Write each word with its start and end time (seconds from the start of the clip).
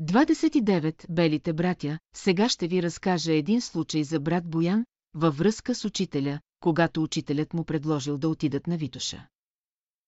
29. 0.00 1.06
Белите 1.10 1.52
братя, 1.52 1.98
сега 2.14 2.48
ще 2.48 2.68
ви 2.68 2.82
разкажа 2.82 3.32
един 3.32 3.60
случай 3.60 4.04
за 4.04 4.20
брат 4.20 4.50
Боян, 4.50 4.86
във 5.14 5.38
връзка 5.38 5.74
с 5.74 5.84
учителя, 5.84 6.40
когато 6.60 7.02
учителят 7.02 7.54
му 7.54 7.64
предложил 7.64 8.18
да 8.18 8.28
отидат 8.28 8.66
на 8.66 8.76
Витоша. 8.76 9.26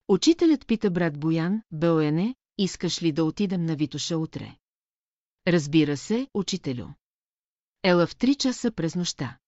Учителят 0.08 0.66
пита 0.66 0.90
брат 0.90 1.20
Боян, 1.20 1.62
Белоене, 1.72 2.34
искаш 2.58 3.02
ли 3.02 3.12
да 3.12 3.24
отидем 3.24 3.64
на 3.64 3.76
Витоша 3.76 4.18
утре? 4.18 4.56
Разбира 5.46 5.96
се, 5.96 6.26
учителю. 6.34 6.86
Ела 7.82 8.06
в 8.06 8.16
три 8.16 8.34
часа 8.34 8.72
през 8.72 8.94
нощта. 8.94 9.38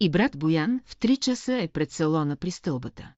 И 0.00 0.10
брат 0.10 0.38
Боян 0.38 0.80
в 0.86 0.96
три 0.96 1.16
часа 1.16 1.62
е 1.62 1.68
пред 1.68 1.90
салона 1.90 2.36
при 2.36 2.50
стълбата. 2.50 3.14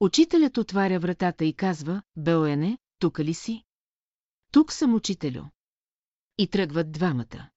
Учителят 0.00 0.58
отваря 0.58 1.00
вратата 1.00 1.44
и 1.44 1.52
казва, 1.52 2.02
Белоене, 2.16 2.78
тук 2.98 3.18
ли 3.18 3.34
си? 3.34 3.62
Тук 4.52 4.72
съм 4.72 4.94
учителю. 4.94 5.42
И 6.38 6.46
тръгват 6.46 6.92
двамата. 6.92 7.48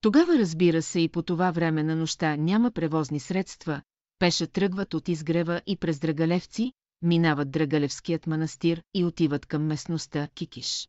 Тогава 0.00 0.38
разбира 0.38 0.82
се 0.82 1.00
и 1.00 1.08
по 1.08 1.22
това 1.22 1.50
време 1.50 1.82
на 1.82 1.96
нощта 1.96 2.36
няма 2.36 2.70
превозни 2.70 3.20
средства, 3.20 3.82
пеша 4.18 4.46
тръгват 4.46 4.94
от 4.94 5.08
изгрева 5.08 5.62
и 5.66 5.76
през 5.76 5.98
Драгалевци, 5.98 6.72
минават 7.02 7.50
Драгалевският 7.50 8.26
манастир 8.26 8.82
и 8.94 9.04
отиват 9.04 9.46
към 9.46 9.66
местността 9.66 10.28
Кикиш. 10.34 10.88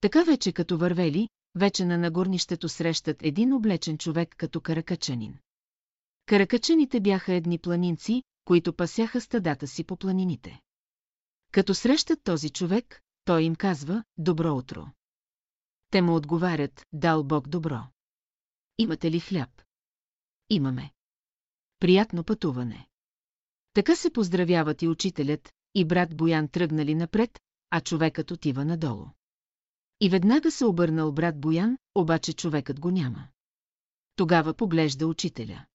Така 0.00 0.22
вече 0.22 0.52
като 0.52 0.78
вървели, 0.78 1.28
вече 1.54 1.84
на 1.84 1.98
нагорнището 1.98 2.68
срещат 2.68 3.22
един 3.22 3.52
облечен 3.52 3.98
човек 3.98 4.34
като 4.38 4.60
каракачанин. 4.60 5.38
Каракачаните 6.26 7.00
бяха 7.00 7.32
едни 7.32 7.58
планинци, 7.58 8.22
които 8.44 8.72
пасяха 8.72 9.20
стадата 9.20 9.66
си 9.66 9.84
по 9.84 9.96
планините. 9.96 10.60
Като 11.52 11.74
срещат 11.74 12.20
този 12.24 12.50
човек, 12.50 13.03
той 13.24 13.42
им 13.42 13.56
казва 13.56 14.04
«Добро 14.18 14.54
утро». 14.54 14.86
Те 15.90 16.02
му 16.02 16.14
отговарят 16.14 16.86
«Дал 16.92 17.24
Бог 17.24 17.48
добро». 17.48 17.80
Имате 18.78 19.10
ли 19.10 19.20
хляб? 19.20 19.62
Имаме. 20.50 20.90
Приятно 21.78 22.24
пътуване. 22.24 22.88
Така 23.72 23.96
се 23.96 24.12
поздравяват 24.12 24.82
и 24.82 24.88
учителят, 24.88 25.52
и 25.74 25.84
брат 25.84 26.16
Боян 26.16 26.48
тръгнали 26.48 26.94
напред, 26.94 27.40
а 27.70 27.80
човекът 27.80 28.30
отива 28.30 28.64
надолу. 28.64 29.06
И 30.00 30.08
веднага 30.08 30.50
се 30.50 30.64
обърнал 30.64 31.12
брат 31.12 31.40
Боян, 31.40 31.78
обаче 31.94 32.32
човекът 32.32 32.80
го 32.80 32.90
няма. 32.90 33.28
Тогава 34.16 34.54
поглежда 34.54 35.06
учителя. 35.06 35.66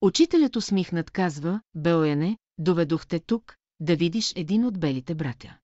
Учителят 0.00 0.56
усмихнат 0.56 1.10
казва, 1.10 1.60
Белояне, 1.74 2.38
доведохте 2.58 3.20
тук, 3.20 3.56
да 3.80 3.96
видиш 3.96 4.32
един 4.36 4.64
от 4.64 4.80
белите 4.80 5.14
братя. 5.14 5.58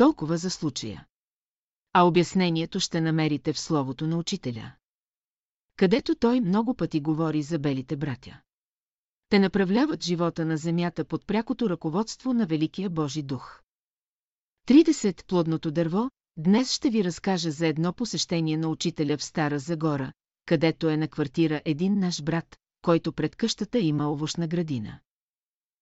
Толкова 0.00 0.36
за 0.38 0.50
случая. 0.50 1.06
А 1.92 2.02
обяснението 2.02 2.80
ще 2.80 3.00
намерите 3.00 3.52
в 3.52 3.60
словото 3.60 4.06
на 4.06 4.18
учителя. 4.18 4.72
Където 5.76 6.14
той 6.14 6.40
много 6.40 6.74
пъти 6.74 7.00
говори 7.00 7.42
за 7.42 7.58
белите 7.58 7.96
братя. 7.96 8.40
Те 9.28 9.38
направляват 9.38 10.04
живота 10.04 10.44
на 10.44 10.56
земята 10.56 11.04
под 11.04 11.26
прякото 11.26 11.70
ръководство 11.70 12.32
на 12.32 12.46
Великия 12.46 12.90
Божи 12.90 13.22
дух. 13.22 13.60
30. 14.68 15.26
Плодното 15.26 15.70
дърво, 15.70 16.10
Днес 16.36 16.72
ще 16.72 16.90
ви 16.90 17.04
разкажа 17.04 17.50
за 17.50 17.66
едно 17.66 17.92
посещение 17.92 18.56
на 18.56 18.68
учителя 18.68 19.16
в 19.16 19.24
Стара 19.24 19.58
Загора, 19.58 20.12
където 20.46 20.88
е 20.88 20.96
на 20.96 21.08
квартира 21.08 21.62
един 21.64 21.98
наш 21.98 22.22
брат, 22.22 22.56
който 22.82 23.12
пред 23.12 23.36
къщата 23.36 23.78
има 23.78 24.12
овощна 24.12 24.48
градина. 24.48 24.98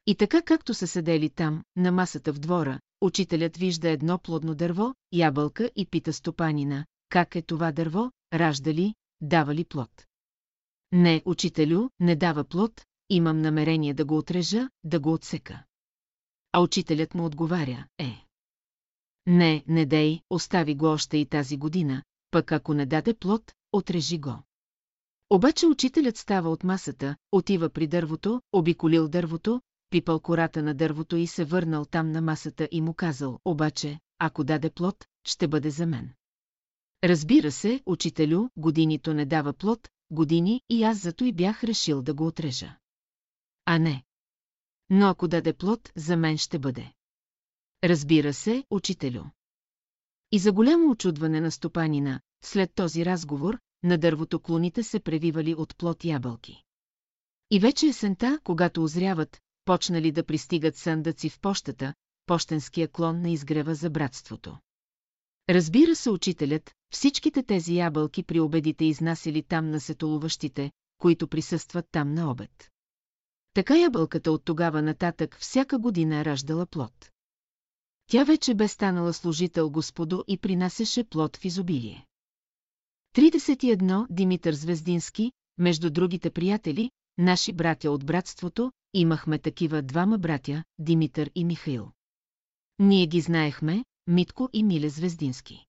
И 0.07 0.15
така 0.15 0.43
както 0.43 0.75
са 0.75 0.87
седели 0.87 1.31
там, 1.31 1.63
на 1.77 1.93
масата 1.93 2.33
в 2.33 2.39
двора, 2.39 2.81
учителят 3.01 3.57
вижда 3.57 3.89
едно 3.89 4.19
плодно 4.19 4.55
дърво, 4.55 4.95
ябълка 5.13 5.71
и 5.77 5.87
пита 5.87 6.13
стопанина, 6.13 6.87
как 7.09 7.37
е 7.37 7.43
това 7.43 7.73
дърво, 7.73 8.11
ражда 8.35 8.75
ли, 8.75 8.95
дава 9.21 9.55
ли 9.55 9.65
плод. 9.65 10.07
Не, 10.93 11.23
учителю, 11.25 11.89
не 12.01 12.17
дава 12.17 12.45
плод, 12.45 12.85
имам 13.11 13.41
намерение 13.41 13.95
да 13.95 14.05
го 14.05 14.19
отрежа, 14.19 14.69
да 14.85 15.01
го 15.01 15.13
отсека. 15.13 15.65
А 16.53 16.61
учителят 16.61 17.15
му 17.15 17.25
отговаря, 17.25 17.87
е. 17.99 18.25
Не, 19.27 19.65
не 19.69 19.87
дей, 19.87 20.21
остави 20.31 20.75
го 20.75 20.87
още 20.87 21.17
и 21.17 21.27
тази 21.27 21.57
година, 21.57 22.03
пък 22.31 22.53
ако 22.53 22.75
не 22.75 22.87
даде 22.87 23.15
плод, 23.15 23.53
отрежи 23.73 24.19
го. 24.19 24.43
Обаче 25.31 25.67
учителят 25.67 26.17
става 26.17 26.51
от 26.51 26.65
масата, 26.65 27.17
отива 27.33 27.69
при 27.69 27.87
дървото, 27.87 28.43
обиколил 28.53 29.09
дървото, 29.09 29.61
пипал 29.91 30.21
кората 30.21 30.63
на 30.63 30.75
дървото 30.75 31.17
и 31.17 31.27
се 31.27 31.45
върнал 31.45 31.85
там 31.85 32.13
на 32.13 32.21
масата 32.21 32.69
и 32.71 32.81
му 32.81 32.95
казал, 32.95 33.39
обаче, 33.45 33.99
ако 34.19 34.45
даде 34.45 34.71
плод, 34.71 35.07
ще 35.25 35.49
бъде 35.49 35.71
за 35.71 35.87
мен. 35.87 36.11
Разбира 37.05 37.53
се, 37.53 37.83
учителю, 37.87 38.49
годинито 38.57 39.15
не 39.15 39.27
дава 39.27 39.53
плод, 39.53 39.89
години 40.11 40.63
и 40.69 40.85
аз 40.85 40.99
зато 40.99 41.25
и 41.25 41.33
бях 41.33 41.65
решил 41.65 42.03
да 42.03 42.15
го 42.15 42.27
отрежа. 42.27 42.77
А 43.65 43.79
не. 43.79 44.05
Но 44.91 45.07
ако 45.07 45.29
даде 45.29 45.53
плод, 45.53 45.93
за 45.97 46.17
мен 46.17 46.39
ще 46.39 46.59
бъде. 46.59 46.93
Разбира 47.85 48.33
се, 48.33 48.65
учителю. 48.71 49.23
И 50.33 50.39
за 50.39 50.53
голямо 50.53 50.91
очудване 50.91 51.41
на 51.41 51.51
стопанина, 51.51 52.21
след 52.45 52.75
този 52.75 53.05
разговор, 53.05 53.59
на 53.83 53.99
дървото 53.99 54.41
клоните 54.41 54.83
се 54.83 55.01
превивали 55.01 55.55
от 55.55 55.77
плод 55.77 56.05
ябълки. 56.05 56.63
И 57.51 57.61
вече 57.61 57.87
есента, 57.87 58.39
когато 58.45 58.85
озряват, 58.85 59.41
почнали 59.69 60.13
да 60.13 60.25
пристигат 60.25 60.77
съндъци 60.77 61.29
в 61.29 61.41
пощата, 61.41 61.95
пощенския 62.27 62.89
клон 62.89 63.21
на 63.23 63.31
изгрева 63.31 63.75
за 63.75 63.91
братството. 63.91 64.59
Разбира 65.49 65.97
се, 65.97 66.11
учителят, 66.11 66.75
всичките 66.93 67.43
тези 67.43 67.77
ябълки 67.77 68.23
при 68.23 68.41
обедите 68.41 68.85
изнасили 68.85 69.43
там 69.43 69.71
на 69.71 69.81
сетолуващите, 69.81 70.71
които 70.99 71.29
присъстват 71.29 71.87
там 71.91 72.15
на 72.15 72.31
обед. 72.31 72.71
Така 73.55 73.77
ябълката 73.79 74.33
от 74.33 74.45
тогава 74.45 74.83
нататък 74.83 75.37
всяка 75.41 75.79
година 75.79 76.25
раждала 76.25 76.67
плод. 76.67 77.11
Тя 78.11 78.25
вече 78.25 78.55
бе 78.55 78.69
станала 78.69 79.13
служител 79.13 79.71
Господу 79.71 80.23
и 80.29 80.39
принасяше 80.39 81.05
плод 81.05 81.37
в 81.37 81.45
изобилие. 81.45 82.07
31. 83.17 84.07
Димитър 84.11 84.55
Звездински, 84.55 85.33
между 85.59 85.91
другите 85.91 86.31
приятели, 86.31 86.91
наши 87.19 87.53
братя 87.53 87.91
от 87.91 88.07
братството, 88.07 88.73
имахме 88.95 89.39
такива 89.39 89.83
двама 89.83 90.19
братя, 90.19 90.65
Димитър 90.79 91.31
и 91.35 91.45
Михаил. 91.45 91.91
Ние 92.79 93.07
ги 93.07 93.21
знаехме, 93.21 93.85
Митко 94.07 94.49
и 94.53 94.63
Миле 94.63 94.89
Звездински. 94.89 95.65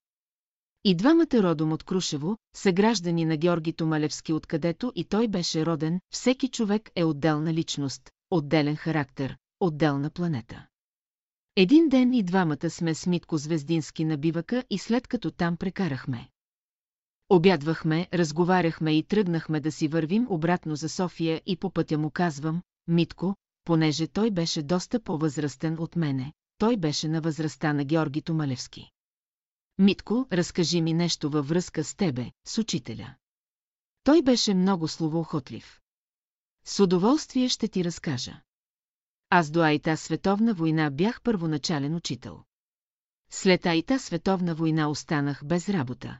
И 0.83 0.95
двамата 0.95 1.33
родом 1.33 1.71
от 1.71 1.83
Крушево, 1.83 2.37
са 2.55 2.71
граждани 2.71 3.25
на 3.25 3.37
Георги 3.37 3.73
Томалевски 3.73 4.33
откъдето 4.33 4.91
и 4.95 5.03
той 5.03 5.27
беше 5.27 5.65
роден, 5.65 5.99
всеки 6.13 6.47
човек 6.47 6.91
е 6.95 7.03
отделна 7.03 7.53
личност, 7.53 8.09
отделен 8.31 8.75
характер, 8.75 9.37
отделна 9.59 10.09
планета. 10.09 10.67
Един 11.55 11.89
ден 11.89 12.13
и 12.13 12.23
двамата 12.23 12.69
сме 12.69 12.95
с 12.95 13.07
Митко 13.07 13.37
Звездински 13.37 14.05
на 14.05 14.17
бивака 14.17 14.63
и 14.69 14.77
след 14.77 15.07
като 15.07 15.31
там 15.31 15.57
прекарахме. 15.57 16.29
Обядвахме, 17.29 18.07
разговаряхме 18.13 18.97
и 18.97 19.03
тръгнахме 19.03 19.59
да 19.59 19.71
си 19.71 19.87
вървим 19.87 20.27
обратно 20.29 20.75
за 20.75 20.89
София 20.89 21.41
и 21.45 21.57
по 21.57 21.71
пътя 21.71 21.97
му 21.97 22.11
казвам, 22.11 22.61
Митко, 22.87 23.35
понеже 23.63 24.07
той 24.07 24.31
беше 24.31 24.63
доста 24.63 24.99
по-възрастен 24.99 25.79
от 25.79 25.95
мене, 25.95 26.33
той 26.57 26.77
беше 26.77 27.07
на 27.07 27.21
възрастта 27.21 27.73
на 27.73 27.83
Георги 27.83 28.21
Томалевски. 28.21 28.91
Митко, 29.77 30.27
разкажи 30.31 30.81
ми 30.81 30.93
нещо 30.93 31.29
във 31.29 31.47
връзка 31.47 31.83
с 31.83 31.95
тебе, 31.95 32.31
с 32.47 32.57
учителя. 32.57 33.15
Той 34.03 34.21
беше 34.21 34.53
много 34.53 34.87
словоохотлив. 34.87 35.79
С 36.65 36.79
удоволствие 36.79 37.49
ще 37.49 37.67
ти 37.67 37.83
разкажа. 37.83 38.41
Аз 39.29 39.49
до 39.49 39.61
Айта 39.61 39.97
световна 39.97 40.53
война 40.53 40.89
бях 40.89 41.21
първоначален 41.21 41.95
учител. 41.95 42.43
След 43.31 43.65
Айта 43.65 43.99
световна 43.99 44.55
война 44.55 44.89
останах 44.89 45.45
без 45.45 45.69
работа. 45.69 46.19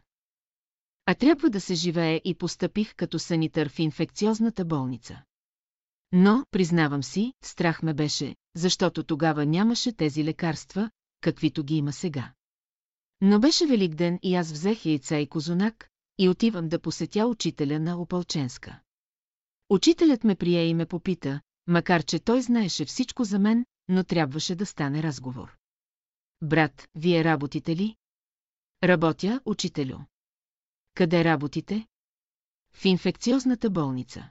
А 1.10 1.16
трябва 1.16 1.50
да 1.50 1.62
се 1.62 1.76
живее 1.76 2.22
и 2.26 2.36
постъпих 2.36 2.96
като 2.96 3.20
санитър 3.20 3.70
в 3.70 3.80
инфекциозната 3.80 4.66
болница. 4.66 5.24
Но, 6.12 6.46
признавам 6.52 7.04
си, 7.04 7.34
страх 7.44 7.84
ме 7.84 7.94
беше, 7.94 8.36
защото 8.56 9.04
тогава 9.04 9.46
нямаше 9.46 9.92
тези 9.92 10.24
лекарства, 10.24 10.92
каквито 11.22 11.64
ги 11.64 11.76
има 11.76 11.94
сега. 11.94 12.34
Но 13.22 13.40
беше 13.40 13.66
Великден 13.66 14.20
и 14.24 14.36
аз 14.36 14.52
взех 14.52 14.86
яйца 14.86 15.18
и 15.18 15.28
козунак 15.28 15.90
и 16.18 16.30
отивам 16.30 16.70
да 16.70 16.80
посетя 16.80 17.28
учителя 17.28 17.80
на 17.80 18.02
Опалченска. 18.02 18.80
Учителят 19.70 20.24
ме 20.24 20.36
прие 20.36 20.66
и 20.66 20.74
ме 20.74 20.86
попита, 20.86 21.42
макар 21.68 22.04
че 22.04 22.20
той 22.20 22.42
знаеше 22.42 22.86
всичко 22.86 23.24
за 23.24 23.40
мен, 23.40 23.66
но 23.88 24.04
трябваше 24.04 24.56
да 24.56 24.66
стане 24.66 25.04
разговор. 25.04 25.58
Брат, 26.42 26.88
вие 26.96 27.24
работите 27.24 27.76
ли? 27.76 27.96
Работя, 28.84 29.42
учителю. 29.46 29.98
Къде 31.00 31.24
работите? 31.24 31.88
В 32.74 32.86
инфекциозната 32.86 33.70
болница. 33.70 34.30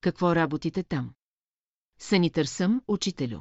Какво 0.00 0.36
работите 0.36 0.82
там? 0.82 1.14
Санитър 1.98 2.44
съм, 2.44 2.82
учителю. 2.88 3.40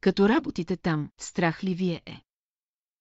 Като 0.00 0.28
работите 0.28 0.76
там, 0.76 1.10
страх 1.18 1.64
ли 1.64 1.74
вие 1.74 2.02
е? 2.06 2.22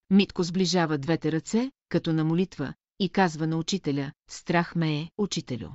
Митко 0.09 0.43
сближава 0.43 0.97
двете 0.97 1.31
ръце, 1.31 1.71
като 1.89 2.13
на 2.13 2.23
молитва, 2.23 2.73
и 2.99 3.09
казва 3.09 3.47
на 3.47 3.57
учителя, 3.57 4.11
страх 4.29 4.75
ме 4.75 4.99
е, 4.99 5.09
учителю. 5.17 5.69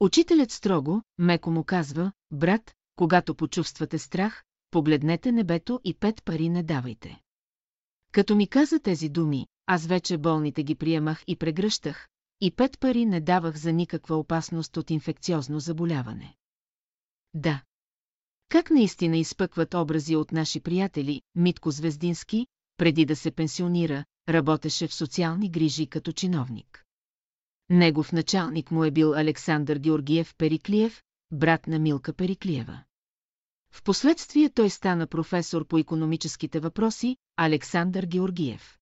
Учителят 0.00 0.50
строго, 0.50 1.02
меко 1.18 1.50
му 1.50 1.64
казва, 1.64 2.12
брат, 2.30 2.74
когато 2.96 3.34
почувствате 3.34 3.98
страх, 3.98 4.44
погледнете 4.70 5.32
небето 5.32 5.80
и 5.84 5.94
пет 5.94 6.24
пари 6.24 6.48
не 6.48 6.62
давайте. 6.62 7.20
Като 8.12 8.34
ми 8.36 8.48
каза 8.48 8.80
тези 8.80 9.08
думи, 9.08 9.46
аз 9.66 9.86
вече 9.86 10.18
болните 10.18 10.62
ги 10.62 10.74
приемах 10.74 11.24
и 11.26 11.36
прегръщах, 11.36 12.08
и 12.40 12.50
пет 12.50 12.80
пари 12.80 13.06
не 13.06 13.20
давах 13.20 13.56
за 13.56 13.72
никаква 13.72 14.16
опасност 14.16 14.76
от 14.76 14.90
инфекциозно 14.90 15.60
заболяване. 15.60 16.36
Да. 17.34 17.62
Как 18.48 18.70
наистина 18.70 19.16
изпъкват 19.16 19.74
образи 19.74 20.16
от 20.16 20.32
наши 20.32 20.60
приятели, 20.60 21.22
Митко 21.34 21.70
Звездински, 21.70 22.46
преди 22.76 23.04
да 23.04 23.16
се 23.16 23.30
пенсионира, 23.30 24.04
работеше 24.28 24.88
в 24.88 24.94
социални 24.94 25.50
грижи 25.50 25.86
като 25.86 26.12
чиновник. 26.12 26.84
Негов 27.70 28.12
началник 28.12 28.70
му 28.70 28.84
е 28.84 28.90
бил 28.90 29.14
Александър 29.14 29.78
Георгиев 29.78 30.34
Периклиев, 30.38 31.02
брат 31.32 31.66
на 31.66 31.78
Милка 31.78 32.12
Периклиева. 32.12 32.82
Впоследствие 33.72 34.50
той 34.50 34.70
стана 34.70 35.06
професор 35.06 35.66
по 35.66 35.78
економическите 35.78 36.60
въпроси, 36.60 37.16
Александър 37.36 38.06
Георгиев. 38.06 38.78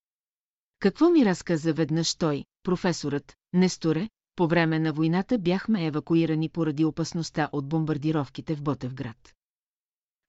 Какво 0.80 1.10
ми 1.10 1.24
разказа 1.24 1.72
веднъж 1.72 2.14
той, 2.14 2.44
професорът, 2.62 3.36
Несторе, 3.52 4.08
по 4.36 4.48
време 4.48 4.78
на 4.78 4.92
войната 4.92 5.38
бяхме 5.38 5.86
евакуирани 5.86 6.48
поради 6.48 6.84
опасността 6.84 7.48
от 7.52 7.68
бомбардировките 7.68 8.54
в 8.54 8.62
Ботевград. 8.62 9.34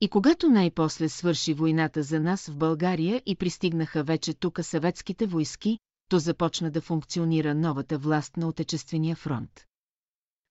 И 0.01 0.09
когато 0.09 0.50
най-после 0.50 1.09
свърши 1.09 1.53
войната 1.53 2.03
за 2.03 2.19
нас 2.19 2.48
в 2.48 2.57
България 2.57 3.21
и 3.25 3.36
пристигнаха 3.36 4.03
вече 4.03 4.33
тука 4.33 4.63
съветските 4.63 5.25
войски, 5.25 5.80
то 6.09 6.19
започна 6.19 6.71
да 6.71 6.81
функционира 6.81 7.56
новата 7.56 7.98
власт 7.98 8.38
на 8.38 8.48
Отечествения 8.48 9.15
фронт. 9.15 9.65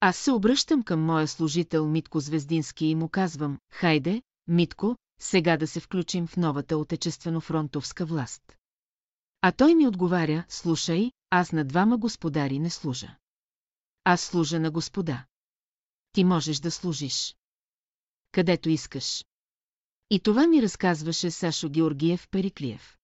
Аз 0.01 0.17
се 0.17 0.33
обръщам 0.33 0.83
към 0.83 1.01
моя 1.01 1.29
служител 1.29 1.89
Митко 1.89 2.21
Звездински 2.21 2.87
и 2.87 2.95
му 2.95 3.09
казвам, 3.09 3.59
хайде, 3.73 4.23
Митко, 4.49 4.97
сега 5.21 5.57
да 5.57 5.67
се 5.67 5.81
включим 5.81 6.27
в 6.27 6.37
новата 6.37 6.77
отечествено-фронтовска 6.77 8.05
власт. 8.05 8.43
А 9.43 9.53
той 9.53 9.75
ми 9.75 9.89
отговаря, 9.89 10.45
слушай, 10.49 11.13
аз 11.31 11.53
на 11.53 11.65
двама 11.65 11.99
господари 11.99 12.59
не 12.59 12.71
служа. 12.71 13.17
Аз 14.05 14.21
служа 14.21 14.61
на 14.61 14.71
господа. 14.71 15.25
Ти 16.13 16.25
можеш 16.25 16.59
да 16.59 16.71
служиш. 16.71 17.37
Където 18.33 18.69
искаш. 18.69 19.25
И 20.11 20.21
това 20.21 20.47
ми 20.47 20.63
разказваше 20.63 21.31
Сашо 21.31 21.69
Георгиев 21.69 22.29
Периклиев. 22.31 22.97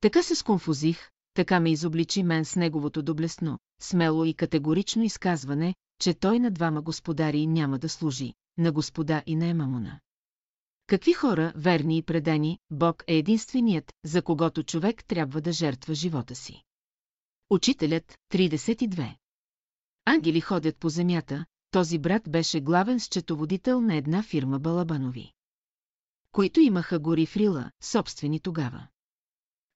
Така 0.00 0.22
се 0.22 0.34
сконфузих, 0.34 1.10
така 1.34 1.60
ме 1.60 1.70
изобличи 1.70 2.22
мен 2.22 2.44
с 2.44 2.56
неговото 2.56 3.02
доблесно, 3.02 3.58
смело 3.80 4.24
и 4.24 4.34
категорично 4.34 5.02
изказване, 5.02 5.74
че 6.00 6.14
той 6.14 6.38
на 6.38 6.50
двама 6.50 6.82
господари 6.82 7.46
няма 7.46 7.78
да 7.78 7.88
служи, 7.88 8.34
на 8.58 8.72
господа 8.72 9.22
и 9.26 9.36
на 9.36 9.46
Емамуна. 9.46 10.00
Какви 10.90 11.12
хора, 11.12 11.52
верни 11.56 11.98
и 11.98 12.02
предани, 12.02 12.58
Бог 12.70 13.04
е 13.06 13.16
единственият, 13.16 13.92
за 14.04 14.22
когото 14.22 14.62
човек 14.62 15.04
трябва 15.04 15.40
да 15.40 15.52
жертва 15.52 15.94
живота 15.94 16.34
си. 16.34 16.62
Учителят, 17.50 18.18
32. 18.32 19.16
Ангели 20.04 20.40
ходят 20.40 20.76
по 20.76 20.88
земята, 20.88 21.44
този 21.70 21.98
брат 21.98 22.30
беше 22.30 22.60
главен 22.60 23.00
счетоводител 23.00 23.80
на 23.80 23.94
една 23.96 24.22
фирма 24.22 24.58
Балабанови. 24.58 25.32
Които 26.32 26.60
имаха 26.60 26.98
гори 26.98 27.26
в 27.26 27.36
Рила, 27.36 27.70
собствени 27.82 28.40
тогава. 28.40 28.86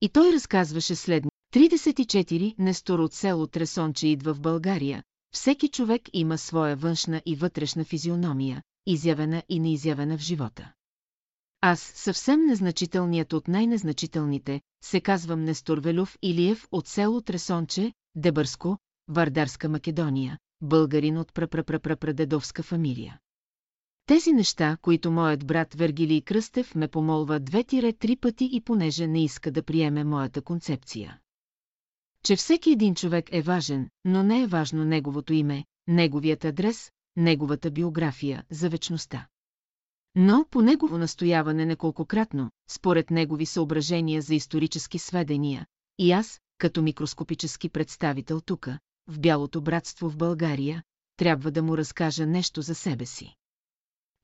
И 0.01 0.09
той 0.09 0.33
разказваше 0.33 0.95
следни. 0.95 1.31
34 1.53 2.55
Нестор 2.59 2.99
от 2.99 3.13
село 3.13 3.47
Тресонче 3.47 4.09
идва 4.09 4.35
в 4.35 4.41
България. 4.41 5.03
Всеки 5.35 5.69
човек 5.69 6.03
има 6.13 6.39
своя 6.39 6.77
външна 6.77 7.23
и 7.27 7.37
вътрешна 7.37 7.85
физиономия, 7.85 8.63
изявена 8.87 9.43
и 9.49 9.61
неизявена 9.61 10.19
в 10.19 10.21
живота. 10.21 10.73
Аз, 11.67 11.81
съвсем 11.81 12.47
незначителният 12.47 13.33
от 13.33 13.49
най-незначителните, 13.49 14.61
се 14.85 15.01
казвам 15.01 15.45
Нестор 15.45 15.79
Велюв 15.79 16.19
Илиев 16.23 16.69
от 16.73 16.87
село 16.87 17.21
Тресонче, 17.21 17.93
Дебърско, 18.15 18.79
Вардарска 19.09 19.69
Македония, 19.69 20.39
българин 20.61 21.19
от 21.19 21.35
прапрапрапрапрадедовска 21.35 22.63
фамилия. 22.63 23.19
Тези 24.07 24.33
неща, 24.33 24.77
които 24.83 25.11
моят 25.11 25.47
брат 25.47 25.75
Вергилий 25.75 26.23
Кръстев 26.23 26.75
ме 26.75 26.89
помолва 26.89 27.41
две-три 27.41 28.17
пъти 28.17 28.49
и 28.53 28.61
понеже 28.61 29.07
не 29.07 29.25
иска 29.25 29.51
да 29.51 29.63
приеме 29.63 30.05
моята 30.05 30.43
концепция. 30.43 31.19
Че 32.25 32.37
всеки 32.37 32.71
един 32.71 32.95
човек 32.95 33.29
е 33.33 33.43
важен, 33.43 33.89
но 34.05 34.23
не 34.23 34.43
е 34.43 34.47
важно 34.47 34.85
неговото 34.85 35.33
име, 35.33 35.65
неговият 35.87 36.45
адрес, 36.45 36.91
неговата 37.17 37.71
биография 37.71 38.45
за 38.51 38.69
вечността. 38.69 39.27
Но 40.15 40.47
по 40.51 40.63
негово 40.63 40.99
настояване 40.99 41.67
неколкократно, 41.67 42.51
според 42.71 43.11
негови 43.11 43.47
съображения 43.47 44.23
за 44.23 44.35
исторически 44.35 44.99
сведения, 44.99 45.67
и 45.99 46.13
аз, 46.13 46.41
като 46.59 46.83
микроскопически 46.83 47.69
представител 47.69 48.41
тука, 48.41 48.79
в 49.09 49.21
Бялото 49.21 49.61
братство 49.61 50.11
в 50.11 50.17
България, 50.17 50.83
трябва 51.17 51.51
да 51.51 51.63
му 51.63 51.77
разкажа 51.77 52.27
нещо 52.27 52.63
за 52.63 52.75
себе 52.75 53.07
си. 53.07 53.35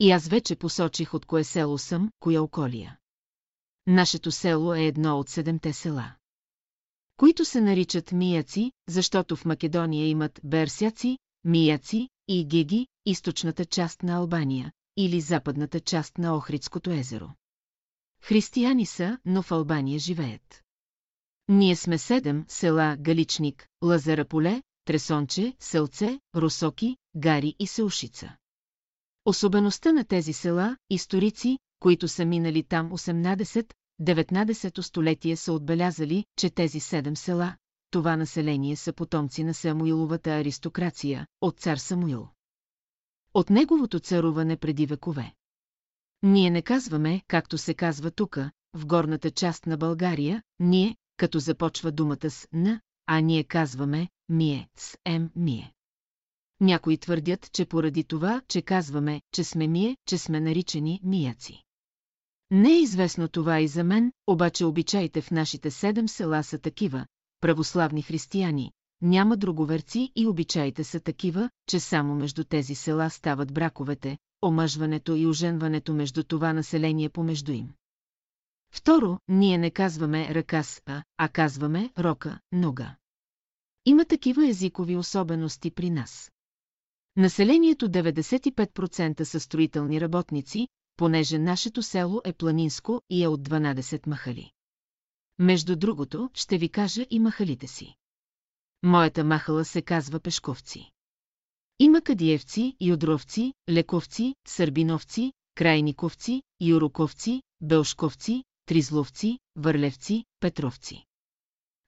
И 0.01 0.11
аз 0.11 0.29
вече 0.29 0.57
посочих 0.57 1.15
от 1.15 1.27
кое 1.27 1.45
село 1.45 1.79
съм, 1.79 2.11
коя 2.21 2.43
околия. 2.43 2.99
Нашето 3.87 4.31
село 4.31 4.75
е 4.75 4.83
едно 4.83 5.19
от 5.19 5.29
седемте 5.29 5.73
села. 5.73 6.15
Които 7.17 7.45
се 7.45 7.61
наричат 7.61 8.13
мияци, 8.13 8.73
защото 8.89 9.37
в 9.37 9.45
Македония 9.45 10.09
имат 10.09 10.41
берсяци, 10.45 11.19
мияци 11.45 12.09
и 12.29 12.47
геги, 12.47 12.87
източната 13.07 13.65
част 13.65 14.03
на 14.03 14.17
Албания, 14.17 14.73
или 14.97 15.21
западната 15.21 15.81
част 15.81 16.19
на 16.19 16.37
Охридското 16.37 16.91
езеро. 16.91 17.31
Християни 18.23 18.87
са, 18.87 19.19
но 19.25 19.43
в 19.43 19.53
Албания 19.53 19.99
живеят. 19.99 20.63
Ние 21.49 21.77
сме 21.77 21.99
седем 21.99 22.45
села 22.49 22.97
Галичник, 23.01 23.69
Лазараполе, 23.85 24.63
Тресонче, 24.85 25.55
Селце, 25.61 26.21
Росоки, 26.37 26.97
Гари 27.17 27.55
и 27.59 27.67
Сеушица. 27.67 28.37
Особеността 29.25 29.93
на 29.93 30.05
тези 30.05 30.33
села, 30.33 30.77
историци, 30.91 31.59
които 31.81 32.09
са 32.09 32.25
минали 32.25 32.63
там 32.63 32.91
18-19 32.91 34.81
столетие 34.81 35.37
са 35.37 35.53
отбелязали, 35.53 36.25
че 36.37 36.51
тези 36.51 36.81
седем 36.81 37.17
села, 37.17 37.57
това 37.91 38.17
население 38.17 38.77
са 38.77 38.93
потомци 38.93 39.45
на 39.45 39.55
Самуиловата 39.55 40.31
аристокрация, 40.31 41.27
от 41.41 41.61
цар 41.61 41.77
Самуил. 41.77 42.29
От 43.35 43.51
неговото 43.51 44.01
царуване 44.01 44.57
преди 44.57 44.87
векове. 44.87 45.35
Ние 46.23 46.51
не 46.51 46.63
казваме, 46.63 47.23
както 47.29 47.59
се 47.59 47.75
казва 47.75 48.11
тука, 48.11 48.51
в 48.75 48.87
горната 48.87 49.31
част 49.31 49.67
на 49.67 49.77
България, 49.77 50.43
ние, 50.59 50.97
като 51.17 51.39
започва 51.39 51.93
думата 51.93 52.31
с 52.31 52.49
«н», 52.53 52.81
а 53.07 53.21
ние 53.21 53.45
казваме 53.45 54.09
«мие» 54.29 54.69
с 54.77 54.99
«м» 55.09 55.29
«мие». 55.37 55.73
Някои 56.61 56.99
твърдят, 56.99 57.53
че 57.53 57.65
поради 57.65 58.05
това, 58.05 58.43
че 58.49 58.63
казваме, 58.63 59.23
че 59.33 59.45
сме 59.45 59.69
мие, 59.69 59.97
че 60.07 60.19
сме 60.19 60.41
наричани 60.41 61.01
мияци. 61.03 61.65
Не 62.51 62.73
е 62.73 62.81
известно 62.81 63.29
това 63.29 63.61
и 63.61 63.69
за 63.69 63.85
мен, 63.85 64.13
обаче 64.27 64.65
обичаите 64.65 65.21
в 65.21 65.31
нашите 65.31 65.71
седем 65.71 66.09
села 66.09 66.43
са 66.43 66.59
такива, 66.59 67.07
православни 67.41 68.03
християни, 68.03 68.73
няма 69.03 69.37
друговерци 69.37 70.13
и 70.17 70.27
обичаите 70.27 70.85
са 70.85 71.01
такива, 71.01 71.51
че 71.67 71.81
само 71.81 72.15
между 72.15 72.45
тези 72.45 72.75
села 72.75 73.11
стават 73.11 73.55
браковете, 73.55 74.19
омъжването 74.43 75.17
и 75.17 75.27
оженването 75.27 75.95
между 75.95 76.25
това 76.25 76.53
население 76.53 77.09
помежду 77.09 77.53
им. 77.53 77.69
Второ, 78.73 79.19
ние 79.29 79.59
не 79.59 79.71
казваме 79.71 80.35
ръка 80.35 80.63
с 80.63 80.83
а, 80.87 81.03
а 81.19 81.29
казваме 81.29 81.91
рока, 81.99 82.39
нога. 82.53 82.97
Има 83.87 84.05
такива 84.05 84.49
езикови 84.49 84.97
особености 84.97 85.71
при 85.71 85.91
нас. 85.91 86.33
Населението 87.17 87.89
95% 87.89 89.23
са 89.23 89.41
строителни 89.41 90.01
работници, 90.01 90.69
понеже 90.97 91.39
нашето 91.39 91.83
село 91.83 92.21
е 92.25 92.33
планинско 92.33 93.03
и 93.11 93.25
е 93.25 93.29
от 93.29 93.49
12 93.49 94.07
махали. 94.07 94.51
Между 95.39 95.77
другото, 95.77 96.31
ще 96.35 96.59
ви 96.59 96.69
кажа 96.69 97.07
и 97.11 97.19
махалите 97.19 97.67
си. 97.67 97.95
Моята 98.83 99.25
махала 99.25 99.65
се 99.65 99.83
казва 99.83 100.21
Пешковци. 100.21 100.91
Има 101.79 102.03
кадиевци, 102.03 102.77
юдровци, 102.81 103.55
лековци, 103.71 104.35
сърбиновци, 104.47 105.33
крайниковци, 105.55 106.43
юруковци, 106.61 107.43
белшковци, 107.61 108.45
тризловци, 108.67 109.39
върлевци, 109.57 110.25
петровци. 110.41 111.05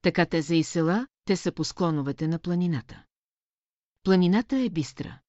Така 0.02 0.26
те 0.26 0.42
за 0.42 0.54
и 0.54 0.64
села, 0.64 1.06
те 1.24 1.36
са 1.36 1.52
по 1.52 1.64
склоновете 1.64 2.28
на 2.28 2.38
планината. 2.38 3.04
Планината 4.02 4.58
е 4.58 4.70
бистра. 4.70 5.20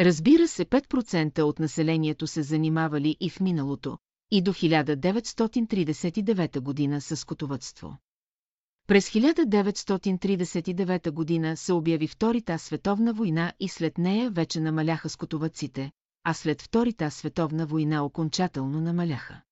Разбира 0.00 0.48
се, 0.48 0.64
5% 0.64 1.42
от 1.42 1.58
населението 1.58 2.26
се 2.26 2.42
занимавали 2.42 3.16
и 3.20 3.30
в 3.30 3.40
миналото, 3.40 3.98
и 4.30 4.42
до 4.42 4.52
1939 4.52 6.60
година 6.60 7.00
с 7.00 7.16
скотовътство. 7.16 7.98
През 8.86 9.10
1939 9.10 11.10
година 11.10 11.56
се 11.56 11.72
обяви 11.72 12.06
Вторита 12.06 12.58
световна 12.58 13.12
война 13.12 13.52
и 13.60 13.68
след 13.68 13.98
нея 13.98 14.30
вече 14.30 14.60
намаляха 14.60 15.08
скотоваците, 15.08 15.90
а 16.24 16.34
след 16.34 16.62
Вторита 16.62 17.10
световна 17.10 17.66
война 17.66 18.04
окончателно 18.04 18.80
намаляха. 18.80 19.42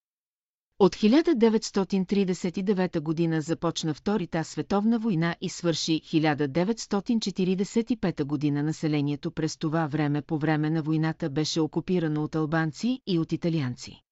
От 0.78 0.96
1939 0.96 3.00
година 3.00 3.40
започна 3.40 3.94
Вторита 3.94 4.44
световна 4.44 4.99
война 4.99 5.37
и 5.40 5.49
свърши 5.49 5.92
1945 5.92 8.25
година 8.25 8.62
населението 8.62 9.30
през 9.30 9.56
това 9.56 9.87
време 9.87 10.22
по 10.22 10.38
време 10.38 10.70
на 10.70 10.82
войната 10.82 11.30
беше 11.30 11.60
окупирано 11.60 12.22
от 12.22 12.34
албанци 12.34 13.00
и 13.06 13.18
от 13.18 13.32
италианци. 13.32 14.02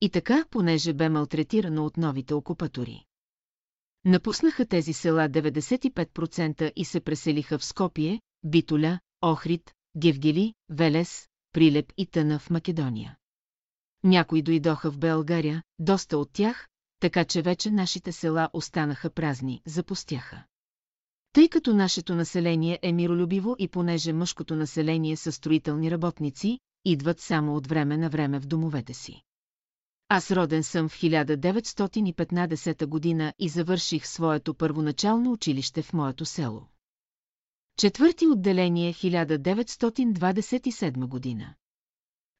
И 0.00 0.10
така, 0.10 0.44
понеже 0.50 0.92
бе 0.92 1.08
малтретирано 1.08 1.84
от 1.84 1.96
новите 1.96 2.34
окупатори. 2.34 3.04
Напуснаха 4.04 4.66
тези 4.66 4.92
села 4.92 5.28
95% 5.28 6.72
и 6.76 6.84
се 6.84 7.00
преселиха 7.00 7.58
в 7.58 7.64
Скопие, 7.64 8.20
Битоля, 8.44 9.00
Охрид, 9.22 9.72
Гевгели, 9.96 10.54
Велес, 10.68 11.28
Прилеп 11.52 11.92
и 11.96 12.06
Тъна 12.06 12.38
в 12.38 12.50
Македония. 12.50 13.16
Някои 14.04 14.42
дойдоха 14.42 14.90
в 14.90 14.98
Белгария, 14.98 15.62
доста 15.78 16.18
от 16.18 16.32
тях, 16.32 16.68
така 17.00 17.24
че 17.24 17.42
вече 17.42 17.70
нашите 17.70 18.12
села 18.12 18.48
останаха 18.52 19.10
празни, 19.10 19.62
запустяха. 19.66 20.44
Тъй 21.32 21.48
като 21.48 21.74
нашето 21.74 22.14
население 22.14 22.78
е 22.82 22.92
миролюбиво 22.92 23.56
и 23.58 23.68
понеже 23.68 24.12
мъжкото 24.12 24.56
население 24.56 25.16
са 25.16 25.32
строителни 25.32 25.90
работници, 25.90 26.58
идват 26.84 27.20
само 27.20 27.56
от 27.56 27.66
време 27.66 27.96
на 27.96 28.10
време 28.10 28.40
в 28.40 28.46
домовете 28.46 28.94
си. 28.94 29.22
Аз 30.14 30.30
роден 30.30 30.62
съм 30.62 30.88
в 30.88 31.00
1915 31.00 32.86
година 32.86 33.32
и 33.38 33.48
завърших 33.48 34.06
своето 34.06 34.54
първоначално 34.54 35.32
училище 35.32 35.82
в 35.82 35.92
моето 35.92 36.24
село. 36.24 36.62
Четвърти 37.78 38.26
отделение 38.26 38.92
1927 38.92 41.06
година. 41.06 41.54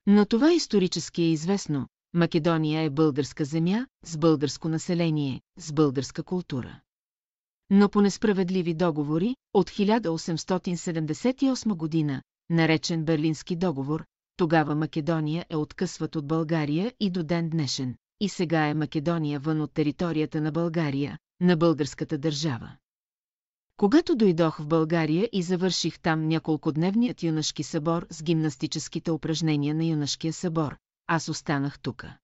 Но 0.06 0.26
това 0.26 0.52
исторически 0.52 1.22
е 1.22 1.30
известно, 1.30 1.88
Македония 2.12 2.82
е 2.82 2.90
българска 2.90 3.44
земя, 3.44 3.86
с 4.04 4.18
българско 4.18 4.68
население, 4.68 5.40
с 5.58 5.72
българска 5.72 6.22
култура. 6.22 6.80
Но 7.70 7.88
по 7.88 8.00
несправедливи 8.00 8.74
договори, 8.74 9.36
от 9.54 9.70
1878 9.70 11.74
година, 11.74 12.22
наречен 12.50 13.04
Берлински 13.04 13.56
договор, 13.56 14.04
тогава 14.36 14.74
Македония 14.74 15.46
е 15.50 15.56
откъсват 15.56 16.16
от 16.16 16.26
България 16.26 16.92
и 17.00 17.10
до 17.10 17.22
ден 17.22 17.50
днешен, 17.50 17.96
и 18.20 18.28
сега 18.28 18.66
е 18.66 18.74
Македония 18.74 19.40
вън 19.40 19.60
от 19.60 19.72
територията 19.72 20.40
на 20.40 20.52
България, 20.52 21.18
на 21.40 21.56
българската 21.56 22.18
държава. 22.18 22.76
Когато 23.76 24.16
дойдох 24.16 24.58
в 24.58 24.66
България 24.66 25.28
и 25.32 25.42
завърших 25.42 26.00
там 26.00 26.28
няколкодневният 26.28 27.22
юнашки 27.22 27.62
събор 27.62 28.06
с 28.10 28.22
гимнастическите 28.22 29.10
упражнения 29.10 29.74
на 29.74 29.84
юнашкия 29.84 30.32
събор, 30.32 30.76
аз 31.06 31.28
останах 31.28 31.78
тука. 31.78 32.18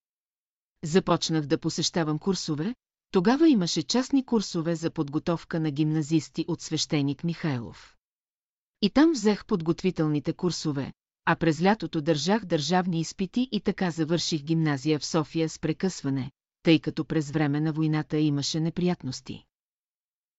Започнах 0.84 1.46
да 1.46 1.58
посещавам 1.58 2.18
курсове, 2.18 2.74
тогава 3.10 3.48
имаше 3.48 3.82
частни 3.82 4.24
курсове 4.24 4.74
за 4.74 4.90
подготовка 4.90 5.60
на 5.60 5.70
гимназисти 5.70 6.44
от 6.48 6.60
свещеник 6.60 7.24
Михайлов. 7.24 7.96
И 8.82 8.90
там 8.90 9.12
взех 9.12 9.46
подготвителните 9.46 10.32
курсове, 10.32 10.92
а 11.24 11.36
през 11.36 11.62
лятото 11.62 12.00
държах 12.00 12.44
държавни 12.44 13.00
изпити 13.00 13.48
и 13.52 13.60
така 13.60 13.90
завърших 13.90 14.42
гимназия 14.42 14.98
в 14.98 15.06
София 15.06 15.48
с 15.48 15.58
прекъсване, 15.58 16.30
тъй 16.62 16.80
като 16.80 17.04
през 17.04 17.30
време 17.30 17.60
на 17.60 17.72
войната 17.72 18.18
имаше 18.18 18.60
неприятности. 18.60 19.44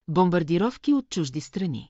Бомбардировки 0.08 0.94
от 0.94 1.10
чужди 1.10 1.42
страни. 1.42 1.90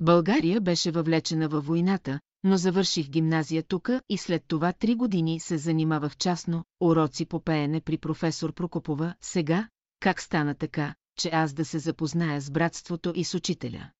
България 0.00 0.60
беше 0.60 0.90
въвлечена 0.90 1.48
във 1.48 1.66
войната, 1.66 2.20
но 2.44 2.56
завърших 2.56 3.08
гимназия 3.08 3.62
тука 3.62 4.02
и 4.08 4.18
след 4.18 4.44
това 4.48 4.72
три 4.72 4.94
години 4.94 5.40
се 5.40 5.58
занимавах 5.58 6.16
частно, 6.16 6.64
уроци 6.80 7.26
по 7.26 7.40
пеене 7.40 7.80
при 7.80 7.98
професор 7.98 8.52
Прокопова, 8.52 9.14
сега, 9.20 9.68
как 10.04 10.22
стана 10.22 10.54
така, 10.54 10.94
че 11.16 11.30
аз 11.32 11.52
да 11.52 11.64
се 11.64 11.78
запозная 11.78 12.40
с 12.40 12.50
братството 12.50 13.12
и 13.16 13.24
с 13.24 13.34
учителя. 13.34 13.90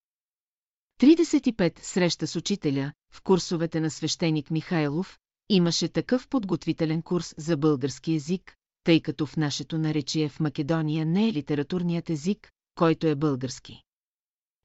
35 1.01 1.79
среща 1.79 2.27
с 2.27 2.35
учителя, 2.35 2.93
в 3.13 3.21
курсовете 3.21 3.79
на 3.79 3.91
свещеник 3.91 4.51
Михайлов, 4.51 5.19
имаше 5.49 5.87
такъв 5.87 6.27
подготвителен 6.27 7.01
курс 7.01 7.35
за 7.37 7.57
български 7.57 8.13
език, 8.13 8.55
тъй 8.83 9.01
като 9.01 9.25
в 9.25 9.37
нашето 9.37 9.77
наречие 9.77 10.29
в 10.29 10.39
Македония 10.39 11.05
не 11.05 11.27
е 11.27 11.33
литературният 11.33 12.09
език, 12.09 12.51
който 12.75 13.07
е 13.07 13.15
български. 13.15 13.83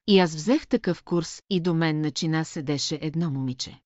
И 0.07 0.19
аз 0.19 0.35
взех 0.35 0.67
такъв 0.67 1.03
курс 1.03 1.41
и 1.49 1.59
до 1.59 1.73
мен 1.73 2.01
начина 2.01 2.45
седеше 2.45 2.99
едно 3.01 3.29
момиче. 3.29 3.79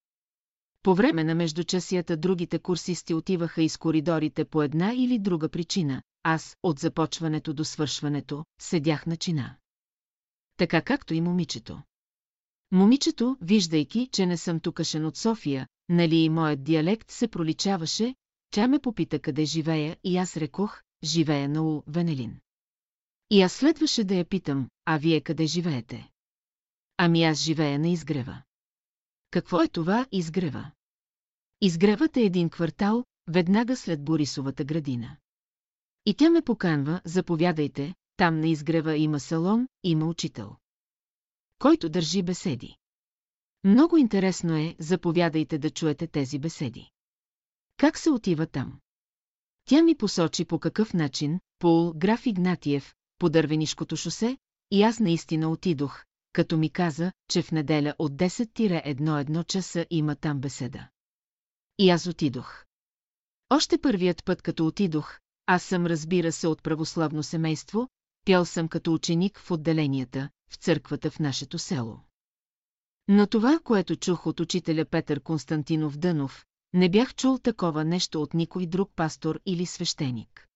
По 0.86 0.96
време 0.96 1.24
на 1.24 1.36
междучасията 1.36 2.18
другите 2.18 2.60
курсисти 2.60 3.14
отиваха 3.14 3.64
из 3.64 3.78
коридорите 3.78 4.46
по 4.46 4.64
една 4.64 4.94
или 4.94 5.20
друга 5.20 5.50
причина, 5.50 6.02
аз, 6.24 6.58
от 6.64 6.80
започването 6.80 7.54
до 7.54 7.66
свършването, 7.66 8.46
седях 8.62 9.06
на 9.06 9.18
чина. 9.18 9.56
Така 10.58 10.82
както 10.82 11.14
и 11.14 11.22
момичето. 11.22 11.82
Момичето, 12.72 13.38
виждайки, 13.42 14.10
че 14.12 14.26
не 14.26 14.38
съм 14.38 14.60
тукашен 14.60 15.06
от 15.06 15.18
София, 15.18 15.68
нали 15.90 16.16
и 16.16 16.30
моят 16.30 16.64
диалект 16.64 17.12
се 17.12 17.28
проличаваше, 17.28 18.16
тя 18.52 18.68
ме 18.68 18.80
попита 18.80 19.20
къде 19.20 19.46
живея 19.46 19.98
и 20.04 20.18
аз 20.18 20.38
рекох, 20.38 20.82
живея 21.04 21.50
на 21.50 21.64
У, 21.64 21.84
Венелин. 21.88 22.40
И 23.30 23.42
аз 23.42 23.54
следваше 23.54 24.04
да 24.04 24.16
я 24.16 24.26
питам, 24.26 24.70
а 24.86 24.98
вие 24.98 25.22
къде 25.22 25.46
живеете? 25.46 26.10
Ами 26.98 27.24
аз 27.24 27.40
живея 27.40 27.80
на 27.80 27.88
изгрева. 27.88 28.42
Какво 29.32 29.62
е 29.62 29.68
това 29.68 30.06
изгрева? 30.12 30.72
Изгревът 31.62 32.18
е 32.18 32.22
един 32.22 32.50
квартал, 32.50 33.04
веднага 33.28 33.78
след 33.78 34.04
Борисовата 34.04 34.64
градина. 34.64 35.18
И 36.06 36.14
тя 36.14 36.30
ме 36.30 36.42
поканва, 36.42 37.02
заповядайте, 37.06 37.96
там 38.18 38.40
на 38.40 38.48
изгрева 38.48 38.98
има 38.98 39.20
салон, 39.20 39.68
има 39.84 40.06
учител. 40.06 40.56
Който 41.60 41.90
държи 41.90 42.24
беседи. 42.24 42.78
Много 43.64 43.98
интересно 43.98 44.56
е, 44.58 44.76
заповядайте 44.80 45.58
да 45.58 45.70
чуете 45.70 46.08
тези 46.08 46.40
беседи. 46.40 46.90
Как 47.78 47.98
се 47.98 48.10
отива 48.10 48.48
там? 48.48 48.80
Тя 49.66 49.82
ми 49.82 49.96
посочи 49.96 50.46
по 50.46 50.60
какъв 50.60 50.94
начин, 50.94 51.40
по 51.60 51.94
граф 51.96 52.26
Игнатиев, 52.26 52.96
по 53.20 53.30
Дървенишкото 53.30 53.96
шосе, 53.96 54.38
и 54.72 54.84
аз 54.84 55.00
наистина 55.00 55.50
отидох, 55.50 56.04
като 56.34 56.58
ми 56.58 56.70
каза, 56.70 57.12
че 57.30 57.42
в 57.42 57.52
неделя 57.52 57.94
от 58.00 58.14
10-1-1 58.14 59.48
часа 59.48 59.86
има 59.90 60.16
там 60.16 60.40
беседа. 60.40 60.90
И 61.78 61.90
аз 61.90 62.08
отидох. 62.08 62.66
Още 63.50 63.78
първият 63.78 64.26
път, 64.26 64.42
като 64.42 64.68
отидох, 64.68 65.20
аз 65.46 65.64
съм 65.64 65.86
разбира 65.86 66.32
се 66.32 66.48
от 66.48 66.64
православно 66.64 67.24
семейство, 67.24 67.90
пял 68.26 68.46
съм 68.46 68.68
като 68.68 68.94
ученик 68.94 69.40
в 69.40 69.52
отделенията, 69.52 70.30
в 70.50 70.56
църквата 70.56 71.12
в 71.12 71.20
нашето 71.20 71.60
село. 71.60 72.00
Но 73.08 73.28
това, 73.28 73.60
което 73.64 73.96
чух 73.96 74.28
от 74.28 74.40
учителя 74.40 74.86
Петър 74.86 75.20
Константинов 75.20 75.98
Дънов, 75.98 76.46
не 76.74 76.90
бях 76.90 77.16
чул 77.16 77.38
такова 77.38 77.86
нещо 77.86 78.22
от 78.22 78.34
никой 78.34 78.66
друг 78.66 78.92
пастор 78.96 79.40
или 79.46 79.66
свещеник. 79.66 80.48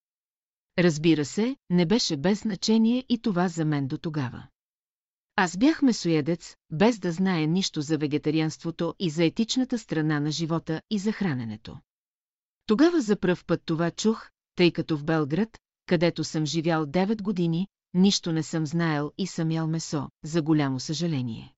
Разбира 0.80 1.26
се, 1.26 1.56
не 1.70 1.86
беше 1.86 2.18
без 2.18 2.42
значение 2.42 3.06
и 3.10 3.22
това 3.22 3.48
за 3.48 3.66
мен 3.66 3.88
до 3.88 3.98
тогава. 3.98 4.48
Аз 5.42 5.58
бях 5.58 5.82
месоедец, 5.82 6.56
без 6.72 7.00
да 7.00 7.12
знае 7.12 7.48
нищо 7.48 7.82
за 7.82 7.98
вегетарианството 7.98 8.96
и 9.00 9.10
за 9.10 9.24
етичната 9.24 9.78
страна 9.78 10.20
на 10.20 10.32
живота 10.32 10.82
и 10.90 11.00
за 11.00 11.12
храненето. 11.12 11.78
Тогава 12.66 13.02
за 13.02 13.16
пръв 13.16 13.46
път 13.46 13.62
това 13.66 13.92
чух, 13.92 14.30
тъй 14.56 14.72
като 14.72 14.98
в 14.98 15.04
Белград, 15.04 15.60
където 15.86 16.24
съм 16.24 16.46
живял 16.46 16.86
9 16.86 17.22
години, 17.22 17.68
нищо 17.94 18.32
не 18.32 18.44
съм 18.44 18.66
знаел 18.66 19.12
и 19.18 19.28
съм 19.28 19.52
ял 19.52 19.68
месо, 19.68 20.10
за 20.24 20.42
голямо 20.42 20.80
съжаление. 20.80 21.54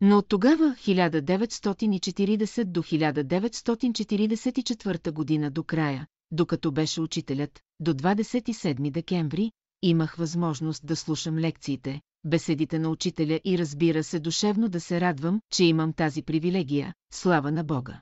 Но 0.00 0.18
от 0.18 0.28
тогава 0.28 0.64
1940 0.64 2.64
до 2.64 2.82
1944 2.82 5.12
година 5.12 5.50
до 5.50 5.64
края, 5.64 6.06
докато 6.30 6.72
беше 6.72 7.00
учителят, 7.00 7.60
до 7.80 7.94
27 7.94 8.90
декември, 8.90 9.52
имах 9.82 10.14
възможност 10.14 10.86
да 10.86 10.96
слушам 10.96 11.38
лекциите, 11.38 12.00
беседите 12.28 12.78
на 12.78 12.88
учителя 12.88 13.40
и 13.44 13.58
разбира 13.58 14.04
се 14.04 14.20
душевно 14.20 14.68
да 14.68 14.80
се 14.80 15.00
радвам, 15.00 15.40
че 15.52 15.64
имам 15.64 15.92
тази 15.92 16.22
привилегия, 16.22 16.94
слава 17.12 17.52
на 17.52 17.64
Бога. 17.64 18.00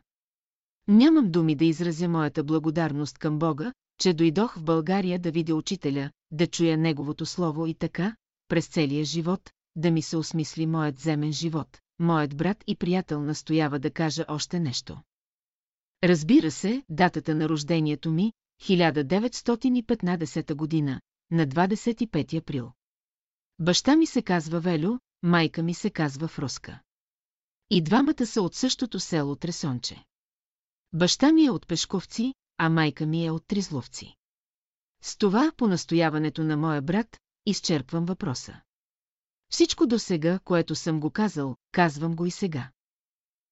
Нямам 0.89 1.31
думи 1.31 1.55
да 1.55 1.65
изразя 1.65 2.09
моята 2.09 2.45
благодарност 2.45 3.19
към 3.19 3.39
Бога, 3.39 3.73
че 4.01 4.13
дойдох 4.13 4.57
в 4.57 4.65
България 4.65 5.19
да 5.19 5.31
видя 5.31 5.55
учителя, 5.55 6.11
да 6.31 6.47
чуя 6.47 6.77
неговото 6.77 7.27
слово 7.27 7.67
и 7.67 7.75
така, 7.75 8.17
през 8.49 8.67
целия 8.67 9.05
живот, 9.05 9.51
да 9.77 9.91
ми 9.91 10.03
се 10.03 10.17
осмисли 10.17 10.67
моят 10.67 10.99
земен 10.99 11.33
живот. 11.33 11.79
Моят 11.99 12.37
брат 12.37 12.65
и 12.67 12.77
приятел 12.77 13.23
настоява 13.23 13.79
да 13.79 13.91
кажа 13.91 14.25
още 14.29 14.61
нещо. 14.61 15.01
Разбира 16.05 16.51
се, 16.51 16.83
датата 16.89 17.35
на 17.35 17.49
рождението 17.49 18.11
ми, 18.11 18.33
1915 18.63 20.55
година, 20.55 21.01
на 21.31 21.47
25 21.47 22.39
април. 22.39 22.73
Баща 23.59 23.97
ми 23.97 24.07
се 24.07 24.23
казва 24.23 24.61
Велю, 24.61 24.99
майка 25.23 25.63
ми 25.63 25.75
се 25.75 25.91
казва 25.91 26.29
Фроска. 26.29 26.81
И 27.71 27.83
двамата 27.83 28.27
са 28.27 28.43
от 28.43 28.55
същото 28.55 29.01
село 29.01 29.37
Тресонче. 29.37 30.05
Баща 30.93 31.33
ми 31.33 31.45
е 31.45 31.51
от 31.51 31.67
Пешковци, 31.67 32.35
а 32.59 32.69
майка 32.69 33.07
ми 33.07 33.27
е 33.27 33.31
от 33.31 33.47
Тризловци. 33.47 34.17
С 35.03 35.17
това, 35.17 35.53
по 35.57 35.67
настояването 35.67 36.45
на 36.45 36.57
моя 36.57 36.83
брат, 36.83 37.19
изчерпвам 37.47 38.05
въпроса. 38.05 38.61
Всичко 39.51 39.87
до 39.87 39.99
сега, 39.99 40.39
което 40.39 40.75
съм 40.75 41.01
го 41.01 41.11
казал, 41.11 41.57
казвам 41.73 42.17
го 42.17 42.27
и 42.27 42.31
сега. 42.31 42.71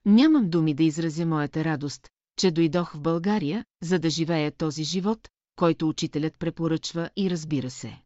Нямам 0.04 0.50
думи 0.50 0.74
да 0.74 0.82
изразя 0.82 1.26
моята 1.26 1.64
радост, 1.64 2.08
че 2.36 2.50
дойдох 2.50 2.94
в 2.94 3.00
България, 3.00 3.64
за 3.82 3.98
да 3.98 4.10
живея 4.10 4.52
този 4.52 4.84
живот, 4.84 5.28
който 5.56 5.88
учителят 5.88 6.38
препоръчва 6.38 7.10
и 7.16 7.30
разбира 7.30 7.70
се. 7.70 8.02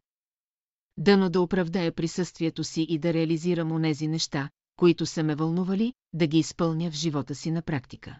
Дано 0.99 1.29
да 1.29 1.41
оправдая 1.41 1.91
присъствието 1.91 2.63
си 2.63 2.85
и 2.89 2.97
да 2.97 3.13
реализирам 3.13 3.71
онези 3.71 4.07
неща, 4.07 4.49
които 4.75 5.05
са 5.05 5.23
ме 5.23 5.35
вълнували, 5.35 5.93
да 6.13 6.27
ги 6.27 6.37
изпълня 6.37 6.91
в 6.91 6.93
живота 6.93 7.35
си 7.35 7.51
на 7.51 7.61
практика. 7.61 8.19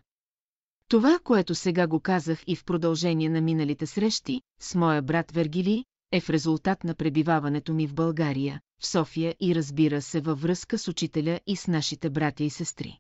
Това, 0.88 1.20
което 1.24 1.56
сега 1.56 1.88
го 1.88 2.00
казах 2.00 2.44
и 2.48 2.56
в 2.56 2.66
продължение 2.66 3.30
на 3.30 3.42
миналите 3.42 3.86
срещи, 3.86 4.42
с 4.60 4.76
моя 4.76 5.02
брат 5.02 5.32
Вергили, 5.32 5.86
е 6.12 6.22
в 6.22 6.30
резултат 6.30 6.84
на 6.84 6.96
пребиваването 6.96 7.74
ми 7.74 7.88
в 7.88 7.94
България, 7.94 8.62
в 8.82 8.88
София 8.88 9.36
и 9.40 9.56
разбира 9.56 10.02
се 10.02 10.22
във 10.22 10.42
връзка 10.42 10.78
с 10.78 10.88
учителя 10.88 11.40
и 11.48 11.56
с 11.56 11.68
нашите 11.68 12.10
братя 12.10 12.44
и 12.44 12.50
сестри. 12.50 13.00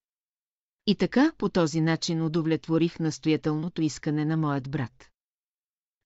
И 0.88 0.96
така 0.96 1.32
по 1.38 1.50
този 1.50 1.82
начин 1.82 2.24
удовлетворих 2.24 3.00
настоятелното 3.00 3.82
искане 3.82 4.26
на 4.26 4.38
моят 4.38 4.72
брат. 4.72 5.10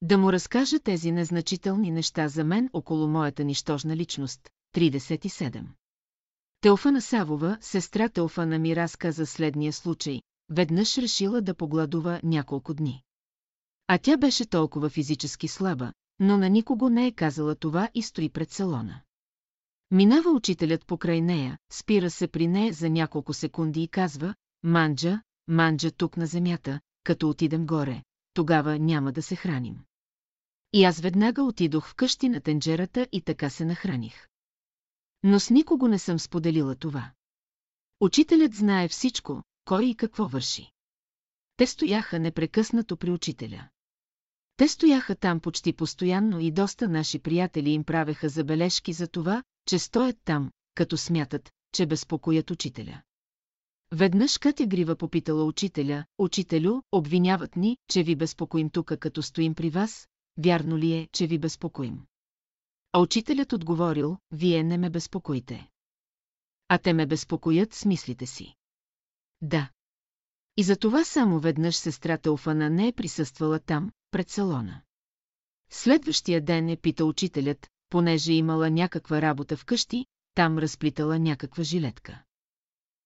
Да 0.06 0.18
му 0.18 0.34
разкажа 0.34 0.80
тези 0.80 1.12
незначителни 1.12 1.92
неща 1.92 2.28
за 2.28 2.44
мен 2.44 2.70
около 2.74 3.08
моята 3.08 3.44
нищожна 3.44 3.96
личност. 3.96 4.50
37. 4.76 5.64
Теофана 6.62 7.02
Савова, 7.02 7.58
сестра 7.62 8.10
Теофана 8.10 8.60
ми 8.60 8.76
разказа 8.76 9.26
следния 9.26 9.74
случай. 9.74 10.22
Веднъж 10.50 10.98
решила 10.98 11.42
да 11.42 11.56
погладува 11.56 12.20
няколко 12.24 12.74
дни. 12.74 13.04
А 13.88 13.98
тя 13.98 14.18
беше 14.18 14.46
толкова 14.46 14.90
физически 14.90 15.48
слаба, 15.48 15.94
но 16.20 16.38
на 16.38 16.50
никого 16.50 16.90
не 16.90 17.08
е 17.08 17.12
казала 17.12 17.56
това 17.56 17.90
и 17.94 18.02
стои 18.02 18.30
пред 18.30 18.52
салона. 18.52 19.02
Минава 19.92 20.30
учителят 20.30 20.86
покрай 20.86 21.22
нея, 21.22 21.58
спира 21.72 22.10
се 22.10 22.28
при 22.28 22.48
нея 22.48 22.74
за 22.74 22.90
няколко 22.90 23.34
секунди 23.34 23.84
и 23.84 23.88
казва, 23.88 24.36
Манджа, 24.64 25.22
манджа 25.48 25.92
тук 25.92 26.18
на 26.18 26.26
земята, 26.26 26.80
като 27.04 27.30
отидем 27.30 27.66
горе, 27.66 28.04
тогава 28.34 28.80
няма 28.80 29.12
да 29.12 29.22
се 29.22 29.36
храним. 29.36 29.80
И 30.74 30.84
аз 30.84 31.00
веднага 31.00 31.44
отидох 31.44 31.90
в 31.90 31.96
къщи 31.96 32.30
на 32.30 32.42
тенджерата 32.42 33.08
и 33.12 33.22
така 33.22 33.50
се 33.50 33.66
нахраних. 33.66 34.28
Но 35.24 35.40
с 35.40 35.50
никого 35.50 35.88
не 35.88 36.00
съм 36.00 36.20
споделила 36.20 36.76
това. 36.76 37.12
Учителят 38.00 38.54
знае 38.54 38.88
всичко, 38.88 39.44
кой 39.66 39.86
и 39.86 39.96
какво 39.96 40.28
върши. 40.28 40.72
Те 41.58 41.68
стояха 41.68 42.20
непрекъснато 42.20 42.98
при 42.98 43.12
учителя. 43.12 43.70
Те 44.58 44.68
стояха 44.68 45.16
там 45.16 45.40
почти 45.40 45.74
постоянно 45.74 46.40
и 46.40 46.52
доста 46.52 46.90
наши 46.90 47.20
приятели 47.20 47.70
им 47.70 47.84
правеха 47.84 48.30
забележки 48.30 48.94
за 48.94 49.08
това, 49.08 49.44
че 49.66 49.80
стоят 49.80 50.18
там, 50.26 50.52
като 50.76 50.98
смятат, 50.98 51.52
че 51.74 51.86
безпокоят 51.86 52.52
учителя. 52.52 53.02
Веднъж 53.92 54.38
Катя 54.38 54.66
Грива 54.66 54.96
попитала 54.96 55.44
учителя, 55.44 56.06
«Учителю, 56.18 56.82
обвиняват 56.92 57.56
ни, 57.56 57.78
че 57.90 58.04
ви 58.04 58.16
безпокоим 58.16 58.70
тука 58.70 58.98
като 58.98 59.22
стоим 59.22 59.56
при 59.56 59.70
вас, 59.70 60.08
вярно 60.38 60.78
ли 60.78 60.94
е, 60.94 61.08
че 61.12 61.28
ви 61.28 61.38
безпокоим?» 61.38 62.06
А 62.92 63.00
учителят 63.00 63.54
отговорил, 63.54 64.18
«Вие 64.32 64.64
не 64.64 64.78
ме 64.78 64.90
безпокоите. 64.90 65.70
А 66.68 66.78
те 66.78 66.94
ме 66.94 67.06
безпокоят 67.06 67.74
с 67.74 67.86
мислите 67.86 68.26
си». 68.26 68.56
Да. 69.42 69.72
И 70.58 70.64
за 70.64 70.76
това 70.76 71.04
само 71.06 71.40
веднъж 71.40 71.76
сестрата 71.76 72.32
Офана 72.32 72.70
не 72.70 72.88
е 72.88 72.94
присъствала 72.94 73.60
там, 73.60 73.92
пред 74.12 74.30
салона. 74.30 74.82
Следващия 75.70 76.42
ден 76.42 76.70
е 76.70 76.78
пита 76.78 77.06
учителят, 77.06 77.68
понеже 77.90 78.34
имала 78.34 78.70
някаква 78.70 79.22
работа 79.22 79.58
вкъщи, 79.58 80.06
там 80.36 80.58
разплитала 80.58 81.20
някаква 81.20 81.64
жилетка. 81.64 82.24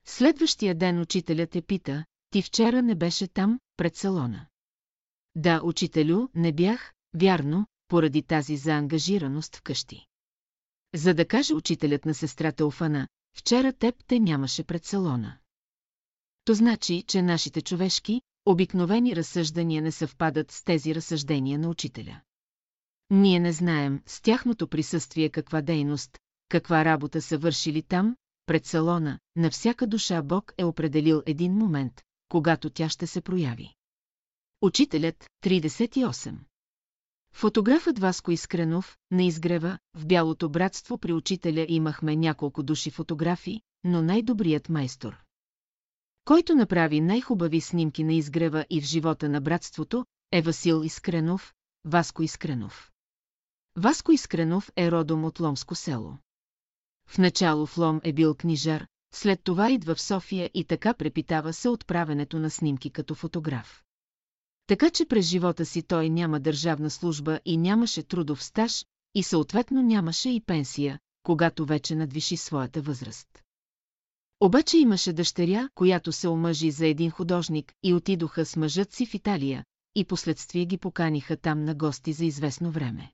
Следващия 0.05 0.75
ден 0.75 1.01
учителят 1.01 1.55
е 1.55 1.61
пита, 1.61 2.05
ти 2.29 2.41
вчера 2.41 2.81
не 2.81 2.95
беше 2.95 3.27
там, 3.27 3.59
пред 3.77 3.95
салона. 3.95 4.47
Да, 5.35 5.61
учителю, 5.63 6.27
не 6.35 6.53
бях, 6.53 6.93
вярно, 7.13 7.65
поради 7.87 8.23
тази 8.23 8.57
заангажираност 8.57 9.55
вкъщи. 9.55 10.05
За 10.95 11.13
да 11.13 11.27
каже 11.27 11.53
учителят 11.53 12.05
на 12.05 12.13
сестрата 12.13 12.65
Офана, 12.65 13.07
вчера 13.37 13.73
теб 13.73 13.95
те 14.07 14.19
нямаше 14.19 14.63
пред 14.63 14.85
салона. 14.85 15.37
То 16.45 16.53
значи, 16.53 17.03
че 17.07 17.21
нашите 17.21 17.61
човешки, 17.61 18.21
обикновени 18.45 19.15
разсъждания 19.15 19.81
не 19.81 19.91
съвпадат 19.91 20.51
с 20.51 20.63
тези 20.63 20.95
разсъждения 20.95 21.59
на 21.59 21.69
учителя. 21.69 22.21
Ние 23.09 23.39
не 23.39 23.53
знаем 23.53 24.01
с 24.05 24.21
тяхното 24.21 24.67
присъствие 24.67 25.29
каква 25.29 25.61
дейност, 25.61 26.17
каква 26.49 26.85
работа 26.85 27.21
са 27.21 27.37
вършили 27.37 27.81
там, 27.81 28.15
пред 28.45 28.65
салона, 28.65 29.19
на 29.35 29.51
всяка 29.51 29.87
душа 29.87 30.21
Бог 30.21 30.53
е 30.57 30.63
определил 30.63 31.23
един 31.25 31.53
момент, 31.53 32.01
когато 32.29 32.69
тя 32.69 32.89
ще 32.89 33.07
се 33.07 33.21
прояви. 33.21 33.73
Учителят, 34.61 35.29
38 35.43 36.37
Фотографът 37.33 37.99
Васко 37.99 38.31
Искренов, 38.31 38.97
на 39.11 39.23
изгрева, 39.23 39.77
в 39.95 40.05
Бялото 40.05 40.49
братство 40.49 40.97
при 40.97 41.13
учителя 41.13 41.65
имахме 41.69 42.15
няколко 42.15 42.63
души 42.63 42.91
фотографи, 42.91 43.61
но 43.83 44.01
най-добрият 44.01 44.69
майстор, 44.69 45.27
който 46.27 46.55
направи 46.55 47.01
най-хубави 47.01 47.61
снимки 47.61 48.03
на 48.03 48.13
изгрева 48.13 48.65
и 48.69 48.81
в 48.81 48.85
живота 48.85 49.29
на 49.29 49.41
братството, 49.41 50.05
е 50.31 50.41
Васил 50.41 50.81
Искренов, 50.83 51.53
Васко 51.85 52.23
Искренов. 52.23 52.91
Васко 53.75 54.11
Искренов 54.11 54.71
е 54.77 54.91
родом 54.91 55.25
от 55.25 55.39
Ломско 55.39 55.75
село. 55.75 56.17
В 57.09 57.17
начало 57.17 57.65
в 57.65 57.77
Лом 57.77 58.01
е 58.03 58.13
бил 58.13 58.35
книжар, 58.35 58.87
след 59.13 59.43
това 59.43 59.71
идва 59.71 59.95
в 59.95 60.01
София 60.01 60.49
и 60.53 60.65
така 60.65 60.93
препитава 60.93 61.53
се 61.53 61.69
от 61.69 61.87
правенето 61.87 62.39
на 62.39 62.49
снимки 62.49 62.89
като 62.89 63.15
фотограф. 63.15 63.83
Така 64.67 64.89
че 64.89 65.05
през 65.05 65.25
живота 65.25 65.65
си 65.65 65.83
той 65.83 66.09
няма 66.09 66.39
държавна 66.39 66.89
служба 66.89 67.39
и 67.45 67.57
нямаше 67.57 68.03
трудов 68.03 68.43
стаж, 68.43 68.85
и 69.15 69.23
съответно 69.23 69.81
нямаше 69.81 70.29
и 70.29 70.41
пенсия, 70.41 70.99
когато 71.23 71.65
вече 71.65 71.95
надвиши 71.95 72.37
своята 72.37 72.81
възраст. 72.81 73.43
Обаче 74.39 74.77
имаше 74.77 75.13
дъщеря, 75.13 75.69
която 75.75 76.11
се 76.11 76.27
омъжи 76.27 76.71
за 76.71 76.87
един 76.87 77.11
художник 77.11 77.73
и 77.83 77.93
отидоха 77.93 78.45
с 78.45 78.55
мъжът 78.55 78.93
си 78.93 79.05
в 79.05 79.13
Италия, 79.13 79.63
и 79.95 80.05
последствие 80.05 80.65
ги 80.65 80.77
поканиха 80.77 81.37
там 81.37 81.63
на 81.63 81.75
гости 81.75 82.13
за 82.13 82.25
известно 82.25 82.71
време. 82.71 83.11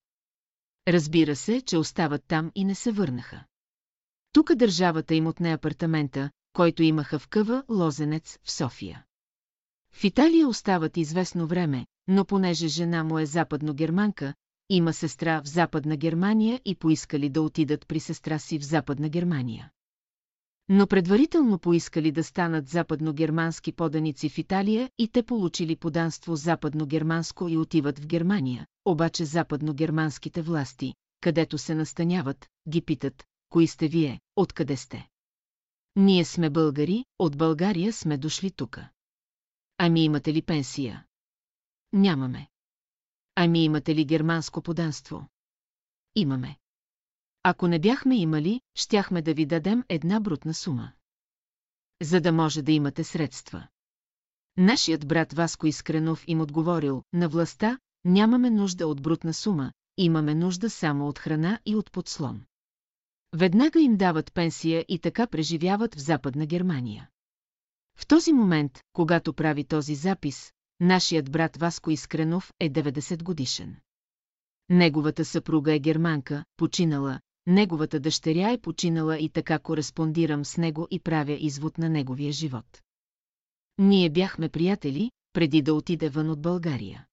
Разбира 0.88 1.36
се, 1.36 1.62
че 1.62 1.78
остават 1.78 2.24
там 2.28 2.52
и 2.56 2.66
не 2.66 2.76
се 2.76 2.92
върнаха. 2.92 3.44
Тук 4.32 4.56
държавата 4.56 5.16
им 5.16 5.28
отне 5.28 5.54
апартамента, 5.54 6.30
който 6.54 6.84
имаха 6.84 7.20
в 7.20 7.28
къва 7.28 7.64
Лозенец 7.70 8.40
в 8.44 8.52
София. 8.52 9.06
В 9.94 10.04
Италия 10.04 10.48
остават 10.48 10.98
известно 10.98 11.48
време, 11.48 11.86
но 12.08 12.26
понеже 12.26 12.68
жена 12.68 13.04
му 13.04 13.20
е 13.20 13.26
западно-германка, 13.26 14.34
има 14.70 14.94
сестра 14.94 15.42
в 15.42 15.48
Западна 15.48 15.98
Германия 15.98 16.62
и 16.66 16.76
поискали 16.76 17.30
да 17.30 17.42
отидат 17.42 17.88
при 17.88 18.00
сестра 18.00 18.40
си 18.40 18.60
в 18.60 18.66
Западна 18.66 19.10
Германия. 19.10 19.72
Но 20.70 20.88
предварително 20.88 21.60
поискали 21.60 22.12
да 22.12 22.24
станат 22.24 22.68
западно-германски 22.68 23.72
поданици 23.72 24.30
в 24.30 24.38
Италия 24.38 24.90
и 24.98 25.08
те 25.08 25.24
получили 25.24 25.76
поданство 25.76 26.36
западно-германско 26.36 27.50
и 27.50 27.58
отиват 27.58 28.00
в 28.00 28.08
Германия, 28.08 28.68
обаче 28.86 29.26
западно-германските 29.26 30.42
власти, 30.42 30.94
където 31.22 31.58
се 31.58 31.76
настаняват, 31.76 32.48
ги 32.70 32.82
питат, 32.82 33.24
кои 33.50 33.68
сте 33.68 33.88
вие, 33.88 34.20
откъде 34.36 34.78
сте? 34.78 35.08
Ние 35.96 36.26
сме 36.26 36.50
българи, 36.50 37.06
от 37.20 37.38
България 37.38 37.94
сме 37.94 38.18
дошли 38.18 38.52
тука. 38.52 38.90
Ами 39.78 40.04
имате 40.04 40.34
ли 40.34 40.42
пенсия? 40.42 41.06
Нямаме. 41.94 42.48
Ами 43.36 43.64
имате 43.64 43.96
ли 43.96 44.06
германско 44.06 44.62
поданство? 44.62 45.28
Имаме. 46.16 46.58
Ако 47.44 47.68
не 47.68 47.80
бяхме 47.80 48.18
имали, 48.18 48.62
щяхме 48.76 49.22
да 49.22 49.34
ви 49.34 49.46
дадем 49.46 49.84
една 49.90 50.20
брутна 50.20 50.54
сума. 50.54 50.92
За 52.02 52.22
да 52.22 52.32
може 52.32 52.62
да 52.62 52.72
имате 52.72 53.04
средства. 53.04 53.68
Нашият 54.58 55.08
брат 55.08 55.34
Васко 55.34 55.68
Искренов 55.68 56.24
им 56.28 56.42
отговорил, 56.42 57.04
на 57.14 57.30
властта, 57.30 57.80
нямаме 58.06 58.50
нужда 58.50 58.88
от 58.88 59.02
брутна 59.02 59.34
сума, 59.34 59.74
имаме 59.98 60.36
нужда 60.36 60.70
само 60.70 61.08
от 61.08 61.20
храна 61.20 61.60
и 61.66 61.76
от 61.76 61.92
подслон. 61.92 62.46
Веднага 63.36 63.82
им 63.82 63.98
дават 63.98 64.34
пенсия 64.34 64.86
и 64.88 65.00
така 65.00 65.28
преживяват 65.28 65.96
в 65.96 66.00
Западна 66.00 66.46
Германия. 66.46 67.10
В 67.98 68.08
този 68.08 68.34
момент, 68.34 68.80
когато 68.94 69.34
прави 69.34 69.64
този 69.64 69.96
запис, 69.96 70.52
нашият 70.80 71.32
брат 71.32 71.58
Васко 71.58 71.92
Искренов 71.92 72.54
е 72.60 72.70
90 72.70 73.24
годишен. 73.24 73.76
Неговата 74.70 75.26
съпруга 75.26 75.74
е 75.74 75.80
германка, 75.80 76.46
починала, 76.58 77.20
неговата 77.48 78.00
дъщеря 78.00 78.52
е 78.52 78.58
починала 78.58 79.20
и 79.20 79.30
така 79.30 79.60
кореспондирам 79.60 80.46
с 80.46 80.58
него 80.58 80.88
и 80.92 81.00
правя 81.00 81.34
извод 81.34 81.78
на 81.78 81.90
неговия 81.90 82.32
живот. 82.32 82.82
Ние 83.78 84.10
бяхме 84.10 84.50
приятели, 84.50 85.12
преди 85.34 85.62
да 85.62 85.74
отиде 85.74 86.10
вън 86.10 86.30
от 86.30 86.42
България. 86.42 87.06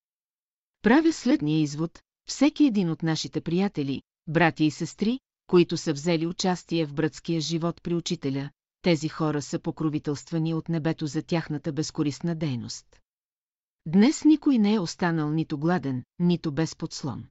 Правя 0.83 1.13
следния 1.13 1.61
извод, 1.61 2.03
всеки 2.29 2.65
един 2.65 2.91
от 2.91 3.03
нашите 3.03 3.41
приятели, 3.41 4.03
брати 4.27 4.65
и 4.65 4.71
сестри, 4.71 5.21
които 5.47 5.77
са 5.77 5.93
взели 5.93 6.27
участие 6.27 6.87
в 6.87 6.95
братския 6.95 7.41
живот 7.41 7.83
при 7.83 7.95
учителя, 7.95 8.51
тези 8.83 9.09
хора 9.09 9.43
са 9.43 9.59
покровителствани 9.59 10.55
от 10.55 10.69
небето 10.69 11.07
за 11.07 11.23
тяхната 11.23 11.73
безкористна 11.73 12.35
дейност. 12.35 13.01
Днес 13.87 14.25
никой 14.25 14.59
не 14.59 14.75
е 14.75 14.79
останал 14.79 15.31
нито 15.31 15.59
гладен, 15.59 16.05
нито 16.19 16.53
без 16.53 16.77
подслон. 16.77 17.25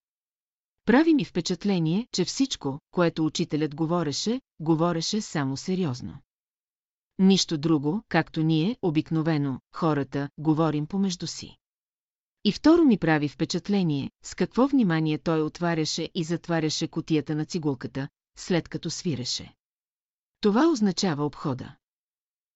Прави 0.86 1.14
ми 1.14 1.26
впечатление, 1.26 2.08
че 2.12 2.26
всичко, 2.26 2.80
което 2.92 3.26
учителят 3.26 3.76
говореше, 3.76 4.42
говореше 4.60 5.22
само 5.22 5.58
сериозно. 5.58 6.18
Нищо 7.20 7.58
друго, 7.58 8.02
както 8.10 8.44
ние, 8.44 8.78
обикновено, 8.82 9.60
хората, 9.76 10.30
говорим 10.38 10.88
помежду 10.88 11.28
си. 11.28 11.58
И 12.44 12.52
второ 12.52 12.84
ми 12.84 12.98
прави 12.98 13.28
впечатление, 13.28 14.12
с 14.24 14.36
какво 14.36 14.68
внимание 14.68 15.18
той 15.18 15.42
отваряше 15.42 16.10
и 16.16 16.24
затваряше 16.24 16.88
котията 16.88 17.36
на 17.36 17.46
цигулката, 17.46 18.10
след 18.38 18.70
като 18.70 18.90
свиреше. 18.90 19.54
Това 20.42 20.68
означава 20.68 21.26
обхода. 21.26 21.76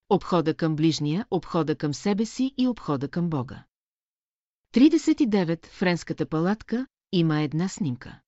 Обхода 0.10 0.54
към 0.54 0.76
ближния, 0.76 1.26
обхода 1.32 1.76
към 1.76 1.94
себе 1.94 2.26
си 2.26 2.54
и 2.58 2.68
обхода 2.68 3.08
към 3.08 3.30
Бога. 3.30 3.64
39. 4.74 5.66
Френската 5.66 6.26
палатка 6.26 6.88
има 7.12 7.42
една 7.42 7.70
снимка. 7.70 8.20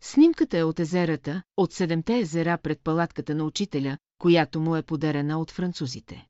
Снимката 0.00 0.58
е 0.58 0.62
от 0.62 0.80
езерата, 0.80 1.42
от 1.56 1.72
седемте 1.72 2.18
езера 2.18 2.58
пред 2.58 2.80
палатката 2.80 3.34
на 3.34 3.44
учителя, 3.44 3.98
която 4.18 4.60
му 4.60 4.76
е 4.76 4.82
подарена 4.82 5.40
от 5.40 5.50
французите. 5.50 6.26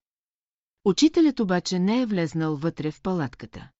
Учителят 0.84 1.40
обаче 1.40 1.78
не 1.78 2.02
е 2.02 2.06
влезнал 2.06 2.56
вътре 2.56 2.90
в 2.90 3.02
палатката. 3.02 3.70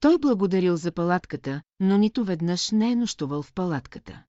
Той 0.00 0.18
благодарил 0.18 0.76
за 0.76 0.92
палатката, 0.92 1.62
но 1.80 1.98
нито 1.98 2.24
веднъж 2.24 2.70
не 2.70 2.92
е 2.92 2.96
нощувал 2.96 3.42
в 3.42 3.52
палатката. 3.52 4.24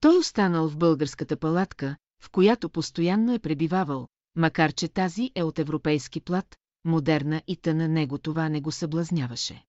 Той 0.00 0.18
останал 0.18 0.68
в 0.68 0.76
българската 0.76 1.36
палатка, 1.36 1.96
в 2.20 2.30
която 2.30 2.70
постоянно 2.70 3.34
е 3.34 3.38
пребивавал, 3.38 4.08
макар 4.34 4.72
че 4.72 4.88
тази 4.88 5.30
е 5.34 5.42
от 5.42 5.58
европейски 5.58 6.20
плат, 6.20 6.56
модерна 6.84 7.42
и 7.46 7.56
тъна 7.56 7.88
него 7.88 8.18
това 8.18 8.48
не 8.48 8.60
го 8.60 8.72
съблазняваше. 8.72 9.64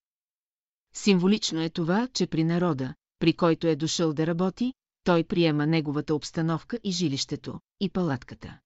Символично 0.93 1.61
е 1.61 1.69
това, 1.69 2.07
че 2.07 2.27
при 2.27 2.43
народа, 2.43 2.93
при 3.19 3.33
който 3.33 3.67
е 3.67 3.75
дошъл 3.75 4.13
да 4.13 4.27
работи, 4.27 4.73
той 5.03 5.23
приема 5.23 5.67
неговата 5.67 6.15
обстановка 6.15 6.79
и 6.83 6.91
жилището, 6.91 7.59
и 7.79 7.89
палатката. 7.89 8.59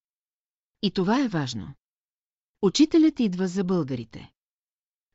И 0.81 0.91
това 0.91 1.25
е 1.25 1.27
важно. 1.27 1.73
Учителят 2.61 3.19
идва 3.19 3.47
за 3.47 3.63
българите. 3.63 4.31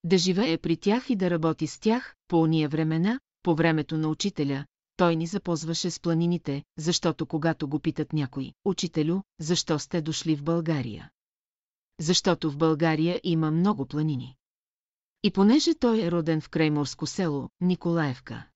Да 0.04 0.18
живее 0.18 0.58
при 0.58 0.76
тях 0.76 1.10
и 1.10 1.16
да 1.16 1.30
работи 1.30 1.66
с 1.66 1.78
тях, 1.78 2.14
по 2.28 2.40
уния 2.42 2.68
времена, 2.68 3.20
по 3.42 3.54
времето 3.54 3.98
на 3.98 4.08
учителя, 4.08 4.66
той 4.96 5.16
ни 5.16 5.26
запозваше 5.26 5.90
с 5.90 6.00
планините, 6.00 6.62
защото 6.78 7.26
когато 7.26 7.68
го 7.68 7.80
питат 7.80 8.12
някой, 8.12 8.52
учителю, 8.64 9.20
защо 9.40 9.78
сте 9.78 10.00
дошли 10.00 10.36
в 10.36 10.42
България? 10.42 11.10
Защото 12.00 12.50
в 12.50 12.56
България 12.56 13.20
има 13.24 13.50
много 13.50 13.86
планини. 13.86 14.36
И 15.22 15.30
понеже 15.30 15.74
той 15.74 16.02
е 16.02 16.10
роден 16.10 16.40
в 16.40 16.48
крайморско 16.48 17.06
село, 17.06 17.48
Николаевка. 17.60 18.46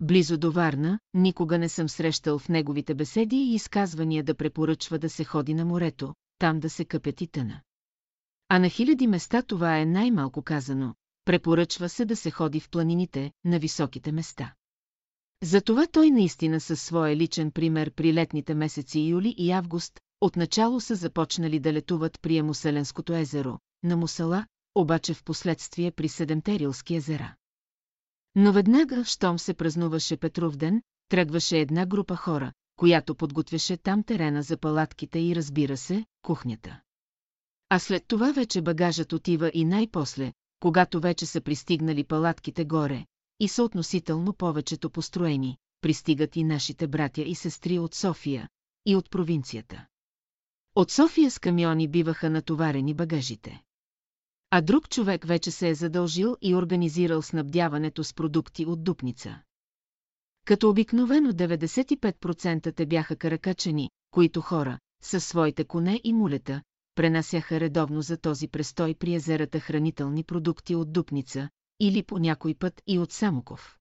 Близо 0.00 0.38
до 0.38 0.52
Варна, 0.52 0.98
никога 1.14 1.58
не 1.58 1.68
съм 1.68 1.88
срещал 1.88 2.38
в 2.38 2.48
неговите 2.48 2.94
беседи 2.94 3.36
и 3.36 3.54
изказвания 3.54 4.24
да 4.24 4.34
препоръчва 4.34 4.98
да 4.98 5.10
се 5.10 5.24
ходи 5.24 5.54
на 5.54 5.64
морето, 5.64 6.14
там 6.38 6.60
да 6.60 6.70
се 6.70 6.84
къпят 6.84 7.20
и 7.20 7.26
тъна. 7.26 7.60
А 8.48 8.58
на 8.58 8.68
хиляди 8.68 9.06
места 9.06 9.42
това 9.42 9.78
е 9.78 9.86
най-малко 9.86 10.42
казано, 10.42 10.94
препоръчва 11.24 11.88
се 11.88 12.04
да 12.04 12.16
се 12.16 12.30
ходи 12.30 12.60
в 12.60 12.70
планините, 12.70 13.32
на 13.44 13.58
високите 13.58 14.12
места. 14.12 14.54
Затова 15.42 15.86
той 15.86 16.10
наистина 16.10 16.60
със 16.60 16.82
своя 16.82 17.16
личен 17.16 17.50
пример 17.50 17.90
при 17.90 18.14
летните 18.14 18.54
месеци 18.54 19.00
юли 19.00 19.34
и 19.38 19.50
август, 19.50 20.00
отначало 20.20 20.80
са 20.80 20.94
започнали 20.94 21.60
да 21.60 21.72
летуват 21.72 22.20
при 22.20 22.36
Емуселенското 22.36 23.14
езеро, 23.14 23.58
на 23.82 23.96
Мусала, 23.96 24.46
обаче 24.74 25.14
в 25.14 25.24
последствие 25.24 25.90
при 25.90 26.08
Седемте 26.08 26.58
Рилски 26.58 26.94
езера. 26.94 27.34
Но 28.34 28.52
веднага, 28.52 29.04
щом 29.04 29.38
се 29.38 29.54
празнуваше 29.54 30.16
Петров 30.16 30.56
ден, 30.56 30.82
тръгваше 31.08 31.58
една 31.58 31.86
група 31.86 32.16
хора, 32.16 32.52
която 32.76 33.14
подготвяше 33.14 33.76
там 33.76 34.02
терена 34.02 34.42
за 34.42 34.56
палатките 34.56 35.18
и 35.18 35.36
разбира 35.36 35.76
се, 35.76 36.04
кухнята. 36.22 36.80
А 37.68 37.78
след 37.78 38.04
това 38.08 38.32
вече 38.32 38.62
багажът 38.62 39.12
отива 39.12 39.50
и 39.54 39.64
най-после, 39.64 40.32
когато 40.60 41.00
вече 41.00 41.26
са 41.26 41.40
пристигнали 41.40 42.04
палатките 42.04 42.64
горе, 42.64 43.06
и 43.40 43.48
са 43.48 43.62
относително 43.62 44.32
повечето 44.32 44.90
построени, 44.90 45.56
пристигат 45.80 46.36
и 46.36 46.44
нашите 46.44 46.88
братя 46.88 47.22
и 47.22 47.34
сестри 47.34 47.78
от 47.78 47.94
София 47.94 48.48
и 48.86 48.96
от 48.96 49.10
провинцията. 49.10 49.86
От 50.74 50.90
София 50.90 51.30
с 51.30 51.38
камиони 51.38 51.88
биваха 51.88 52.30
натоварени 52.30 52.94
багажите. 52.94 53.62
А 54.50 54.60
друг 54.60 54.88
човек 54.88 55.24
вече 55.24 55.50
се 55.50 55.68
е 55.68 55.74
задължил 55.74 56.36
и 56.42 56.54
организирал 56.54 57.22
снабдяването 57.22 58.04
с 58.04 58.14
продукти 58.14 58.66
от 58.66 58.84
Дупница. 58.84 59.42
Като 60.44 60.70
обикновено 60.70 61.32
95% 61.32 62.76
те 62.76 62.86
бяха 62.86 63.16
каракачени, 63.16 63.90
които 64.10 64.40
хора, 64.40 64.78
със 65.02 65.26
своите 65.26 65.64
коне 65.64 66.00
и 66.04 66.12
мулета, 66.12 66.62
пренасяха 66.94 67.60
редовно 67.60 68.02
за 68.02 68.16
този 68.16 68.48
престой 68.48 68.94
при 68.94 69.14
езерата 69.14 69.60
хранителни 69.60 70.24
продукти 70.24 70.74
от 70.74 70.92
Дупница, 70.92 71.48
или 71.80 72.02
по 72.02 72.18
някой 72.18 72.54
път 72.54 72.82
и 72.86 72.98
от 72.98 73.12
Самоков. 73.12 73.78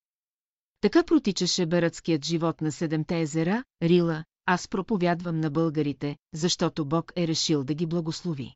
Така 0.81 1.03
протичаше 1.03 1.65
бератският 1.65 2.25
живот 2.25 2.62
на 2.62 2.71
седемте 2.71 3.19
езера, 3.19 3.63
Рила, 3.81 4.25
аз 4.45 4.67
проповядвам 4.67 5.39
на 5.39 5.51
българите, 5.51 6.17
защото 6.34 6.86
Бог 6.86 7.12
е 7.15 7.27
решил 7.27 7.63
да 7.63 7.73
ги 7.73 7.86
благослови. 7.86 8.55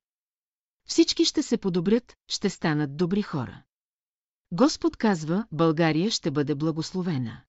Всички 0.87 1.25
ще 1.25 1.43
се 1.43 1.57
подобрят, 1.57 2.15
ще 2.27 2.49
станат 2.49 2.97
добри 2.97 3.21
хора. 3.21 3.63
Господ 4.51 4.97
казва, 4.97 5.47
България 5.51 6.11
ще 6.11 6.31
бъде 6.31 6.55
благословена. 6.55 7.41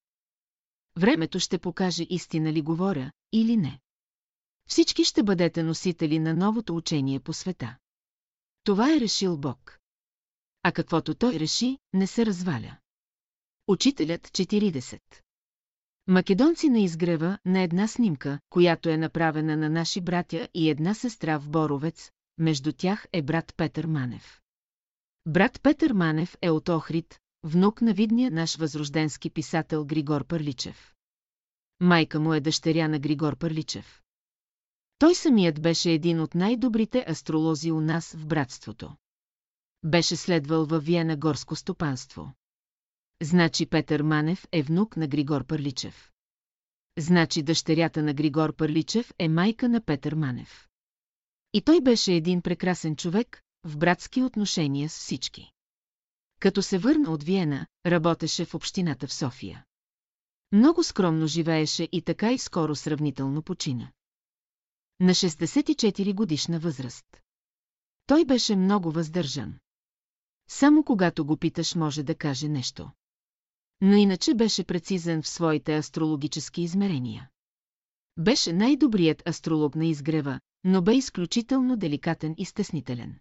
Времето 0.96 1.40
ще 1.40 1.58
покаже 1.58 2.06
истина 2.10 2.52
ли 2.52 2.62
говоря, 2.62 3.12
или 3.32 3.56
не. 3.56 3.80
Всички 4.68 5.04
ще 5.04 5.22
бъдете 5.22 5.62
носители 5.62 6.18
на 6.18 6.34
новото 6.34 6.76
учение 6.76 7.20
по 7.20 7.32
света. 7.32 7.76
Това 8.64 8.94
е 8.94 9.00
решил 9.00 9.38
Бог. 9.38 9.79
А 10.62 10.72
каквото 10.72 11.14
той 11.14 11.34
реши, 11.34 11.78
не 11.92 12.06
се 12.06 12.26
разваля. 12.26 12.76
Учителят 13.68 14.28
40 14.28 15.00
Македонци 16.06 16.68
на 16.68 16.80
изгрева 16.80 17.38
на 17.44 17.62
една 17.62 17.88
снимка, 17.88 18.38
която 18.50 18.88
е 18.88 18.96
направена 18.96 19.56
на 19.56 19.70
наши 19.70 20.00
братя 20.00 20.48
и 20.54 20.70
една 20.70 20.94
сестра 20.94 21.38
в 21.38 21.48
Боровец, 21.48 22.10
между 22.38 22.72
тях 22.72 23.06
е 23.12 23.22
брат 23.22 23.54
Петър 23.56 23.86
Манев. 23.86 24.40
Брат 25.26 25.60
Петър 25.62 25.92
Манев 25.92 26.36
е 26.42 26.50
от 26.50 26.68
Охрид, 26.68 27.18
внук 27.42 27.82
на 27.82 27.94
видния 27.94 28.30
наш 28.30 28.56
възрожденски 28.56 29.30
писател 29.30 29.84
Григор 29.84 30.26
Пърличев. 30.26 30.94
Майка 31.80 32.20
му 32.20 32.34
е 32.34 32.40
дъщеря 32.40 32.88
на 32.88 32.98
Григор 32.98 33.36
Пърличев. 33.36 34.02
Той 34.98 35.14
самият 35.14 35.62
беше 35.62 35.92
един 35.92 36.20
от 36.20 36.34
най-добрите 36.34 37.04
астролози 37.08 37.72
у 37.72 37.80
нас 37.80 38.12
в 38.12 38.26
братството. 38.26 38.96
Беше 39.84 40.16
следвал 40.16 40.66
във 40.66 40.84
Виена 40.84 41.16
горско 41.16 41.56
стопанство. 41.56 42.34
Значи 43.22 43.66
Петър 43.66 44.02
Манев 44.02 44.46
е 44.52 44.62
внук 44.62 44.96
на 44.96 45.08
Григор 45.08 45.46
Пърличев. 45.46 46.12
Значи 46.98 47.42
дъщерята 47.42 48.02
на 48.02 48.14
Григор 48.14 48.56
Пърличев 48.56 49.12
е 49.18 49.28
майка 49.28 49.68
на 49.68 49.80
Петър 49.84 50.14
Манев. 50.14 50.68
И 51.52 51.62
той 51.62 51.80
беше 51.80 52.12
един 52.12 52.42
прекрасен 52.42 52.96
човек, 52.96 53.42
в 53.64 53.76
братски 53.76 54.22
отношения 54.22 54.88
с 54.88 54.98
всички. 54.98 55.52
Като 56.40 56.62
се 56.62 56.78
върна 56.78 57.10
от 57.10 57.22
Виена, 57.22 57.66
работеше 57.86 58.44
в 58.44 58.54
общината 58.54 59.06
в 59.06 59.14
София. 59.14 59.64
Много 60.52 60.82
скромно 60.82 61.26
живееше 61.26 61.88
и 61.92 62.02
така 62.02 62.32
и 62.32 62.38
скоро 62.38 62.76
сравнително 62.76 63.42
почина. 63.42 63.92
На 65.00 65.10
64 65.10 66.14
годишна 66.14 66.58
възраст. 66.58 67.22
Той 68.06 68.24
беше 68.24 68.56
много 68.56 68.92
въздържан. 68.92 69.58
Само 70.52 70.84
когато 70.84 71.24
го 71.24 71.36
питаш 71.36 71.74
може 71.74 72.02
да 72.02 72.14
каже 72.14 72.48
нещо. 72.48 72.90
Но 73.80 73.96
иначе 73.96 74.34
беше 74.34 74.64
прецизен 74.64 75.22
в 75.22 75.28
своите 75.28 75.76
астрологически 75.76 76.62
измерения. 76.62 77.30
Беше 78.16 78.52
най-добрият 78.52 79.28
астролог 79.28 79.74
на 79.74 79.86
изгрева, 79.86 80.40
но 80.64 80.82
бе 80.82 80.94
изключително 80.94 81.76
деликатен 81.76 82.34
и 82.38 82.44
стеснителен. 82.44 83.18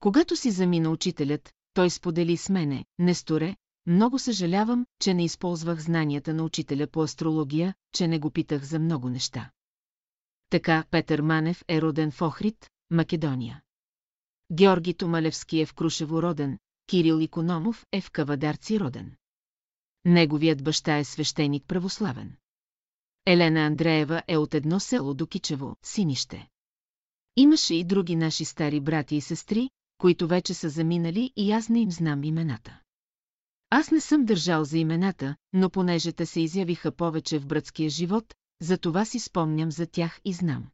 Когато 0.00 0.36
си 0.36 0.50
замина 0.50 0.90
учителят, 0.90 1.52
той 1.74 1.90
сподели 1.90 2.36
с 2.36 2.48
мене, 2.48 2.84
Несторе, 2.98 3.56
много 3.86 4.18
съжалявам, 4.18 4.86
че 5.00 5.14
не 5.14 5.24
използвах 5.24 5.80
знанията 5.80 6.34
на 6.34 6.44
учителя 6.44 6.86
по 6.86 7.02
астрология, 7.02 7.74
че 7.94 8.08
не 8.08 8.18
го 8.18 8.30
питах 8.30 8.64
за 8.64 8.78
много 8.78 9.08
неща. 9.08 9.50
Така 10.50 10.84
Петър 10.90 11.20
Манев 11.20 11.64
е 11.68 11.82
роден 11.82 12.10
в 12.10 12.22
Охрид, 12.22 12.70
Македония. 12.90 13.62
Георги 14.52 14.94
Томалевски 14.94 15.60
е 15.60 15.66
в 15.66 15.74
Крушево 15.74 16.22
роден, 16.22 16.58
Кирил 16.86 17.20
Икономов 17.20 17.86
е 17.92 18.00
в 18.00 18.10
Кавадарци 18.10 18.80
роден. 18.80 19.16
Неговият 20.04 20.64
баща 20.64 20.98
е 20.98 21.04
свещеник 21.04 21.64
православен. 21.66 22.36
Елена 23.26 23.60
Андреева 23.60 24.22
е 24.28 24.36
от 24.36 24.54
едно 24.54 24.80
село 24.80 25.14
до 25.14 25.26
Кичево, 25.26 25.76
Синище. 25.82 26.48
Имаше 27.36 27.74
и 27.74 27.84
други 27.84 28.16
наши 28.16 28.44
стари 28.44 28.80
брати 28.80 29.16
и 29.16 29.20
сестри, 29.20 29.70
които 29.98 30.28
вече 30.28 30.54
са 30.54 30.68
заминали 30.68 31.32
и 31.36 31.52
аз 31.52 31.68
не 31.68 31.80
им 31.80 31.90
знам 31.90 32.24
имената. 32.24 32.80
Аз 33.70 33.90
не 33.90 34.00
съм 34.00 34.24
държал 34.24 34.64
за 34.64 34.78
имената, 34.78 35.36
но 35.52 35.70
понеже 35.70 36.12
те 36.12 36.26
се 36.26 36.40
изявиха 36.40 36.92
повече 36.92 37.38
в 37.38 37.46
братския 37.46 37.90
живот, 37.90 38.34
за 38.60 38.78
това 38.78 39.04
си 39.04 39.18
спомням 39.18 39.70
за 39.70 39.86
тях 39.86 40.20
и 40.24 40.32
знам. 40.32 40.70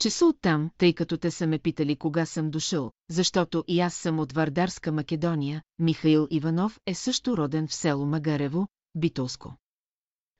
Че 0.00 0.10
са 0.10 0.26
оттам, 0.26 0.70
тъй 0.78 0.92
като 0.92 1.16
те 1.16 1.30
са 1.30 1.46
ме 1.46 1.58
питали 1.58 1.96
кога 1.96 2.26
съм 2.26 2.50
дошъл, 2.50 2.92
защото 3.10 3.64
и 3.68 3.80
аз 3.80 3.94
съм 3.94 4.18
от 4.18 4.32
Вардарска 4.32 4.92
Македония, 4.92 5.62
Михаил 5.78 6.28
Иванов 6.30 6.80
е 6.86 6.94
също 6.94 7.36
роден 7.36 7.66
в 7.66 7.74
село 7.74 8.06
Магарево, 8.06 8.68
Битолско. 8.94 9.56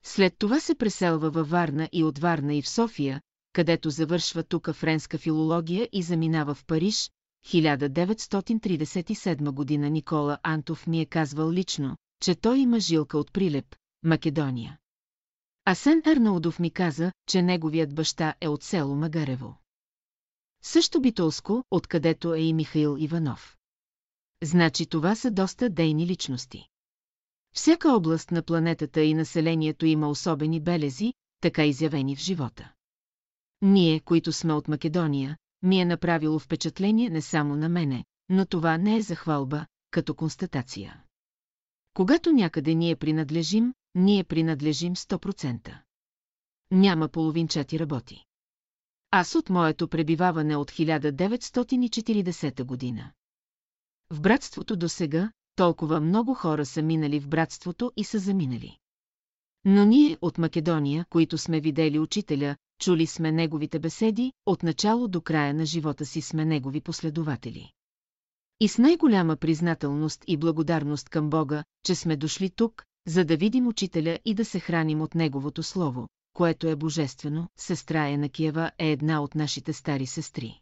След 0.03 0.37
това 0.37 0.59
се 0.59 0.75
преселва 0.75 1.29
във 1.29 1.49
Варна 1.49 1.89
и 1.91 2.03
от 2.03 2.19
Варна 2.19 2.55
и 2.55 2.61
в 2.61 2.69
София, 2.69 3.21
където 3.53 3.89
завършва 3.89 4.43
тук 4.43 4.71
френска 4.71 5.17
филология 5.17 5.89
и 5.91 6.03
заминава 6.03 6.55
в 6.55 6.65
Париж, 6.65 7.11
1937 7.47 9.51
година 9.51 9.89
Никола 9.89 10.37
Антов 10.43 10.87
ми 10.87 11.01
е 11.01 11.05
казвал 11.05 11.51
лично, 11.51 11.97
че 12.21 12.35
той 12.35 12.59
има 12.59 12.79
жилка 12.79 13.17
от 13.17 13.33
Прилеп, 13.33 13.75
Македония. 14.03 14.77
Асен 15.65 16.01
Арнаудов 16.05 16.59
ми 16.59 16.71
каза, 16.71 17.11
че 17.27 17.41
неговият 17.41 17.95
баща 17.95 18.35
е 18.41 18.47
от 18.47 18.63
село 18.63 18.95
Магарево. 18.95 19.55
Също 20.63 21.01
Битолско, 21.01 21.63
откъдето 21.71 22.33
е 22.33 22.39
и 22.39 22.53
Михаил 22.53 22.95
Иванов. 22.99 23.57
Значи 24.43 24.85
това 24.85 25.15
са 25.15 25.31
доста 25.31 25.69
дейни 25.69 26.07
личности. 26.07 26.67
Всяка 27.53 27.91
област 27.91 28.31
на 28.31 28.43
планетата 28.43 29.01
и 29.01 29.13
населението 29.13 29.85
има 29.85 30.09
особени 30.09 30.61
белези, 30.61 31.13
така 31.41 31.65
изявени 31.65 32.15
в 32.15 32.19
живота. 32.19 32.73
Ние, 33.61 33.99
които 33.99 34.33
сме 34.33 34.53
от 34.53 34.67
Македония, 34.67 35.37
ми 35.61 35.81
е 35.81 35.85
направило 35.85 36.39
впечатление 36.39 37.09
не 37.09 37.21
само 37.21 37.55
на 37.55 37.69
мене, 37.69 38.05
но 38.29 38.45
това 38.45 38.77
не 38.77 38.97
е 38.97 39.01
захвалба, 39.01 39.65
като 39.91 40.15
констатация. 40.15 41.03
Когато 41.93 42.31
някъде 42.31 42.75
ние 42.75 42.95
принадлежим, 42.95 43.73
ние 43.95 44.23
принадлежим 44.23 44.95
100%. 44.95 45.77
Няма 46.71 47.09
половинчати 47.09 47.79
работи. 47.79 48.25
Аз 49.11 49.35
от 49.35 49.49
моето 49.49 49.87
пребиваване 49.87 50.55
от 50.55 50.71
1940 50.71 52.63
година. 52.63 53.11
В 54.09 54.21
братството 54.21 54.75
до 54.75 54.89
сега, 54.89 55.31
толкова 55.55 55.99
много 55.99 56.33
хора 56.33 56.65
са 56.65 56.81
минали 56.81 57.19
в 57.19 57.27
братството 57.27 57.91
и 57.97 58.03
са 58.03 58.19
заминали. 58.19 58.77
Но 59.65 59.85
ние 59.85 60.17
от 60.21 60.37
Македония, 60.37 61.05
които 61.09 61.37
сме 61.37 61.59
видели 61.59 61.99
учителя, 61.99 62.55
чули 62.79 63.07
сме 63.07 63.31
неговите 63.31 63.79
беседи, 63.79 64.33
от 64.45 64.63
начало 64.63 65.07
до 65.07 65.21
края 65.21 65.53
на 65.53 65.65
живота 65.65 66.05
си 66.05 66.21
сме 66.21 66.45
негови 66.45 66.81
последователи. 66.81 67.71
И 68.59 68.67
с 68.67 68.77
най-голяма 68.77 69.35
признателност 69.37 70.23
и 70.27 70.37
благодарност 70.37 71.09
към 71.09 71.29
Бога, 71.29 71.63
че 71.85 71.95
сме 71.95 72.15
дошли 72.15 72.49
тук, 72.49 72.85
за 73.07 73.25
да 73.25 73.37
видим 73.37 73.67
учителя 73.67 74.19
и 74.25 74.33
да 74.33 74.45
се 74.45 74.59
храним 74.59 75.01
от 75.01 75.15
неговото 75.15 75.63
слово, 75.63 76.07
което 76.33 76.67
е 76.67 76.75
божествено, 76.75 77.47
сестра 77.57 78.09
Енакиева 78.09 78.71
е 78.77 78.91
една 78.91 79.21
от 79.21 79.35
нашите 79.35 79.73
стари 79.73 80.05
сестри. 80.05 80.61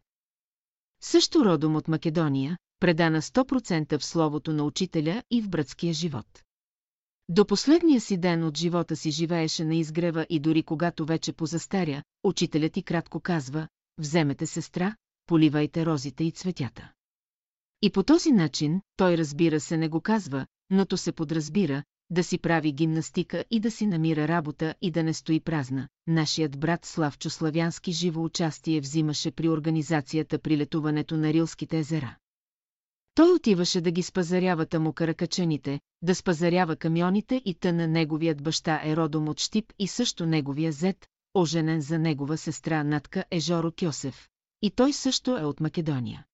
Също 1.02 1.46
родом 1.46 1.76
от 1.76 1.88
Македония, 1.88 2.58
предана 2.80 3.22
100% 3.22 3.98
в 3.98 4.06
словото 4.06 4.54
на 4.54 4.64
учителя 4.64 5.24
и 5.32 5.42
в 5.42 5.50
братския 5.50 5.94
живот. 5.94 6.44
До 7.30 7.46
последния 7.46 8.02
си 8.02 8.18
ден 8.18 8.44
от 8.44 8.58
живота 8.58 8.96
си 8.96 9.12
живееше 9.12 9.66
на 9.66 9.76
изгрева 9.76 10.26
и 10.30 10.40
дори 10.40 10.64
когато 10.64 11.06
вече 11.06 11.34
позастаря, 11.34 12.04
учителят 12.24 12.74
ти 12.74 12.84
кратко 12.84 13.20
казва, 13.20 13.68
вземете 13.98 14.46
сестра, 14.46 14.96
поливайте 15.26 15.86
розите 15.86 16.24
и 16.24 16.32
цветята. 16.32 16.92
И 17.82 17.90
по 17.90 18.04
този 18.04 18.32
начин, 18.32 18.82
той 18.96 19.18
разбира 19.18 19.60
се 19.60 19.78
не 19.78 19.90
го 19.90 20.02
казва, 20.02 20.46
но 20.70 20.86
то 20.86 20.98
се 20.98 21.12
подразбира, 21.12 21.84
да 22.10 22.24
си 22.24 22.38
прави 22.38 22.72
гимнастика 22.72 23.46
и 23.52 23.60
да 23.60 23.72
си 23.72 23.88
намира 23.88 24.28
работа 24.28 24.76
и 24.82 24.92
да 24.92 25.04
не 25.04 25.14
стои 25.14 25.40
празна. 25.40 25.88
Нашият 26.08 26.60
брат 26.60 26.86
Славчо 26.86 27.30
Славянски 27.30 27.92
живо 27.92 28.24
участие 28.24 28.82
взимаше 28.82 29.32
при 29.32 29.50
организацията 29.50 30.40
при 30.40 30.58
летуването 30.58 31.18
на 31.18 31.34
Рилските 31.34 31.80
езера. 31.80 32.16
Той 33.16 33.32
отиваше 33.32 33.82
да 33.82 33.92
ги 33.92 34.04
спазарява 34.04 34.68
му 34.80 34.94
каракачаните, 34.94 35.80
да 36.02 36.16
спазарява 36.16 36.76
камионите 36.76 37.42
и 37.46 37.54
тъна 37.54 37.88
неговият 37.88 38.44
баща 38.44 38.82
е 38.84 38.96
родом 38.96 39.30
от 39.30 39.40
Штип 39.40 39.74
и 39.80 39.88
също 39.88 40.26
неговия 40.26 40.72
зет, 40.72 41.08
оженен 41.34 41.82
за 41.82 42.00
негова 42.00 42.38
сестра 42.38 42.84
Натка 42.84 43.24
е 43.32 43.40
Жоро 43.40 43.72
Кьосев. 43.72 44.30
И 44.62 44.72
той 44.72 44.94
също 44.94 45.38
е 45.38 45.44
от 45.44 45.60
Македония. 45.60 46.26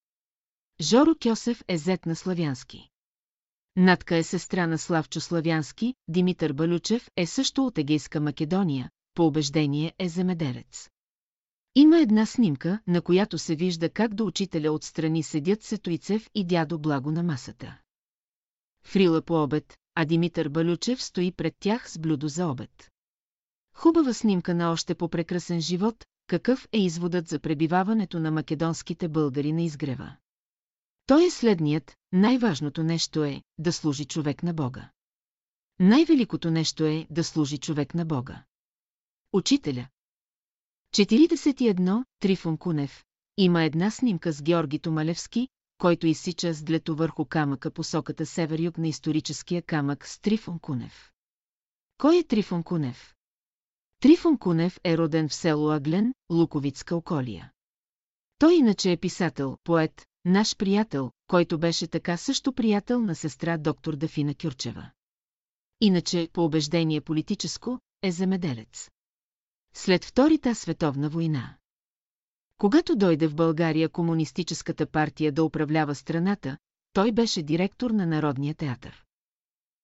Жоро 0.80 1.14
Кьосев 1.22 1.64
е 1.68 1.78
зет 1.78 2.06
на 2.06 2.16
Славянски. 2.16 2.88
Натка 3.76 4.16
е 4.16 4.22
сестра 4.22 4.66
на 4.66 4.78
Славчо 4.78 5.20
Славянски, 5.20 5.94
Димитър 6.08 6.52
Балючев 6.52 7.10
е 7.16 7.26
също 7.26 7.66
от 7.66 7.78
Егейска 7.78 8.20
Македония, 8.20 8.90
по 9.14 9.26
убеждение 9.26 9.92
е 9.98 10.08
земеделец. 10.08 10.88
Има 11.74 12.00
една 12.00 12.26
снимка, 12.26 12.80
на 12.86 13.02
която 13.02 13.38
се 13.38 13.54
вижда 13.56 13.90
как 13.90 14.14
до 14.14 14.24
учителя 14.26 14.72
отстрани 14.72 15.22
седят 15.22 15.62
Сетуицев 15.62 16.30
и 16.34 16.46
дядо 16.46 16.78
Благо 16.78 17.10
на 17.10 17.22
масата. 17.22 17.78
Фрила 18.84 19.22
по 19.22 19.42
обед, 19.42 19.76
а 19.94 20.04
Димитър 20.04 20.48
Балючев 20.48 21.02
стои 21.02 21.32
пред 21.32 21.54
тях 21.60 21.90
с 21.90 21.98
блюдо 21.98 22.28
за 22.28 22.46
обед. 22.46 22.90
Хубава 23.74 24.12
снимка 24.12 24.54
на 24.54 24.70
още 24.70 24.94
по-прекрасен 24.94 25.60
живот, 25.60 26.04
какъв 26.26 26.68
е 26.72 26.78
изводът 26.78 27.28
за 27.28 27.38
пребиваването 27.38 28.20
на 28.20 28.30
македонските 28.30 29.08
българи 29.08 29.52
на 29.52 29.62
изгрева. 29.62 30.16
Той 31.06 31.26
е 31.26 31.30
следният, 31.30 31.96
най-важното 32.12 32.82
нещо 32.82 33.24
е 33.24 33.42
да 33.58 33.72
служи 33.72 34.04
човек 34.04 34.42
на 34.42 34.54
Бога. 34.54 34.90
Най-великото 35.78 36.50
нещо 36.50 36.84
е 36.84 37.06
да 37.10 37.24
служи 37.24 37.58
човек 37.58 37.94
на 37.94 38.04
Бога. 38.04 38.44
Учителя. 39.32 39.88
41. 40.94 42.04
Трифон 42.18 42.58
Кунев. 42.58 43.04
Има 43.36 43.62
една 43.62 43.90
снимка 43.90 44.32
с 44.32 44.42
Георги 44.42 44.78
Томалевски, 44.78 45.48
който 45.78 46.06
изсича 46.06 46.54
с 46.54 46.62
длето 46.62 46.96
върху 46.96 47.24
камъка 47.24 47.70
посоката 47.70 48.26
север-юг 48.26 48.78
на 48.78 48.88
историческия 48.88 49.62
камък 49.62 50.06
с 50.06 50.20
Трифон 50.20 50.58
Кунев. 50.58 51.12
Кой 51.98 52.18
е 52.18 52.24
Трифон 52.24 52.62
Кунев? 52.62 53.14
Трифон 54.00 54.38
Кунев 54.38 54.80
е 54.84 54.98
роден 54.98 55.28
в 55.28 55.34
село 55.34 55.70
Аглен, 55.70 56.14
Луковицка 56.30 56.96
околия. 56.96 57.52
Той 58.38 58.54
иначе 58.54 58.92
е 58.92 58.96
писател, 58.96 59.56
поет, 59.64 60.06
наш 60.26 60.56
приятел, 60.56 61.10
който 61.26 61.58
беше 61.58 61.86
така 61.86 62.16
също 62.16 62.52
приятел 62.52 63.00
на 63.00 63.14
сестра 63.14 63.58
доктор 63.58 63.96
Дафина 63.96 64.34
Кюрчева. 64.34 64.90
Иначе, 65.80 66.28
по 66.32 66.44
убеждение 66.44 67.00
политическо, 67.00 67.80
е 68.02 68.12
земеделец. 68.12 68.90
След 69.74 70.04
Втората 70.04 70.54
световна 70.54 71.08
война. 71.08 71.56
Когато 72.58 72.96
дойде 72.96 73.26
в 73.26 73.34
България 73.34 73.88
Комунистическата 73.88 74.86
партия 74.86 75.32
да 75.32 75.44
управлява 75.44 75.94
страната, 75.94 76.58
той 76.92 77.12
беше 77.12 77.42
директор 77.42 77.90
на 77.90 78.06
Народния 78.06 78.54
театър. 78.54 79.05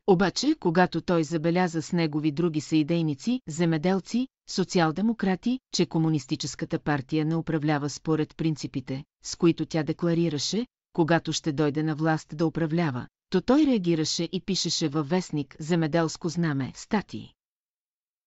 Обаче, 0.07 0.55
когато 0.61 1.01
той 1.01 1.25
забеляза 1.25 1.83
с 1.83 1.93
негови 1.93 2.33
други 2.33 2.61
съидейници, 2.61 3.41
земеделци, 3.49 4.29
социал-демократи, 4.51 5.59
че 5.75 5.87
Комунистическата 5.87 6.79
партия 6.79 7.25
не 7.25 7.37
управлява 7.37 7.91
според 7.91 8.37
принципите, 8.37 9.05
с 9.25 9.37
които 9.37 9.67
тя 9.67 9.83
декларираше, 9.83 10.67
когато 10.93 11.33
ще 11.33 11.53
дойде 11.53 11.83
на 11.83 11.95
власт 11.95 12.37
да 12.37 12.47
управлява, 12.47 13.07
то 13.31 13.41
той 13.41 13.67
реагираше 13.67 14.29
и 14.33 14.41
пишеше 14.41 14.89
във 14.89 15.09
вестник 15.09 15.57
«Земеделско 15.61 16.29
знаме» 16.29 16.73
статии. 16.75 17.33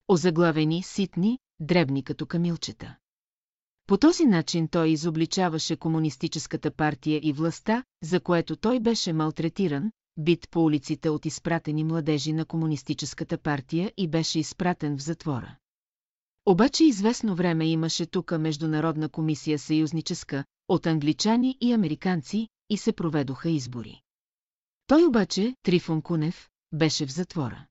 Озаглавени, 0.08 0.84
ситни, 0.84 1.40
дребни 1.60 2.04
като 2.04 2.26
камилчета. 2.26 2.96
По 3.88 3.98
този 3.98 4.26
начин 4.26 4.68
той 4.68 4.90
изобличаваше 4.90 5.76
комунистическата 5.76 6.72
партия 6.72 7.20
и 7.24 7.34
властта, 7.34 7.84
за 8.04 8.20
което 8.20 8.56
той 8.56 8.80
беше 8.80 9.14
малтретиран, 9.14 9.92
бит 10.18 10.50
по 10.50 10.64
улиците 10.64 11.10
от 11.10 11.26
изпратени 11.26 11.84
младежи 11.84 12.34
на 12.34 12.46
комунистическата 12.46 13.38
партия 13.38 13.92
и 13.98 14.08
беше 14.08 14.40
изпратен 14.40 14.98
в 14.98 15.02
затвора. 15.02 15.56
Обаче 16.46 16.84
известно 16.84 17.36
време 17.36 17.68
имаше 17.68 18.06
тука 18.06 18.40
Международна 18.40 19.10
комисия 19.10 19.60
съюзническа, 19.60 20.46
от 20.68 20.86
англичани 20.86 21.58
и 21.62 21.74
американци, 21.74 22.48
и 22.70 22.78
се 22.78 22.94
проведоха 22.94 23.50
избори. 23.50 24.02
Той 24.88 25.06
обаче, 25.06 25.56
Трифон 25.64 26.02
Кунев, 26.02 26.50
беше 26.74 27.06
в 27.06 27.12
затвора. 27.12 27.66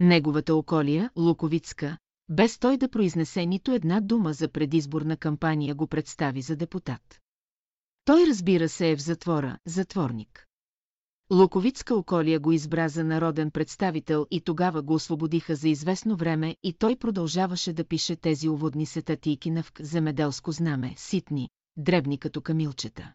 Неговата 0.00 0.54
околия, 0.54 1.10
Луковицка, 1.16 1.98
без 2.28 2.58
той 2.58 2.76
да 2.76 2.88
произнесе 2.88 3.46
нито 3.46 3.72
една 3.72 4.00
дума 4.00 4.32
за 4.32 4.48
предизборна 4.48 5.16
кампания 5.16 5.74
го 5.74 5.86
представи 5.86 6.42
за 6.42 6.56
депутат. 6.56 7.20
Той 8.04 8.26
разбира 8.26 8.68
се 8.68 8.90
е 8.90 8.96
в 8.96 9.02
затвора, 9.02 9.58
затворник. 9.66 10.47
Луковицка 11.32 11.94
околия 11.94 12.40
го 12.40 12.52
избра 12.52 12.88
за 12.88 13.04
народен 13.04 13.50
представител 13.50 14.26
и 14.30 14.40
тогава 14.40 14.82
го 14.82 14.94
освободиха 14.94 15.56
за 15.56 15.68
известно 15.68 16.16
време 16.16 16.56
и 16.62 16.72
той 16.72 16.96
продължаваше 16.96 17.72
да 17.72 17.84
пише 17.84 18.16
тези 18.16 18.48
уводни 18.48 18.86
сетатийки 18.86 19.50
на 19.50 19.64
земеделско 19.80 20.52
знаме, 20.52 20.94
ситни, 20.96 21.50
дребни 21.76 22.18
като 22.18 22.40
камилчета. 22.40 23.12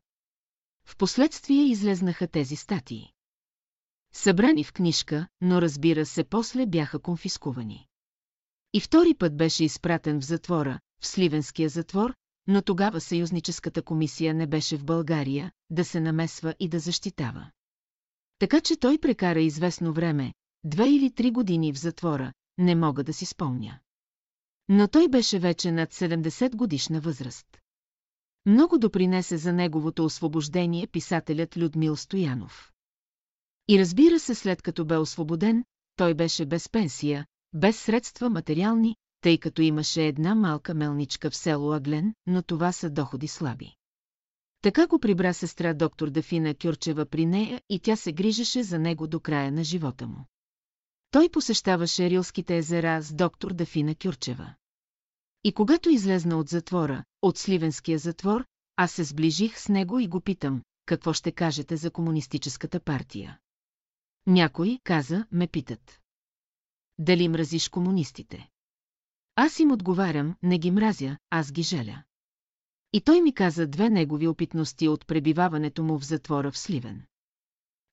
Впоследствие 0.85 1.63
излезнаха 1.63 2.27
тези 2.27 2.55
статии. 2.55 3.11
Събрани 4.13 4.63
в 4.63 4.73
книжка, 4.73 5.27
но 5.41 5.61
разбира 5.61 6.05
се, 6.05 6.23
после 6.23 6.65
бяха 6.65 6.99
конфискувани. 6.99 7.87
И 8.73 8.79
втори 8.79 9.13
път 9.13 9.37
беше 9.37 9.63
изпратен 9.63 10.21
в 10.21 10.25
затвора, 10.25 10.79
в 11.01 11.07
Сливенския 11.07 11.69
затвор, 11.69 12.13
но 12.47 12.61
тогава 12.61 13.01
съюзническата 13.01 13.81
комисия 13.81 14.33
не 14.33 14.47
беше 14.47 14.77
в 14.77 14.85
България, 14.85 15.51
да 15.69 15.85
се 15.85 15.99
намесва 15.99 16.55
и 16.59 16.67
да 16.67 16.79
защитава. 16.79 17.51
Така 18.43 18.61
че 18.61 18.75
той 18.75 18.97
прекара 18.97 19.41
известно 19.41 19.93
време, 19.93 20.33
две 20.63 20.89
или 20.89 21.11
три 21.11 21.31
години 21.31 21.73
в 21.73 21.79
затвора, 21.79 22.33
не 22.57 22.75
мога 22.75 23.03
да 23.03 23.13
си 23.13 23.25
спомня. 23.25 23.79
Но 24.69 24.87
той 24.87 25.07
беше 25.07 25.39
вече 25.39 25.71
над 25.71 25.93
70 25.93 26.55
годишна 26.55 27.01
възраст. 27.01 27.47
Много 28.45 28.77
допринесе 28.77 29.37
за 29.37 29.53
неговото 29.53 30.05
освобождение 30.05 30.87
писателят 30.87 31.57
Людмил 31.57 31.95
Стоянов. 31.95 32.71
И 33.67 33.79
разбира 33.79 34.19
се, 34.19 34.35
след 34.35 34.61
като 34.61 34.85
бе 34.85 34.97
освободен, 34.97 35.63
той 35.95 36.13
беше 36.13 36.45
без 36.45 36.69
пенсия, 36.69 37.25
без 37.53 37.79
средства 37.79 38.29
материални, 38.29 38.95
тъй 39.21 39.37
като 39.37 39.61
имаше 39.61 40.07
една 40.07 40.35
малка 40.35 40.73
мелничка 40.73 41.29
в 41.29 41.35
село 41.35 41.73
Аглен, 41.73 42.13
но 42.27 42.41
това 42.41 42.71
са 42.71 42.89
доходи 42.89 43.27
слаби. 43.27 43.75
Така 44.63 44.87
го 44.87 44.99
прибра 44.99 45.33
сестра 45.33 45.73
доктор 45.73 46.09
Дафина 46.09 46.55
Кюрчева 46.55 47.05
при 47.05 47.25
нея 47.25 47.61
и 47.69 47.79
тя 47.79 47.95
се 47.95 48.13
грижеше 48.13 48.63
за 48.63 48.79
него 48.79 49.07
до 49.07 49.19
края 49.19 49.51
на 49.51 49.63
живота 49.63 50.07
му. 50.07 50.25
Той 51.11 51.29
посещаваше 51.29 52.09
Рилските 52.09 52.57
езера 52.57 53.01
с 53.01 53.13
доктор 53.13 53.53
Дафина 53.53 53.95
Кюрчева. 53.95 54.53
И 55.43 55.51
когато 55.51 55.89
излезна 55.89 56.37
от 56.37 56.49
затвора, 56.49 57.03
от 57.21 57.37
Сливенския 57.37 57.99
затвор, 57.99 58.45
аз 58.75 58.91
се 58.91 59.03
сближих 59.03 59.59
с 59.59 59.69
него 59.69 59.99
и 59.99 60.07
го 60.07 60.21
питам, 60.21 60.61
какво 60.85 61.13
ще 61.13 61.31
кажете 61.31 61.77
за 61.77 61.91
комунистическата 61.91 62.79
партия. 62.79 63.39
Някой, 64.27 64.79
каза, 64.83 65.25
ме 65.31 65.47
питат. 65.47 66.01
Дали 66.99 67.27
мразиш 67.27 67.69
комунистите? 67.69 68.49
Аз 69.35 69.59
им 69.59 69.71
отговарям, 69.71 70.35
не 70.43 70.59
ги 70.59 70.71
мразя, 70.71 71.17
аз 71.29 71.51
ги 71.51 71.63
желя. 71.63 72.03
И 72.93 73.01
той 73.01 73.21
ми 73.21 73.33
каза 73.33 73.67
две 73.67 73.89
негови 73.89 74.27
опитности 74.27 74.87
от 74.87 75.07
пребиваването 75.07 75.83
му 75.83 75.99
в 75.99 76.05
затвора 76.05 76.51
в 76.51 76.57
Сливен. 76.57 77.01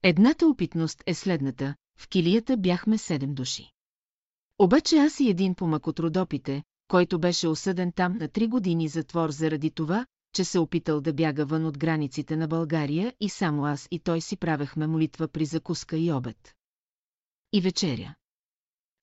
Едната 0.03 0.47
опитност 0.47 1.03
е 1.07 1.15
следната, 1.15 1.75
в 1.99 2.09
килията 2.09 2.57
бяхме 2.57 2.99
седем 2.99 3.35
души. 3.35 3.73
Обаче 4.59 4.97
аз 4.97 5.21
и 5.21 5.29
един 5.31 5.55
помък 5.55 5.87
от 5.87 6.01
родопите, 6.01 6.63
който 6.89 7.19
беше 7.19 7.49
осъден 7.49 7.93
там 7.93 8.17
на 8.19 8.29
три 8.29 8.47
години 8.47 8.89
затвор 8.89 9.31
заради 9.31 9.71
това, 9.71 10.07
че 10.33 10.45
се 10.45 10.59
опитал 10.59 11.01
да 11.01 11.13
бяга 11.13 11.45
вън 11.45 11.67
от 11.67 11.79
границите 11.79 12.37
на 12.37 12.49
България 12.49 13.15
и 13.21 13.29
само 13.29 13.67
аз 13.67 13.89
и 13.91 13.99
той 13.99 14.21
си 14.21 14.37
правехме 14.37 14.87
молитва 14.87 15.29
при 15.29 15.45
закуска 15.45 15.97
и 15.97 16.13
обед. 16.13 16.55
И 17.53 17.61
вечеря. 17.61 18.15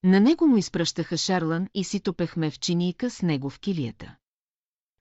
На 0.04 0.20
него 0.20 0.46
му 0.46 0.56
изпращаха 0.56 1.16
Шарлан 1.16 1.68
и 1.74 1.84
си 1.84 2.00
топехме 2.00 2.50
в 2.50 2.58
чинийка 2.58 3.10
с 3.10 3.22
него 3.22 3.50
в 3.50 3.60
килията. 3.60 4.16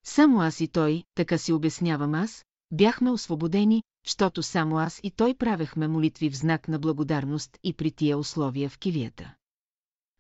Само 0.08 0.42
аз 0.42 0.62
и 0.62 0.68
той, 0.68 1.04
така 1.16 1.38
си 1.38 1.54
обяснявам 1.54 2.14
аз, 2.14 2.46
бяхме 2.72 3.12
освободени, 3.12 3.84
защото 4.06 4.44
само 4.44 4.78
аз 4.78 5.00
и 5.04 5.12
той 5.12 5.34
правехме 5.34 5.88
молитви 5.88 6.30
в 6.30 6.38
знак 6.38 6.68
на 6.68 6.80
благодарност 6.80 7.58
и 7.64 7.74
при 7.74 7.92
тия 7.92 8.18
условия 8.18 8.70
в 8.70 8.78
килията. 8.78 9.36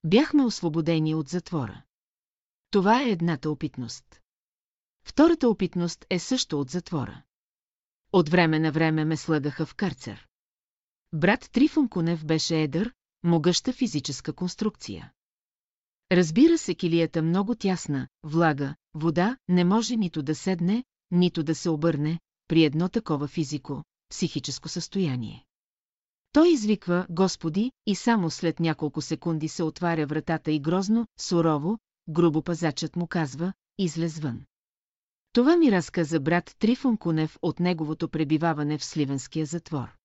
Бяхме 0.04 0.46
освободени 0.46 1.16
от 1.16 1.30
затвора. 1.30 1.84
Това 2.72 3.02
е 3.02 3.10
едната 3.10 3.52
опитност. 3.52 4.22
Втората 5.06 5.50
опитност 5.50 6.06
е 6.10 6.20
също 6.20 6.60
от 6.60 6.70
затвора. 6.70 7.24
От 8.14 8.30
време 8.30 8.60
на 8.60 8.72
време 8.72 9.06
ме 9.06 9.18
слагаха 9.18 9.66
в 9.66 9.76
карцер. 9.76 10.28
Брат 11.14 11.50
Трифон 11.52 11.90
Кунев 11.90 12.26
беше 12.26 12.62
едър, 12.62 12.94
могъща 13.24 13.74
физическа 13.74 14.34
конструкция. 14.34 15.12
Разбира 16.12 16.58
се, 16.58 16.76
килията 16.76 17.22
много 17.22 17.56
тясна, 17.56 18.08
влага, 18.24 18.76
вода, 18.94 19.38
не 19.48 19.64
може 19.64 19.96
нито 19.96 20.24
да 20.24 20.36
седне, 20.36 20.84
нито 21.12 21.44
да 21.44 21.56
се 21.56 21.70
обърне, 21.70 22.20
при 22.48 22.64
едно 22.64 22.90
такова 22.90 23.28
физико, 23.28 23.84
психическо 24.10 24.70
състояние. 24.70 25.46
Той 26.32 26.50
извиква 26.50 27.06
Господи 27.10 27.72
и 27.86 27.96
само 27.96 28.30
след 28.30 28.60
няколко 28.60 29.02
секунди 29.02 29.48
се 29.48 29.64
отваря 29.64 30.06
вратата 30.06 30.52
и 30.52 30.60
грозно, 30.60 31.08
сурово, 31.20 31.78
грубо 32.10 32.42
пазачът 32.42 32.96
му 32.96 33.08
казва, 33.08 33.54
излез 33.78 34.20
вън. 34.20 34.42
Това 35.34 35.58
ми 35.58 35.72
разказа 35.72 36.20
брат 36.20 36.56
Трифон 36.60 36.98
Кунев 36.98 37.38
от 37.42 37.60
неговото 37.60 38.10
пребиваване 38.10 38.78
в 38.78 38.86
Сливенския 38.86 39.46
затвор. 39.46 39.97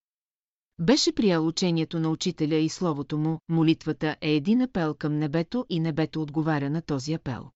Беше 0.79 1.11
приял 1.11 1.47
учението 1.47 1.99
на 1.99 2.09
учителя 2.09 2.55
и 2.55 2.69
словото 2.69 3.17
му, 3.17 3.39
молитвата 3.49 4.15
е 4.21 4.31
един 4.31 4.61
апел 4.61 4.93
към 4.93 5.19
небето 5.19 5.65
и 5.69 5.79
небето 5.79 6.21
отговаря 6.21 6.69
на 6.69 6.81
този 6.81 7.13
апел. 7.13 7.51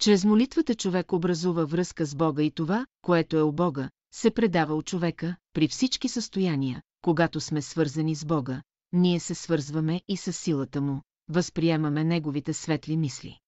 Чрез 0.00 0.24
молитвата 0.24 0.74
човек 0.74 1.12
образува 1.12 1.64
връзка 1.64 2.06
с 2.06 2.14
Бога 2.14 2.42
и 2.42 2.50
това, 2.50 2.86
което 3.02 3.36
е 3.36 3.42
у 3.42 3.52
Бога, 3.52 3.90
се 4.14 4.30
предава 4.30 4.74
от 4.74 4.86
човека, 4.86 5.36
при 5.52 5.68
всички 5.68 6.08
състояния, 6.08 6.82
когато 7.02 7.40
сме 7.40 7.62
свързани 7.62 8.14
с 8.14 8.24
Бога, 8.24 8.62
ние 8.92 9.20
се 9.20 9.34
свързваме 9.34 10.00
и 10.08 10.16
с 10.16 10.32
силата 10.32 10.80
му, 10.80 11.02
възприемаме 11.28 12.04
неговите 12.04 12.52
светли 12.52 12.96
мисли. 12.96 13.38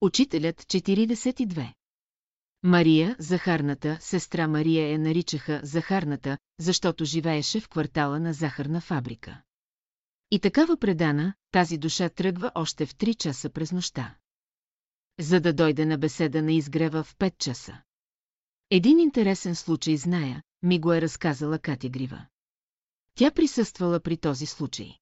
Учителят 0.00 0.56
42 0.56 1.72
Мария, 2.62 3.16
захарната, 3.18 3.98
сестра 4.00 4.48
Мария 4.48 4.90
я 4.90 4.98
наричаха 4.98 5.60
захарната, 5.64 6.38
защото 6.58 7.04
живееше 7.04 7.60
в 7.60 7.68
квартала 7.68 8.20
на 8.20 8.32
захарна 8.32 8.80
фабрика. 8.80 9.42
И 10.30 10.40
такава 10.40 10.76
предана, 10.76 11.34
тази 11.50 11.78
душа 11.78 12.08
тръгва 12.08 12.52
още 12.54 12.86
в 12.86 12.94
3 12.94 13.16
часа 13.16 13.50
през 13.50 13.72
нощта. 13.72 14.16
За 15.20 15.40
да 15.40 15.52
дойде 15.52 15.86
на 15.86 15.98
беседа 15.98 16.42
на 16.42 16.52
изгрева 16.52 17.04
в 17.04 17.16
5 17.16 17.38
часа. 17.38 17.82
Един 18.70 18.98
интересен 18.98 19.54
случай 19.54 19.96
зная, 19.96 20.42
ми 20.62 20.80
го 20.80 20.92
е 20.92 21.00
разказала 21.00 21.58
Катя 21.58 21.88
Грива. 21.88 22.26
Тя 23.14 23.30
присъствала 23.30 24.00
при 24.00 24.16
този 24.16 24.46
случай. 24.46 24.94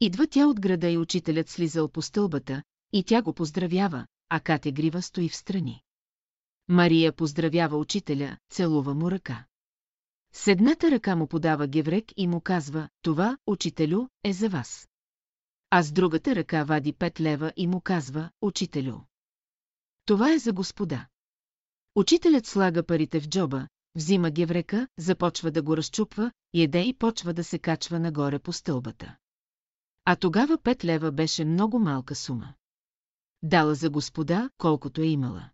Идва 0.00 0.26
тя 0.26 0.46
от 0.46 0.60
града 0.60 0.90
и 0.90 0.98
учителят 0.98 1.48
слизал 1.48 1.88
по 1.88 2.02
стълбата, 2.02 2.62
и 2.92 3.04
тя 3.04 3.22
го 3.22 3.32
поздравява, 3.32 4.06
а 4.28 4.40
Катя 4.40 4.72
Грива 4.72 5.02
стои 5.02 5.28
в 5.28 5.36
страни. 5.36 5.82
Мария 6.68 7.12
поздравява 7.12 7.76
учителя, 7.76 8.36
целува 8.50 8.94
му 8.94 9.10
ръка. 9.10 9.44
С 10.32 10.46
едната 10.46 10.90
ръка 10.90 11.16
му 11.16 11.26
подава 11.26 11.66
геврек 11.66 12.04
и 12.16 12.26
му 12.26 12.40
казва, 12.40 12.88
това, 13.02 13.38
учителю, 13.46 14.06
е 14.24 14.32
за 14.32 14.48
вас. 14.48 14.88
А 15.70 15.82
с 15.82 15.92
другата 15.92 16.34
ръка 16.34 16.64
вади 16.64 16.92
пет 16.92 17.20
лева 17.20 17.52
и 17.56 17.66
му 17.66 17.80
казва, 17.80 18.30
учителю. 18.42 19.00
Това 20.04 20.32
е 20.32 20.38
за 20.38 20.52
господа. 20.52 21.06
Учителят 21.94 22.46
слага 22.46 22.82
парите 22.82 23.20
в 23.20 23.28
джоба, 23.28 23.68
взима 23.94 24.30
геврека, 24.30 24.88
започва 24.98 25.50
да 25.50 25.62
го 25.62 25.76
разчупва, 25.76 26.32
яде 26.54 26.82
и 26.82 26.94
почва 26.94 27.34
да 27.34 27.44
се 27.44 27.58
качва 27.58 27.98
нагоре 27.98 28.38
по 28.38 28.52
стълбата. 28.52 29.16
А 30.04 30.16
тогава 30.16 30.58
пет 30.58 30.84
лева 30.84 31.12
беше 31.12 31.44
много 31.44 31.78
малка 31.78 32.14
сума. 32.14 32.54
Дала 33.42 33.74
за 33.74 33.90
господа, 33.90 34.50
колкото 34.58 35.00
е 35.00 35.06
имала. 35.06 35.50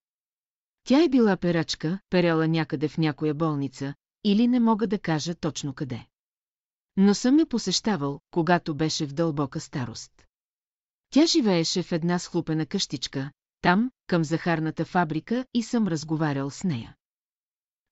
Тя 0.89 1.03
е 1.05 1.09
била 1.09 1.37
перачка, 1.37 1.99
перела 2.11 2.49
някъде 2.49 2.89
в 2.89 2.99
някоя 2.99 3.35
болница, 3.35 3.95
или 4.25 4.49
не 4.49 4.61
мога 4.61 4.87
да 4.87 4.99
кажа 4.99 5.35
точно 5.35 5.75
къде. 5.75 6.07
Но 6.97 7.15
съм 7.15 7.39
я 7.39 7.47
посещавал, 7.47 8.21
когато 8.31 8.75
беше 8.75 9.07
в 9.07 9.13
дълбока 9.13 9.61
старост. 9.61 10.27
Тя 11.11 11.27
живееше 11.27 11.83
в 11.83 11.93
една 11.93 12.19
схлупена 12.19 12.67
къщичка, 12.67 13.31
там, 13.61 13.91
към 14.07 14.25
захарната 14.25 14.85
фабрика 14.85 15.47
и 15.55 15.63
съм 15.63 15.89
разговарял 15.89 16.51
с 16.51 16.65
нея. 16.65 16.97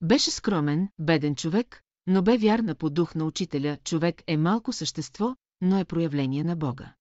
Беше 0.01 0.31
скромен, 0.31 0.89
беден 0.99 1.35
човек, 1.35 1.83
но 2.07 2.23
бе 2.23 2.39
вярна 2.39 2.75
по 2.75 2.91
дух 2.91 3.15
на 3.15 3.25
учителя, 3.25 3.79
човек 3.85 4.23
е 4.27 4.37
малко 4.37 4.73
същество, 4.73 5.37
но 5.61 5.79
е 5.79 5.85
проявление 5.85 6.45
на 6.45 6.57
Бога. 6.57 6.95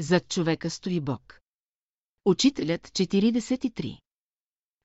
Зад 0.00 0.28
човека 0.28 0.70
стои 0.70 1.00
Бог. 1.00 1.40
Учителят 2.24 2.82
43 2.82 3.40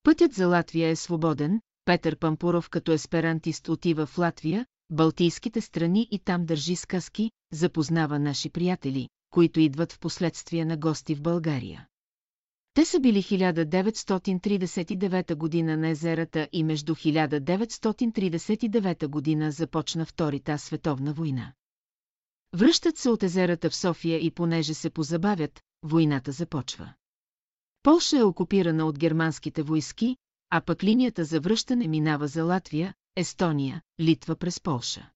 Пътят 0.07 0.33
за 0.33 0.47
Латвия 0.47 0.89
е 0.89 0.95
свободен, 0.95 1.61
Петър 1.85 2.17
Пампуров 2.17 2.69
като 2.69 2.91
есперантист 2.91 3.69
отива 3.69 4.05
в 4.05 4.17
Латвия, 4.17 4.65
Балтийските 4.89 5.61
страни 5.61 6.07
и 6.11 6.19
там 6.19 6.45
държи 6.45 6.75
сказки, 6.75 7.31
запознава 7.53 8.19
наши 8.19 8.49
приятели, 8.49 9.09
които 9.29 9.59
идват 9.59 9.91
в 9.91 9.99
последствие 9.99 10.65
на 10.65 10.77
гости 10.77 11.15
в 11.15 11.21
България. 11.21 11.87
Те 12.73 12.85
са 12.85 12.99
били 12.99 13.23
1939 13.23 15.35
година 15.35 15.77
на 15.77 15.89
езерата 15.89 16.47
и 16.51 16.63
между 16.63 16.95
1939 16.95 19.07
година 19.07 19.51
започна 19.51 20.05
Вторита 20.05 20.57
световна 20.57 21.13
война. 21.13 21.53
Връщат 22.55 22.97
се 22.97 23.09
от 23.09 23.23
езерата 23.23 23.69
в 23.69 23.75
София 23.75 24.25
и 24.25 24.31
понеже 24.31 24.73
се 24.73 24.89
позабавят, 24.89 25.61
войната 25.83 26.31
започва. 26.31 26.93
Полша 27.87 28.17
е 28.17 28.23
окупирана 28.23 28.85
от 28.85 28.99
германските 28.99 29.63
войски, 29.63 30.17
а 30.49 30.61
пък 30.61 30.83
линията 30.83 31.25
за 31.25 31.39
връщане 31.39 31.87
минава 31.87 32.27
за 32.27 32.43
Латвия, 32.43 32.93
Естония, 33.15 33.81
Литва 33.99 34.35
през 34.35 34.59
Полша. 34.59 35.09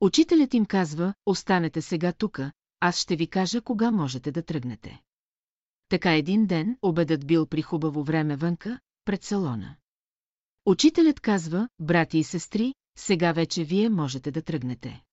Учителят 0.00 0.54
им 0.54 0.66
казва, 0.66 1.14
останете 1.26 1.82
сега 1.82 2.12
тука, 2.12 2.52
аз 2.80 2.98
ще 2.98 3.16
ви 3.16 3.26
кажа 3.26 3.60
кога 3.60 3.90
можете 3.90 4.32
да 4.32 4.42
тръгнете. 4.42 5.02
Така 5.88 6.14
един 6.14 6.46
ден 6.46 6.76
обедът 6.82 7.26
бил 7.26 7.46
при 7.46 7.62
хубаво 7.62 8.04
време 8.04 8.36
вънка, 8.36 8.80
пред 9.04 9.24
салона. 9.24 9.76
Учителят 10.66 11.20
казва, 11.20 11.68
брати 11.80 12.18
и 12.18 12.24
сестри, 12.24 12.74
сега 12.98 13.32
вече 13.32 13.64
вие 13.64 13.88
можете 13.88 14.30
да 14.30 14.42
тръгнете. 14.42 15.04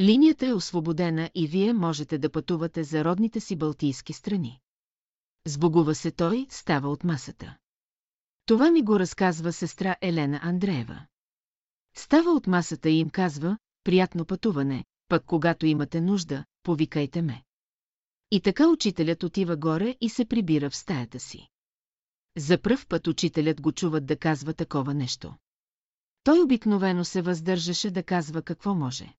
Линията 0.00 0.46
е 0.46 0.54
освободена 0.54 1.30
и 1.34 1.46
вие 1.46 1.72
можете 1.72 2.18
да 2.18 2.30
пътувате 2.30 2.84
за 2.84 3.04
родните 3.04 3.40
си 3.40 3.56
балтийски 3.56 4.12
страни. 4.12 4.60
Сбогува 5.46 5.94
се 5.94 6.10
той, 6.10 6.46
става 6.50 6.88
от 6.88 7.04
масата. 7.04 7.56
Това 8.46 8.70
ми 8.70 8.82
го 8.82 8.98
разказва 8.98 9.52
сестра 9.52 9.96
Елена 10.00 10.40
Андреева. 10.42 11.06
Става 11.94 12.30
от 12.30 12.46
масата 12.46 12.90
и 12.90 12.98
им 12.98 13.10
казва, 13.10 13.58
приятно 13.84 14.24
пътуване, 14.24 14.84
пък 15.08 15.24
когато 15.24 15.66
имате 15.66 16.00
нужда, 16.00 16.44
повикайте 16.62 17.22
ме. 17.22 17.42
И 18.30 18.40
така 18.40 18.68
учителят 18.68 19.22
отива 19.22 19.56
горе 19.56 19.96
и 20.00 20.08
се 20.08 20.24
прибира 20.24 20.70
в 20.70 20.76
стаята 20.76 21.20
си. 21.20 21.48
За 22.36 22.58
пръв 22.58 22.86
път 22.86 23.06
учителят 23.06 23.60
го 23.60 23.72
чуват 23.72 24.06
да 24.06 24.16
казва 24.16 24.54
такова 24.54 24.94
нещо. 24.94 25.34
Той 26.22 26.40
обикновено 26.40 27.04
се 27.04 27.22
въздържаше 27.22 27.90
да 27.90 28.02
казва 28.02 28.42
какво 28.42 28.74
може. 28.74 29.14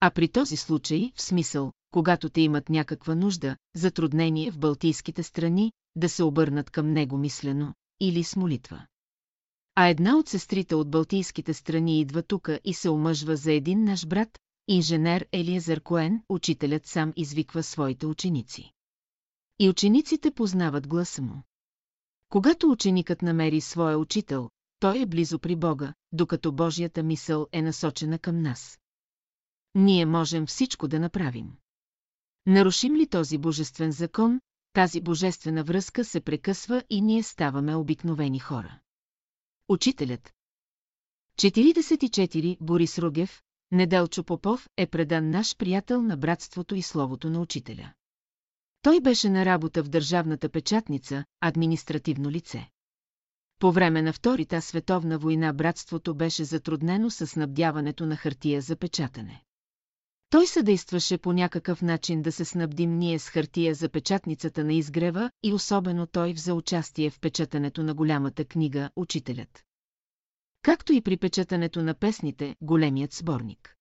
А 0.00 0.10
при 0.10 0.28
този 0.28 0.56
случай, 0.56 1.12
в 1.16 1.22
смисъл, 1.22 1.72
когато 1.96 2.28
те 2.28 2.40
имат 2.40 2.68
някаква 2.68 3.14
нужда, 3.14 3.56
затруднение 3.74 4.50
в 4.50 4.58
балтийските 4.58 5.22
страни, 5.22 5.72
да 5.94 6.08
се 6.08 6.22
обърнат 6.22 6.70
към 6.70 6.92
него 6.92 7.18
мислено 7.18 7.74
или 8.00 8.24
с 8.24 8.36
молитва. 8.36 8.86
А 9.74 9.86
една 9.86 10.16
от 10.16 10.28
сестрите 10.28 10.74
от 10.74 10.90
балтийските 10.90 11.54
страни 11.54 12.00
идва 12.00 12.22
тука 12.22 12.60
и 12.64 12.74
се 12.74 12.90
омъжва 12.90 13.36
за 13.36 13.52
един 13.52 13.84
наш 13.84 14.06
брат, 14.06 14.38
инженер 14.68 15.26
Елиезер 15.32 15.80
Коен, 15.80 16.22
учителят 16.28 16.86
сам 16.86 17.12
извиква 17.16 17.62
своите 17.62 18.06
ученици. 18.06 18.72
И 19.58 19.68
учениците 19.68 20.30
познават 20.30 20.88
гласа 20.88 21.22
му. 21.22 21.42
Когато 22.28 22.70
ученикът 22.70 23.22
намери 23.22 23.60
своя 23.60 23.98
учител, 23.98 24.50
той 24.80 25.00
е 25.00 25.06
близо 25.06 25.38
при 25.38 25.56
Бога, 25.56 25.94
докато 26.12 26.52
Божията 26.52 27.02
мисъл 27.02 27.46
е 27.52 27.62
насочена 27.62 28.18
към 28.18 28.42
нас. 28.42 28.78
Ние 29.74 30.06
можем 30.06 30.46
всичко 30.46 30.88
да 30.88 31.00
направим. 31.00 31.52
Нарушим 32.46 32.96
ли 32.96 33.06
този 33.06 33.38
божествен 33.38 33.92
закон, 33.92 34.40
тази 34.72 35.00
божествена 35.00 35.64
връзка 35.64 36.04
се 36.04 36.20
прекъсва 36.20 36.82
и 36.90 37.00
ние 37.00 37.22
ставаме 37.22 37.74
обикновени 37.74 38.38
хора. 38.38 38.78
Учителят 39.68 40.32
44 41.38 42.56
Борис 42.60 42.98
Ругев, 42.98 43.42
Неделчо 43.72 44.24
Попов 44.24 44.68
е 44.76 44.86
предан 44.86 45.30
наш 45.30 45.56
приятел 45.56 46.02
на 46.02 46.16
братството 46.16 46.74
и 46.74 46.82
словото 46.82 47.30
на 47.30 47.40
учителя. 47.40 47.92
Той 48.82 49.00
беше 49.00 49.28
на 49.28 49.44
работа 49.44 49.82
в 49.82 49.88
държавната 49.88 50.48
печатница, 50.48 51.24
административно 51.40 52.30
лице. 52.30 52.70
По 53.58 53.72
време 53.72 54.02
на 54.02 54.12
Вторита 54.12 54.62
световна 54.62 55.18
война 55.18 55.52
братството 55.52 56.14
беше 56.14 56.44
затруднено 56.44 57.10
с 57.10 57.26
снабдяването 57.26 58.06
на 58.06 58.16
хартия 58.16 58.60
за 58.60 58.76
печатане. 58.76 59.42
Той 60.30 60.46
съдействаше 60.46 61.18
по 61.18 61.32
някакъв 61.32 61.82
начин 61.82 62.22
да 62.22 62.32
се 62.32 62.44
снабдим 62.44 62.98
ние 62.98 63.18
с 63.18 63.28
хартия 63.28 63.74
за 63.74 63.88
печатницата 63.88 64.64
на 64.64 64.72
изгрева 64.72 65.30
и 65.42 65.52
особено 65.52 66.06
той 66.06 66.32
взе 66.32 66.52
участие 66.52 67.10
в 67.10 67.20
печатането 67.20 67.82
на 67.82 67.94
голямата 67.94 68.44
книга 68.44 68.90
«Учителят». 68.96 69.64
Както 70.62 70.92
и 70.92 71.00
при 71.00 71.16
печатането 71.16 71.82
на 71.82 71.94
песните 71.94 72.56
«Големият 72.60 73.12
сборник». 73.12 73.76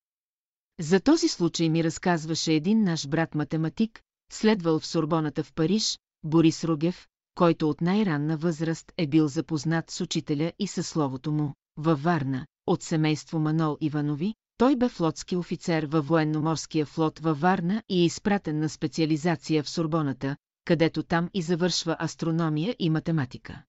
За 0.79 0.99
този 0.99 1.27
случай 1.27 1.69
ми 1.69 1.83
разказваше 1.83 2.53
един 2.53 2.83
наш 2.83 3.07
брат-математик, 3.07 4.01
следвал 4.31 4.79
в 4.79 4.87
Сорбоната 4.87 5.43
в 5.43 5.53
Париж, 5.53 5.99
Борис 6.23 6.63
Ругев, 6.63 7.07
който 7.35 7.69
от 7.69 7.81
най-ранна 7.81 8.37
възраст 8.37 8.91
е 8.97 9.07
бил 9.07 9.27
запознат 9.27 9.91
с 9.91 10.01
учителя 10.01 10.51
и 10.59 10.67
със 10.67 10.87
словото 10.87 11.31
му, 11.31 11.53
във 11.77 12.03
Варна, 12.03 12.45
от 12.67 12.83
семейство 12.83 13.39
Манол 13.39 13.77
Иванови, 13.81 14.35
той 14.57 14.75
бе 14.75 14.89
флотски 14.89 15.35
офицер 15.35 15.83
във 15.83 16.07
военноморския 16.07 16.85
флот 16.85 17.19
във 17.19 17.39
Варна 17.39 17.83
и 17.89 18.01
е 18.01 18.05
изпратен 18.05 18.59
на 18.59 18.69
специализация 18.69 19.63
в 19.63 19.69
Сорбоната, 19.69 20.35
където 20.65 21.03
там 21.03 21.29
и 21.33 21.41
завършва 21.41 21.97
астрономия 21.99 22.75
и 22.79 22.89
математика. 22.89 23.63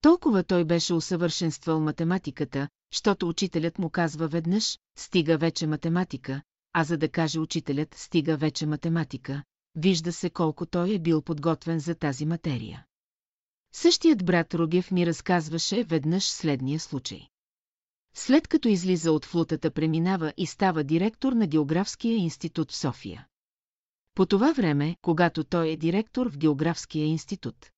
Толкова 0.00 0.44
той 0.44 0.64
беше 0.64 0.94
усъвършенствал 0.94 1.80
математиката, 1.80 2.68
щото 2.90 3.28
учителят 3.28 3.78
му 3.78 3.90
казва 3.90 4.28
веднъж, 4.28 4.78
стига 4.98 5.38
вече 5.38 5.66
математика, 5.66 6.42
а 6.72 6.84
за 6.84 6.96
да 6.96 7.08
каже 7.08 7.40
учителят 7.40 7.94
стига 7.94 8.36
вече 8.36 8.66
математика, 8.66 9.42
вижда 9.74 10.12
се 10.12 10.30
колко 10.30 10.66
той 10.66 10.94
е 10.94 10.98
бил 10.98 11.22
подготвен 11.22 11.78
за 11.78 11.94
тази 11.94 12.26
материя. 12.26 12.84
Същият 13.72 14.24
брат 14.24 14.54
Ругев 14.54 14.90
ми 14.90 15.06
разказваше 15.06 15.84
веднъж 15.84 16.24
следния 16.24 16.80
случай. 16.80 17.28
След 18.16 18.48
като 18.48 18.68
излиза 18.68 19.12
от 19.12 19.24
флутата 19.24 19.70
преминава 19.70 20.32
и 20.36 20.46
става 20.46 20.84
директор 20.84 21.32
на 21.32 21.46
Географския 21.46 22.16
институт 22.16 22.70
в 22.70 22.76
София. 22.76 23.26
По 24.14 24.26
това 24.26 24.52
време, 24.52 24.96
когато 25.02 25.44
той 25.44 25.68
е 25.68 25.76
директор 25.76 26.30
в 26.30 26.38
Географския 26.38 27.06
институт. 27.06 27.70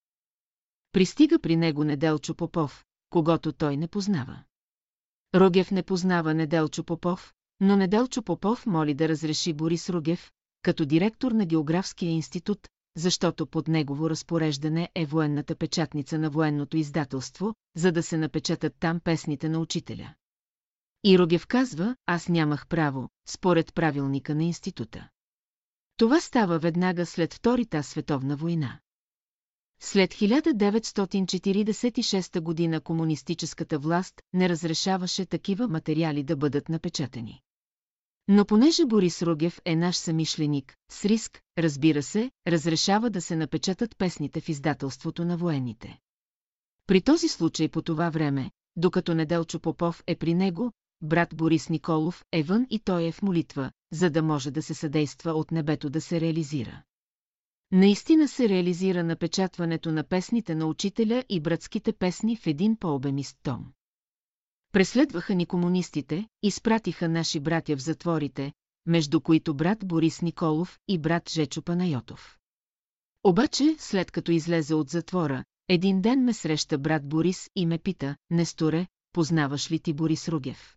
Пристига 0.92 1.38
при 1.38 1.56
него 1.56 1.84
Неделчо 1.84 2.34
Попов, 2.34 2.84
когато 3.10 3.52
той 3.52 3.76
не 3.76 3.88
познава. 3.88 4.42
Рогев 5.34 5.70
не 5.70 5.82
познава 5.82 6.34
Неделчо 6.34 6.84
Попов, 6.84 7.34
но 7.60 7.76
Неделчо 7.76 8.22
Попов 8.22 8.66
моли 8.66 8.94
да 8.94 9.08
разреши 9.08 9.52
Борис 9.52 9.90
Ругев, 9.90 10.30
като 10.62 10.84
директор 10.84 11.32
на 11.32 11.46
Географския 11.46 12.10
институт, 12.10 12.68
защото 12.96 13.46
под 13.46 13.68
негово 13.68 14.10
разпореждане 14.10 14.88
е 14.94 15.06
военната 15.06 15.56
печатница 15.56 16.18
на 16.18 16.30
военното 16.30 16.76
издателство, 16.76 17.54
за 17.76 17.92
да 17.92 18.02
се 18.02 18.16
напечатат 18.16 18.74
там 18.80 19.00
песните 19.00 19.48
на 19.48 19.58
учителя. 19.58 20.14
И 21.08 21.38
казва, 21.48 21.96
аз 22.06 22.28
нямах 22.28 22.66
право, 22.66 23.08
според 23.28 23.74
правилника 23.74 24.34
на 24.34 24.44
института. 24.44 25.08
Това 25.96 26.20
става 26.20 26.58
веднага 26.58 27.06
след 27.06 27.34
Втората 27.34 27.82
световна 27.82 28.36
война. 28.36 28.80
След 29.80 30.14
1946 30.14 32.40
година 32.40 32.80
комунистическата 32.80 33.78
власт 33.78 34.14
не 34.32 34.48
разрешаваше 34.48 35.26
такива 35.26 35.68
материали 35.68 36.22
да 36.22 36.36
бъдат 36.36 36.68
напечатани. 36.68 37.40
Но 38.28 38.44
понеже 38.44 38.86
Борис 38.86 39.22
Ругев 39.22 39.60
е 39.64 39.76
наш 39.76 39.96
самишленик, 39.96 40.76
с 40.90 41.04
риск, 41.04 41.40
разбира 41.58 42.02
се, 42.02 42.30
разрешава 42.46 43.10
да 43.10 43.20
се 43.20 43.36
напечатат 43.36 43.98
песните 43.98 44.40
в 44.40 44.48
издателството 44.48 45.24
на 45.24 45.36
военните. 45.36 45.98
При 46.86 47.00
този 47.00 47.28
случай 47.28 47.68
по 47.68 47.82
това 47.82 48.10
време, 48.10 48.50
докато 48.76 49.14
Неделчо 49.14 49.60
Попов 49.60 50.02
е 50.06 50.16
при 50.16 50.34
него, 50.34 50.72
брат 51.02 51.36
Борис 51.36 51.68
Николов 51.68 52.24
е 52.32 52.42
вън 52.42 52.66
и 52.70 52.78
той 52.78 53.06
е 53.06 53.12
в 53.12 53.22
молитва, 53.22 53.70
за 53.92 54.10
да 54.10 54.22
може 54.22 54.50
да 54.50 54.62
се 54.62 54.74
съдейства 54.74 55.32
от 55.32 55.50
небето 55.50 55.90
да 55.90 56.00
се 56.00 56.20
реализира. 56.20 56.82
Наистина 57.72 58.28
се 58.28 58.48
реализира 58.48 59.04
напечатването 59.04 59.92
на 59.92 60.04
песните 60.04 60.54
на 60.54 60.66
учителя 60.66 61.24
и 61.28 61.40
братските 61.40 61.92
песни 61.92 62.36
в 62.36 62.46
един 62.46 62.76
по-обемист 62.76 63.36
том. 63.42 63.72
Преследваха 64.72 65.34
ни 65.34 65.46
комунистите, 65.46 66.28
изпратиха 66.42 67.08
наши 67.08 67.40
братя 67.40 67.76
в 67.76 67.80
затворите, 67.80 68.52
между 68.86 69.20
които 69.20 69.54
брат 69.54 69.78
Борис 69.86 70.22
Николов 70.22 70.78
и 70.88 70.98
брат 70.98 71.30
Жечо 71.30 71.62
Панайотов. 71.62 72.38
Обаче, 73.24 73.76
след 73.78 74.10
като 74.10 74.32
излезе 74.32 74.74
от 74.74 74.90
затвора, 74.90 75.44
един 75.68 76.00
ден 76.00 76.24
ме 76.24 76.32
среща 76.32 76.78
брат 76.78 77.08
Борис 77.08 77.50
и 77.56 77.66
ме 77.66 77.78
пита, 77.78 78.16
Несторе, 78.30 78.86
познаваш 79.12 79.70
ли 79.70 79.78
ти 79.78 79.92
Борис 79.92 80.28
Ругев? 80.28 80.75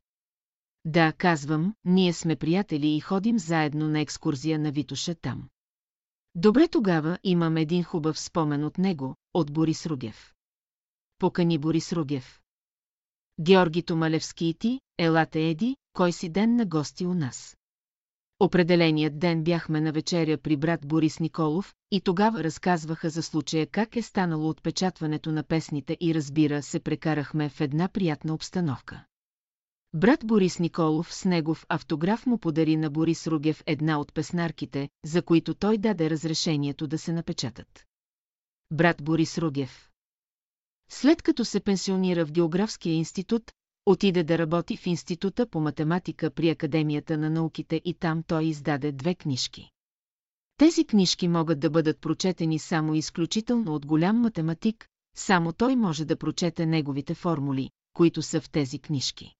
Да, 0.85 1.13
казвам, 1.17 1.75
ние 1.85 2.13
сме 2.13 2.35
приятели 2.35 2.87
и 2.87 2.99
ходим 2.99 3.39
заедно 3.39 3.87
на 3.87 3.99
екскурзия 3.99 4.59
на 4.59 4.71
Витоша 4.71 5.15
там. 5.15 5.49
Добре 6.35 6.67
тогава 6.67 7.17
имам 7.23 7.57
един 7.57 7.83
хубав 7.83 8.19
спомен 8.19 8.63
от 8.63 8.77
него, 8.77 9.15
от 9.33 9.53
Борис 9.53 9.85
Ругев. 9.85 10.33
Покани 11.19 11.57
Борис 11.57 11.93
Ругев. 11.93 12.39
Георги 13.39 13.83
Томалевски 13.83 14.45
и 14.45 14.53
ти, 14.53 14.79
елате 14.97 15.41
Еди, 15.41 15.75
кой 15.93 16.11
си 16.11 16.29
ден 16.29 16.55
на 16.55 16.65
гости 16.65 17.05
у 17.05 17.13
нас. 17.13 17.57
Определеният 18.39 19.19
ден 19.19 19.43
бяхме 19.43 19.81
на 19.81 19.91
вечеря 19.91 20.37
при 20.37 20.57
брат 20.57 20.87
Борис 20.87 21.19
Николов 21.19 21.73
и 21.91 22.01
тогава 22.01 22.43
разказваха 22.43 23.09
за 23.09 23.23
случая 23.23 23.67
как 23.67 23.95
е 23.95 24.01
станало 24.01 24.49
отпечатването 24.49 25.31
на 25.31 25.43
песните 25.43 25.97
и 26.01 26.15
разбира 26.15 26.63
се 26.63 26.79
прекарахме 26.79 27.49
в 27.49 27.61
една 27.61 27.87
приятна 27.87 28.33
обстановка. 28.33 29.05
Брат 29.93 30.25
Борис 30.25 30.59
Николов 30.59 31.13
с 31.13 31.25
негов 31.25 31.65
автограф 31.69 32.25
му 32.25 32.37
подари 32.37 32.77
на 32.77 32.89
Борис 32.89 33.27
Ругев 33.27 33.63
една 33.65 33.99
от 33.99 34.13
песнарките, 34.13 34.89
за 35.05 35.21
които 35.21 35.53
той 35.53 35.77
даде 35.77 36.09
разрешението 36.09 36.87
да 36.87 36.97
се 36.97 37.13
напечатат. 37.13 37.85
Брат 38.71 39.03
Борис 39.03 39.37
Ругев 39.37 39.89
След 40.91 41.21
като 41.21 41.45
се 41.45 41.59
пенсионира 41.59 42.25
в 42.25 42.31
Географския 42.31 42.93
институт, 42.93 43.51
отиде 43.85 44.23
да 44.23 44.37
работи 44.37 44.77
в 44.77 44.87
Института 44.87 45.49
по 45.49 45.59
математика 45.59 46.31
при 46.31 46.49
Академията 46.49 47.17
на 47.17 47.29
науките 47.29 47.81
и 47.85 47.93
там 47.93 48.23
той 48.23 48.45
издаде 48.45 48.91
две 48.91 49.15
книжки. 49.15 49.69
Тези 50.57 50.85
книжки 50.85 51.27
могат 51.27 51.59
да 51.59 51.69
бъдат 51.69 52.01
прочетени 52.01 52.59
само 52.59 52.95
изключително 52.95 53.75
от 53.75 53.85
голям 53.85 54.17
математик, 54.17 54.87
само 55.15 55.53
той 55.53 55.75
може 55.75 56.05
да 56.05 56.17
прочете 56.17 56.65
неговите 56.65 57.13
формули, 57.13 57.69
които 57.93 58.21
са 58.21 58.41
в 58.41 58.49
тези 58.49 58.79
книжки. 58.79 59.35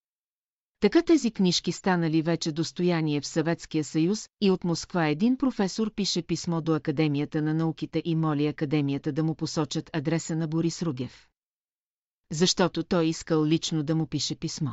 Така 0.80 1.02
тези 1.02 1.32
книжки 1.32 1.72
станали 1.72 2.22
вече 2.22 2.52
достояние 2.52 3.22
в 3.22 3.28
Съветския 3.28 3.84
съюз 3.84 4.30
и 4.42 4.52
от 4.52 4.64
Москва 4.64 5.08
един 5.08 5.38
професор 5.38 5.94
пише 5.94 6.22
писмо 6.22 6.62
до 6.62 6.76
Академията 6.76 7.42
на 7.42 7.54
науките 7.54 8.02
и 8.06 8.16
моли 8.16 8.48
Академията 8.48 9.12
да 9.12 9.24
му 9.24 9.36
посочат 9.36 9.90
адреса 9.94 10.36
на 10.36 10.48
Борис 10.48 10.82
Ругев. 10.82 11.28
Защото 12.32 12.84
той 12.84 13.06
искал 13.06 13.46
лично 13.46 13.84
да 13.84 13.96
му 13.96 14.08
пише 14.08 14.36
писмо. 14.36 14.72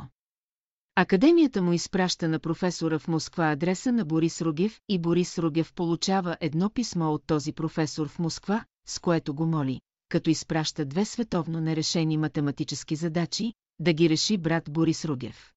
Академията 0.95 1.61
му 1.61 1.73
изпраща 1.73 2.29
на 2.29 2.39
професора 2.39 2.99
в 2.99 3.07
Москва 3.07 3.51
адреса 3.51 3.91
на 3.91 4.05
Борис 4.05 4.41
Ругев 4.41 4.79
и 4.89 4.99
Борис 4.99 5.37
Ругев 5.37 5.73
получава 5.73 6.37
едно 6.41 6.69
писмо 6.69 7.13
от 7.13 7.23
този 7.25 7.53
професор 7.53 8.07
в 8.07 8.19
Москва, 8.19 8.65
с 8.87 8.99
което 8.99 9.33
го 9.33 9.45
моли, 9.45 9.81
като 10.09 10.29
изпраща 10.29 10.85
две 10.85 11.05
световно 11.05 11.59
нерешени 11.59 12.17
математически 12.17 12.95
задачи, 12.95 13.53
да 13.79 13.93
ги 13.93 14.09
реши 14.09 14.37
брат 14.37 14.63
Борис 14.69 15.05
Ругев. 15.05 15.53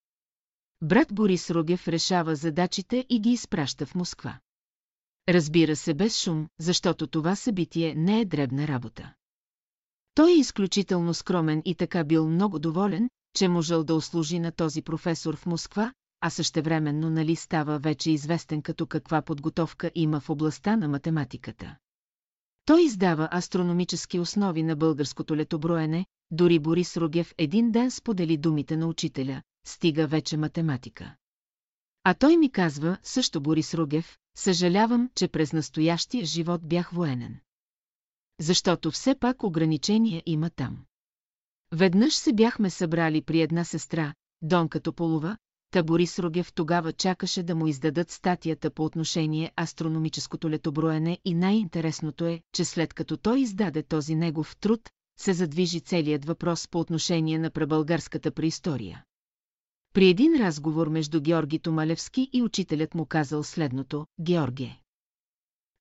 Брат 0.82 1.08
Борис 1.12 1.50
Ругев 1.50 1.88
решава 1.88 2.36
задачите 2.36 3.06
и 3.08 3.20
ги 3.20 3.30
изпраща 3.30 3.86
в 3.86 3.94
Москва. 3.94 4.38
Разбира 5.28 5.76
се 5.76 5.94
без 5.94 6.22
шум, 6.22 6.48
защото 6.58 7.06
това 7.06 7.36
събитие 7.36 7.94
не 7.94 8.20
е 8.20 8.24
дребна 8.24 8.68
работа. 8.68 9.14
Той 10.14 10.30
е 10.30 10.38
изключително 10.38 11.14
скромен 11.14 11.62
и 11.64 11.74
така 11.74 12.04
бил 12.04 12.28
много 12.28 12.58
доволен, 12.58 13.10
че 13.36 13.48
можел 13.48 13.84
да 13.84 13.94
услужи 13.94 14.38
на 14.38 14.52
този 14.52 14.82
професор 14.82 15.36
в 15.36 15.46
Москва, 15.46 15.92
а 16.20 16.30
същевременно 16.30 17.10
нали 17.10 17.36
става 17.36 17.78
вече 17.78 18.10
известен 18.10 18.62
като 18.62 18.86
каква 18.86 19.22
подготовка 19.22 19.90
има 19.94 20.20
в 20.20 20.30
областта 20.30 20.76
на 20.76 20.88
математиката. 20.88 21.76
Той 22.64 22.82
издава 22.82 23.28
астрономически 23.32 24.18
основи 24.18 24.62
на 24.62 24.76
българското 24.76 25.36
летоброене, 25.36 26.06
дори 26.30 26.58
Борис 26.58 26.96
Ругев 26.96 27.34
един 27.38 27.70
ден 27.70 27.90
сподели 27.90 28.36
думите 28.36 28.76
на 28.76 28.86
учителя, 28.86 29.42
стига 29.64 30.06
вече 30.06 30.36
математика. 30.36 31.14
А 32.04 32.14
той 32.14 32.36
ми 32.36 32.52
казва, 32.52 32.98
също 33.02 33.40
Борис 33.40 33.74
Ругев, 33.74 34.18
съжалявам, 34.36 35.10
че 35.14 35.28
през 35.28 35.52
настоящия 35.52 36.24
живот 36.24 36.68
бях 36.68 36.90
военен. 36.90 37.40
Защото 38.40 38.90
все 38.90 39.14
пак 39.14 39.44
ограничения 39.44 40.22
има 40.26 40.50
там. 40.50 40.84
Веднъж 41.72 42.14
се 42.14 42.32
бяхме 42.32 42.70
събрали 42.70 43.22
при 43.22 43.40
една 43.40 43.64
сестра, 43.64 44.14
Донка 44.42 44.80
Тополова, 44.80 45.36
та 45.70 45.82
Борис 45.82 46.18
Ругев 46.18 46.52
тогава 46.52 46.92
чакаше 46.92 47.42
да 47.42 47.54
му 47.54 47.66
издадат 47.66 48.10
статията 48.10 48.70
по 48.70 48.84
отношение 48.84 49.52
астрономическото 49.56 50.50
летоброене 50.50 51.18
и 51.24 51.34
най-интересното 51.34 52.26
е, 52.26 52.40
че 52.52 52.64
след 52.64 52.94
като 52.94 53.16
той 53.16 53.40
издаде 53.40 53.82
този 53.82 54.14
негов 54.14 54.56
труд, 54.56 54.90
се 55.20 55.32
задвижи 55.32 55.80
целият 55.80 56.24
въпрос 56.24 56.68
по 56.68 56.80
отношение 56.80 57.38
на 57.38 57.50
пребългарската 57.50 58.30
преистория. 58.30 59.04
При 59.92 60.08
един 60.08 60.34
разговор 60.34 60.88
между 60.88 61.20
Георги 61.20 61.58
Томалевски 61.58 62.30
и 62.32 62.42
учителят 62.42 62.94
му 62.94 63.06
казал 63.06 63.44
следното, 63.44 64.06
Георге. 64.20 64.76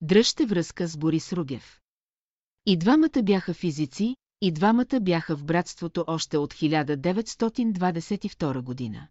Дръжте 0.01 0.45
връзка 0.45 0.87
с 0.87 0.97
Борис 0.97 1.33
Ругев. 1.33 1.79
И 2.65 2.77
двамата 2.77 3.23
бяха 3.23 3.53
физици, 3.53 4.15
и 4.41 4.51
двамата 4.51 4.99
бяха 5.01 5.35
в 5.35 5.45
братството 5.45 6.03
още 6.07 6.37
от 6.37 6.53
1922 6.53 8.61
година. 8.61 9.07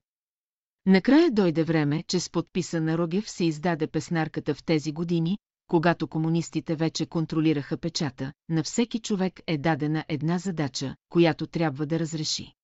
Накрая 0.86 1.30
дойде 1.30 1.64
време, 1.64 2.04
че 2.08 2.20
с 2.20 2.30
подписа 2.30 2.80
на 2.80 2.98
Рогев 2.98 3.30
се 3.30 3.44
издаде 3.44 3.86
песнарката 3.86 4.54
в 4.54 4.64
тези 4.64 4.92
години, 4.92 5.38
когато 5.66 6.08
комунистите 6.08 6.76
вече 6.76 7.06
контролираха 7.06 7.76
печата, 7.76 8.32
на 8.48 8.62
всеки 8.62 8.98
човек 8.98 9.40
е 9.46 9.58
дадена 9.58 10.04
една 10.08 10.38
задача, 10.38 10.96
която 11.08 11.46
трябва 11.46 11.86
да 11.86 11.98
разреши. 11.98 12.57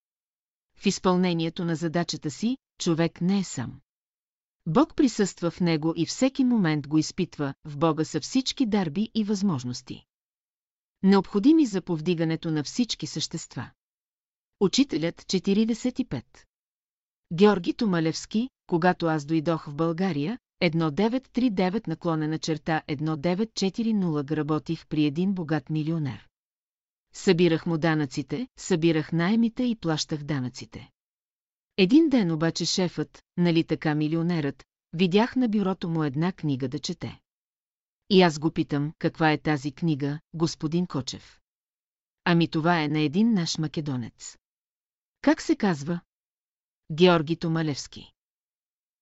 В 0.76 0.86
изпълнението 0.86 1.64
на 1.64 1.76
задачата 1.76 2.30
си, 2.30 2.58
човек 2.78 3.20
не 3.20 3.38
е 3.38 3.44
сам. 3.44 3.80
Бог 4.66 4.96
присъства 4.96 5.50
в 5.50 5.60
него 5.60 5.92
и 5.96 6.06
всеки 6.06 6.44
момент 6.44 6.88
го 6.88 6.98
изпитва, 6.98 7.54
в 7.64 7.78
Бога 7.78 8.04
са 8.04 8.20
всички 8.20 8.66
дарби 8.66 9.10
и 9.14 9.24
възможности. 9.24 10.04
Необходими 11.02 11.66
за 11.66 11.82
повдигането 11.82 12.50
на 12.50 12.64
всички 12.64 13.06
същества. 13.06 13.70
Учителят 14.60 15.22
45 15.22 16.24
Георги 17.32 17.74
Томалевски, 17.74 18.48
когато 18.66 19.06
аз 19.06 19.24
дойдох 19.24 19.66
в 19.66 19.74
България, 19.74 20.38
1939 20.62 21.88
наклонена 21.88 22.38
черта 22.38 22.82
1940 22.88 24.36
работих 24.36 24.86
при 24.86 25.04
един 25.04 25.32
богат 25.34 25.70
милионер. 25.70 26.28
Събирах 27.14 27.66
му 27.66 27.78
данъците, 27.78 28.48
събирах 28.56 29.12
найемите 29.12 29.62
и 29.62 29.76
плащах 29.76 30.22
данъците. 30.22 30.90
Един 31.76 32.08
ден 32.08 32.32
обаче 32.32 32.64
шефът, 32.64 33.22
нали 33.36 33.64
така 33.64 33.94
милионерът, 33.94 34.64
видях 34.92 35.36
на 35.36 35.48
бюрото 35.48 35.88
му 35.88 36.04
една 36.04 36.32
книга 36.32 36.68
да 36.68 36.78
чете. 36.78 37.20
И 38.10 38.22
аз 38.22 38.38
го 38.38 38.50
питам, 38.50 38.92
каква 38.98 39.32
е 39.32 39.38
тази 39.38 39.72
книга, 39.72 40.20
господин 40.34 40.86
Кочев. 40.86 41.40
Ами 42.24 42.48
това 42.48 42.82
е 42.82 42.88
на 42.88 43.00
един 43.00 43.34
наш 43.34 43.58
македонец. 43.58 44.36
Как 45.20 45.42
се 45.42 45.56
казва? 45.56 46.00
Георги 46.92 47.36
Томалевски. 47.36 48.12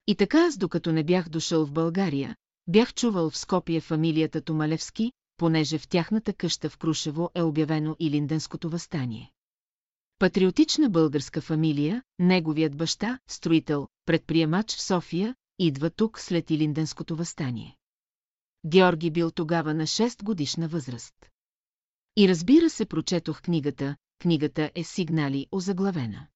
И 0.06 0.16
така 0.16 0.46
аз 0.46 0.56
докато 0.56 0.92
не 0.92 1.04
бях 1.04 1.28
дошъл 1.28 1.66
в 1.66 1.72
България, 1.72 2.36
бях 2.66 2.94
чувал 2.94 3.30
в 3.30 3.38
Скопие 3.38 3.80
фамилията 3.80 4.40
Томалевски, 4.40 5.12
понеже 5.42 5.78
в 5.78 5.88
тяхната 5.88 6.32
къща 6.32 6.70
в 6.70 6.78
Крушево 6.78 7.30
е 7.34 7.42
обявено 7.42 7.96
и 7.98 8.10
Линденското 8.10 8.70
възстание. 8.70 9.32
Патриотична 10.18 10.90
българска 10.90 11.40
фамилия, 11.40 12.02
неговият 12.18 12.76
баща, 12.76 13.18
строител, 13.28 13.88
предприемач 14.06 14.76
в 14.76 14.82
София, 14.82 15.34
идва 15.58 15.90
тук 15.90 16.20
след 16.20 16.50
Илинденското 16.50 17.16
възстание. 17.16 17.76
Георги 18.66 19.10
бил 19.10 19.30
тогава 19.30 19.74
на 19.74 19.82
6 19.82 20.22
годишна 20.22 20.68
възраст. 20.68 21.14
И 22.16 22.28
разбира 22.28 22.70
се, 22.70 22.86
прочетох 22.86 23.42
книгата, 23.42 23.96
книгата 24.18 24.70
е 24.74 24.84
сигнали 24.84 25.46
озаглавена. 25.52 26.26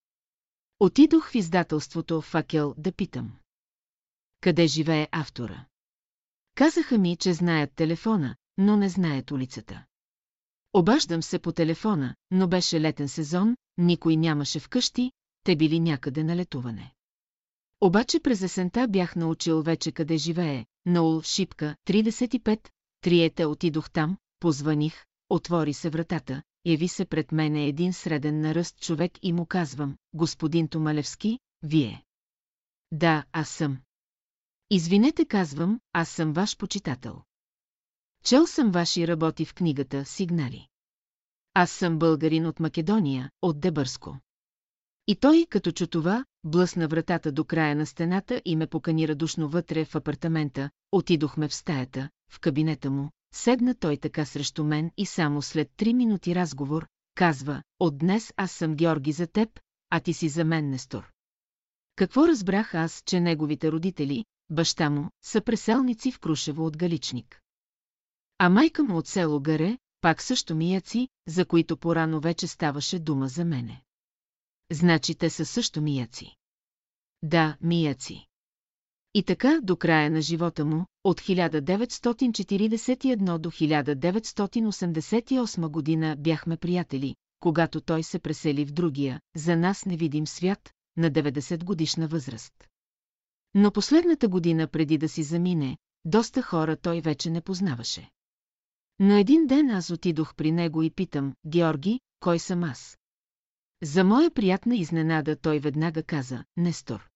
Отидох 0.80 1.30
в 1.30 1.34
издателството 1.34 2.20
Факел 2.20 2.74
да 2.78 2.92
питам. 2.92 3.32
Къде 4.40 4.66
живее 4.66 5.09
автора? 5.12 5.66
Казаха 6.54 6.98
ми, 6.98 7.16
че 7.16 7.34
знаят 7.34 7.72
телефона, 7.74 8.36
но 8.59 8.76
не 8.76 8.88
знаят 8.88 9.30
улицата. 9.30 9.84
Обаждам 10.72 11.22
се 11.22 11.38
по 11.38 11.52
телефона, 11.52 12.14
но 12.30 12.48
беше 12.48 12.80
летен 12.80 13.09
сезон, 13.09 13.57
никой 13.78 14.16
нямаше 14.16 14.61
вкъщи, 14.61 15.12
те 15.44 15.57
били 15.57 15.80
някъде 15.80 16.24
на 16.24 16.36
летуване. 16.36 16.94
Обаче 17.80 18.20
през 18.20 18.42
есента 18.42 18.88
бях 18.88 19.16
научил 19.16 19.62
вече 19.62 19.92
къде 19.92 20.16
живее, 20.16 20.66
на 20.86 21.02
Ул 21.02 21.22
Шипка, 21.22 21.76
35, 21.86 22.68
триете 23.00 23.46
отидох 23.46 23.90
там, 23.90 24.16
позваних, 24.40 25.04
отвори 25.28 25.72
се 25.72 25.90
вратата, 25.90 26.42
яви 26.64 26.88
се 26.88 27.04
пред 27.04 27.32
мене 27.32 27.66
един 27.66 27.92
среден 27.92 28.40
наръст 28.40 28.80
човек 28.80 29.12
и 29.22 29.32
му 29.32 29.46
казвам, 29.46 29.96
господин 30.14 30.68
Томалевски, 30.68 31.38
вие. 31.62 32.04
Да, 32.92 33.24
аз 33.32 33.48
съм. 33.48 33.78
Извинете, 34.70 35.24
казвам, 35.24 35.80
аз 35.92 36.09
съм 36.09 36.32
ваш 36.32 36.57
почитател. 36.57 37.22
Чел 38.27 38.47
съм 38.47 38.70
ваши 38.70 39.09
работи 39.09 39.45
в 39.45 39.55
книгата 39.55 40.05
«Сигнали». 40.05 40.68
Аз 41.55 41.70
съм 41.70 41.99
българин 41.99 42.47
от 42.47 42.61
Македония, 42.61 43.31
от 43.43 43.61
Дебърско. 43.61 44.18
И 45.07 45.16
той, 45.16 45.47
като 45.51 45.72
чу 45.72 45.87
това, 45.87 46.24
блъсна 46.45 46.89
вратата 46.89 47.33
до 47.33 47.45
края 47.45 47.77
на 47.77 47.87
стената 47.87 48.43
и 48.45 48.57
ме 48.57 48.66
покани 48.66 49.09
радушно 49.09 49.49
вътре 49.49 49.85
в 49.85 49.95
апартамента, 49.95 50.70
отидохме 50.93 51.49
в 51.49 51.55
стаята, 51.55 52.09
в 52.31 52.41
кабинета 52.41 52.91
му, 52.91 53.11
седна 53.35 53.74
той 53.74 53.97
така 53.97 54.24
срещу 54.24 54.64
мен 54.64 54.91
и 54.97 55.07
само 55.07 55.43
след 55.43 55.70
три 55.77 55.95
минути 55.95 56.35
разговор, 56.35 56.87
казва, 57.14 57.62
от 57.81 57.99
днес 57.99 58.33
аз 58.37 58.53
съм 58.53 58.74
Георги 58.74 59.12
за 59.12 59.27
теб, 59.27 59.61
а 59.91 60.01
ти 60.01 60.12
си 60.12 60.29
за 60.29 60.45
мен 60.45 60.70
Нестор. 60.70 61.11
Какво 61.97 62.29
разбрах 62.29 62.74
аз, 62.74 63.03
че 63.07 63.20
неговите 63.20 63.72
родители, 63.72 64.24
баща 64.51 64.91
му, 64.91 65.11
са 65.24 65.41
преселници 65.41 66.12
в 66.12 66.20
Крушево 66.20 66.66
от 66.66 66.77
Галичник. 66.77 67.41
А 68.39 68.49
майка 68.49 68.84
му 68.84 68.97
от 68.97 69.07
село 69.07 69.41
Гаре, 69.41 69.78
пак 70.01 70.22
също 70.22 70.55
мияци, 70.55 71.09
за 71.26 71.45
които 71.45 71.76
порано 71.76 72.20
вече 72.20 72.47
ставаше 72.47 72.99
дума 72.99 73.28
за 73.28 73.45
мене. 73.45 73.82
Значи 74.72 75.14
те 75.14 75.30
са 75.30 75.45
също 75.45 75.82
мияци. 75.82 76.37
Да, 77.22 77.57
мияци. 77.61 78.26
И 79.14 79.22
така 79.22 79.61
до 79.62 79.76
края 79.76 80.11
на 80.11 80.22
живота 80.22 80.64
му, 80.64 80.87
от 81.05 81.20
1941 81.20 83.39
до 83.39 83.51
1988 83.51 85.68
година 85.68 86.16
бяхме 86.18 86.57
приятели, 86.57 87.16
когато 87.41 87.80
той 87.80 88.03
се 88.03 88.18
пресели 88.18 88.64
в 88.64 88.72
другия, 88.72 89.20
за 89.37 89.57
нас 89.57 89.87
невидим 89.87 90.26
свят, 90.26 90.72
на 90.97 91.11
90 91.11 91.64
годишна 91.64 92.09
възраст. 92.09 92.68
Но 93.55 93.70
последната 93.70 94.28
година 94.28 94.68
преди 94.68 94.99
да 94.99 95.09
си 95.09 95.22
замине, 95.22 95.76
доста 96.05 96.43
хора 96.43 96.76
той 96.76 97.01
вече 97.01 97.30
не 97.30 97.41
познаваше. 97.41 98.11
Но 98.99 99.16
един 99.16 99.47
ден 99.47 99.70
аз 99.70 99.90
отидох 99.90 100.34
при 100.34 100.53
него 100.53 100.82
и 100.82 100.90
питам, 100.90 101.34
Георги, 101.47 102.01
кой 102.20 102.38
съм 102.38 102.64
аз? 102.64 102.99
За 103.82 104.05
моя 104.05 104.30
приятна 104.30 104.76
изненада 104.76 105.36
той 105.36 105.59
веднага 105.59 106.03
каза, 106.03 106.44
Нестор. 106.57 107.09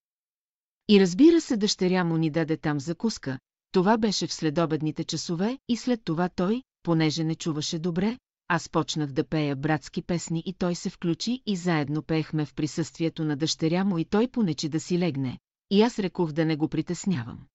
И 0.89 1.01
разбира 1.01 1.41
се, 1.41 1.57
дъщеря 1.57 2.05
му 2.05 2.17
ни 2.17 2.31
даде 2.31 2.57
там 2.57 2.81
закуска, 2.81 3.39
това 3.73 3.99
беше 3.99 4.27
в 4.27 4.33
следобедните 4.33 5.05
часове 5.05 5.59
и 5.69 5.77
след 5.77 6.01
това 6.05 6.29
той, 6.29 6.63
понеже 6.83 7.25
не 7.25 7.35
чуваше 7.35 7.79
добре, 7.79 8.19
аз 8.49 8.69
почнах 8.69 9.13
да 9.13 9.25
пея 9.25 9.57
братски 9.57 10.03
песни 10.03 10.43
и 10.47 10.53
той 10.53 10.75
се 10.75 10.91
включи 10.91 11.43
и 11.47 11.57
заедно 11.57 12.03
пеехме 12.03 12.45
в 12.45 12.55
присъствието 12.55 13.25
на 13.25 13.37
дъщеря 13.37 13.85
му 13.85 13.99
и 13.99 14.05
той 14.05 14.29
понечи 14.29 14.69
да 14.69 14.81
си 14.81 14.99
легне, 14.99 15.39
и 15.71 15.83
аз 15.83 15.99
рекох 15.99 16.33
да 16.33 16.45
не 16.45 16.57
го 16.57 16.69
притеснявам. 16.69 17.47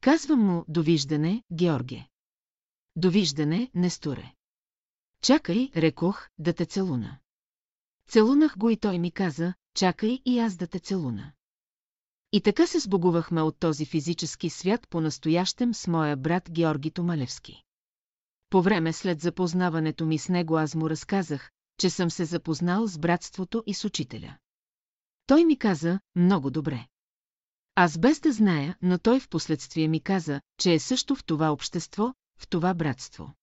Казвам 0.00 0.40
му, 0.40 0.64
довиждане, 0.68 1.42
Георге. 1.52 2.06
Довиждане, 2.96 3.70
Несторе. 3.74 4.32
Чакай, 5.22 5.70
рекох, 5.76 6.28
да 6.38 6.52
те 6.52 6.64
целуна. 6.64 7.18
Целунах 8.08 8.58
го 8.58 8.70
и 8.70 8.76
той 8.76 8.98
ми 8.98 9.10
каза, 9.10 9.54
чакай 9.74 10.18
и 10.24 10.38
аз 10.38 10.56
да 10.56 10.66
те 10.66 10.78
целуна. 10.78 11.32
И 12.32 12.40
така 12.40 12.66
се 12.66 12.80
сбогувахме 12.80 13.42
от 13.42 13.58
този 13.58 13.84
физически 13.84 14.50
свят 14.50 14.88
по-настоящем 14.88 15.74
с 15.74 15.86
моя 15.86 16.16
брат 16.16 16.50
Георги 16.50 16.90
Томалевски. 16.90 17.62
По 18.50 18.62
време 18.62 18.92
след 18.92 19.20
запознаването 19.20 20.06
ми 20.06 20.18
с 20.18 20.28
него 20.28 20.56
аз 20.56 20.74
му 20.74 20.90
разказах, 20.90 21.50
че 21.78 21.90
съм 21.90 22.10
се 22.10 22.24
запознал 22.24 22.86
с 22.86 22.98
братството 22.98 23.62
и 23.66 23.74
с 23.74 23.84
учителя. 23.84 24.36
Той 25.26 25.44
ми 25.44 25.58
каза, 25.58 26.00
много 26.14 26.50
добре. 26.50 26.86
Аз 27.74 27.98
без 27.98 28.20
да 28.20 28.32
зная, 28.32 28.76
но 28.82 28.98
той 28.98 29.20
в 29.20 29.28
последствие 29.28 29.88
ми 29.88 30.00
каза, 30.00 30.40
че 30.58 30.72
е 30.72 30.78
също 30.78 31.14
в 31.14 31.24
това 31.24 31.52
общество, 31.52 32.14
в 32.38 32.48
това 32.48 32.74
братство. 32.74 33.34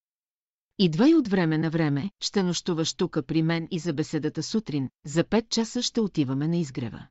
Идвай 0.79 1.13
от 1.13 1.27
време 1.27 1.57
на 1.57 1.69
време, 1.69 2.11
ще 2.19 2.43
нощуваш 2.43 2.93
тука 2.93 3.23
при 3.23 3.41
мен 3.41 3.67
и 3.71 3.79
за 3.79 3.93
беседата 3.93 4.43
сутрин, 4.43 4.89
за 5.05 5.23
пет 5.23 5.49
часа 5.49 5.81
ще 5.81 6.01
отиваме 6.01 6.47
на 6.47 6.57
изгрева. 6.57 7.07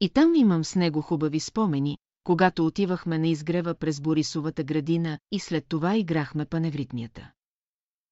И 0.00 0.08
там 0.08 0.34
имам 0.34 0.64
с 0.64 0.74
него 0.74 1.02
хубави 1.02 1.40
спомени, 1.40 1.98
когато 2.24 2.66
отивахме 2.66 3.18
на 3.18 3.28
изгрева 3.28 3.74
през 3.74 4.00
Борисовата 4.00 4.64
градина 4.64 5.18
и 5.32 5.38
след 5.38 5.66
това 5.68 5.96
играхме 5.96 6.46
паневритмията. 6.46 7.32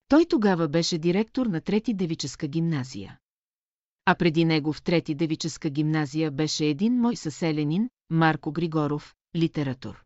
Той 0.09 0.25
тогава 0.25 0.69
беше 0.69 0.99
директор 0.99 1.47
на 1.47 1.61
Трети 1.61 1.95
девическа 1.95 2.49
гимназия. 2.49 3.19
А 4.05 4.15
преди 4.15 4.45
него 4.45 4.73
в 4.73 4.83
Трети 4.83 5.15
девическа 5.15 5.71
гимназия 5.71 6.31
беше 6.31 6.67
един 6.67 7.01
мой 7.01 7.17
съселенин, 7.17 7.89
Марко 8.11 8.53
Григоров, 8.53 9.15
литератор. 9.37 10.05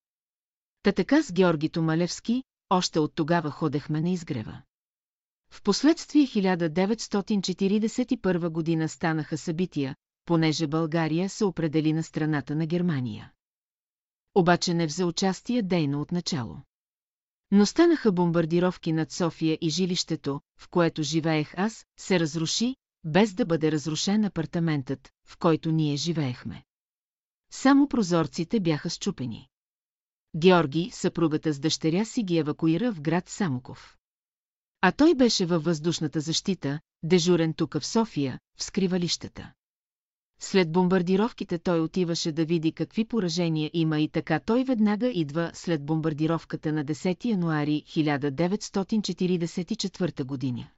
Та 0.82 0.92
така 0.92 1.22
с 1.22 1.32
Георги 1.32 1.68
Томалевски, 1.68 2.42
още 2.70 2.98
от 2.98 3.14
тогава 3.14 3.50
ходехме 3.50 4.00
на 4.00 4.10
изгрева. 4.10 4.62
Впоследствие 5.50 6.26
1941 6.26 8.48
година 8.48 8.88
станаха 8.88 9.38
събития, 9.38 9.96
понеже 10.24 10.66
България 10.66 11.28
се 11.28 11.44
определи 11.44 11.92
на 11.92 12.02
страната 12.02 12.54
на 12.54 12.66
Германия. 12.66 13.32
Обаче 14.34 14.74
не 14.74 14.86
взе 14.86 15.04
участие 15.04 15.62
дейно 15.62 16.00
от 16.00 16.12
начало. 16.12 16.60
Но 17.50 17.66
станаха 17.66 18.12
бомбардировки 18.12 18.92
над 18.92 19.12
София 19.12 19.58
и 19.60 19.70
жилището, 19.70 20.40
в 20.58 20.68
което 20.68 21.02
живеех 21.02 21.54
аз, 21.56 21.86
се 21.98 22.20
разруши, 22.20 22.76
без 23.04 23.34
да 23.34 23.46
бъде 23.46 23.72
разрушен 23.72 24.24
апартаментът, 24.24 25.12
в 25.26 25.38
който 25.38 25.72
ние 25.72 25.96
живеехме. 25.96 26.64
Само 27.50 27.88
прозорците 27.88 28.60
бяха 28.60 28.90
счупени. 28.90 29.48
Георги, 30.36 30.90
съпругата 30.92 31.52
с 31.52 31.58
дъщеря 31.58 32.04
си 32.04 32.22
ги 32.22 32.38
евакуира 32.38 32.92
в 32.92 33.00
град 33.00 33.28
Самоков. 33.28 33.96
А 34.80 34.92
той 34.92 35.14
беше 35.14 35.46
във 35.46 35.64
въздушната 35.64 36.20
защита, 36.20 36.80
дежурен 37.02 37.54
тук 37.54 37.78
в 37.78 37.86
София, 37.86 38.38
в 38.58 38.64
скривалищата. 38.64 39.52
След 40.40 40.72
бомбардировките 40.72 41.58
той 41.58 41.80
отиваше 41.80 42.32
да 42.32 42.44
види 42.44 42.72
какви 42.72 43.04
поражения 43.04 43.70
има 43.72 44.00
и 44.00 44.08
така 44.08 44.40
той 44.40 44.64
веднага 44.64 45.08
идва 45.08 45.50
след 45.54 45.84
бомбардировката 45.84 46.72
на 46.72 46.84
10 46.84 47.24
януари 47.24 47.82
1944 47.86 50.24
година. 50.24 50.68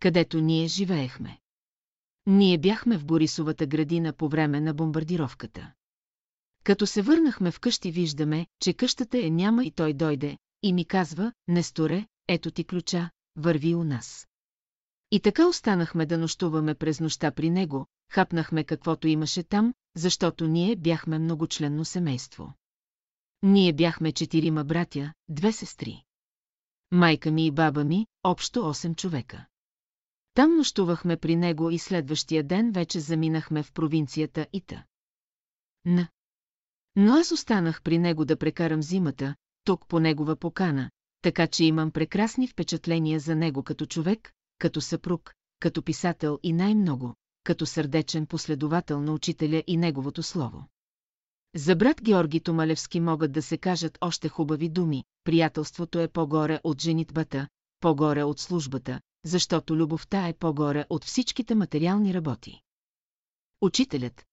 Където 0.00 0.40
ние 0.40 0.66
живеехме. 0.66 1.38
Ние 2.26 2.58
бяхме 2.58 2.98
в 2.98 3.04
Борисовата 3.04 3.66
градина 3.66 4.12
по 4.12 4.28
време 4.28 4.60
на 4.60 4.74
бомбардировката. 4.74 5.72
Като 6.68 6.86
се 6.86 7.02
върнахме 7.02 7.50
вкъщи 7.50 7.90
виждаме, 7.90 8.46
че 8.60 8.72
къщата 8.72 9.18
е 9.26 9.30
няма 9.30 9.64
и 9.64 9.70
той 9.70 9.92
дойде, 9.94 10.38
и 10.62 10.72
ми 10.72 10.84
казва, 10.84 11.32
Несторе, 11.48 12.06
ето 12.28 12.50
ти 12.50 12.64
ключа, 12.64 13.10
върви 13.36 13.74
у 13.74 13.84
нас. 13.84 14.28
И 15.10 15.20
така 15.20 15.46
останахме 15.46 16.06
да 16.06 16.18
нощуваме 16.18 16.74
през 16.74 17.00
нощта 17.00 17.30
при 17.30 17.50
него, 17.50 17.86
хапнахме 18.10 18.64
каквото 18.64 19.08
имаше 19.08 19.42
там, 19.42 19.74
защото 19.96 20.48
ние 20.48 20.76
бяхме 20.76 21.18
многочленно 21.18 21.84
семейство. 21.84 22.54
Ние 23.42 23.72
бяхме 23.72 24.12
четирима 24.12 24.64
братя, 24.64 25.12
две 25.28 25.52
сестри. 25.52 26.02
Майка 26.90 27.30
ми 27.30 27.46
и 27.46 27.50
баба 27.50 27.84
ми, 27.84 28.06
общо 28.24 28.60
8 28.60 28.96
човека. 28.96 29.46
Там 30.34 30.56
нощувахме 30.56 31.16
при 31.16 31.36
него 31.36 31.70
и 31.70 31.78
следващия 31.78 32.44
ден 32.44 32.72
вече 32.72 33.00
заминахме 33.00 33.62
в 33.62 33.72
провинцията 33.72 34.46
Ита. 34.52 34.84
Н. 35.84 36.08
Но 37.00 37.12
аз 37.12 37.32
останах 37.32 37.82
при 37.82 37.98
него 37.98 38.24
да 38.24 38.36
прекарам 38.36 38.82
зимата, 38.82 39.34
тук 39.64 39.88
по 39.88 40.00
негова 40.00 40.36
покана, 40.36 40.90
така 41.22 41.46
че 41.46 41.64
имам 41.64 41.90
прекрасни 41.90 42.48
впечатления 42.48 43.20
за 43.20 43.36
него 43.36 43.62
като 43.62 43.86
човек, 43.86 44.32
като 44.58 44.80
съпруг, 44.80 45.34
като 45.60 45.82
писател 45.82 46.38
и 46.42 46.52
най-много, 46.52 47.14
като 47.44 47.66
сърдечен 47.66 48.26
последовател 48.26 49.00
на 49.00 49.12
учителя 49.12 49.62
и 49.66 49.76
неговото 49.76 50.22
слово. 50.22 50.64
За 51.56 51.76
брат 51.76 52.02
Георги 52.02 52.40
Томалевски 52.40 53.00
могат 53.00 53.32
да 53.32 53.42
се 53.42 53.58
кажат 53.58 53.98
още 54.00 54.28
хубави 54.28 54.68
думи, 54.68 55.04
приятелството 55.24 56.00
е 56.00 56.08
по-горе 56.08 56.60
от 56.64 56.82
женитбата, 56.82 57.48
по-горе 57.80 58.22
от 58.22 58.40
службата, 58.40 59.00
защото 59.24 59.76
любовта 59.76 60.28
е 60.28 60.32
по-горе 60.32 60.84
от 60.90 61.04
всичките 61.04 61.54
материални 61.54 62.14
работи. 62.14 62.60
Учителят 63.60 64.27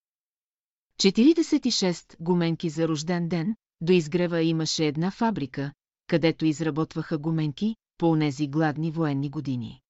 46 0.97 2.15
гуменки 2.19 2.69
за 2.69 2.87
рожден 2.87 3.27
ден, 3.29 3.55
до 3.81 3.93
изгрева 3.93 4.41
имаше 4.41 4.85
една 4.85 5.11
фабрика, 5.11 5.71
където 6.07 6.45
изработваха 6.45 7.17
гуменки 7.17 7.75
по 7.97 8.09
онези 8.09 8.47
гладни 8.47 8.91
военни 8.91 9.29
години. 9.29 9.81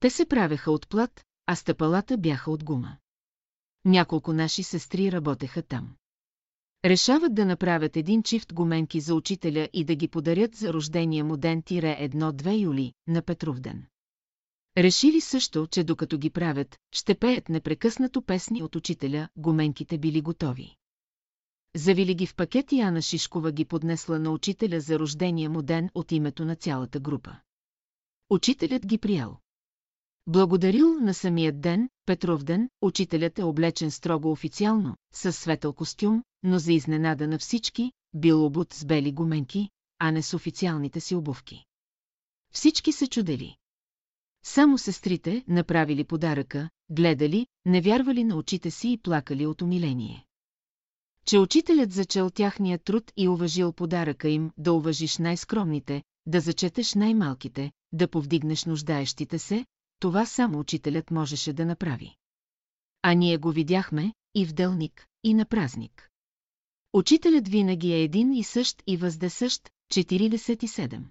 Те 0.00 0.10
се 0.10 0.26
правеха 0.26 0.70
от 0.70 0.88
плат, 0.88 1.24
а 1.46 1.56
стъпалата 1.56 2.18
бяха 2.18 2.50
от 2.50 2.64
гума. 2.64 2.96
Няколко 3.84 4.32
наши 4.32 4.62
сестри 4.62 5.12
работеха 5.12 5.62
там. 5.62 5.94
Решават 6.84 7.34
да 7.34 7.46
направят 7.46 7.96
един 7.96 8.22
чифт 8.22 8.54
гуменки 8.54 9.00
за 9.00 9.14
учителя 9.14 9.68
и 9.72 9.84
да 9.84 9.94
ги 9.94 10.08
подарят 10.08 10.54
за 10.54 10.72
рождения 10.72 11.24
му 11.24 11.36
ден 11.36 11.62
тире 11.62 12.08
1-2 12.12 12.60
юли 12.60 12.92
на 13.06 13.22
Петровден. 13.22 13.86
Решили 14.78 15.20
също, 15.20 15.66
че 15.66 15.84
докато 15.84 16.18
ги 16.18 16.30
правят, 16.30 16.78
ще 16.92 17.14
пеят 17.14 17.48
непрекъснато 17.48 18.22
песни 18.22 18.62
от 18.62 18.76
учителя, 18.76 19.28
гуменките 19.36 19.98
били 19.98 20.20
готови. 20.20 20.76
Завили 21.76 22.14
ги 22.14 22.26
в 22.26 22.34
пакет 22.34 22.72
и 22.72 22.80
Ана 22.80 23.02
Шишкова 23.02 23.52
ги 23.52 23.64
поднесла 23.64 24.18
на 24.18 24.30
учителя 24.30 24.80
за 24.80 24.98
рождения 24.98 25.50
му 25.50 25.62
ден 25.62 25.90
от 25.94 26.12
името 26.12 26.44
на 26.44 26.56
цялата 26.56 27.00
група. 27.00 27.36
Учителят 28.30 28.86
ги 28.86 28.98
приял. 28.98 29.38
Благодарил 30.26 30.94
на 31.00 31.14
самия 31.14 31.52
ден, 31.52 31.88
Петров 32.06 32.44
ден, 32.44 32.68
учителят 32.82 33.38
е 33.38 33.42
облечен 33.42 33.90
строго 33.90 34.30
официално, 34.30 34.96
с 35.12 35.32
светъл 35.32 35.72
костюм, 35.72 36.22
но 36.42 36.58
за 36.58 36.72
изненада 36.72 37.28
на 37.28 37.38
всички, 37.38 37.92
бил 38.14 38.44
обут 38.44 38.72
с 38.72 38.84
бели 38.84 39.12
гуменки, 39.12 39.68
а 39.98 40.10
не 40.10 40.22
с 40.22 40.34
официалните 40.34 41.00
си 41.00 41.14
обувки. 41.14 41.64
Всички 42.52 42.92
се 42.92 43.06
чудели. 43.06 43.56
Само 44.44 44.78
сестрите, 44.78 45.44
направили 45.48 46.04
подаръка, 46.04 46.70
гледали, 46.90 47.46
не 47.64 47.80
вярвали 47.80 48.24
на 48.24 48.36
очите 48.36 48.70
си 48.70 48.92
и 48.92 48.98
плакали 48.98 49.46
от 49.46 49.62
умиление. 49.62 50.24
Че 51.26 51.38
учителят 51.38 51.92
зачел 51.92 52.30
тяхния 52.30 52.78
труд 52.78 53.12
и 53.16 53.28
уважил 53.28 53.72
подаръка 53.72 54.28
им, 54.28 54.50
да 54.56 54.72
уважиш 54.72 55.18
най-скромните, 55.18 56.02
да 56.26 56.40
зачетеш 56.40 56.94
най-малките, 56.94 57.72
да 57.92 58.08
повдигнеш 58.08 58.64
нуждаещите 58.64 59.38
се, 59.38 59.66
това 60.00 60.26
само 60.26 60.58
учителят 60.58 61.10
можеше 61.10 61.52
да 61.52 61.66
направи. 61.66 62.14
А 63.02 63.14
ние 63.14 63.36
го 63.36 63.52
видяхме 63.52 64.12
и 64.34 64.46
в 64.46 64.52
делник, 64.52 65.06
и 65.24 65.34
на 65.34 65.44
празник. 65.44 66.10
Учителят 66.92 67.48
винаги 67.48 67.92
е 67.92 68.02
един 68.02 68.32
и 68.32 68.44
същ 68.44 68.82
и 68.86 68.96
въздесъщ, 68.96 69.70
47. 69.92 71.02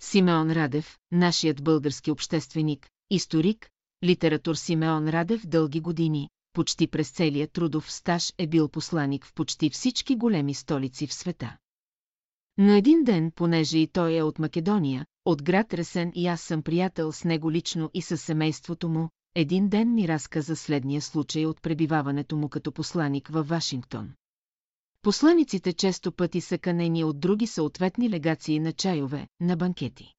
Симеон 0.00 0.50
Радев, 0.50 0.98
нашият 1.12 1.64
български 1.64 2.10
общественик, 2.10 2.88
историк, 3.10 3.70
литератур 4.04 4.54
Симеон 4.54 5.08
Радев 5.08 5.46
дълги 5.46 5.80
години, 5.80 6.28
почти 6.52 6.86
през 6.86 7.10
целия 7.10 7.48
трудов 7.48 7.92
стаж 7.92 8.32
е 8.38 8.46
бил 8.46 8.68
посланик 8.68 9.26
в 9.26 9.34
почти 9.34 9.70
всички 9.70 10.16
големи 10.16 10.54
столици 10.54 11.06
в 11.06 11.14
света. 11.14 11.56
Но 12.58 12.72
един 12.72 13.04
ден, 13.04 13.32
понеже 13.34 13.78
и 13.78 13.86
той 13.86 14.16
е 14.16 14.22
от 14.22 14.38
Македония, 14.38 15.06
от 15.24 15.42
град 15.42 15.74
Ресен 15.74 16.12
и 16.14 16.26
аз 16.26 16.40
съм 16.40 16.62
приятел 16.62 17.12
с 17.12 17.24
него 17.24 17.52
лично 17.52 17.90
и 17.94 18.02
със 18.02 18.22
семейството 18.22 18.88
му, 18.88 19.08
един 19.34 19.68
ден 19.68 19.94
ми 19.94 20.08
разказа 20.08 20.56
следния 20.56 21.02
случай 21.02 21.46
от 21.46 21.62
пребиваването 21.62 22.36
му 22.36 22.48
като 22.48 22.72
посланик 22.72 23.28
във 23.28 23.48
Вашингтон. 23.48 24.10
Посланиците 25.02 25.72
често 25.72 26.12
пъти 26.12 26.40
са 26.40 26.58
канени 26.58 27.04
от 27.04 27.20
други 27.20 27.46
съответни 27.46 28.10
легации 28.10 28.60
на 28.60 28.72
чайове, 28.72 29.26
на 29.40 29.56
банкети. 29.56 30.14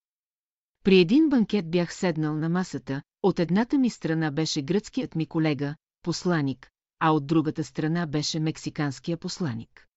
При 0.83 0.99
един 0.99 1.29
банкет 1.29 1.71
бях 1.71 1.93
седнал 1.93 2.35
на 2.35 2.49
масата, 2.49 3.01
от 3.23 3.39
едната 3.39 3.77
ми 3.77 3.89
страна 3.89 4.31
беше 4.31 4.61
гръцкият 4.61 5.15
ми 5.15 5.25
колега, 5.25 5.75
посланик, 6.03 6.69
а 6.99 7.11
от 7.11 7.27
другата 7.27 7.63
страна 7.63 8.05
беше 8.05 8.39
мексиканския 8.39 9.17
посланик. 9.17 9.87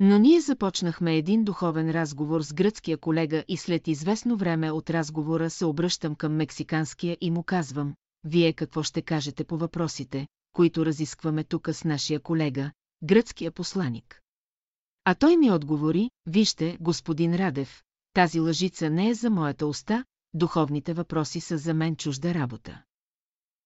Но 0.00 0.18
ние 0.18 0.40
започнахме 0.40 1.16
един 1.16 1.44
духовен 1.44 1.90
разговор 1.90 2.42
с 2.42 2.52
гръцкия 2.52 2.98
колега 2.98 3.44
и 3.48 3.56
след 3.56 3.88
известно 3.88 4.36
време 4.36 4.70
от 4.70 4.90
разговора 4.90 5.50
се 5.50 5.64
обръщам 5.64 6.14
към 6.14 6.36
мексиканския 6.36 7.16
и 7.20 7.30
му 7.30 7.42
казвам, 7.42 7.94
вие 8.24 8.52
какво 8.52 8.82
ще 8.82 9.02
кажете 9.02 9.44
по 9.44 9.58
въпросите, 9.58 10.26
които 10.52 10.86
разискваме 10.86 11.44
тук 11.44 11.68
с 11.72 11.84
нашия 11.84 12.20
колега, 12.20 12.70
гръцкия 13.02 13.52
посланик. 13.52 14.22
А 15.04 15.14
той 15.14 15.36
ми 15.36 15.50
отговори, 15.50 16.10
вижте, 16.26 16.78
господин 16.80 17.34
Радев, 17.36 17.82
тази 18.12 18.40
лъжица 18.40 18.90
не 18.90 19.08
е 19.08 19.14
за 19.14 19.30
моята 19.30 19.66
уста, 19.66 20.04
духовните 20.34 20.94
въпроси 20.94 21.40
са 21.40 21.58
за 21.58 21.74
мен 21.74 21.96
чужда 21.96 22.34
работа. 22.34 22.82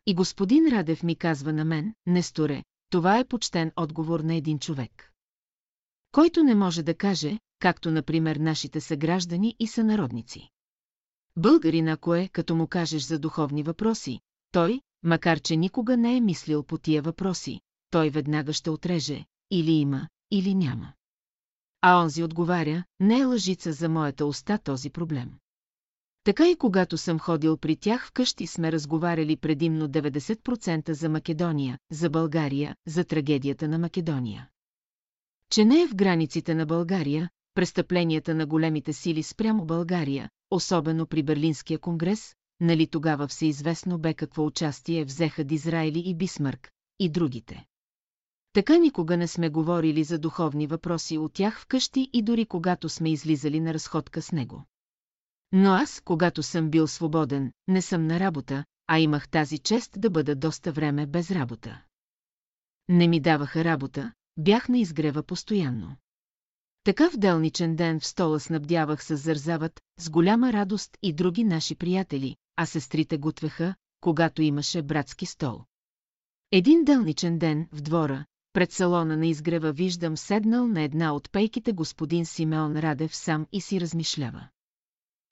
И 0.07 0.15
господин 0.15 0.69
Радев 0.69 1.03
ми 1.03 1.17
казва 1.17 1.53
на 1.53 1.65
мен, 1.65 1.95
Несторе, 2.07 2.65
това 2.91 3.19
е 3.19 3.25
почтен 3.25 3.73
отговор 3.77 4.21
на 4.21 4.35
един 4.35 4.59
човек. 4.59 5.13
Който 6.13 6.43
не 6.43 6.55
може 6.55 6.83
да 6.83 6.95
каже, 6.95 7.39
както 7.59 7.91
например 7.91 8.37
нашите 8.37 8.81
съграждани 8.81 9.57
и 9.59 9.67
сънародници. 9.67 10.49
Българин 11.37 11.89
ако 11.89 12.15
е, 12.15 12.29
като 12.29 12.55
му 12.55 12.67
кажеш 12.67 13.03
за 13.03 13.19
духовни 13.19 13.63
въпроси, 13.63 14.21
той, 14.53 14.81
макар 15.03 15.41
че 15.41 15.57
никога 15.57 15.97
не 15.97 16.17
е 16.17 16.21
мислил 16.21 16.63
по 16.63 16.79
тия 16.79 17.03
въпроси, 17.03 17.61
той 17.93 18.11
веднага 18.11 18.53
ще 18.53 18.71
отреже, 18.71 19.25
или 19.51 19.73
има, 19.73 20.09
или 20.31 20.55
няма. 20.55 20.93
А 21.83 22.03
онзи 22.03 22.23
отговаря, 22.23 22.85
не 23.01 23.19
е 23.19 23.25
лъжица 23.25 23.73
за 23.73 23.89
моята 23.89 24.27
уста 24.27 24.59
този 24.59 24.91
проблем. 24.91 25.33
Така 26.25 26.51
и 26.51 26.57
когато 26.57 26.99
съм 26.99 27.19
ходил 27.19 27.57
при 27.57 27.77
тях 27.77 28.07
вкъщи 28.07 28.47
сме 28.47 28.73
разговаряли 28.73 29.37
предимно 29.37 29.89
90% 29.89 30.91
за 30.91 31.09
Македония, 31.09 31.79
за 31.91 32.11
България, 32.11 32.77
за 32.87 33.05
трагедията 33.05 33.69
на 33.69 33.79
Македония. 33.79 34.49
Че 35.51 35.65
не 35.65 35.83
е 35.83 35.89
в 35.89 35.95
границите 35.95 36.55
на 36.55 36.67
България, 36.67 37.31
престъпленията 37.55 38.35
на 38.35 38.47
големите 38.47 38.93
сили 38.93 39.23
спрямо 39.23 39.65
България, 39.65 40.31
особено 40.51 41.07
при 41.07 41.23
Берлинския 41.23 41.79
конгрес, 41.79 42.35
нали 42.61 42.87
тогава 42.87 43.29
всеизвестно 43.29 43.99
бе 43.99 44.15
какво 44.15 44.47
участие 44.47 45.05
взеха 45.05 45.45
Дизраели 45.45 46.03
и 46.07 46.15
Бисмърк, 46.15 46.71
и 46.99 47.09
другите. 47.09 47.65
Така 48.53 48.79
никога 48.79 49.17
не 49.17 49.29
сме 49.29 49.49
говорили 49.49 50.05
за 50.05 50.19
духовни 50.19 50.67
въпроси 50.67 51.19
от 51.19 51.33
тях 51.33 51.61
вкъщи 51.61 52.11
и 52.13 52.23
дори 52.23 52.47
когато 52.47 52.89
сме 52.89 53.13
излизали 53.13 53.61
на 53.61 53.75
разходка 53.75 54.23
с 54.23 54.33
него. 54.33 54.65
Но 55.53 55.73
аз, 55.73 56.01
когато 56.05 56.43
съм 56.43 56.71
бил 56.71 56.87
свободен, 56.87 57.53
не 57.69 57.83
съм 57.83 58.07
на 58.07 58.21
работа, 58.21 58.65
а 58.87 58.99
имах 58.99 59.29
тази 59.29 59.59
чест 59.59 59.91
да 60.01 60.11
бъда 60.11 60.37
доста 60.37 60.73
време 60.73 61.07
без 61.07 61.31
работа. 61.31 61.83
Не 62.89 63.09
ми 63.09 63.21
даваха 63.21 63.65
работа, 63.65 64.13
бях 64.37 64.69
на 64.69 64.79
изгрева 64.79 65.23
постоянно. 65.23 65.97
Така 66.85 67.11
в 67.11 67.17
делничен 67.17 67.77
ден 67.77 68.01
в 68.01 68.07
стола 68.07 68.41
снабдявах 68.41 69.05
с 69.05 69.17
зързават, 69.17 69.81
с 69.99 70.11
голяма 70.11 70.53
радост 70.53 70.99
и 71.03 71.13
други 71.13 71.45
наши 71.45 71.75
приятели, 71.75 72.37
а 72.57 72.67
сестрите 72.67 73.19
готвеха, 73.19 73.75
когато 74.01 74.43
имаше 74.43 74.83
братски 74.83 75.27
стол. 75.27 75.65
Един 76.53 76.85
делничен 76.85 77.39
ден 77.39 77.69
в 77.73 77.81
двора, 77.81 78.25
пред 78.53 78.73
салона 78.73 79.17
на 79.17 79.27
изгрева 79.27 79.73
виждам 79.73 80.17
седнал 80.17 80.69
на 80.69 80.83
една 80.83 81.15
от 81.15 81.33
пейките 81.33 81.73
господин 81.73 82.27
Симеон 82.27 82.77
Радев 82.77 83.17
сам 83.17 83.47
и 83.53 83.61
си 83.61 83.81
размишлява. 83.81 84.49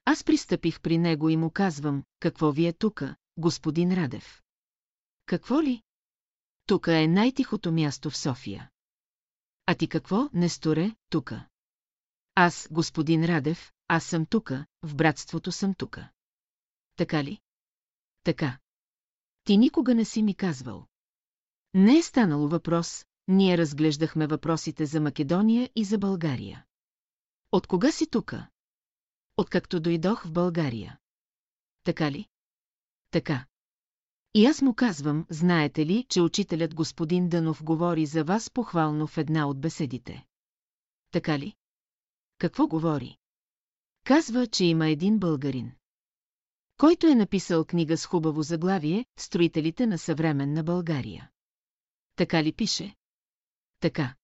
Аз 0.04 0.24
пристъпих 0.24 0.80
при 0.80 0.98
него 0.98 1.28
и 1.28 1.36
му 1.36 1.50
казвам, 1.50 2.04
какво 2.20 2.52
ви 2.52 2.66
е 2.66 2.72
тука, 2.72 3.16
господин 3.36 3.94
Радев? 3.94 4.42
Какво 5.26 5.62
ли? 5.62 5.82
Тука 6.66 6.98
е 6.98 7.06
най-тихото 7.06 7.72
място 7.72 8.10
в 8.10 8.16
София. 8.16 8.70
А 9.66 9.74
ти 9.74 9.88
какво, 9.88 10.28
Несторе, 10.32 10.96
тука? 11.08 11.48
Аз, 12.34 12.68
господин 12.70 13.24
Радев, 13.24 13.72
аз 13.88 14.04
съм 14.04 14.26
тука, 14.26 14.66
в 14.82 14.94
братството 14.94 15.52
съм 15.52 15.74
тука. 15.74 16.10
Така 16.96 17.24
ли? 17.24 17.40
така. 18.24 18.58
Ти 19.44 19.56
никога 19.56 19.94
не 19.94 20.04
си 20.04 20.22
ми 20.22 20.34
казвал. 20.34 20.86
Не 21.74 21.98
е 21.98 22.02
станало 22.02 22.48
въпрос, 22.48 23.04
ние 23.30 23.58
разглеждахме 23.58 24.26
въпросите 24.26 24.86
за 24.86 25.00
Македония 25.00 25.70
и 25.76 25.84
за 25.84 25.98
България. 25.98 26.64
От 27.52 27.66
кога 27.66 27.92
си 27.92 28.10
тука? 28.10 28.48
Откакто 29.36 29.80
дойдох 29.80 30.26
в 30.26 30.32
България. 30.32 30.98
Така 31.84 32.10
ли? 32.10 32.26
Така. 33.10 33.46
И 34.34 34.46
аз 34.46 34.62
му 34.62 34.74
казвам, 34.74 35.26
знаете 35.30 35.86
ли, 35.86 36.06
че 36.08 36.20
учителят 36.20 36.74
господин 36.74 37.28
Дънов 37.28 37.64
говори 37.64 38.06
за 38.06 38.24
вас 38.24 38.50
похвално 38.50 39.06
в 39.06 39.18
една 39.18 39.48
от 39.48 39.60
беседите. 39.60 40.26
Така 41.10 41.38
ли? 41.38 41.54
Какво 42.38 42.66
говори? 42.66 43.16
Казва, 44.04 44.46
че 44.46 44.64
има 44.64 44.88
един 44.88 45.18
българин. 45.18 45.72
Който 46.76 47.06
е 47.06 47.14
написал 47.14 47.64
книга 47.64 47.96
с 47.96 48.06
хубаво 48.06 48.42
заглавие 48.42 49.04
«Строителите 49.18 49.86
на 49.86 49.98
съвременна 49.98 50.64
България». 50.64 51.30
Така 52.16 52.42
ли 52.42 52.52
пише? 52.52 52.94
Така. 53.80 54.14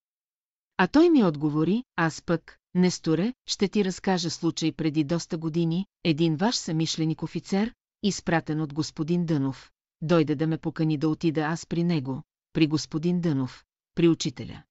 А 0.76 0.86
той 0.86 1.10
ми 1.10 1.24
отговори, 1.24 1.84
аз 1.96 2.22
пък, 2.22 2.58
Несторе, 2.74 3.34
ще 3.46 3.68
ти 3.68 3.84
разкажа 3.84 4.30
случай 4.30 4.72
преди 4.72 5.04
доста 5.04 5.38
години, 5.38 5.86
един 6.04 6.36
ваш 6.36 6.56
самишленик 6.56 7.22
офицер, 7.22 7.74
изпратен 8.02 8.60
от 8.60 8.74
господин 8.74 9.26
Дънов, 9.26 9.70
дойде 10.00 10.34
да 10.34 10.46
ме 10.46 10.58
покани 10.58 10.98
да 10.98 11.08
отида 11.08 11.40
аз 11.40 11.66
при 11.66 11.84
него, 11.84 12.22
при 12.52 12.66
господин 12.66 13.20
Дънов, 13.20 13.64
при 13.94 14.08
учителя. 14.08 14.62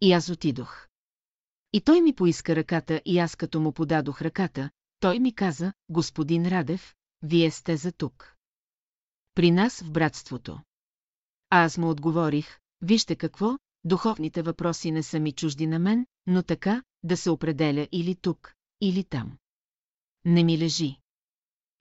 И 0.00 0.12
аз 0.12 0.28
отидох. 0.28 0.88
И 1.72 1.80
той 1.80 2.00
ми 2.00 2.14
поиска 2.14 2.56
ръката 2.56 3.02
и 3.04 3.18
аз 3.18 3.36
като 3.36 3.60
му 3.60 3.72
подадох 3.72 4.22
ръката, 4.22 4.70
той 5.00 5.18
ми 5.18 5.34
каза, 5.34 5.72
господин 5.88 6.48
Радев, 6.48 6.94
вие 7.22 7.50
сте 7.50 7.76
за 7.76 7.92
тук. 7.92 8.34
При 9.34 9.50
нас 9.50 9.80
в 9.82 9.90
братството. 9.90 10.60
А 11.50 11.64
аз 11.64 11.78
му 11.78 11.90
отговорих, 11.90 12.58
вижте 12.80 13.16
какво, 13.16 13.58
духовните 13.84 14.42
въпроси 14.42 14.90
не 14.90 15.02
са 15.02 15.20
ми 15.20 15.32
чужди 15.32 15.66
на 15.66 15.78
мен, 15.78 16.06
но 16.26 16.42
така, 16.42 16.82
да 17.02 17.16
се 17.16 17.30
определя 17.30 17.88
или 17.92 18.14
тук, 18.14 18.54
или 18.80 19.04
там. 19.04 19.38
Не 20.24 20.44
ми 20.44 20.58
лежи. 20.58 20.96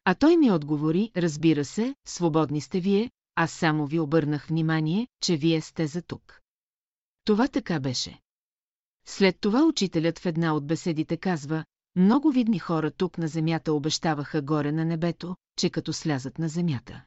А 0.06 0.16
той 0.16 0.38
ми 0.38 0.52
отговори, 0.52 1.12
разбира 1.18 1.66
се, 1.66 1.96
свободни 2.06 2.62
сте 2.62 2.80
вие, 2.80 3.12
аз 3.36 3.52
само 3.52 3.86
ви 3.88 4.00
обърнах 4.00 4.48
внимание, 4.48 5.08
че 5.22 5.38
вие 5.38 5.62
сте 5.62 5.88
за 5.88 6.02
тук. 6.02 6.42
Това 7.26 7.48
така 7.48 7.80
беше. 7.80 8.20
След 9.06 9.40
това 9.40 9.64
учителят 9.66 10.20
в 10.20 10.26
една 10.26 10.56
от 10.56 10.68
беседите 10.68 11.18
казва, 11.18 11.66
много 11.96 12.32
видни 12.32 12.60
хора 12.60 12.92
тук 12.92 13.18
на 13.18 13.28
земята 13.28 13.74
обещаваха 13.74 14.42
горе 14.42 14.72
на 14.72 14.86
небето, 14.86 15.36
че 15.58 15.70
като 15.70 15.94
слязат 15.94 16.40
на 16.40 16.50
земята. 16.50 17.04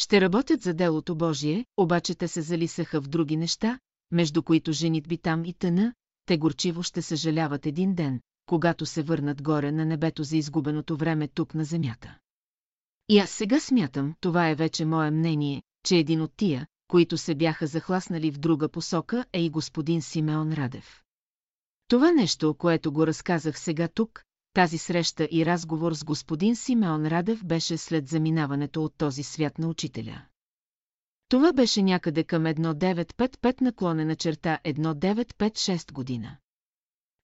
Ще 0.00 0.20
работят 0.20 0.62
за 0.62 0.74
делото 0.74 1.14
Божие, 1.14 1.66
обаче 1.76 2.14
те 2.14 2.28
се 2.28 2.42
залисаха 2.42 3.00
в 3.00 3.08
други 3.08 3.36
неща, 3.36 3.78
между 4.10 4.42
които 4.42 4.72
женит 4.72 5.08
би 5.08 5.18
там 5.18 5.44
и 5.44 5.52
тъна, 5.52 5.94
те 6.26 6.38
горчиво 6.38 6.82
ще 6.82 7.02
съжаляват 7.02 7.66
един 7.66 7.94
ден, 7.94 8.20
когато 8.46 8.86
се 8.86 9.02
върнат 9.02 9.42
горе 9.42 9.72
на 9.72 9.84
небето 9.84 10.24
за 10.24 10.36
изгубеното 10.36 10.96
време 10.96 11.28
тук 11.28 11.54
на 11.54 11.64
земята. 11.64 12.18
И 13.08 13.18
аз 13.18 13.30
сега 13.30 13.60
смятам, 13.60 14.14
това 14.20 14.48
е 14.48 14.54
вече 14.54 14.84
мое 14.84 15.10
мнение, 15.10 15.62
че 15.84 15.96
един 15.96 16.20
от 16.20 16.32
тия, 16.36 16.66
които 16.88 17.18
се 17.18 17.34
бяха 17.34 17.66
захласнали 17.66 18.30
в 18.30 18.38
друга 18.38 18.68
посока, 18.68 19.24
е 19.32 19.44
и 19.44 19.50
господин 19.50 20.02
Симеон 20.02 20.52
Радев. 20.52 21.02
Това 21.88 22.12
нещо, 22.12 22.54
което 22.54 22.92
го 22.92 23.06
разказах 23.06 23.58
сега 23.58 23.88
тук, 23.88 24.22
тази 24.52 24.78
среща 24.78 25.28
и 25.30 25.46
разговор 25.46 25.94
с 25.94 26.04
господин 26.04 26.56
Симеон 26.56 27.06
Радев 27.06 27.44
беше 27.44 27.76
след 27.76 28.08
заминаването 28.08 28.84
от 28.84 28.94
този 28.98 29.22
свят 29.22 29.58
на 29.58 29.68
учителя. 29.68 30.22
Това 31.28 31.52
беше 31.52 31.82
някъде 31.82 32.24
към 32.24 32.44
1955 32.44 33.60
наклонена 33.60 34.16
черта 34.16 34.58
1956 34.64 35.92
година. 35.92 36.36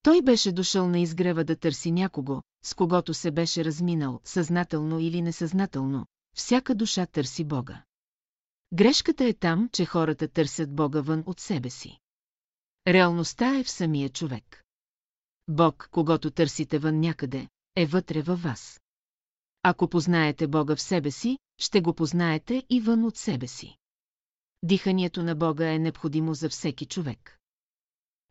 Той 0.03 0.21
беше 0.21 0.51
дошъл 0.51 0.87
на 0.87 0.99
изгрева 0.99 1.43
да 1.43 1.55
търси 1.55 1.91
някого, 1.91 2.41
с 2.63 2.73
когото 2.73 3.13
се 3.13 3.31
беше 3.31 3.65
разминал, 3.65 4.19
съзнателно 4.23 4.99
или 4.99 5.21
несъзнателно, 5.21 6.05
всяка 6.35 6.75
душа 6.75 7.05
търси 7.05 7.43
Бога. 7.43 7.83
Грешката 8.73 9.25
е 9.25 9.33
там, 9.33 9.69
че 9.73 9.85
хората 9.85 10.27
търсят 10.27 10.75
Бога 10.75 11.01
вън 11.01 11.23
от 11.25 11.39
себе 11.39 11.69
си. 11.69 11.97
Реалността 12.87 13.59
е 13.59 13.63
в 13.63 13.69
самия 13.69 14.09
човек. 14.09 14.66
Бог, 15.47 15.89
когато 15.91 16.31
търсите 16.31 16.79
вън 16.79 16.99
някъде, 16.99 17.47
е 17.75 17.85
вътре 17.85 18.21
във 18.21 18.43
вас. 18.43 18.81
Ако 19.63 19.87
познаете 19.87 20.47
Бога 20.47 20.75
в 20.75 20.81
себе 20.81 21.11
си, 21.11 21.37
ще 21.57 21.81
го 21.81 21.93
познаете 21.93 22.63
и 22.69 22.81
вън 22.81 23.03
от 23.03 23.17
себе 23.17 23.47
си. 23.47 23.77
Диханието 24.63 25.23
на 25.23 25.35
Бога 25.35 25.73
е 25.73 25.79
необходимо 25.79 26.33
за 26.33 26.49
всеки 26.49 26.85
човек. 26.85 27.37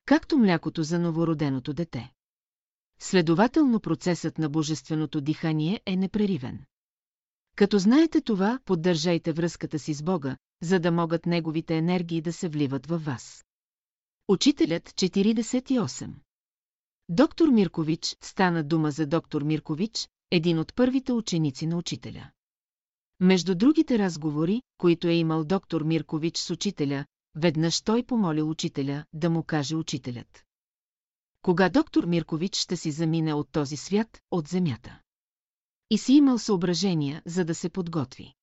Както 0.04 0.38
млякото 0.38 0.82
за 0.82 0.98
новороденото 0.98 1.72
дете. 1.72 2.12
Следователно 2.98 3.80
процесът 3.80 4.38
на 4.38 4.48
божественото 4.48 5.20
дихание 5.20 5.80
е 5.86 5.96
непреривен. 5.96 6.64
Като 7.56 7.78
знаете 7.78 8.20
това, 8.20 8.60
поддържайте 8.64 9.32
връзката 9.32 9.78
си 9.78 9.94
с 9.94 10.02
Бога, 10.02 10.36
за 10.62 10.80
да 10.80 10.92
могат 10.92 11.26
неговите 11.26 11.76
енергии 11.76 12.20
да 12.20 12.32
се 12.32 12.48
вливат 12.48 12.86
във 12.86 13.04
вас. 13.04 13.44
Учителят 14.28 14.84
48 14.88 16.14
Доктор 17.08 17.48
Миркович 17.48 18.16
стана 18.20 18.64
дума 18.64 18.90
за 18.90 19.06
доктор 19.06 19.42
Миркович, 19.42 20.08
един 20.30 20.58
от 20.58 20.74
първите 20.74 21.12
ученици 21.12 21.66
на 21.66 21.76
учителя. 21.76 22.30
Между 23.20 23.54
другите 23.54 23.98
разговори, 23.98 24.62
които 24.78 25.08
е 25.08 25.12
имал 25.12 25.44
доктор 25.44 25.82
Миркович 25.82 26.38
с 26.38 26.50
учителя, 26.50 27.06
веднъж 27.34 27.82
той 27.82 28.02
помолил 28.02 28.50
учителя 28.50 29.04
да 29.12 29.30
му 29.30 29.42
каже 29.42 29.76
учителят. 29.76 30.44
Кога 31.42 31.68
доктор 31.68 32.04
Миркович 32.04 32.56
ще 32.56 32.76
си 32.76 32.90
замине 32.90 33.34
от 33.34 33.48
този 33.52 33.76
свят, 33.76 34.20
от 34.30 34.48
земята? 34.48 35.00
И 35.90 35.98
си 35.98 36.12
имал 36.12 36.38
съображения, 36.38 37.22
за 37.26 37.44
да 37.44 37.54
се 37.54 37.68
подготви. 37.68 38.34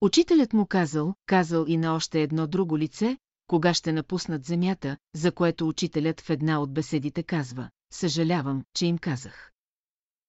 Учителят 0.00 0.52
му 0.52 0.66
казал, 0.66 1.14
казал 1.26 1.64
и 1.68 1.76
на 1.76 1.94
още 1.94 2.22
едно 2.22 2.46
друго 2.46 2.78
лице, 2.78 3.18
кога 3.46 3.74
ще 3.74 3.92
напуснат 3.92 4.44
земята, 4.44 4.96
за 5.14 5.32
което 5.32 5.68
учителят 5.68 6.20
в 6.20 6.30
една 6.30 6.60
от 6.60 6.72
беседите 6.72 7.22
казва, 7.22 7.70
съжалявам, 7.90 8.64
че 8.74 8.86
им 8.86 8.98
казах. 8.98 9.52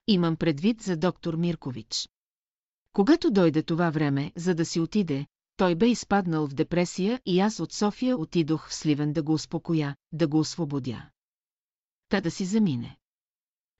Имам 0.08 0.36
предвид 0.36 0.82
за 0.82 0.98
доктор 0.98 1.36
Миркович. 1.36 2.10
Когато 2.94 3.32
дойде 3.32 3.64
това 3.64 3.90
време, 3.90 4.32
за 4.36 4.56
да 4.56 4.66
си 4.66 4.80
отиде, 4.80 5.28
той 5.58 5.76
бе 5.76 5.88
изпаднал 5.88 6.48
в 6.48 6.54
депресия 6.54 7.22
и 7.26 7.40
аз 7.40 7.60
от 7.60 7.74
София 7.74 8.18
отидох 8.18 8.70
в 8.70 8.74
Сливен 8.74 9.14
да 9.14 9.24
го 9.24 9.34
успокоя, 9.34 9.96
да 10.12 10.28
го 10.28 10.40
освободя. 10.40 11.10
Та 12.10 12.22
да 12.22 12.32
си 12.32 12.46
замине. 12.46 12.98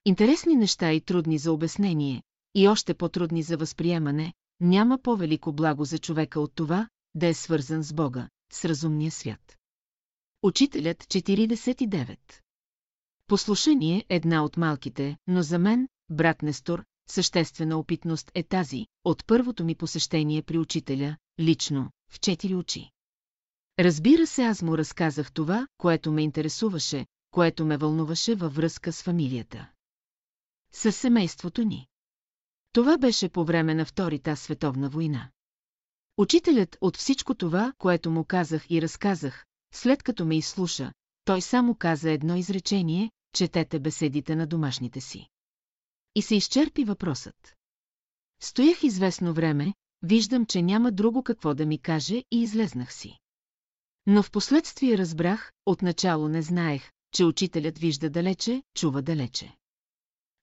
Интересни 0.06 0.56
неща 0.56 0.92
и 0.92 1.02
трудни 1.02 1.38
за 1.38 1.52
обяснение, 1.52 2.24
и 2.56 2.68
още 2.68 2.94
по-трудни 2.94 3.44
за 3.44 3.58
възприемане, 3.58 4.34
няма 4.60 5.00
по-велико 5.02 5.54
благо 5.54 5.86
за 5.86 6.00
човека 6.00 6.40
от 6.40 6.56
това, 6.56 6.90
да 7.16 7.28
е 7.28 7.34
свързан 7.34 7.84
с 7.84 7.94
Бога, 7.94 8.30
с 8.52 8.66
разумния 8.66 9.12
свят. 9.12 9.58
Учителят 10.44 10.98
49 10.98 12.47
Послушание 13.28 14.06
е 14.10 14.16
една 14.16 14.44
от 14.44 14.58
малките, 14.58 15.18
но 15.28 15.42
за 15.42 15.60
мен, 15.60 15.88
брат 16.10 16.42
Нестор, 16.42 16.84
съществена 17.10 17.80
опитност 17.80 18.32
е 18.36 18.44
тази, 18.44 18.88
от 19.04 19.28
първото 19.28 19.64
ми 19.64 19.76
посещение 19.76 20.42
при 20.42 20.58
учителя, 20.58 21.18
лично, 21.40 21.92
в 22.12 22.20
четири 22.20 22.56
очи. 22.56 22.92
Разбира 23.80 24.28
се, 24.28 24.44
аз 24.44 24.62
му 24.62 24.78
разказах 24.78 25.32
това, 25.32 25.68
което 25.78 26.12
ме 26.12 26.24
интересуваше, 26.24 27.06
което 27.32 27.66
ме 27.66 27.78
вълнуваше 27.78 28.36
във 28.36 28.56
връзка 28.56 28.94
с 28.94 29.04
фамилията. 29.04 29.70
Със 30.72 30.96
семейството 30.96 31.64
ни. 31.64 31.88
Това 32.74 32.98
беше 32.98 33.30
по 33.30 33.46
време 33.46 33.76
на 33.76 33.86
Вторита 33.86 34.36
световна 34.36 34.90
война. 34.90 35.30
Учителят 36.18 36.78
от 36.82 36.98
всичко 36.98 37.36
това, 37.36 37.74
което 37.78 38.12
му 38.12 38.26
казах 38.26 38.66
и 38.70 38.82
разказах, 38.82 39.46
след 39.74 40.04
като 40.04 40.26
ме 40.26 40.38
изслуша, 40.38 40.92
той 41.26 41.42
само 41.42 41.76
каза 41.76 42.12
едно 42.12 42.36
изречение, 42.36 43.12
четете 43.38 43.80
беседите 43.80 44.36
на 44.36 44.48
домашните 44.48 45.02
си. 45.02 45.28
И 46.16 46.22
се 46.22 46.36
изчерпи 46.36 46.84
въпросът. 46.84 47.56
Стоях 48.42 48.84
известно 48.84 49.34
време, 49.34 49.74
виждам, 50.02 50.46
че 50.46 50.62
няма 50.62 50.92
друго 50.92 51.24
какво 51.24 51.54
да 51.54 51.66
ми 51.66 51.78
каже 51.78 52.16
и 52.16 52.42
излезнах 52.42 52.94
си. 52.94 53.20
Но 54.06 54.24
в 54.24 54.32
последствие 54.32 54.98
разбрах, 54.98 55.52
отначало 55.66 56.30
не 56.30 56.42
знаех, 56.42 56.92
че 57.14 57.26
учителят 57.26 57.78
вижда 57.78 58.10
далече, 58.10 58.64
чува 58.74 59.02
далече. 59.02 59.56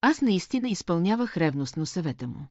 Аз 0.00 0.20
наистина 0.20 0.68
изпълнявах 0.68 1.36
ревностно 1.36 1.86
съвета 1.86 2.26
му. 2.26 2.46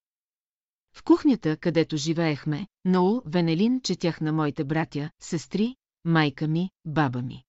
В 0.93 1.03
кухнята, 1.03 1.57
където 1.57 1.97
живеехме, 1.97 2.67
Наул 2.85 3.21
Венелин 3.25 3.81
четях 3.81 4.21
на 4.21 4.33
моите 4.33 4.63
братя, 4.63 5.11
сестри, 5.19 5.75
майка 6.05 6.47
ми, 6.47 6.69
баба 6.85 7.21
ми. 7.21 7.43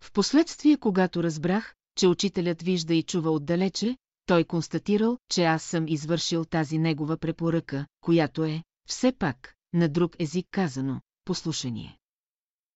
Впоследствие, 0.00 0.76
когато 0.76 1.22
разбрах, 1.22 1.74
че 1.96 2.08
учителят 2.08 2.62
вижда 2.62 2.94
и 2.94 3.02
чува 3.02 3.30
отдалече, 3.30 3.96
той 4.26 4.44
констатирал, 4.44 5.18
че 5.30 5.44
аз 5.44 5.62
съм 5.62 5.88
извършил 5.88 6.44
тази 6.44 6.78
негова 6.78 7.16
препоръка, 7.16 7.86
която 8.00 8.44
е, 8.44 8.62
все 8.88 9.12
пак, 9.12 9.54
на 9.72 9.88
друг 9.88 10.16
език 10.18 10.46
казано, 10.50 11.00
послушание. 11.24 11.98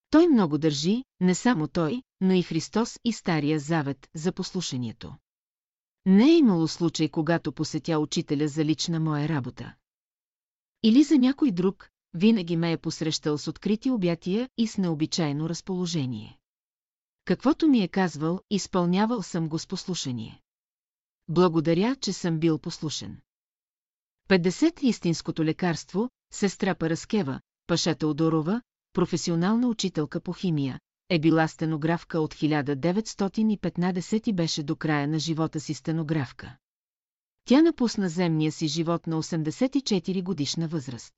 Той 0.09 0.27
много 0.27 0.57
държи, 0.57 1.03
не 1.19 1.35
само 1.35 1.67
той, 1.67 2.03
но 2.21 2.33
и 2.33 2.43
Христос 2.43 2.99
и 3.03 3.13
Стария 3.13 3.59
Завет 3.59 4.09
за 4.15 4.31
послушанието. 4.31 5.15
Не 6.05 6.31
е 6.31 6.37
имало 6.37 6.67
случай, 6.67 7.09
когато 7.09 7.51
посетя 7.51 7.99
учителя 7.99 8.47
за 8.47 8.65
лична 8.65 8.99
моя 8.99 9.29
работа. 9.29 9.73
Или 10.83 11.03
за 11.03 11.17
някой 11.17 11.51
друг, 11.51 11.89
винаги 12.13 12.57
ме 12.57 12.71
е 12.71 12.77
посрещал 12.77 13.37
с 13.37 13.47
открити 13.47 13.89
обятия 13.89 14.49
и 14.57 14.67
с 14.67 14.77
необичайно 14.77 15.49
разположение. 15.49 16.38
Каквото 17.25 17.67
ми 17.67 17.83
е 17.83 17.87
казвал, 17.87 18.39
изпълнявал 18.49 19.21
съм 19.21 19.49
го 19.49 19.59
с 19.59 19.67
послушание. 19.67 20.41
Благодаря, 21.27 21.95
че 21.95 22.13
съм 22.13 22.39
бил 22.39 22.59
послушен. 22.59 23.21
50 24.29 24.81
истинското 24.81 25.45
лекарство, 25.45 26.09
сестра 26.33 26.75
Параскева, 26.75 27.41
Паша 27.67 27.95
Теодорова, 27.95 28.61
професионална 28.93 29.67
учителка 29.67 30.21
по 30.21 30.33
химия, 30.33 30.79
е 31.09 31.19
била 31.19 31.47
стенографка 31.47 32.19
от 32.19 32.35
1915 32.35 34.27
и 34.27 34.33
беше 34.33 34.63
до 34.63 34.75
края 34.75 35.07
на 35.07 35.19
живота 35.19 35.59
си 35.59 35.73
стенографка. 35.73 36.57
Тя 37.45 37.61
напусна 37.61 38.09
земния 38.09 38.51
си 38.51 38.67
живот 38.67 39.07
на 39.07 39.23
84 39.23 40.23
годишна 40.23 40.67
възраст. 40.67 41.13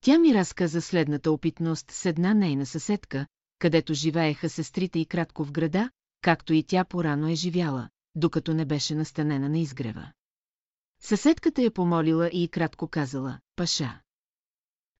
Тя 0.00 0.18
ми 0.18 0.34
разказа 0.34 0.82
следната 0.82 1.32
опитност 1.32 1.90
с 1.90 2.06
една 2.06 2.34
нейна 2.34 2.66
съседка, 2.66 3.26
където 3.58 3.94
живееха 3.94 4.48
сестрите 4.48 4.98
и 4.98 5.06
кратко 5.06 5.44
в 5.44 5.52
града, 5.52 5.90
както 6.20 6.52
и 6.52 6.62
тя 6.62 6.84
порано 6.84 7.28
е 7.28 7.34
живяла, 7.34 7.88
докато 8.14 8.54
не 8.54 8.64
беше 8.64 8.94
настанена 8.94 9.48
на 9.48 9.58
изгрева. 9.58 10.12
Съседката 11.00 11.62
я 11.62 11.70
помолила 11.70 12.28
и 12.32 12.48
кратко 12.48 12.88
казала, 12.88 13.38
Паша. 13.56 14.00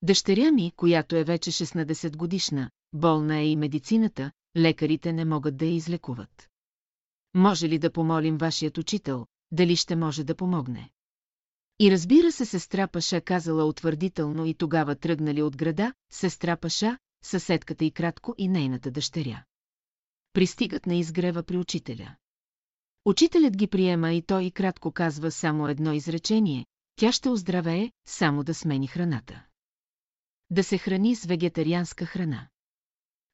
Дъщеря 0.02 0.50
ми, 0.50 0.72
която 0.76 1.16
е 1.16 1.24
вече 1.24 1.50
16 1.50 2.16
годишна, 2.16 2.70
болна 2.92 3.38
е 3.38 3.48
и 3.48 3.56
медицината, 3.56 4.32
лекарите 4.56 5.12
не 5.12 5.24
могат 5.24 5.56
да 5.56 5.64
я 5.64 5.74
излекуват. 5.74 6.48
Може 7.34 7.68
ли 7.68 7.78
да 7.78 7.92
помолим 7.92 8.36
вашият 8.36 8.78
учител, 8.78 9.26
дали 9.50 9.76
ще 9.76 9.96
може 9.96 10.24
да 10.24 10.34
помогне? 10.34 10.90
И 11.78 11.90
разбира 11.90 12.32
се, 12.32 12.44
сестра 12.44 12.88
Паша 12.88 13.20
казала 13.20 13.64
утвърдително 13.64 14.46
и 14.46 14.54
тогава 14.54 14.94
тръгнали 14.94 15.42
от 15.42 15.56
града, 15.56 15.92
сестра 16.10 16.56
Паша, 16.56 16.98
съседката 17.22 17.84
и 17.84 17.90
кратко 17.90 18.34
и 18.38 18.48
нейната 18.48 18.90
дъщеря. 18.90 19.44
Пристигат 20.32 20.86
на 20.86 20.94
изгрева 20.94 21.42
при 21.42 21.56
учителя. 21.56 22.16
Учителят 23.04 23.56
ги 23.56 23.66
приема 23.66 24.12
и 24.12 24.22
той 24.22 24.44
и 24.44 24.50
кратко 24.50 24.92
казва 24.92 25.30
само 25.30 25.68
едно 25.68 25.92
изречение, 25.92 26.66
тя 26.96 27.12
ще 27.12 27.28
оздравее, 27.28 27.92
само 28.06 28.44
да 28.44 28.54
смени 28.54 28.86
храната. 28.86 29.44
Да 30.50 30.64
се 30.64 30.78
храни 30.78 31.16
с 31.16 31.24
вегетарианска 31.24 32.06
храна. 32.06 32.48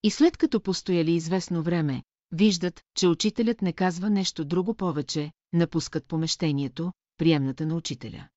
И 0.03 0.11
след 0.11 0.37
като 0.37 0.61
постояли 0.61 1.13
известно 1.13 1.63
време, 1.63 2.03
виждат, 2.33 2.83
че 2.97 3.09
учителят 3.09 3.63
не 3.63 3.73
казва 3.73 4.11
нещо 4.11 4.45
друго 4.45 4.75
повече, 4.75 5.33
напускат 5.53 6.07
помещението, 6.07 6.93
приемната 7.17 7.67
на 7.67 7.75
учителя. 7.75 8.29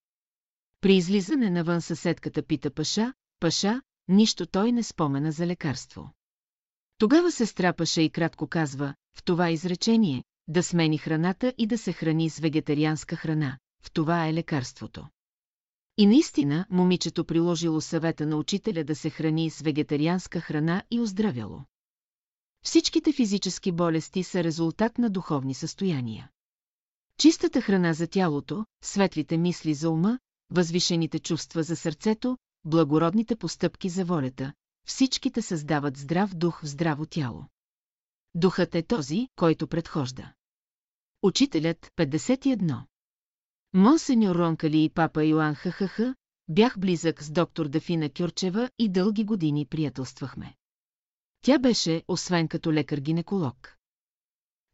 При 0.82 0.95
излизане 0.95 1.50
навън 1.50 1.82
съседката 1.82 2.43
пита 2.43 2.72
Паша, 2.72 3.14
Паша, 3.39 3.82
нищо 4.08 4.45
той 4.45 4.72
не 4.72 4.84
спомена 4.84 5.32
за 5.32 5.47
лекарство. 5.47 6.12
Тогава 6.97 7.32
сестра 7.32 7.74
Паша 7.74 8.01
и 8.01 8.10
кратко 8.10 8.47
казва, 8.47 8.93
в 9.18 9.24
това 9.24 9.49
изречение, 9.49 10.24
да 10.47 10.64
смени 10.64 10.97
храната 10.97 11.53
и 11.58 11.68
да 11.68 11.78
се 11.78 11.93
храни 11.93 12.30
с 12.30 12.39
вегетарианска 12.39 13.16
храна, 13.16 13.58
в 13.84 13.91
това 13.91 14.28
е 14.28 14.34
лекарството. 14.34 15.08
И 15.97 16.05
наистина, 16.05 16.66
момичето 16.70 17.26
приложило 17.26 17.82
съвета 17.82 18.26
на 18.26 18.38
учителя 18.38 18.84
да 18.84 18.95
се 18.95 19.10
храни 19.10 19.49
с 19.49 19.62
вегетарианска 19.62 20.41
храна 20.41 20.84
и 20.91 20.99
оздравяло. 20.99 21.62
Всичките 22.66 23.12
физически 23.12 23.72
болести 23.72 24.24
са 24.24 24.43
резултат 24.43 24.97
на 24.97 25.10
духовни 25.10 25.53
състояния. 25.53 26.30
Чистата 27.20 27.62
храна 27.62 27.93
за 27.93 28.08
тялото, 28.08 28.66
светлите 28.84 29.38
мисли 29.38 29.74
за 29.74 29.89
ума, 29.89 30.20
възвишените 30.51 31.20
чувства 31.20 31.64
за 31.64 31.76
сърцето, 31.76 32.38
благородните 32.68 33.36
постъпки 33.36 33.89
за 33.89 34.05
волята, 34.05 34.53
всичките 34.88 35.41
създават 35.41 35.97
здрав 35.97 36.36
дух 36.36 36.61
в 36.61 36.68
здраво 36.68 37.05
тяло. 37.05 37.45
Духът 38.36 38.76
е 38.76 38.84
този, 38.84 39.28
който 39.36 39.68
предхожда. 39.68 40.34
Учителят 41.22 41.91
51 41.97 42.84
Монсеньор 43.74 44.36
Ронкали 44.36 44.84
и 44.84 44.89
папа 44.89 45.26
Йоан 45.26 45.55
ХХХ, 45.55 45.99
бях 46.47 46.80
близък 46.80 47.24
с 47.24 47.32
доктор 47.32 47.68
Дафина 47.68 48.09
Кюрчева 48.09 48.70
и 48.80 48.89
дълги 48.89 49.24
години 49.24 49.65
приятелствахме. 49.65 50.55
Тя 51.41 51.59
беше, 51.59 52.03
освен 52.07 52.47
като 52.47 52.74
лекар-гинеколог. 52.74 53.78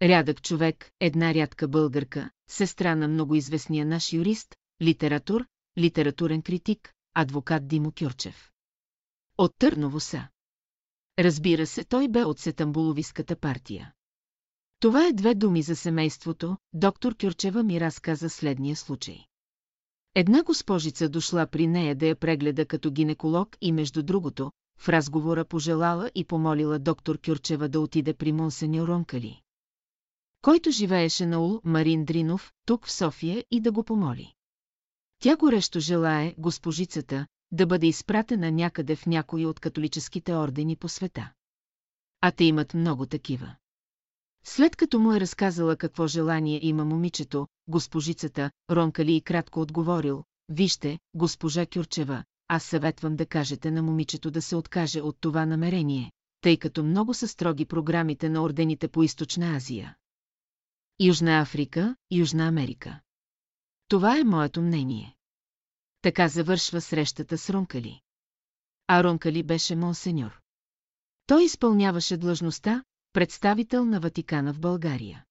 Рядък 0.01 0.41
човек, 0.41 0.91
една 0.99 1.33
рядка 1.33 1.67
българка, 1.67 2.29
сестра 2.49 2.95
на 2.95 3.07
многоизвестния 3.07 3.85
наш 3.85 4.13
юрист, 4.13 4.55
литератур, 4.81 5.45
литературен 5.77 6.41
критик, 6.41 6.92
адвокат 7.13 7.67
Димо 7.67 7.91
Кюрчев. 7.99 8.51
От 9.37 9.51
Търново 9.57 9.99
са. 9.99 10.27
Разбира 11.19 11.67
се, 11.67 11.83
той 11.83 12.07
бе 12.07 12.23
от 12.23 12.39
Сетамбуловиската 12.39 13.35
партия. 13.35 13.93
Това 14.79 15.07
е 15.07 15.13
две 15.13 15.35
думи 15.35 15.61
за 15.61 15.75
семейството, 15.75 16.57
доктор 16.73 17.15
Кюрчева 17.21 17.63
ми 17.63 17.79
разказа 17.79 18.29
следния 18.29 18.75
случай. 18.75 19.25
Една 20.15 20.43
госпожица 20.43 21.09
дошла 21.09 21.47
при 21.47 21.67
нея 21.67 21.95
да 21.95 22.05
я 22.05 22.15
прегледа 22.15 22.65
като 22.65 22.91
гинеколог 22.91 23.57
и 23.61 23.71
между 23.71 24.03
другото, 24.03 24.51
в 24.77 24.89
разговора 24.89 25.45
пожелала 25.45 26.11
и 26.15 26.25
помолила 26.25 26.79
доктор 26.79 27.19
Кюрчева 27.25 27.69
да 27.69 27.79
отиде 27.79 28.13
при 28.13 28.31
монсеньор 28.31 28.87
Ронкали. 28.87 29.41
Който 30.41 30.71
живееше 30.71 31.25
на 31.25 31.39
ул 31.39 31.61
Марин 31.63 32.05
Дринов, 32.05 32.51
тук 32.65 32.87
в 32.87 32.91
София 32.91 33.43
и 33.51 33.61
да 33.61 33.71
го 33.71 33.83
помоли. 33.83 34.33
Тя 35.23 35.35
горещо 35.35 35.79
желае, 35.79 36.35
госпожицата, 36.37 37.27
да 37.51 37.65
бъде 37.65 37.87
изпратена 37.87 38.51
някъде 38.51 38.95
в 38.95 39.05
някои 39.05 39.45
от 39.45 39.59
католическите 39.59 40.35
ордени 40.35 40.75
по 40.75 40.89
света. 40.89 41.31
А 42.21 42.31
те 42.31 42.43
имат 42.43 42.73
много 42.73 43.05
такива. 43.05 43.55
След 44.45 44.75
като 44.75 44.99
му 44.99 45.13
е 45.13 45.19
разказала 45.19 45.75
какво 45.75 46.07
желание 46.07 46.59
има 46.65 46.85
момичето, 46.85 47.47
госпожицата, 47.67 48.51
Ронкали 48.71 49.15
и 49.15 49.21
кратко 49.21 49.61
отговорил, 49.61 50.23
вижте, 50.49 50.99
госпожа 51.13 51.65
Кюрчева, 51.65 52.23
аз 52.47 52.63
съветвам 52.63 53.15
да 53.15 53.25
кажете 53.25 53.71
на 53.71 53.83
момичето 53.83 54.31
да 54.31 54.41
се 54.41 54.55
откаже 54.55 55.01
от 55.01 55.17
това 55.19 55.45
намерение, 55.45 56.11
тъй 56.41 56.57
като 56.57 56.83
много 56.83 57.13
са 57.13 57.27
строги 57.27 57.65
програмите 57.65 58.29
на 58.29 58.43
ордените 58.43 58.87
по 58.87 59.03
Източна 59.03 59.55
Азия. 59.55 59.95
Южна 60.99 61.39
Африка, 61.39 61.95
Южна 62.11 62.47
Америка. 62.47 62.99
Това 63.87 64.17
е 64.19 64.23
моето 64.23 64.61
мнение. 64.61 65.12
Така 66.03 66.27
завършва 66.27 66.81
срещата 66.81 67.37
с 67.37 67.49
Ронкали. 67.49 67.99
А 68.87 69.03
Ронкали 69.03 69.43
беше 69.43 69.75
монсеньор. 69.75 70.39
Той 71.25 71.43
изпълняваше 71.43 72.17
длъжността, 72.17 72.83
представител 73.13 73.85
на 73.85 73.99
Ватикана 73.99 74.53
в 74.53 74.59
България. 74.59 75.25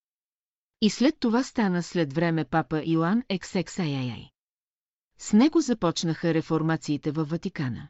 И 0.81 0.91
след 0.91 1.17
това 1.21 1.43
стана 1.43 1.83
след 1.83 2.13
време 2.13 2.45
папа 2.45 2.83
Иоанн 2.85 3.23
XXIII. 3.23 4.31
С 5.19 5.33
него 5.33 5.61
започнаха 5.61 6.35
реформациите 6.35 7.11
във 7.11 7.31
Ватикана. 7.31 7.89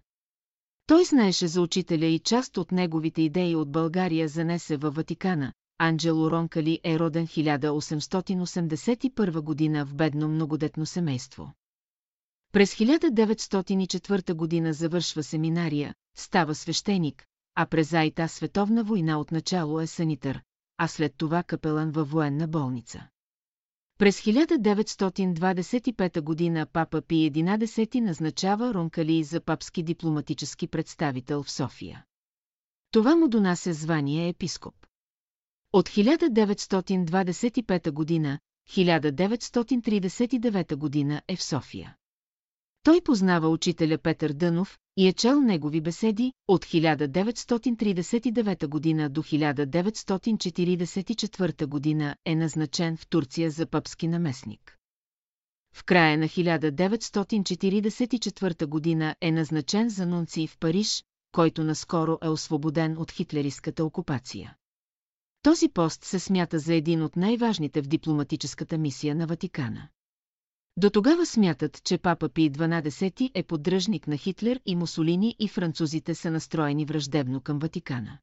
Той 0.86 1.04
знаеше 1.04 1.46
за 1.46 1.60
учителя 1.60 2.06
и 2.06 2.18
част 2.18 2.56
от 2.56 2.72
неговите 2.72 3.22
идеи 3.22 3.56
от 3.56 3.72
България 3.72 4.28
занесе 4.28 4.76
във 4.76 4.94
Ватикана. 4.94 5.52
Анджело 5.78 6.30
Ронкали 6.30 6.80
е 6.84 6.98
роден 6.98 7.26
1881 7.26 9.40
година 9.40 9.86
в 9.86 9.94
бедно 9.94 10.28
многодетно 10.28 10.86
семейство. 10.86 11.52
През 12.53 12.74
1904 12.74 14.34
година 14.34 14.72
завършва 14.72 15.22
семинария, 15.22 15.94
става 16.16 16.55
свещеник, 16.55 17.26
а 17.55 17.66
през 17.66 17.92
Айта 17.92 18.28
световна 18.28 18.84
война 18.84 19.20
отначало 19.20 19.80
е 19.80 19.86
санитър, 19.86 20.42
а 20.78 20.88
след 20.88 21.14
това 21.16 21.42
капелан 21.42 21.90
във 21.90 22.11
военна 22.11 22.48
болница. 22.48 23.09
През 23.98 24.20
1925 24.20 26.20
година 26.20 26.66
папа 26.72 27.03
Пи 27.03 27.30
11 27.30 28.00
назначава 28.00 28.74
Ронкали 28.74 29.24
за 29.24 29.40
папски 29.40 29.82
дипломатически 29.82 30.68
представител 30.68 31.42
в 31.42 31.50
София. 31.50 32.05
Това 32.90 33.16
му 33.16 33.28
донася 33.28 33.72
звание 33.72 34.28
епископ. 34.28 34.74
От 35.72 35.88
1925 35.88 37.90
година, 37.90 38.38
1939 38.70 40.76
година 40.76 41.22
е 41.28 41.36
в 41.36 41.42
София. 41.42 41.96
Той 42.82 43.00
познава 43.00 43.48
учителя 43.48 43.98
Петър 43.98 44.32
Дънов, 44.32 44.78
и 44.96 45.08
е 45.08 45.12
чел 45.12 45.40
негови 45.40 45.80
беседи 45.80 46.32
от 46.48 46.64
1939 46.64 48.66
година 48.66 49.10
до 49.10 49.22
1944 49.22 51.66
година 51.66 52.16
е 52.24 52.34
назначен 52.34 52.96
в 52.96 53.06
Турция 53.06 53.50
за 53.50 53.66
пъпски 53.66 54.08
наместник. 54.08 54.78
В 55.74 55.84
края 55.84 56.18
на 56.18 56.24
1944 56.24 58.66
година 58.66 59.16
е 59.20 59.32
назначен 59.32 59.88
за 59.88 60.06
нунци 60.06 60.46
в 60.46 60.58
Париж, 60.58 61.04
който 61.32 61.64
наскоро 61.64 62.18
е 62.22 62.28
освободен 62.28 62.98
от 62.98 63.10
хитлеристската 63.10 63.84
окупация. 63.84 64.56
Този 65.42 65.68
пост 65.68 66.04
се 66.04 66.18
смята 66.18 66.58
за 66.58 66.74
един 66.74 67.02
от 67.02 67.16
най-важните 67.16 67.82
в 67.82 67.86
дипломатическата 67.86 68.78
мисия 68.78 69.14
на 69.14 69.26
Ватикана. 69.26 69.88
До 70.76 70.90
тогава 70.90 71.26
смятат, 71.26 71.84
че 71.84 71.98
папа 71.98 72.28
Пи 72.28 72.50
12 72.50 73.30
е 73.34 73.42
поддръжник 73.42 74.06
на 74.06 74.16
Хитлер 74.16 74.60
и 74.66 74.76
Мусолини 74.76 75.36
и 75.38 75.48
французите 75.48 76.14
са 76.14 76.30
настроени 76.30 76.84
враждебно 76.84 77.40
към 77.40 77.58
Ватикана. 77.58 78.18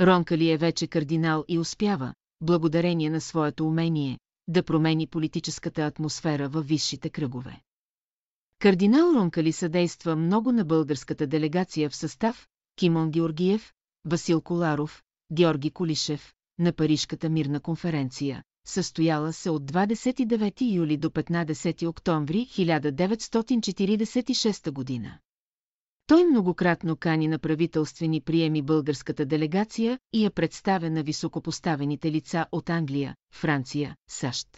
Ронкали 0.00 0.50
е 0.50 0.56
вече 0.56 0.86
кардинал 0.86 1.44
и 1.48 1.58
успява, 1.58 2.14
благодарение 2.40 3.10
на 3.10 3.20
своето 3.20 3.66
умение, 3.66 4.18
да 4.48 4.62
промени 4.62 5.06
политическата 5.06 5.82
атмосфера 5.82 6.48
във 6.48 6.66
висшите 6.66 7.10
кръгове. 7.10 7.60
Кардинал 8.58 9.14
Ронкали 9.14 9.52
съдейства 9.52 10.16
много 10.16 10.52
на 10.52 10.64
българската 10.64 11.26
делегация 11.26 11.90
в 11.90 11.96
състав 11.96 12.48
Кимон 12.76 13.10
Георгиев, 13.10 13.72
Васил 14.04 14.40
Коларов, 14.40 15.02
Георги 15.32 15.70
Колишев, 15.70 16.34
на 16.58 16.72
Парижката 16.72 17.28
мирна 17.28 17.60
конференция, 17.60 18.42
състояла 18.66 19.32
се 19.32 19.50
от 19.50 19.72
29 19.72 20.74
юли 20.74 20.96
до 20.96 21.10
15 21.10 21.88
октомври 21.88 22.46
1946 22.50 24.70
година. 24.70 25.18
Той 26.06 26.24
многократно 26.24 26.96
кани 26.96 27.28
на 27.28 27.38
правителствени 27.38 28.20
приеми 28.20 28.62
българската 28.62 29.26
делегация 29.26 29.98
и 30.12 30.24
я 30.24 30.30
представя 30.30 30.90
на 30.90 31.02
високопоставените 31.02 32.12
лица 32.12 32.46
от 32.52 32.70
Англия, 32.70 33.14
Франция, 33.34 33.96
САЩ. 34.10 34.48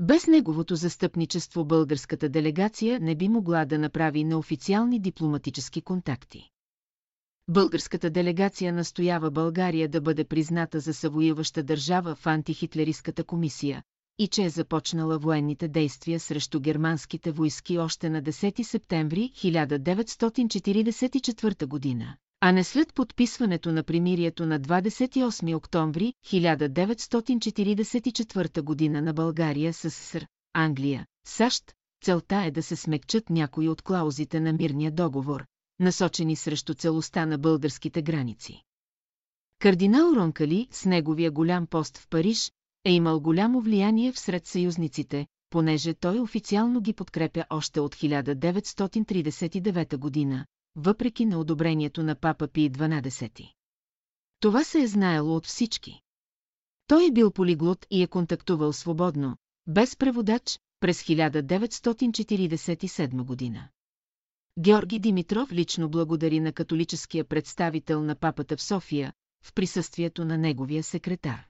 Без 0.00 0.26
неговото 0.26 0.76
застъпничество 0.76 1.64
българската 1.64 2.28
делегация 2.28 3.00
не 3.00 3.14
би 3.14 3.28
могла 3.28 3.64
да 3.64 3.78
направи 3.78 4.24
неофициални 4.24 5.00
дипломатически 5.00 5.82
контакти. 5.82 6.50
Българската 7.48 8.10
делегация 8.10 8.72
настоява 8.72 9.30
България 9.30 9.88
да 9.88 10.00
бъде 10.00 10.24
призната 10.24 10.80
за 10.80 10.94
съвоюваща 10.94 11.62
държава 11.62 12.14
в 12.14 12.26
антихитлеристската 12.26 13.24
комисия 13.24 13.82
и 14.18 14.28
че 14.28 14.44
е 14.44 14.50
започнала 14.50 15.18
военните 15.18 15.68
действия 15.68 16.20
срещу 16.20 16.60
германските 16.60 17.32
войски 17.32 17.78
още 17.78 18.10
на 18.10 18.22
10 18.22 18.62
септември 18.62 19.32
1944 19.36 21.66
година, 21.66 22.16
а 22.40 22.52
не 22.52 22.64
след 22.64 22.94
подписването 22.94 23.72
на 23.72 23.82
примирието 23.82 24.46
на 24.46 24.60
28 24.60 25.56
октомври 25.56 26.14
1944 26.26 28.62
година 28.62 29.02
на 29.02 29.12
България 29.12 29.72
с 29.72 29.90
СР, 29.90 30.26
Англия, 30.54 31.06
САЩ, 31.26 31.74
целта 32.04 32.36
е 32.36 32.50
да 32.50 32.62
се 32.62 32.76
смекчат 32.76 33.30
някои 33.30 33.68
от 33.68 33.82
клаузите 33.82 34.40
на 34.40 34.52
мирния 34.52 34.90
договор, 34.90 35.46
насочени 35.80 36.36
срещу 36.36 36.74
целостта 36.74 37.26
на 37.26 37.38
българските 37.38 38.02
граници. 38.02 38.62
Кардинал 39.58 40.12
Ронкали 40.16 40.68
с 40.70 40.84
неговия 40.84 41.30
голям 41.30 41.66
пост 41.66 41.98
в 41.98 42.08
Париж 42.08 42.52
е 42.84 42.92
имал 42.92 43.20
голямо 43.20 43.60
влияние 43.60 44.12
всред 44.12 44.46
съюзниците, 44.46 45.26
понеже 45.50 45.94
той 45.94 46.20
официално 46.20 46.80
ги 46.80 46.92
подкрепя 46.92 47.44
още 47.50 47.80
от 47.80 47.94
1939 47.94 49.96
година, 49.96 50.46
въпреки 50.76 51.26
на 51.26 51.38
одобрението 51.38 52.02
на 52.02 52.14
папа 52.14 52.48
Пи 52.48 52.70
12. 52.70 53.52
Това 54.40 54.64
се 54.64 54.82
е 54.82 54.86
знаело 54.86 55.36
от 55.36 55.46
всички. 55.46 56.00
Той 56.86 57.06
е 57.06 57.12
бил 57.12 57.30
полиглот 57.30 57.86
и 57.90 58.02
е 58.02 58.06
контактувал 58.06 58.72
свободно, 58.72 59.36
без 59.66 59.96
преводач, 59.96 60.58
през 60.80 61.02
1947 61.02 63.22
година. 63.22 63.68
Георги 64.58 64.98
Димитров 64.98 65.52
лично 65.52 65.88
благодари 65.88 66.40
на 66.40 66.52
католическия 66.52 67.24
представител 67.24 68.02
на 68.02 68.14
папата 68.14 68.56
в 68.56 68.62
София, 68.62 69.12
в 69.44 69.54
присъствието 69.54 70.24
на 70.24 70.38
неговия 70.38 70.82
секретар. 70.82 71.46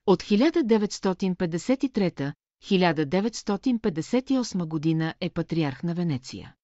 От 0.07 0.23
1953 0.23 2.33
1958 2.65 4.67
година 4.67 5.15
е 5.21 5.31
патриарх 5.31 5.83
на 5.83 5.95
Венеция. 5.95 6.55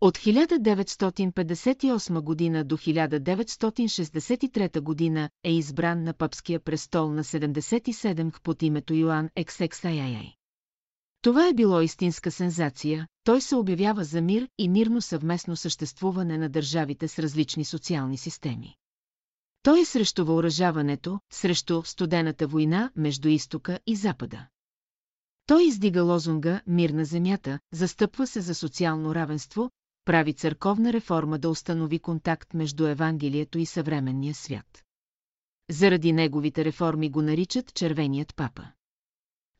От 0.00 0.18
1958 0.18 2.20
година 2.20 2.64
до 2.64 2.76
1963 2.76 4.80
година 4.80 5.30
е 5.44 5.52
избран 5.52 6.02
на 6.02 6.12
папския 6.12 6.60
престол 6.60 7.12
на 7.12 7.24
77 7.24 8.42
под 8.42 8.62
името 8.62 8.94
Йоан 8.94 9.28
XXII. 9.28 10.34
Това 11.22 11.48
е 11.48 11.54
било 11.54 11.80
истинска 11.80 12.30
сензация, 12.30 13.06
той 13.24 13.40
се 13.40 13.56
обявява 13.56 14.04
за 14.04 14.22
мир 14.22 14.48
и 14.58 14.68
мирно 14.68 15.02
съвместно 15.02 15.56
съществуване 15.56 16.38
на 16.38 16.48
държавите 16.48 17.08
с 17.08 17.18
различни 17.18 17.64
социални 17.64 18.18
системи. 18.18 18.74
Той 19.62 19.80
е 19.80 19.84
срещу 19.84 20.24
въоръжаването, 20.24 21.20
срещу 21.32 21.82
студената 21.84 22.46
война 22.46 22.90
между 22.96 23.28
изтока 23.28 23.78
и 23.86 23.96
запада. 23.96 24.46
Той 25.46 25.64
издига 25.64 26.02
лозунга 26.02 26.60
«Мир 26.66 26.90
на 26.90 27.04
земята», 27.04 27.58
застъпва 27.72 28.26
се 28.26 28.40
за 28.40 28.54
социално 28.54 29.14
равенство, 29.14 29.70
прави 30.04 30.32
църковна 30.32 30.92
реформа 30.92 31.38
да 31.38 31.50
установи 31.50 31.98
контакт 31.98 32.54
между 32.54 32.86
Евангелието 32.86 33.58
и 33.58 33.66
съвременния 33.66 34.34
свят. 34.34 34.84
Заради 35.70 36.12
неговите 36.12 36.64
реформи 36.64 37.10
го 37.10 37.22
наричат 37.22 37.74
червеният 37.74 38.36
папа. 38.36 38.68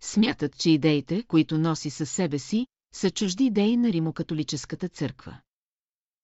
Смятат, 0.00 0.58
че 0.58 0.70
идеите, 0.70 1.22
които 1.22 1.58
носи 1.58 1.90
със 1.90 2.10
себе 2.10 2.38
си, 2.38 2.66
са 2.94 3.10
чужди 3.10 3.44
идеи 3.44 3.76
на 3.76 3.92
римокатолическата 3.92 4.88
църква. 4.88 5.40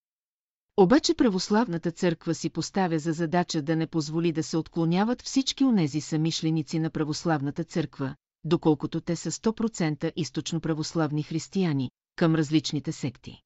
Обаче 0.76 1.14
православната 1.14 1.90
църква 1.90 2.34
си 2.34 2.50
поставя 2.50 2.98
за 2.98 3.12
задача 3.12 3.62
да 3.62 3.76
не 3.76 3.86
позволи 3.86 4.32
да 4.32 4.42
се 4.42 4.56
отклоняват 4.56 5.22
всички 5.22 5.64
онези 5.64 6.00
самишленици 6.00 6.78
на 6.78 6.90
православната 6.90 7.64
църква, 7.64 8.14
доколкото 8.44 9.00
те 9.00 9.16
са 9.16 9.30
100% 9.30 10.12
източно 10.16 10.60
православни 10.60 11.22
християни, 11.22 11.90
към 12.16 12.34
различните 12.34 12.92
секти. 12.92 13.42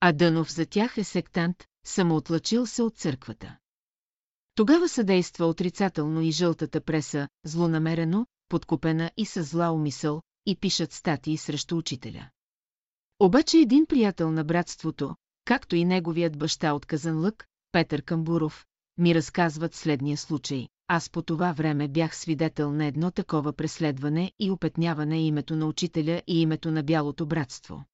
А 0.00 0.12
Дънов 0.12 0.52
за 0.52 0.66
тях 0.66 0.98
е 0.98 1.04
сектант, 1.04 1.64
самоотлъчил 1.84 2.66
се 2.66 2.82
от 2.82 2.96
църквата. 2.96 3.56
Тогава 4.54 4.88
съдейства 4.88 5.46
отрицателно 5.46 6.20
и 6.20 6.30
жълтата 6.30 6.80
преса, 6.80 7.28
злонамерено, 7.44 8.26
подкупена 8.48 9.10
и 9.16 9.26
с 9.26 9.42
зла 9.42 9.70
умисъл, 9.70 10.22
и 10.46 10.56
пишат 10.56 10.92
статии 10.92 11.36
срещу 11.36 11.76
учителя. 11.76 12.30
Обаче 13.20 13.58
един 13.58 13.86
приятел 13.86 14.30
на 14.30 14.44
братството, 14.44 15.16
както 15.44 15.76
и 15.76 15.84
неговият 15.84 16.38
баща 16.38 16.72
от 16.72 16.86
Казанлък, 16.86 17.46
Петър 17.72 18.02
Камбуров, 18.02 18.66
ми 18.98 19.14
разказват 19.14 19.74
следния 19.74 20.16
случай. 20.16 20.68
Аз 20.88 21.10
по 21.10 21.22
това 21.22 21.52
време 21.52 21.88
бях 21.88 22.16
свидетел 22.16 22.72
на 22.72 22.86
едно 22.86 23.10
такова 23.10 23.52
преследване 23.52 24.32
и 24.38 24.50
опетняване 24.50 25.26
името 25.26 25.56
на 25.56 25.66
учителя 25.66 26.22
и 26.26 26.40
името 26.40 26.70
на 26.70 26.82
Бялото 26.82 27.26
братство. 27.26 27.84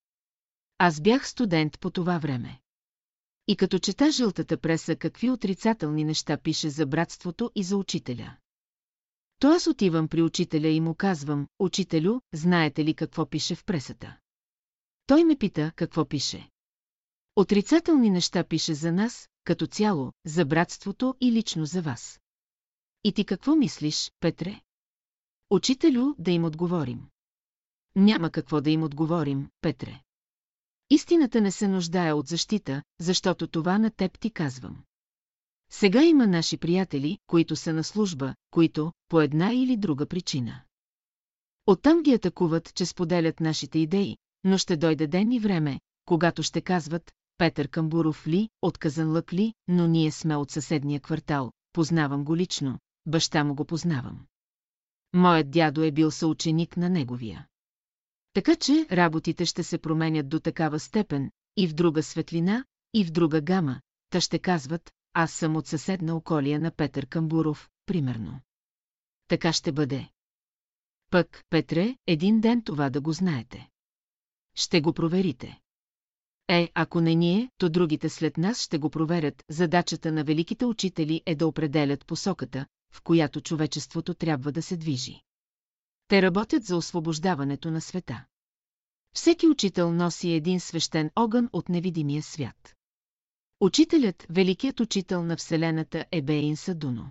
Аз 0.79 1.01
бях 1.01 1.29
студент 1.29 1.81
по 1.81 1.91
това 1.91 2.19
време. 2.19 2.61
И 3.49 3.57
като 3.57 3.79
чета 3.79 4.11
жълтата 4.11 4.57
преса 4.57 4.97
какви 4.97 5.31
отрицателни 5.31 6.05
неща 6.05 6.37
пише 6.37 6.71
за 6.71 6.87
братството 6.87 7.51
и 7.55 7.63
за 7.63 7.77
учителя. 7.77 8.37
То 9.39 9.49
аз 9.49 9.67
отивам 9.67 10.09
при 10.09 10.23
учителя 10.23 10.69
и 10.69 10.81
му 10.81 10.95
казвам, 10.95 11.49
учителю, 11.59 12.21
знаете 12.35 12.85
ли 12.85 12.95
какво 12.95 13.27
пише 13.27 13.55
в 13.55 13.65
пресата? 13.65 14.17
Той 15.07 15.25
ме 15.25 15.37
пита, 15.37 15.73
какво 15.77 16.05
пише. 16.05 16.49
Отрицателни 17.37 18.11
неща 18.11 18.45
пише 18.45 18.75
за 18.75 18.93
нас, 18.93 19.29
като 19.45 19.67
цяло, 19.67 20.13
за 20.27 20.45
братството 20.45 21.15
и 21.21 21.33
лично 21.33 21.67
за 21.67 21.83
вас. 21.83 22.21
И 23.05 23.13
ти 23.13 23.25
какво 23.25 23.57
мислиш, 23.57 24.13
Петре? 24.21 24.61
Учителю, 25.51 26.15
да 26.19 26.31
им 26.31 26.45
отговорим. 26.45 27.07
Няма 27.97 28.31
какво 28.31 28.61
да 28.61 28.71
им 28.71 28.83
отговорим, 28.83 29.49
Петре. 29.61 30.01
Истината 30.91 31.41
не 31.41 31.51
се 31.51 31.69
нуждае 31.69 32.13
от 32.13 32.27
защита, 32.27 32.83
защото 33.01 33.47
това 33.47 33.79
на 33.79 33.91
теб 33.91 34.19
ти 34.19 34.31
казвам. 34.31 34.85
Сега 35.71 36.03
има 36.03 36.27
наши 36.27 36.57
приятели, 36.57 37.19
които 37.27 37.57
са 37.57 37.73
на 37.73 37.85
служба, 37.85 38.35
които, 38.51 38.93
по 39.09 39.21
една 39.21 39.53
или 39.53 39.77
друга 39.77 40.07
причина. 40.07 40.63
Оттам 41.67 42.03
ги 42.03 42.13
атакуват, 42.13 42.75
че 42.75 42.87
споделят 42.87 43.41
нашите 43.41 43.79
идеи, 43.79 44.17
но 44.45 44.59
ще 44.59 44.77
дойде 44.77 45.07
ден 45.07 45.33
и 45.33 45.41
време, 45.41 45.81
когато 46.05 46.43
ще 46.43 46.61
казват, 46.61 47.13
Петър 47.39 47.69
Камбуров 47.69 48.27
ли, 48.27 48.49
отказан 48.63 49.13
лък 49.13 49.33
ли, 49.33 49.55
но 49.69 49.87
ние 49.87 50.11
сме 50.11 50.37
от 50.37 50.51
съседния 50.51 51.01
квартал, 51.01 51.53
познавам 51.73 52.25
го 52.25 52.37
лично, 52.37 52.79
баща 53.07 53.45
му 53.45 53.55
го 53.55 53.65
познавам. 53.65 54.27
Моят 55.13 55.51
дядо 55.51 55.83
е 55.83 55.93
бил 55.93 56.11
съученик 56.11 56.77
на 56.77 56.89
неговия. 56.91 57.47
Така 58.33 58.57
че 58.57 58.87
работите 58.93 59.47
ще 59.47 59.63
се 59.63 59.79
променят 59.79 60.29
до 60.29 60.41
такава 60.41 60.81
степен, 60.81 61.31
и 61.57 61.69
в 61.69 61.75
друга 61.75 62.03
светлина, 62.03 62.65
и 62.95 63.05
в 63.05 63.11
друга 63.11 63.41
гама, 63.41 63.81
та 64.11 64.21
ще 64.21 64.39
казват, 64.39 64.93
аз 65.13 65.33
съм 65.33 65.57
от 65.57 65.67
съседна 65.67 66.17
околия 66.17 66.61
на 66.61 66.71
Петър 66.71 67.07
Камбуров, 67.07 67.69
примерно. 67.87 68.41
Така 69.29 69.53
ще 69.53 69.73
бъде. 69.73 70.09
Пък, 71.11 71.45
Петре, 71.51 71.97
един 72.07 72.41
ден 72.41 72.63
това 72.63 72.91
да 72.91 73.01
го 73.01 73.13
знаете. 73.13 73.69
Ще 74.55 74.81
го 74.81 74.93
проверите. 74.93 75.61
Е, 76.49 76.71
ако 76.75 77.01
не 77.01 77.15
ние, 77.15 77.51
то 77.59 77.69
другите 77.69 78.09
след 78.09 78.37
нас 78.39 78.61
ще 78.63 78.79
го 78.79 78.91
проверят. 78.91 79.45
Задачата 79.51 80.13
на 80.13 80.25
великите 80.25 80.65
учители 80.65 81.23
е 81.27 81.35
да 81.35 81.47
определят 81.47 82.07
посоката, 82.07 82.67
в 82.95 83.03
която 83.03 83.41
човечеството 83.41 84.15
трябва 84.15 84.53
да 84.53 84.63
се 84.63 84.77
движи. 84.77 85.21
Те 86.09 86.23
работят 86.23 86.65
за 86.65 86.77
освобождаването 86.77 87.71
на 87.71 87.81
света. 87.81 88.25
Всеки 89.15 89.47
учител 89.49 89.93
носи 89.93 90.31
един 90.31 90.61
свещен 90.61 91.11
огън 91.17 91.49
от 91.53 91.69
невидимия 91.69 92.23
свят. 92.23 92.75
Учителят, 93.61 94.27
великият 94.31 94.81
учител 94.81 95.25
на 95.25 95.37
Вселената 95.37 96.05
е 96.11 96.23
Бейн 96.23 96.57
Садуно. 96.57 97.11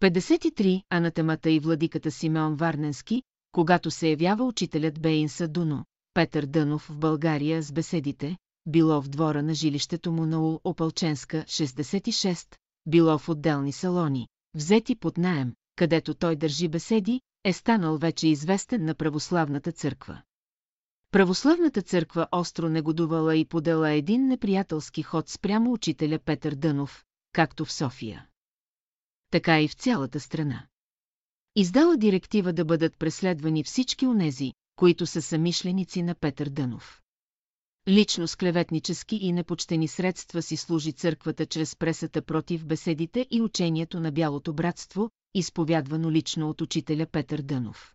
53. 0.00 0.82
Анатемата 0.90 1.50
и 1.50 1.60
владиката 1.60 2.10
Симеон 2.10 2.56
Варненски, 2.56 3.22
когато 3.52 3.90
се 3.90 4.08
явява 4.08 4.44
учителят 4.44 5.00
Бейн 5.00 5.28
Садуно, 5.28 5.84
Петър 6.14 6.46
Дънов 6.46 6.86
в 6.90 6.96
България 6.96 7.62
с 7.62 7.72
беседите, 7.72 8.36
било 8.66 9.02
в 9.02 9.08
двора 9.08 9.42
на 9.42 9.54
жилището 9.54 10.12
му 10.12 10.26
на 10.26 10.40
Ул 10.40 10.60
Опалченска, 10.64 11.44
66, 11.44 12.56
било 12.86 13.18
в 13.18 13.28
отделни 13.28 13.72
салони, 13.72 14.28
взети 14.56 14.96
под 14.96 15.18
наем, 15.18 15.54
където 15.76 16.14
той 16.14 16.36
държи 16.36 16.68
беседи, 16.68 17.20
е 17.44 17.52
станал 17.52 17.98
вече 17.98 18.28
известен 18.28 18.84
на 18.84 18.94
православната 18.94 19.72
църква. 19.72 20.22
Православната 21.10 21.82
църква 21.82 22.28
остро 22.32 22.68
негодувала 22.68 23.36
и 23.36 23.44
подела 23.44 23.90
един 23.90 24.26
неприятелски 24.26 25.02
ход 25.02 25.28
спрямо 25.28 25.72
учителя 25.72 26.18
Петър 26.18 26.54
Дънов, 26.54 27.04
както 27.32 27.64
в 27.64 27.72
София. 27.72 28.26
Така 29.30 29.60
и 29.60 29.68
в 29.68 29.74
цялата 29.74 30.20
страна. 30.20 30.66
Издала 31.56 31.96
директива 31.96 32.52
да 32.52 32.64
бъдат 32.64 32.98
преследвани 32.98 33.64
всички 33.64 34.06
онези, 34.06 34.52
които 34.76 35.06
са 35.06 35.22
самишленици 35.22 36.02
на 36.02 36.14
Петър 36.14 36.48
Дънов. 36.48 37.02
Лично 37.88 38.28
с 38.28 38.36
клеветнически 38.36 39.16
и 39.16 39.32
непочтени 39.32 39.88
средства 39.88 40.42
си 40.42 40.56
служи 40.56 40.92
църквата 40.92 41.46
чрез 41.46 41.76
пресата 41.76 42.22
против 42.22 42.66
беседите 42.66 43.26
и 43.30 43.42
учението 43.42 44.00
на 44.00 44.12
Бялото 44.12 44.52
братство, 44.52 45.10
изповядвано 45.34 46.10
лично 46.10 46.50
от 46.50 46.60
учителя 46.60 47.06
Петър 47.06 47.42
Дънов. 47.42 47.94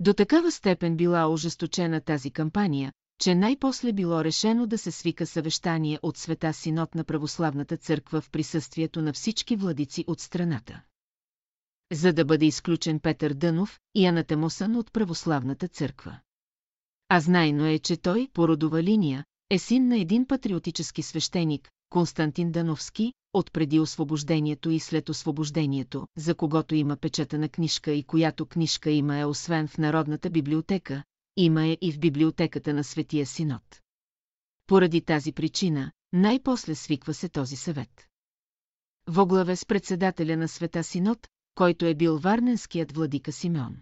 До 0.00 0.14
такава 0.14 0.52
степен 0.52 0.96
била 0.96 1.28
ожесточена 1.28 2.00
тази 2.00 2.30
кампания, 2.30 2.92
че 3.20 3.34
най-после 3.34 3.92
било 3.92 4.24
решено 4.24 4.66
да 4.66 4.78
се 4.78 4.90
свика 4.90 5.26
съвещание 5.26 5.98
от 6.02 6.16
света 6.16 6.52
Синод 6.52 6.94
на 6.94 7.04
Православната 7.04 7.76
църква 7.76 8.20
в 8.20 8.30
присъствието 8.30 9.02
на 9.02 9.12
всички 9.12 9.56
владици 9.56 10.04
от 10.06 10.20
страната. 10.20 10.82
За 11.92 12.12
да 12.12 12.24
бъде 12.24 12.46
изключен 12.46 13.00
Петър 13.00 13.34
Дънов 13.34 13.80
и 13.94 14.06
анатемосън 14.06 14.76
от 14.76 14.92
Православната 14.92 15.68
църква. 15.68 16.20
А 17.08 17.20
знайно 17.20 17.66
е, 17.66 17.78
че 17.78 17.96
той, 17.96 18.28
по 18.32 18.48
родова 18.48 18.82
линия, 18.82 19.24
е 19.50 19.58
син 19.58 19.88
на 19.88 19.98
един 19.98 20.26
патриотически 20.26 21.02
свещеник, 21.02 21.70
Константин 21.90 22.52
Дановски, 22.52 23.12
от 23.32 23.52
преди 23.52 23.80
освобождението 23.80 24.70
и 24.70 24.80
след 24.80 25.08
освобождението, 25.08 26.06
за 26.16 26.34
когото 26.34 26.74
има 26.74 26.96
печата 26.96 27.38
на 27.38 27.48
книжка 27.48 27.92
и 27.92 28.02
която 28.02 28.46
книжка 28.46 28.90
има 28.90 29.18
е 29.18 29.24
освен 29.24 29.68
в 29.68 29.78
Народната 29.78 30.30
библиотека, 30.30 31.02
има 31.36 31.66
е 31.66 31.78
и 31.80 31.92
в 31.92 31.98
библиотеката 31.98 32.74
на 32.74 32.84
Светия 32.84 33.26
Синод. 33.26 33.80
Поради 34.66 35.00
тази 35.00 35.32
причина, 35.32 35.92
най-после 36.12 36.74
свиква 36.74 37.14
се 37.14 37.28
този 37.28 37.56
съвет. 37.56 38.06
Воглаве 39.08 39.56
с 39.56 39.66
председателя 39.66 40.36
на 40.36 40.48
Света 40.48 40.84
Синод, 40.84 41.26
който 41.54 41.86
е 41.86 41.94
бил 41.94 42.18
варненският 42.18 42.92
владика 42.92 43.32
Симеон. 43.32 43.76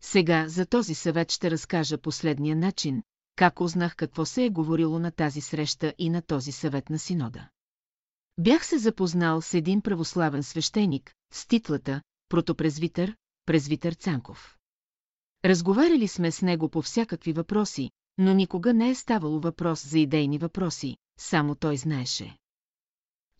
Сега 0.00 0.48
за 0.48 0.66
този 0.66 0.94
съвет 0.94 1.32
ще 1.32 1.50
разкажа 1.50 1.98
последния 1.98 2.56
начин, 2.56 3.02
как 3.36 3.60
узнах 3.60 3.96
какво 3.96 4.24
се 4.24 4.44
е 4.44 4.50
говорило 4.50 4.98
на 4.98 5.10
тази 5.10 5.40
среща 5.40 5.94
и 5.98 6.10
на 6.10 6.22
този 6.22 6.52
съвет 6.52 6.90
на 6.90 6.98
Синода. 6.98 7.48
Бях 8.38 8.66
се 8.66 8.78
запознал 8.78 9.42
с 9.42 9.54
един 9.54 9.80
православен 9.80 10.42
свещеник, 10.42 11.14
с 11.32 11.46
титлата 11.46 12.02
протопрезвитър, 12.28 13.16
презвитър 13.46 13.92
Цанков. 13.92 14.56
Разговаряли 15.44 16.08
сме 16.08 16.30
с 16.30 16.42
него 16.42 16.68
по 16.68 16.82
всякакви 16.82 17.32
въпроси, 17.32 17.90
но 18.18 18.34
никога 18.34 18.74
не 18.74 18.90
е 18.90 18.94
ставало 18.94 19.40
въпрос 19.40 19.86
за 19.86 19.98
идейни 19.98 20.38
въпроси, 20.38 20.96
само 21.18 21.54
той 21.54 21.76
знаеше. 21.76 22.36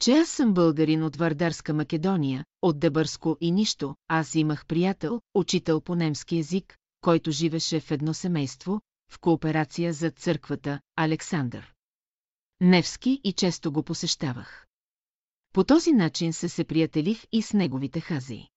Че 0.01 0.13
аз 0.13 0.29
съм 0.29 0.55
българин 0.55 1.03
от 1.03 1.17
Вардарска 1.17 1.75
Македония, 1.75 2.45
от 2.63 2.81
Дебърско 2.81 3.37
и 3.41 3.51
нищо, 3.51 3.97
аз 4.09 4.35
имах 4.35 4.67
приятел, 4.67 5.21
учител 5.35 5.81
по 5.81 5.95
немски 5.95 6.37
язик, 6.37 6.79
който 7.01 7.31
живеше 7.31 7.81
в 7.81 7.91
едно 7.91 8.15
семейство, 8.15 8.81
в 9.11 9.19
кооперация 9.19 9.93
за 9.93 10.11
църквата, 10.11 10.81
Александър. 10.97 11.73
Невски 12.61 13.21
и 13.25 13.33
често 13.33 13.73
го 13.73 13.83
посещавах. 13.83 14.67
По 15.53 15.65
този 15.65 15.93
начин 15.93 16.33
се 16.33 16.49
се 16.49 16.65
приятелих 16.65 17.25
и 17.33 17.43
с 17.43 17.53
неговите 17.53 18.01
хази. 18.01 18.49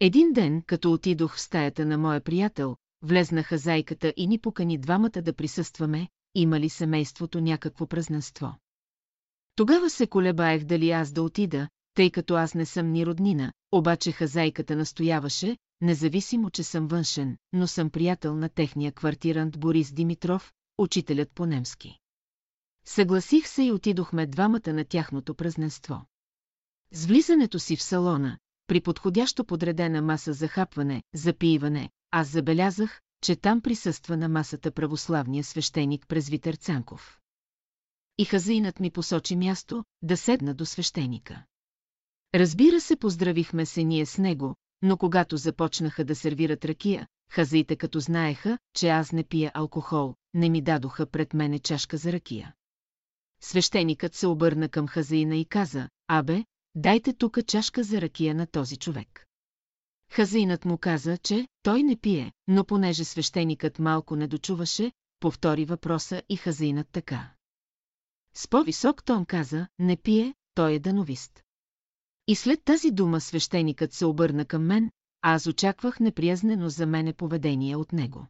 Един 0.00 0.32
ден, 0.32 0.62
като 0.66 0.92
отидох 0.92 1.36
в 1.36 1.40
стаята 1.40 1.86
на 1.86 1.98
моя 1.98 2.20
приятел, 2.20 2.76
влезна 3.02 3.42
хазайката 3.42 4.14
и 4.16 4.26
ни 4.26 4.38
покани 4.38 4.78
двамата 4.78 5.22
да 5.22 5.32
присъстваме, 5.32 6.08
има 6.34 6.60
ли 6.60 6.68
семейството 6.68 7.40
някакво 7.40 7.86
празненство. 7.86 8.54
Тогава 9.56 9.90
се 9.90 10.06
колебаех 10.06 10.64
дали 10.64 10.90
аз 10.90 11.12
да 11.12 11.22
отида, 11.22 11.68
тъй 11.94 12.10
като 12.10 12.34
аз 12.34 12.54
не 12.54 12.66
съм 12.66 12.92
ни 12.92 13.06
роднина, 13.06 13.52
обаче 13.72 14.12
хазайката 14.12 14.76
настояваше, 14.76 15.56
независимо, 15.80 16.50
че 16.50 16.62
съм 16.62 16.86
външен, 16.86 17.36
но 17.52 17.66
съм 17.66 17.90
приятел 17.90 18.36
на 18.36 18.48
техния 18.48 18.92
квартирант 18.92 19.58
Борис 19.58 19.92
Димитров, 19.92 20.52
учителят 20.78 21.30
по 21.34 21.46
немски. 21.46 21.98
Съгласих 22.84 23.48
се 23.48 23.62
и 23.62 23.72
отидохме 23.72 24.26
двамата 24.26 24.72
на 24.72 24.84
тяхното 24.84 25.34
празненство. 25.34 26.04
С 26.92 27.06
влизането 27.06 27.58
си 27.58 27.76
в 27.76 27.82
салона, 27.82 28.38
при 28.66 28.80
подходящо 28.80 29.44
подредена 29.44 30.02
маса 30.02 30.32
за 30.32 30.48
хапване, 30.48 31.02
за 31.14 31.32
пииване, 31.32 31.90
аз 32.10 32.28
забелязах, 32.28 33.00
че 33.22 33.36
там 33.36 33.60
присъства 33.60 34.16
на 34.16 34.28
масата 34.28 34.70
православния 34.70 35.44
свещеник 35.44 36.08
Презвитър 36.08 36.54
Цанков. 36.54 37.21
И 38.18 38.24
хазинът 38.24 38.80
ми 38.80 38.90
посочи 38.90 39.36
място, 39.36 39.84
да 40.02 40.16
седна 40.16 40.54
до 40.54 40.66
свещеника. 40.66 41.44
Разбира 42.34 42.80
се, 42.80 42.96
поздравихме 42.96 43.66
се 43.66 43.84
ние 43.84 44.06
с 44.06 44.18
него, 44.18 44.54
но 44.82 44.96
когато 44.96 45.36
започнаха 45.36 46.04
да 46.04 46.14
сервират 46.14 46.64
ракия, 46.64 47.06
хазаите 47.30 47.76
като 47.76 48.00
знаеха, 48.00 48.58
че 48.74 48.88
аз 48.88 49.12
не 49.12 49.24
пия 49.24 49.50
алкохол, 49.54 50.14
не 50.34 50.48
ми 50.48 50.62
дадоха 50.62 51.06
пред 51.06 51.34
мене 51.34 51.58
чашка 51.58 51.96
за 51.96 52.12
ракия. 52.12 52.54
Свещеникът 53.42 54.14
се 54.14 54.26
обърна 54.26 54.68
към 54.68 54.88
хазаина 54.88 55.36
и 55.36 55.44
каза, 55.44 55.88
абе, 56.08 56.44
дайте 56.74 57.12
тука 57.12 57.42
чашка 57.42 57.82
за 57.82 58.00
ракия 58.00 58.34
на 58.34 58.46
този 58.46 58.76
човек. 58.76 59.26
Хазаинът 60.10 60.64
му 60.64 60.78
каза, 60.78 61.18
че 61.18 61.48
той 61.62 61.82
не 61.82 61.96
пие, 61.96 62.32
но 62.48 62.64
понеже 62.64 63.04
свещеникът 63.04 63.78
малко 63.78 64.16
не 64.16 64.28
дочуваше, 64.28 64.92
повтори 65.20 65.64
въпроса 65.64 66.22
и 66.28 66.36
хазаинът 66.36 66.88
така. 66.92 67.30
С 68.34 68.48
по-висок 68.48 69.04
тон 69.04 69.24
каза, 69.24 69.66
не 69.78 69.96
пие, 69.96 70.34
той 70.54 70.72
е 70.72 70.78
дановист. 70.78 71.42
И 72.26 72.34
след 72.34 72.64
тази 72.64 72.90
дума 72.90 73.20
свещеникът 73.20 73.92
се 73.92 74.06
обърна 74.06 74.44
към 74.44 74.66
мен, 74.66 74.90
а 75.22 75.34
аз 75.34 75.46
очаквах 75.46 76.00
неприязнено 76.00 76.68
за 76.68 76.86
мене 76.86 77.12
поведение 77.12 77.76
от 77.76 77.92
него. 77.92 78.26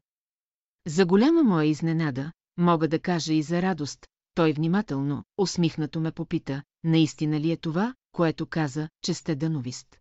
За 0.87 1.07
голяма 1.07 1.43
моя 1.43 1.67
изненада, 1.67 2.33
мога 2.57 2.89
да 2.89 2.99
кажа 2.99 3.33
и 3.33 3.43
за 3.43 3.63
радост, 3.63 4.07
той 4.35 4.53
внимателно, 4.53 5.25
усмихнато 5.39 6.01
ме 6.01 6.13
попита, 6.13 6.63
наистина 6.85 7.41
ли 7.41 7.53
е 7.53 7.57
това, 7.57 7.95
което 8.13 8.47
каза, 8.47 8.89
че 9.03 9.15
сте 9.15 9.35
дановист. 9.35 10.01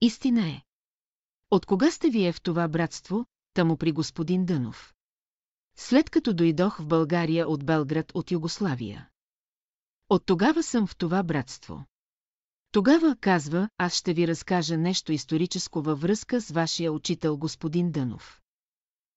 Истина 0.00 0.48
е. 0.48 0.62
От 1.50 1.66
кога 1.66 1.90
сте 1.90 2.10
вие 2.10 2.32
в 2.32 2.42
това 2.42 2.68
братство, 2.68 3.26
тамо 3.54 3.76
при 3.76 3.92
господин 3.92 4.46
Дънов? 4.46 4.94
След 5.80 6.10
като 6.10 6.34
дойдох 6.34 6.80
в 6.80 6.86
България 6.86 7.48
от 7.48 7.64
Белград 7.64 8.12
от 8.14 8.30
Югославия. 8.30 9.08
От 10.08 10.26
тогава 10.26 10.62
съм 10.62 10.86
в 10.86 10.96
това 10.96 11.22
братство. 11.22 11.84
Тогава, 12.72 13.16
казва, 13.20 13.68
аз 13.78 13.94
ще 13.94 14.14
ви 14.14 14.28
разкажа 14.28 14.78
нещо 14.78 15.12
историческо 15.12 15.82
във 15.82 16.00
връзка 16.00 16.40
с 16.40 16.50
вашия 16.50 16.92
учител 16.92 17.36
господин 17.36 17.90
Дънов. 17.90 18.40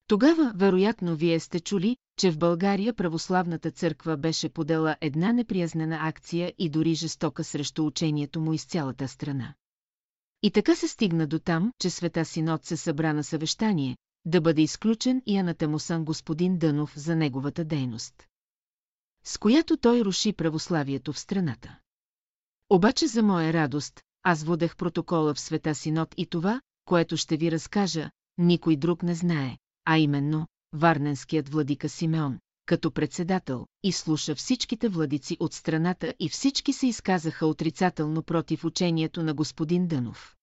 Тогава, 0.07 0.53
вероятно, 0.55 1.15
вие 1.15 1.39
сте 1.39 1.59
чули, 1.59 1.97
че 2.17 2.31
в 2.31 2.37
България 2.37 2.93
православната 2.93 3.71
църква 3.71 4.17
беше 4.17 4.49
подела 4.49 4.95
една 5.01 5.33
неприязнена 5.33 5.99
акция 6.01 6.53
и 6.57 6.69
дори 6.69 6.93
жестока 6.93 7.43
срещу 7.43 7.85
учението 7.85 8.41
му 8.41 8.53
из 8.53 8.65
цялата 8.65 9.07
страна. 9.07 9.53
И 10.43 10.51
така 10.51 10.75
се 10.75 10.87
стигна 10.87 11.27
до 11.27 11.39
там, 11.39 11.71
че 11.79 11.89
Света 11.89 12.25
Синод 12.25 12.65
се 12.65 12.77
събра 12.77 13.13
на 13.13 13.23
съвещание, 13.23 13.97
да 14.25 14.41
бъде 14.41 14.61
изключен 14.61 15.21
и 15.25 15.37
анатемосан 15.37 16.05
господин 16.05 16.57
Дънов 16.57 16.93
за 16.95 17.15
неговата 17.15 17.65
дейност. 17.65 18.27
С 19.23 19.37
която 19.37 19.77
той 19.77 20.01
руши 20.01 20.33
православието 20.33 21.13
в 21.13 21.19
страната. 21.19 21.79
Обаче 22.69 23.07
за 23.07 23.23
моя 23.23 23.53
радост, 23.53 24.01
аз 24.23 24.43
водех 24.43 24.75
протокола 24.75 25.33
в 25.33 25.39
Света 25.39 25.75
Синод 25.75 26.13
и 26.17 26.25
това, 26.25 26.61
което 26.85 27.17
ще 27.17 27.37
ви 27.37 27.51
разкажа, 27.51 28.11
никой 28.37 28.75
друг 28.75 29.03
не 29.03 29.15
знае, 29.15 29.57
а 29.85 29.97
именно, 29.97 30.47
варненският 30.73 31.49
владика 31.49 31.89
Симеон, 31.89 32.39
като 32.65 32.91
председател, 32.91 33.67
изслуша 33.83 34.35
всичките 34.35 34.89
владици 34.89 35.37
от 35.39 35.53
страната 35.53 36.13
и 36.19 36.29
всички 36.29 36.73
се 36.73 36.87
изказаха 36.87 37.45
отрицателно 37.45 38.23
против 38.23 38.65
учението 38.65 39.23
на 39.23 39.33
господин 39.33 39.87
Дънов. 39.87 40.35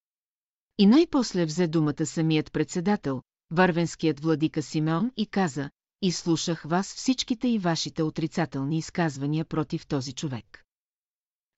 И 0.78 0.86
най-после 0.86 1.44
взе 1.44 1.66
думата 1.66 2.06
самият 2.06 2.52
председател, 2.52 3.22
варвенският 3.50 4.20
владика 4.20 4.62
Симеон 4.62 5.12
и 5.16 5.26
каза, 5.26 5.70
изслушах 6.02 6.62
вас 6.62 6.94
всичките 6.94 7.48
и 7.48 7.58
вашите 7.58 8.02
отрицателни 8.02 8.78
изказвания 8.78 9.44
против 9.44 9.86
този 9.86 10.12
човек. 10.12 10.64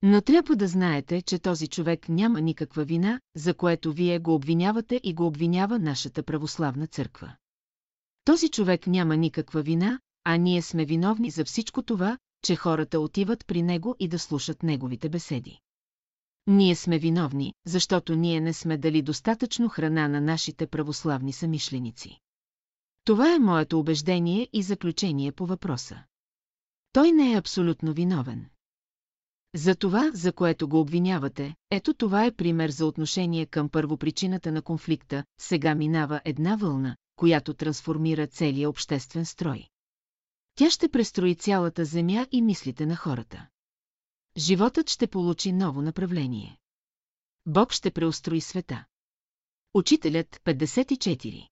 Но 0.03 0.21
трябва 0.21 0.57
да 0.57 0.69
знаете, 0.69 1.23
че 1.23 1.39
този 1.39 1.69
човек 1.69 2.09
няма 2.09 2.41
никаква 2.41 2.85
вина, 2.85 3.21
за 3.37 3.55
което 3.55 3.93
вие 3.93 4.19
го 4.19 4.35
обвинявате 4.35 5.01
и 5.03 5.15
го 5.15 5.27
обвинява 5.27 5.79
нашата 5.79 6.23
православна 6.23 6.87
църква. 6.87 7.37
Този 8.25 8.49
човек 8.49 8.87
няма 8.87 9.17
никаква 9.17 9.63
вина, 9.63 10.01
а 10.25 10.37
ние 10.37 10.63
сме 10.63 10.85
виновни 10.85 11.31
за 11.31 11.45
всичко 11.45 11.83
това, 11.83 12.19
че 12.45 12.57
хората 12.57 13.01
отиват 13.01 13.47
при 13.47 13.63
него 13.63 13.97
и 13.99 14.09
да 14.09 14.19
слушат 14.19 14.63
неговите 14.63 15.09
беседи. 15.09 15.61
Ние 16.47 16.75
сме 16.75 16.99
виновни, 16.99 17.55
защото 17.67 18.17
ние 18.17 18.41
не 18.41 18.53
сме 18.53 18.77
дали 18.77 19.03
достатъчно 19.03 19.69
храна 19.69 20.09
на 20.09 20.21
нашите 20.21 20.67
православни 20.67 21.33
самишленици. 21.33 22.19
Това 23.05 23.35
е 23.35 23.39
моето 23.39 23.79
убеждение 23.79 24.49
и 24.53 24.63
заключение 24.63 25.33
по 25.33 25.47
въпроса. 25.47 26.03
Той 26.93 27.13
не 27.13 27.33
е 27.33 27.39
абсолютно 27.39 27.93
виновен. 27.93 28.47
За 29.55 29.75
това, 29.75 30.11
за 30.15 30.33
което 30.33 30.69
го 30.69 30.81
обвинявате, 30.81 31.55
ето 31.71 31.95
това 31.95 32.25
е 32.25 32.33
пример 32.33 32.71
за 32.71 32.87
отношение 32.87 33.47
към 33.47 33.69
първопричината 33.69 34.53
на 34.53 34.63
конфликта, 34.63 35.25
сега 35.41 35.75
минава 35.75 36.21
една 36.25 36.57
вълна, 36.57 36.97
която 37.17 37.55
трансформира 37.55 38.27
целия 38.27 38.69
обществен 38.69 39.27
строй. 39.27 39.67
Тя 40.55 40.71
ще 40.71 40.89
престрои 40.89 41.35
цялата 41.35 41.85
земя 41.85 42.27
и 42.33 42.43
мислите 42.43 42.87
на 42.87 42.97
хората. 42.97 43.47
Животът 44.37 44.91
ще 44.91 45.07
получи 45.07 45.53
ново 45.53 45.83
направление. 45.83 46.59
Бог 47.47 47.73
ще 47.73 47.91
преустрои 47.91 48.41
света. 48.41 48.85
Учителят 49.75 50.41
54 50.45 51.49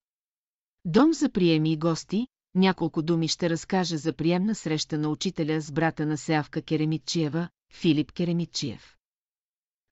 Дом 0.85 1.13
за 1.13 1.31
приеми 1.31 1.71
и 1.71 1.77
гости, 1.77 2.27
няколко 2.55 3.01
думи 3.01 3.27
ще 3.27 3.49
разкажа 3.49 3.97
за 3.97 4.13
приемна 4.13 4.55
среща 4.55 4.97
на 4.97 5.09
учителя 5.09 5.61
с 5.61 5.71
брата 5.71 6.05
на 6.05 6.17
Сеавка 6.17 6.61
Керемитчиева, 6.61 7.49
Филип 7.73 8.11
Керемитчиев. 8.11 8.97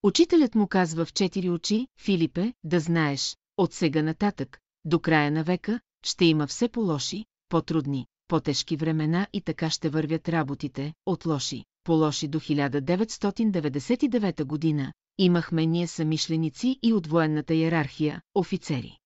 Учителят 0.03 0.55
му 0.55 0.67
казва 0.67 1.05
в 1.05 1.13
четири 1.13 1.49
очи, 1.49 1.87
Филипе, 1.99 2.53
да 2.63 2.79
знаеш, 2.79 3.37
от 3.57 3.73
сега 3.73 4.01
нататък, 4.01 4.59
до 4.85 4.99
края 4.99 5.31
на 5.31 5.43
века, 5.43 5.79
ще 6.03 6.25
има 6.25 6.47
все 6.47 6.69
по-лоши, 6.69 7.25
по-трудни, 7.49 8.07
по-тежки 8.27 8.75
времена 8.75 9.27
и 9.33 9.41
така 9.41 9.69
ще 9.69 9.89
вървят 9.89 10.29
работите, 10.29 10.93
от 11.05 11.25
лоши, 11.25 11.65
по-лоши 11.87 12.27
до 12.27 12.39
1999 12.39 14.43
година, 14.43 14.93
имахме 15.17 15.65
ние 15.65 15.87
самишленици 15.87 16.79
и 16.83 16.93
от 16.93 17.07
военната 17.07 17.53
иерархия, 17.53 18.21
офицери. 18.35 18.97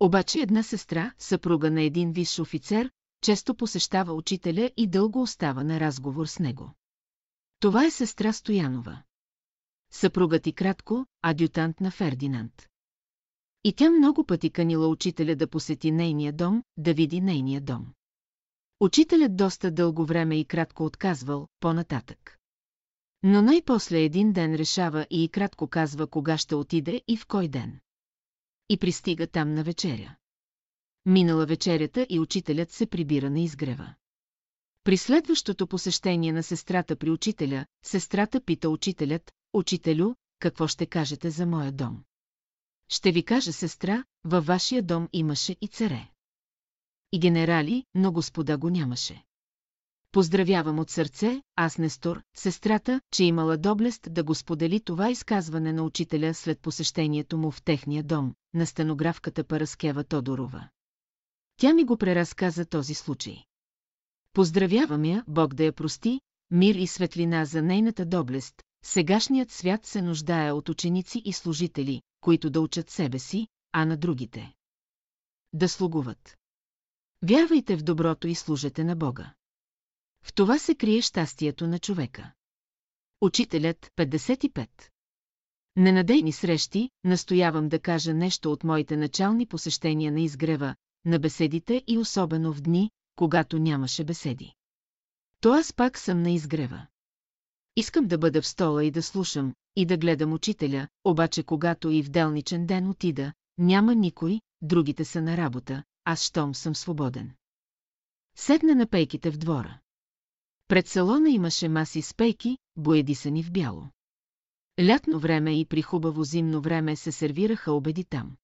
Обаче 0.00 0.40
една 0.40 0.62
сестра, 0.62 1.12
съпруга 1.18 1.70
на 1.70 1.82
един 1.82 2.12
висш 2.12 2.38
офицер, 2.38 2.90
често 3.22 3.54
посещава 3.54 4.12
учителя 4.12 4.70
и 4.76 4.86
дълго 4.86 5.22
остава 5.22 5.64
на 5.64 5.80
разговор 5.80 6.26
с 6.26 6.38
него. 6.38 6.74
Това 7.58 7.84
е 7.84 7.90
сестра 7.90 8.32
Стоянова. 8.32 9.02
Съпругът 9.90 10.46
и 10.46 10.52
кратко, 10.52 11.06
адютант 11.22 11.80
на 11.80 11.90
Фердинанд. 11.90 12.68
И 13.64 13.72
тя 13.72 13.90
много 13.90 14.24
пъти 14.24 14.50
канила 14.50 14.88
учителя 14.88 15.36
да 15.36 15.48
посети 15.48 15.90
нейния 15.90 16.32
дом, 16.32 16.62
да 16.76 16.94
види 16.94 17.20
нейния 17.20 17.60
дом. 17.60 17.86
Учителят 18.80 19.36
доста 19.36 19.70
дълго 19.70 20.04
време 20.04 20.40
и 20.40 20.44
кратко 20.44 20.84
отказвал, 20.84 21.48
по-нататък. 21.60 22.38
Но 23.22 23.42
най-после 23.42 23.98
един 23.98 24.32
ден 24.32 24.54
решава 24.54 25.06
и, 25.10 25.28
кратко 25.28 25.68
казва 25.68 26.06
кога 26.06 26.38
ще 26.38 26.54
отиде 26.54 27.02
и 27.08 27.16
в 27.16 27.26
кой 27.26 27.48
ден. 27.48 27.80
И 28.68 28.78
пристига 28.78 29.26
там 29.26 29.54
на 29.54 29.64
вечеря. 29.64 30.16
Минала 31.06 31.46
вечерята 31.46 32.06
и 32.08 32.20
учителят 32.20 32.70
се 32.70 32.86
прибира 32.86 33.30
на 33.30 33.40
изгрева. 33.40 33.94
При 34.84 34.96
следващото 34.96 35.66
посещение 35.66 36.32
на 36.32 36.42
сестрата 36.42 36.96
при 36.96 37.10
учителя, 37.10 37.66
сестрата 37.84 38.44
пита 38.44 38.70
учителят, 38.70 39.32
учителю, 39.52 40.14
какво 40.38 40.68
ще 40.68 40.86
кажете 40.86 41.30
за 41.30 41.46
моя 41.46 41.72
дом? 41.72 42.04
Ще 42.88 43.12
ви 43.12 43.22
кажа, 43.22 43.52
сестра, 43.52 44.04
във 44.24 44.46
вашия 44.46 44.82
дом 44.82 45.08
имаше 45.12 45.56
и 45.60 45.68
царе. 45.68 46.08
И 47.12 47.18
генерали, 47.18 47.84
но 47.94 48.12
господа 48.12 48.58
го 48.58 48.70
нямаше. 48.70 49.24
Поздравявам 50.12 50.78
от 50.78 50.90
сърце, 50.90 51.42
аз 51.56 51.78
Нестор, 51.78 52.22
сестрата, 52.36 53.00
че 53.12 53.24
имала 53.24 53.56
доблест 53.56 54.08
да 54.10 54.24
го 54.24 54.34
сподели 54.34 54.80
това 54.80 55.10
изказване 55.10 55.72
на 55.72 55.82
учителя 55.82 56.34
след 56.34 56.60
посещението 56.60 57.38
му 57.38 57.50
в 57.50 57.62
техния 57.62 58.02
дом, 58.02 58.34
на 58.54 58.66
стенографката 58.66 59.44
Параскева 59.44 60.04
Тодорова. 60.04 60.68
Тя 61.56 61.74
ми 61.74 61.84
го 61.84 61.96
преразказа 61.96 62.66
този 62.66 62.94
случай. 62.94 63.36
Поздравявам 64.32 65.04
я, 65.04 65.24
Бог 65.28 65.54
да 65.54 65.64
я 65.64 65.72
прости, 65.72 66.20
мир 66.50 66.74
и 66.74 66.86
светлина 66.86 67.44
за 67.44 67.62
нейната 67.62 68.06
доблест. 68.06 68.62
Сегашният 68.84 69.50
свят 69.50 69.86
се 69.86 70.02
нуждае 70.02 70.52
от 70.52 70.68
ученици 70.68 71.22
и 71.24 71.32
служители, 71.32 72.02
които 72.20 72.50
да 72.50 72.60
учат 72.60 72.90
себе 72.90 73.18
си, 73.18 73.46
а 73.72 73.84
на 73.84 73.96
другите. 73.96 74.54
Да 75.52 75.68
слугуват. 75.68 76.39
Вярвайте 77.22 77.76
в 77.76 77.82
доброто 77.82 78.28
и 78.28 78.34
служете 78.34 78.84
на 78.84 78.96
Бога. 78.96 79.34
В 80.24 80.34
това 80.34 80.58
се 80.58 80.74
крие 80.74 81.02
щастието 81.02 81.66
на 81.66 81.78
човека. 81.78 82.32
Учителят 83.20 83.90
55 83.96 84.68
Ненадейни 85.76 86.32
срещи, 86.32 86.90
настоявам 87.04 87.68
да 87.68 87.78
кажа 87.78 88.14
нещо 88.14 88.52
от 88.52 88.64
моите 88.64 88.96
начални 88.96 89.46
посещения 89.46 90.12
на 90.12 90.20
изгрева, 90.20 90.74
на 91.04 91.18
беседите 91.18 91.84
и 91.86 91.98
особено 91.98 92.52
в 92.52 92.60
дни, 92.60 92.90
когато 93.16 93.58
нямаше 93.58 94.04
беседи. 94.04 94.54
То 95.40 95.52
аз 95.52 95.72
пак 95.72 95.98
съм 95.98 96.22
на 96.22 96.30
изгрева. 96.30 96.86
Искам 97.76 98.06
да 98.06 98.18
бъда 98.18 98.42
в 98.42 98.46
стола 98.46 98.84
и 98.84 98.90
да 98.90 99.02
слушам, 99.02 99.54
и 99.76 99.86
да 99.86 99.96
гледам 99.96 100.32
учителя, 100.32 100.88
обаче 101.04 101.42
когато 101.42 101.90
и 101.90 102.02
в 102.02 102.10
делничен 102.10 102.66
ден 102.66 102.88
отида, 102.88 103.32
няма 103.58 103.94
никой, 103.94 104.40
другите 104.62 105.04
са 105.04 105.22
на 105.22 105.36
работа, 105.36 105.84
аз 106.04 106.22
щом 106.22 106.54
съм 106.54 106.74
свободен. 106.74 107.32
Седна 108.36 108.74
на 108.74 108.86
пейките 108.86 109.30
в 109.30 109.38
двора. 109.38 109.78
Пред 110.68 110.88
салона 110.88 111.30
имаше 111.30 111.68
маси 111.68 112.02
с 112.02 112.14
пейки, 112.14 112.58
боедисани 112.76 113.42
в 113.42 113.52
бяло. 113.52 113.88
Лятно 114.80 115.18
време 115.18 115.60
и 115.60 115.64
при 115.64 115.82
хубаво 115.82 116.24
зимно 116.24 116.60
време 116.60 116.96
се 116.96 117.12
сервираха 117.12 117.72
обеди 117.72 118.04
там. 118.04 118.36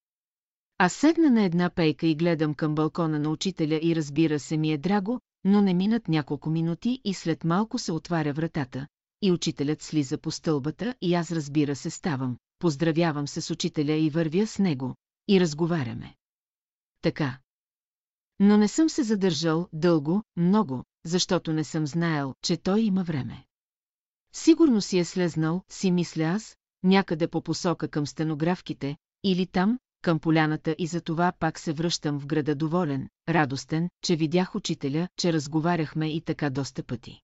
Аз 0.78 0.92
седна 0.92 1.30
на 1.30 1.42
една 1.42 1.70
пейка 1.70 2.06
и 2.06 2.14
гледам 2.14 2.54
към 2.54 2.74
балкона 2.74 3.18
на 3.18 3.30
учителя 3.30 3.80
и 3.82 3.96
разбира 3.96 4.40
се 4.40 4.56
ми 4.56 4.72
е 4.72 4.78
драго, 4.78 5.20
но 5.44 5.62
не 5.62 5.74
минат 5.74 6.08
няколко 6.08 6.50
минути 6.50 7.00
и 7.04 7.14
след 7.14 7.44
малко 7.44 7.78
се 7.78 7.92
отваря 7.92 8.32
вратата, 8.32 8.86
и 9.22 9.32
учителят 9.32 9.82
слиза 9.82 10.18
по 10.18 10.30
стълбата 10.30 10.94
и 11.00 11.14
аз 11.14 11.32
разбира 11.32 11.76
се 11.76 11.90
ставам, 11.90 12.36
поздравявам 12.58 13.28
се 13.28 13.40
с 13.40 13.50
учителя 13.50 13.92
и 13.92 14.10
вървя 14.10 14.46
с 14.46 14.58
него, 14.58 14.94
и 15.28 15.40
разговаряме. 15.40 16.14
Така. 17.02 17.38
Но 18.40 18.56
не 18.56 18.68
съм 18.68 18.88
се 18.88 19.02
задържал 19.02 19.68
дълго, 19.72 20.22
много, 20.36 20.84
защото 21.04 21.52
не 21.52 21.64
съм 21.64 21.86
знаел, 21.86 22.34
че 22.42 22.56
той 22.56 22.80
има 22.80 23.04
време. 23.04 23.44
Сигурно 24.32 24.80
си 24.80 24.98
е 24.98 25.04
слезнал, 25.04 25.62
си 25.68 25.90
мисля 25.90 26.22
аз, 26.22 26.56
някъде 26.82 27.28
по 27.28 27.42
посока 27.42 27.88
към 27.88 28.06
стенографките, 28.06 28.96
или 29.24 29.46
там, 29.46 29.78
към 30.02 30.18
поляната 30.18 30.74
и 30.78 30.86
за 30.86 31.00
това 31.00 31.32
пак 31.38 31.58
се 31.58 31.72
връщам 31.72 32.20
в 32.20 32.26
града 32.26 32.54
доволен, 32.54 33.08
радостен, 33.28 33.88
че 34.02 34.16
видях 34.16 34.54
учителя, 34.54 35.08
че 35.16 35.32
разговаряхме 35.32 36.08
и 36.12 36.20
така 36.20 36.50
доста 36.50 36.82
пъти. 36.82 37.20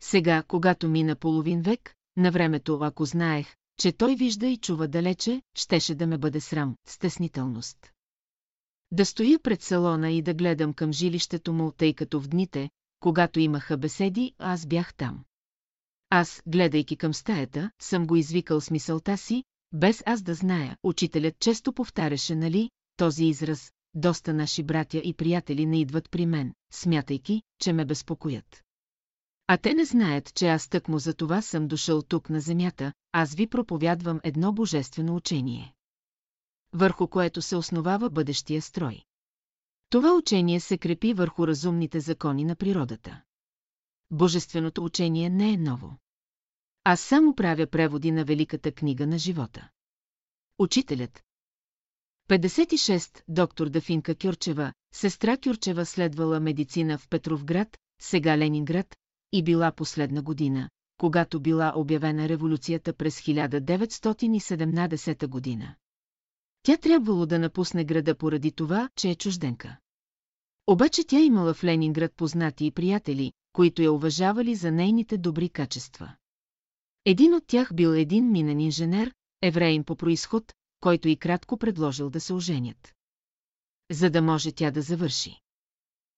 Сега, 0.00 0.42
когато 0.42 0.88
мина 0.88 1.16
половин 1.16 1.62
век, 1.62 1.94
на 2.16 2.30
времето, 2.30 2.78
ако 2.82 3.04
знаех, 3.04 3.56
че 3.78 3.92
той 3.92 4.14
вижда 4.14 4.46
и 4.46 4.56
чува 4.56 4.88
далече, 4.88 5.42
щеше 5.54 5.94
да 5.94 6.06
ме 6.06 6.18
бъде 6.18 6.40
срам, 6.40 6.76
стеснителност. 6.86 7.92
Да 8.90 9.06
стоя 9.06 9.38
пред 9.38 9.62
салона 9.62 10.10
и 10.10 10.22
да 10.22 10.34
гледам 10.34 10.72
към 10.72 10.92
жилището 10.92 11.52
му, 11.52 11.72
тъй 11.72 11.94
като 11.94 12.20
в 12.20 12.28
дните, 12.28 12.70
когато 13.00 13.40
имаха 13.40 13.76
беседи, 13.76 14.34
аз 14.38 14.66
бях 14.66 14.94
там. 14.94 15.24
Аз, 16.10 16.42
гледайки 16.46 16.96
към 16.96 17.14
стаята, 17.14 17.70
съм 17.80 18.06
го 18.06 18.16
извикал 18.16 18.60
с 18.60 18.70
мисълта 18.70 19.16
си, 19.16 19.44
без 19.72 20.02
аз 20.06 20.22
да 20.22 20.34
зная. 20.34 20.76
Учителят 20.82 21.38
често 21.40 21.72
повтаряше, 21.72 22.34
нали, 22.34 22.70
този 22.96 23.24
израз, 23.24 23.72
доста 23.94 24.34
наши 24.34 24.62
братя 24.62 24.98
и 24.98 25.14
приятели 25.14 25.66
не 25.66 25.80
идват 25.80 26.10
при 26.10 26.26
мен, 26.26 26.54
смятайки, 26.72 27.42
че 27.60 27.72
ме 27.72 27.84
безпокоят. 27.84 28.62
А 29.46 29.56
те 29.56 29.74
не 29.74 29.84
знаят, 29.84 30.34
че 30.34 30.48
аз 30.48 30.68
тъкмо 30.68 30.98
за 30.98 31.14
това 31.14 31.42
съм 31.42 31.68
дошъл 31.68 32.02
тук 32.02 32.30
на 32.30 32.40
земята, 32.40 32.92
аз 33.12 33.34
ви 33.34 33.46
проповядвам 33.46 34.20
едно 34.24 34.52
божествено 34.52 35.16
учение. 35.16 35.74
Върху 36.72 37.08
което 37.08 37.42
се 37.42 37.56
основава 37.56 38.10
бъдещия 38.10 38.62
строй. 38.62 39.02
Това 39.90 40.14
учение 40.14 40.60
се 40.60 40.78
крепи 40.78 41.14
върху 41.14 41.46
разумните 41.46 42.00
закони 42.00 42.44
на 42.44 42.56
природата. 42.56 43.22
Божественото 44.10 44.84
учение 44.84 45.30
не 45.30 45.52
е 45.52 45.56
ново. 45.56 45.96
Аз 46.84 47.00
само 47.00 47.34
правя 47.34 47.66
преводи 47.66 48.10
на 48.10 48.24
Великата 48.24 48.72
книга 48.72 49.06
на 49.06 49.18
живота. 49.18 49.68
Учителят. 50.58 51.22
56. 52.28 53.22
Доктор 53.28 53.68
Дафинка 53.68 54.14
Кюрчева, 54.14 54.72
сестра 54.94 55.36
Кюрчева 55.36 55.86
следвала 55.86 56.40
медицина 56.40 56.98
в 56.98 57.08
Петровград, 57.08 57.78
сега 58.00 58.38
Ленинград, 58.38 58.96
и 59.32 59.42
била 59.42 59.72
последна 59.72 60.22
година, 60.22 60.70
когато 60.98 61.40
била 61.40 61.72
обявена 61.76 62.28
революцията 62.28 62.92
през 62.92 63.20
1917 63.20 65.26
година. 65.26 65.74
Тя 66.62 66.76
трябвало 66.76 67.26
да 67.26 67.38
напусне 67.38 67.84
града 67.84 68.14
поради 68.14 68.52
това, 68.52 68.88
че 68.96 69.10
е 69.10 69.14
чужденка. 69.14 69.76
Обаче 70.66 71.04
тя 71.04 71.20
имала 71.20 71.54
в 71.54 71.64
Ленинград 71.64 72.14
познати 72.16 72.66
и 72.66 72.70
приятели, 72.70 73.32
които 73.52 73.82
я 73.82 73.92
уважавали 73.92 74.54
за 74.54 74.70
нейните 74.70 75.18
добри 75.18 75.48
качества. 75.48 76.14
Един 77.04 77.34
от 77.34 77.46
тях 77.46 77.74
бил 77.74 77.88
един 77.88 78.30
минен 78.30 78.60
инженер, 78.60 79.14
евреин 79.42 79.84
по 79.84 79.96
происход, 79.96 80.52
който 80.80 81.08
и 81.08 81.16
кратко 81.16 81.56
предложил 81.56 82.10
да 82.10 82.20
се 82.20 82.32
оженят. 82.32 82.94
За 83.90 84.10
да 84.10 84.22
може 84.22 84.52
тя 84.52 84.70
да 84.70 84.82
завърши. 84.82 85.40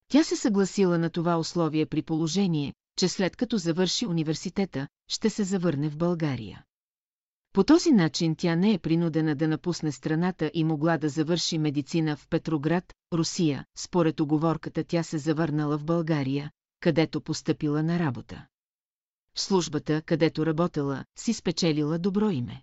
Тя 0.09 0.25
се 0.25 0.37
съгласила 0.37 0.99
на 0.99 1.11
това 1.11 1.37
условие 1.37 1.87
при 1.87 2.03
положение, 2.03 2.75
че 2.97 3.09
след 3.09 3.37
като 3.37 3.59
завърши 3.59 4.07
университета, 4.07 4.89
ще 5.09 5.31
се 5.31 5.45
завърне 5.45 5.89
в 5.89 5.97
България. 5.97 6.65
По 7.53 7.65
този 7.65 7.91
начин 7.91 8.37
тя 8.37 8.57
не 8.57 8.73
е 8.75 8.79
принудена 8.79 9.35
да 9.37 9.49
напусне 9.49 9.93
страната 9.93 10.51
и 10.55 10.65
могла 10.65 10.99
да 10.99 11.09
завърши 11.09 11.59
медицина 11.59 12.17
в 12.17 12.29
Петроград, 12.29 12.95
Русия. 13.13 13.65
Според 13.79 14.21
оговорката 14.21 14.85
тя 14.85 15.03
се 15.03 15.19
завърнала 15.19 15.79
в 15.79 15.85
България, 15.85 16.51
където 16.81 17.21
постъпила 17.21 17.83
на 17.83 17.99
работа. 17.99 18.47
В 19.35 19.41
службата, 19.41 20.03
където 20.03 20.47
работела, 20.47 21.05
си 21.19 21.33
спечелила 21.33 21.99
добро 21.99 22.31
име. 22.31 22.63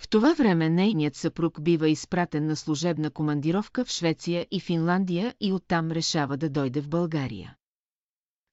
В 0.00 0.08
това 0.08 0.34
време 0.34 0.68
нейният 0.68 1.16
съпруг 1.16 1.60
бива 1.60 1.88
изпратен 1.88 2.46
на 2.46 2.56
служебна 2.56 3.10
командировка 3.10 3.84
в 3.84 3.90
Швеция 3.90 4.46
и 4.50 4.60
Финландия 4.60 5.34
и 5.40 5.52
оттам 5.52 5.90
решава 5.90 6.36
да 6.36 6.50
дойде 6.50 6.80
в 6.80 6.88
България. 6.88 7.56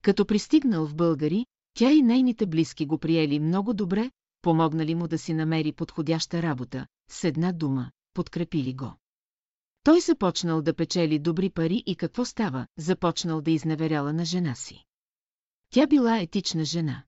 Като 0.02 0.26
пристигнал 0.26 0.88
в 0.88 0.96
Българи, 0.96 1.46
тя 1.74 1.92
и 1.92 2.02
нейните 2.02 2.46
близки 2.46 2.86
го 2.86 2.98
приели 2.98 3.40
много 3.40 3.74
добре, 3.74 4.12
помогнали 4.46 4.96
му 4.96 5.08
да 5.08 5.18
си 5.18 5.34
намери 5.34 5.72
подходяща 5.72 6.42
работа, 6.42 6.88
с 7.10 7.24
една 7.24 7.52
дума, 7.52 7.92
подкрепили 8.14 8.74
го. 8.74 8.94
Той 9.84 10.02
започнал 10.02 10.62
да 10.62 10.74
печели 10.74 11.20
добри 11.20 11.50
пари 11.50 11.84
и 11.86 11.96
какво 11.96 12.26
става, 12.26 12.68
започнал 12.78 13.42
да 13.42 13.52
изневеряла 13.52 14.14
на 14.14 14.26
жена 14.26 14.56
си. 14.56 14.84
Тя 15.70 15.88
била 15.88 16.20
етична 16.20 16.66
жена. 16.66 17.04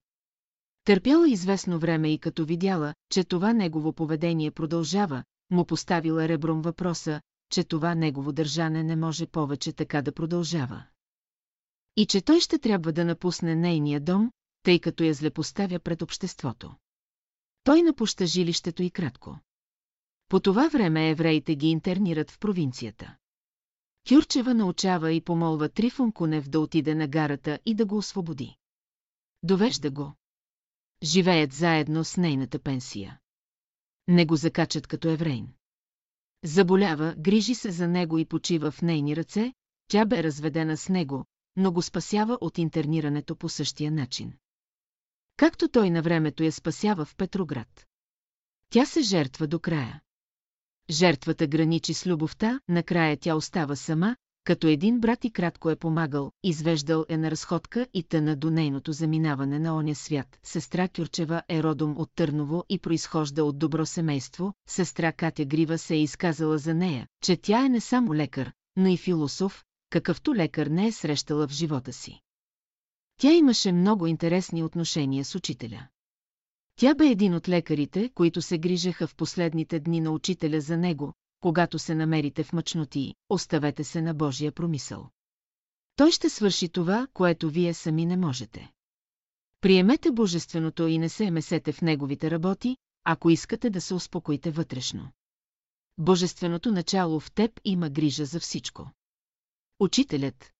Търпяла 0.84 1.28
известно 1.28 1.78
време 1.78 2.12
и 2.12 2.18
като 2.18 2.44
видяла, 2.44 2.94
че 3.10 3.24
това 3.24 3.52
негово 3.52 3.92
поведение 3.92 4.50
продължава, 4.50 5.24
му 5.50 5.64
поставила 5.64 6.28
ребром 6.28 6.62
въпроса, 6.62 7.20
че 7.50 7.64
това 7.64 7.94
негово 7.94 8.32
държане 8.32 8.82
не 8.82 8.96
може 8.96 9.26
повече 9.26 9.72
така 9.72 10.02
да 10.02 10.12
продължава. 10.12 10.84
И 11.96 12.06
че 12.06 12.20
той 12.20 12.40
ще 12.40 12.58
трябва 12.58 12.92
да 12.92 13.04
напусне 13.04 13.54
нейния 13.54 14.00
дом, 14.00 14.30
тъй 14.62 14.78
като 14.80 15.04
я 15.04 15.14
злепоставя 15.14 15.78
пред 15.78 16.02
обществото. 16.02 16.74
Той 17.68 17.82
напуща 17.82 18.26
жилището 18.26 18.82
и 18.82 18.90
кратко. 18.90 19.38
По 20.28 20.40
това 20.40 20.68
време 20.68 21.10
евреите 21.10 21.56
ги 21.56 21.68
интернират 21.68 22.30
в 22.30 22.38
провинцията. 22.38 23.16
Кюрчева 24.08 24.54
научава 24.54 25.12
и 25.12 25.20
помолва 25.20 25.68
Трифон 25.68 26.12
Кунев 26.12 26.48
да 26.48 26.60
отиде 26.60 26.94
на 26.94 27.08
гарата 27.08 27.58
и 27.66 27.74
да 27.74 27.86
го 27.86 27.96
освободи. 27.96 28.56
Довежда 29.42 29.90
го. 29.90 30.14
Живеят 31.02 31.52
заедно 31.52 32.04
с 32.04 32.16
нейната 32.16 32.58
пенсия. 32.58 33.18
Не 34.06 34.26
го 34.26 34.36
закачат 34.36 34.86
като 34.86 35.08
еврейн. 35.08 35.48
Заболява, 36.44 37.14
грижи 37.18 37.54
се 37.54 37.70
за 37.70 37.88
него 37.88 38.18
и 38.18 38.24
почива 38.24 38.70
в 38.70 38.82
нейни 38.82 39.16
ръце, 39.16 39.52
тя 39.88 40.04
бе 40.04 40.22
разведена 40.22 40.76
с 40.76 40.88
него, 40.88 41.24
но 41.56 41.72
го 41.72 41.82
спасява 41.82 42.38
от 42.40 42.58
интернирането 42.58 43.36
по 43.36 43.48
същия 43.48 43.90
начин. 43.90 44.32
Както 45.38 45.68
той 45.68 45.90
на 45.90 46.02
времето 46.02 46.42
я 46.42 46.52
спасява 46.52 47.04
в 47.04 47.16
Петроград. 47.16 47.86
Тя 48.70 48.86
се 48.86 49.02
жертва 49.02 49.46
до 49.46 49.58
края. 49.58 50.00
Жертвата 50.90 51.46
граничи 51.46 51.94
с 51.94 52.06
любовта, 52.06 52.60
накрая 52.68 53.16
тя 53.16 53.34
остава 53.34 53.76
сама, 53.76 54.16
като 54.44 54.66
един 54.66 55.00
брат 55.00 55.24
и 55.24 55.30
кратко 55.30 55.70
е 55.70 55.76
помагал, 55.76 56.32
извеждал 56.42 57.04
е 57.08 57.16
на 57.16 57.30
разходка 57.30 57.86
и 57.94 58.02
тъна 58.02 58.36
до 58.36 58.50
нейното 58.50 58.92
заминаване 58.92 59.58
на 59.58 59.76
оня 59.76 59.94
свят. 59.94 60.38
Сестра 60.42 60.88
Кюрчева 60.88 61.42
е 61.48 61.62
родом 61.62 61.98
от 61.98 62.10
Търново 62.14 62.64
и 62.68 62.78
произхожда 62.78 63.44
от 63.44 63.58
добро 63.58 63.86
семейство, 63.86 64.54
сестра 64.68 65.12
Катя 65.12 65.44
Грива 65.44 65.78
се 65.78 65.94
е 65.94 66.02
изказала 66.02 66.58
за 66.58 66.74
нея, 66.74 67.06
че 67.22 67.36
тя 67.36 67.64
е 67.64 67.68
не 67.68 67.80
само 67.80 68.14
лекар, 68.14 68.52
но 68.76 68.88
и 68.88 68.96
философ, 68.96 69.64
какъвто 69.90 70.34
лекар 70.34 70.66
не 70.66 70.86
е 70.86 70.92
срещала 70.92 71.48
в 71.48 71.52
живота 71.52 71.92
си. 71.92 72.20
Тя 73.18 73.32
имаше 73.32 73.72
много 73.72 74.06
интересни 74.06 74.62
отношения 74.62 75.24
с 75.24 75.34
учителя. 75.34 75.88
Тя 76.76 76.94
бе 76.94 77.06
един 77.06 77.34
от 77.34 77.48
лекарите, 77.48 78.10
които 78.14 78.42
се 78.42 78.58
грижеха 78.58 79.06
в 79.06 79.16
последните 79.16 79.80
дни 79.80 80.00
на 80.00 80.10
учителя 80.10 80.60
за 80.60 80.76
него, 80.76 81.12
когато 81.40 81.78
се 81.78 81.94
намерите 81.94 82.44
в 82.44 82.52
мъчноти, 82.52 83.14
оставете 83.28 83.84
се 83.84 84.02
на 84.02 84.14
Божия 84.14 84.52
промисъл. 84.52 85.10
Той 85.96 86.12
ще 86.12 86.28
свърши 86.28 86.68
това, 86.68 87.06
което 87.12 87.50
вие 87.50 87.74
сами 87.74 88.06
не 88.06 88.16
можете. 88.16 88.72
Приемете 89.60 90.10
Божественото 90.10 90.86
и 90.86 90.98
не 90.98 91.08
се 91.08 91.30
месете 91.30 91.72
в 91.72 91.82
неговите 91.82 92.30
работи, 92.30 92.76
ако 93.04 93.30
искате 93.30 93.70
да 93.70 93.80
се 93.80 93.94
успокоите 93.94 94.50
вътрешно. 94.50 95.12
Божественото 95.98 96.72
начало 96.72 97.20
в 97.20 97.32
теб 97.32 97.60
има 97.64 97.90
грижа 97.90 98.24
за 98.24 98.40
всичко. 98.40 98.90
Учителят. 99.80 100.52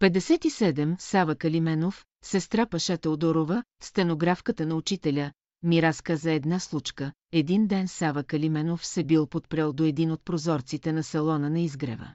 57. 0.00 0.96
Сава 0.98 1.34
Калименов, 1.34 2.04
сестра 2.24 2.66
Паша 2.66 2.98
Теодорова, 2.98 3.64
стенографката 3.82 4.66
на 4.66 4.74
учителя, 4.74 5.32
ми 5.62 5.82
разказа 5.82 6.32
една 6.32 6.60
случка. 6.60 7.12
Един 7.32 7.66
ден 7.66 7.88
Сава 7.88 8.24
Калименов 8.24 8.86
се 8.86 9.04
бил 9.04 9.26
подпрел 9.26 9.72
до 9.72 9.84
един 9.84 10.10
от 10.10 10.24
прозорците 10.24 10.92
на 10.92 11.02
салона 11.02 11.50
на 11.50 11.60
изгрева. 11.60 12.14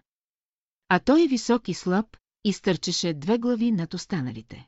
А 0.89 0.99
той 0.99 1.23
е 1.23 1.27
висок 1.27 1.67
и 1.67 1.73
слаб, 1.73 2.17
и 2.43 2.53
стърчеше 2.53 3.13
две 3.13 3.37
глави 3.37 3.71
над 3.71 3.93
останалите. 3.93 4.67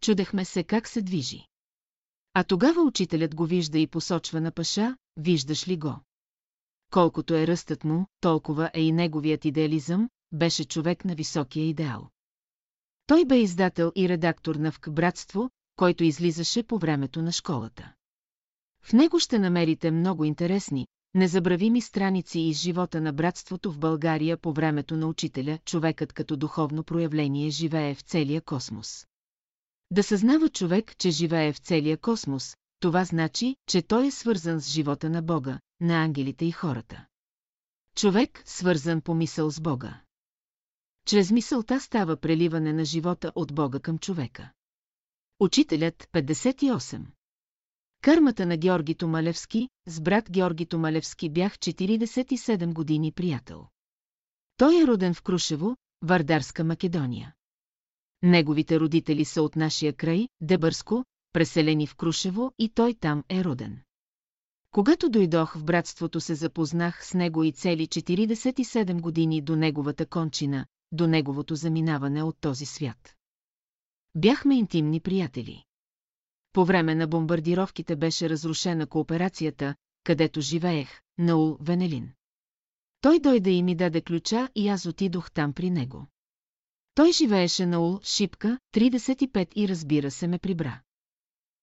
Чудехме 0.00 0.44
се 0.44 0.64
как 0.64 0.88
се 0.88 1.02
движи. 1.02 1.46
А 2.34 2.44
тогава 2.44 2.82
учителят 2.82 3.34
го 3.34 3.46
вижда 3.46 3.78
и 3.78 3.86
посочва 3.86 4.40
на 4.40 4.52
паша, 4.52 4.96
виждаш 5.16 5.68
ли 5.68 5.76
го? 5.76 6.00
Колкото 6.90 7.34
е 7.34 7.46
ръстът 7.46 7.84
му, 7.84 8.06
толкова 8.20 8.70
е 8.74 8.82
и 8.82 8.92
неговият 8.92 9.44
идеализъм, 9.44 10.08
беше 10.32 10.64
човек 10.64 11.04
на 11.04 11.14
високия 11.14 11.68
идеал. 11.68 12.10
Той 13.06 13.24
бе 13.24 13.38
издател 13.38 13.92
и 13.96 14.08
редактор 14.08 14.54
на 14.54 14.72
ВК 14.72 14.90
Братство, 14.90 15.50
който 15.76 16.04
излизаше 16.04 16.62
по 16.62 16.78
времето 16.78 17.22
на 17.22 17.32
школата. 17.32 17.92
В 18.82 18.92
него 18.92 19.18
ще 19.18 19.38
намерите 19.38 19.90
много 19.90 20.24
интересни, 20.24 20.86
незабравими 21.14 21.80
страници 21.80 22.40
из 22.40 22.58
живота 22.60 23.00
на 23.00 23.12
братството 23.12 23.72
в 23.72 23.78
България 23.78 24.36
по 24.36 24.52
времето 24.52 24.96
на 24.96 25.06
учителя, 25.06 25.58
човекът 25.64 26.12
като 26.12 26.36
духовно 26.36 26.84
проявление 26.84 27.50
живее 27.50 27.94
в 27.94 28.00
целия 28.00 28.40
космос. 28.40 29.06
Да 29.90 30.02
съзнава 30.02 30.48
човек, 30.48 30.96
че 30.98 31.10
живее 31.10 31.52
в 31.52 31.58
целия 31.58 31.98
космос, 31.98 32.56
това 32.80 33.04
значи, 33.04 33.56
че 33.68 33.82
той 33.82 34.06
е 34.06 34.10
свързан 34.10 34.60
с 34.60 34.70
живота 34.70 35.10
на 35.10 35.22
Бога, 35.22 35.60
на 35.80 36.04
ангелите 36.04 36.44
и 36.44 36.52
хората. 36.52 37.06
Човек, 37.94 38.42
свързан 38.44 39.00
по 39.00 39.14
мисъл 39.14 39.50
с 39.50 39.60
Бога. 39.60 40.00
Чрез 41.06 41.30
мисълта 41.30 41.80
става 41.80 42.16
преливане 42.16 42.72
на 42.72 42.84
живота 42.84 43.32
от 43.34 43.54
Бога 43.54 43.80
към 43.80 43.98
човека. 43.98 44.52
Учителят 45.40 46.08
58 46.12 47.02
Кърмата 48.02 48.46
на 48.46 48.56
Георги 48.56 48.94
Томалевски, 48.94 49.68
с 49.86 50.00
брат 50.00 50.30
Георги 50.30 50.66
Томалевски 50.66 51.30
бях 51.30 51.58
47 51.58 52.72
години 52.72 53.12
приятел. 53.12 53.66
Той 54.56 54.82
е 54.82 54.86
роден 54.86 55.14
в 55.14 55.22
Крушево, 55.22 55.76
Вардарска 56.02 56.64
Македония. 56.64 57.34
Неговите 58.22 58.80
родители 58.80 59.24
са 59.24 59.42
от 59.42 59.56
нашия 59.56 59.92
край, 59.92 60.28
Дебърско, 60.40 61.04
преселени 61.32 61.86
в 61.86 61.94
Крушево 61.94 62.52
и 62.58 62.68
той 62.68 62.94
там 62.94 63.24
е 63.28 63.44
роден. 63.44 63.82
Когато 64.70 65.08
дойдох 65.08 65.56
в 65.56 65.64
братството 65.64 66.20
се 66.20 66.34
запознах 66.34 67.06
с 67.06 67.14
него 67.14 67.44
и 67.44 67.52
цели 67.52 67.86
47 67.86 69.00
години 69.00 69.40
до 69.42 69.56
неговата 69.56 70.06
кончина, 70.06 70.66
до 70.96 71.06
неговото 71.06 71.54
заминаване 71.54 72.22
от 72.22 72.36
този 72.40 72.66
свят. 72.66 73.16
Бяхме 74.14 74.58
интимни 74.58 75.00
приятели. 75.00 75.64
По 76.52 76.64
време 76.64 76.94
на 76.94 77.06
бомбардировките 77.06 77.96
беше 77.96 78.30
разрушена 78.30 78.86
кооперацията, 78.86 79.74
където 80.04 80.40
живеех, 80.40 81.00
Наул 81.18 81.56
Венелин. 81.60 82.12
Той 83.00 83.20
дойде 83.20 83.50
и 83.50 83.62
ми 83.62 83.74
даде 83.74 84.00
ключа 84.00 84.48
и 84.54 84.68
аз 84.68 84.86
отидох 84.86 85.30
там 85.30 85.52
при 85.52 85.70
него. 85.70 86.06
Той 86.94 87.12
живееше 87.12 87.66
на 87.66 87.80
Ул, 87.80 88.00
Шипка, 88.02 88.58
35 88.74 89.54
и 89.54 89.68
разбира 89.68 90.10
се 90.10 90.26
ме 90.26 90.38
прибра. 90.38 90.80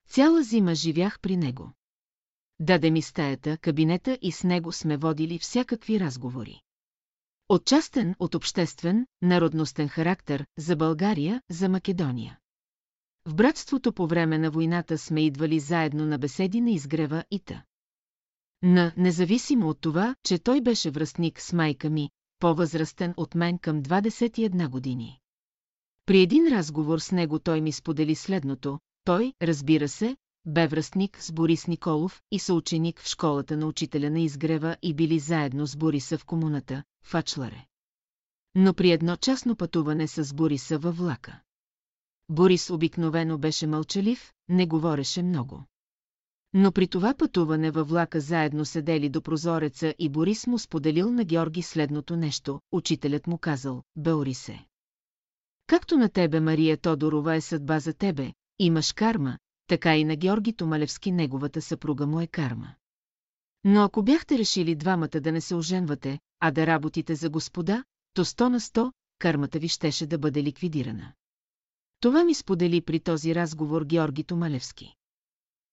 Цяла 0.10 0.44
зима 0.44 0.76
живях 0.76 1.20
при 1.20 1.38
него. 1.38 1.72
Даде 2.60 2.92
ми 2.92 3.02
стаята, 3.02 3.58
кабинета 3.58 4.18
и 4.22 4.32
с 4.32 4.44
него 4.44 4.72
сме 4.72 4.98
водили 4.98 5.40
всякакви 5.40 6.00
разговори. 6.00 6.62
От 7.50 7.66
частен, 7.66 8.16
от 8.20 8.36
обществен, 8.36 9.06
народностен 9.22 9.88
характер, 9.88 10.46
за 10.58 10.76
България, 10.76 11.42
за 11.50 11.70
Македония. 11.70 12.40
В 13.26 13.36
братството 13.36 13.94
по 13.94 14.08
време 14.08 14.38
на 14.38 14.52
войната 14.52 14.98
сме 14.98 15.26
идвали 15.26 15.60
заедно 15.60 16.06
на 16.06 16.18
беседи 16.18 16.62
на 16.62 16.72
изгрева 16.72 17.24
и 17.32 17.40
та. 17.40 17.64
На, 18.62 18.94
независимо 18.98 19.70
от 19.70 19.82
това, 19.82 20.16
че 20.24 20.40
той 20.40 20.62
беше 20.62 20.92
връстник 20.92 21.42
с 21.42 21.54
майка 21.54 21.90
ми, 21.90 22.10
по-възрастен 22.40 23.14
от 23.18 23.36
мен 23.36 23.58
към 23.58 23.84
21 23.84 24.70
години. 24.70 25.20
При 26.06 26.22
един 26.22 26.48
разговор 26.48 27.00
с 27.00 27.12
него 27.12 27.40
той 27.40 27.62
ми 27.62 27.72
сподели 27.72 28.16
следното, 28.16 28.80
той, 29.04 29.34
разбира 29.42 29.88
се, 29.88 30.18
бе 30.46 30.68
връстник 30.68 31.24
с 31.24 31.32
Борис 31.32 31.68
Николов 31.68 32.22
и 32.32 32.40
съученик 32.40 33.02
в 33.02 33.08
школата 33.08 33.58
на 33.58 33.68
учителя 33.68 34.10
на 34.10 34.20
изгрева 34.20 34.78
и 34.82 34.94
били 34.94 35.20
заедно 35.20 35.68
с 35.68 35.76
Бориса 35.76 36.18
в 36.18 36.26
комуната, 36.26 36.84
в 37.04 37.16
Ачларе. 37.16 37.66
Но 38.56 38.74
при 38.74 38.92
едно 38.92 39.18
частно 39.18 39.56
пътуване 39.56 40.08
с 40.08 40.34
Бориса 40.34 40.78
във 40.78 40.98
влака. 40.98 41.40
Борис 42.30 42.70
обикновено 42.70 43.38
беше 43.38 43.68
мълчалив, 43.68 44.34
не 44.50 44.66
говореше 44.68 45.24
много. 45.24 45.64
Но 46.54 46.72
при 46.72 46.88
това 46.88 47.14
пътуване 47.14 47.72
във 47.72 47.90
влака 47.90 48.20
заедно 48.20 48.66
седели 48.66 49.10
до 49.10 49.22
прозореца 49.22 49.94
и 50.00 50.10
Борис 50.10 50.48
му 50.48 50.60
споделил 50.60 51.12
на 51.12 51.24
Георги 51.24 51.62
следното 51.62 52.16
нещо, 52.16 52.60
учителят 52.72 53.28
му 53.28 53.38
казал, 53.38 53.84
Беорисе. 53.96 54.66
Както 55.68 55.98
на 55.98 56.10
тебе 56.10 56.40
Мария 56.40 56.78
Тодорова 56.78 57.36
е 57.36 57.42
съдба 57.42 57.80
за 57.80 57.94
тебе, 57.94 58.34
имаш 58.60 58.94
карма, 58.94 59.38
така 59.68 59.98
и 59.98 60.04
на 60.04 60.16
Георги 60.16 60.54
Томалевски 60.54 61.12
неговата 61.12 61.62
съпруга 61.62 62.08
му 62.08 62.22
е 62.22 62.28
карма. 62.28 62.76
Но 63.64 63.82
ако 63.82 64.04
бяхте 64.04 64.38
решили 64.38 64.76
двамата 64.76 65.08
да 65.08 65.32
не 65.32 65.42
се 65.42 65.56
оженвате, 65.56 66.20
а 66.40 66.52
да 66.52 66.68
работите 66.68 67.16
за 67.16 67.30
господа, 67.30 67.84
то 68.14 68.26
сто 68.26 68.50
на 68.50 68.60
сто, 68.60 68.94
кармата 69.20 69.60
ви 69.60 69.68
щеше 69.68 70.08
да 70.08 70.18
бъде 70.18 70.44
ликвидирана. 70.44 71.14
Това 72.00 72.24
ми 72.24 72.34
сподели 72.34 72.82
при 72.82 73.00
този 73.00 73.36
разговор 73.36 73.86
Георги 73.86 74.24
Томалевски. 74.24 74.96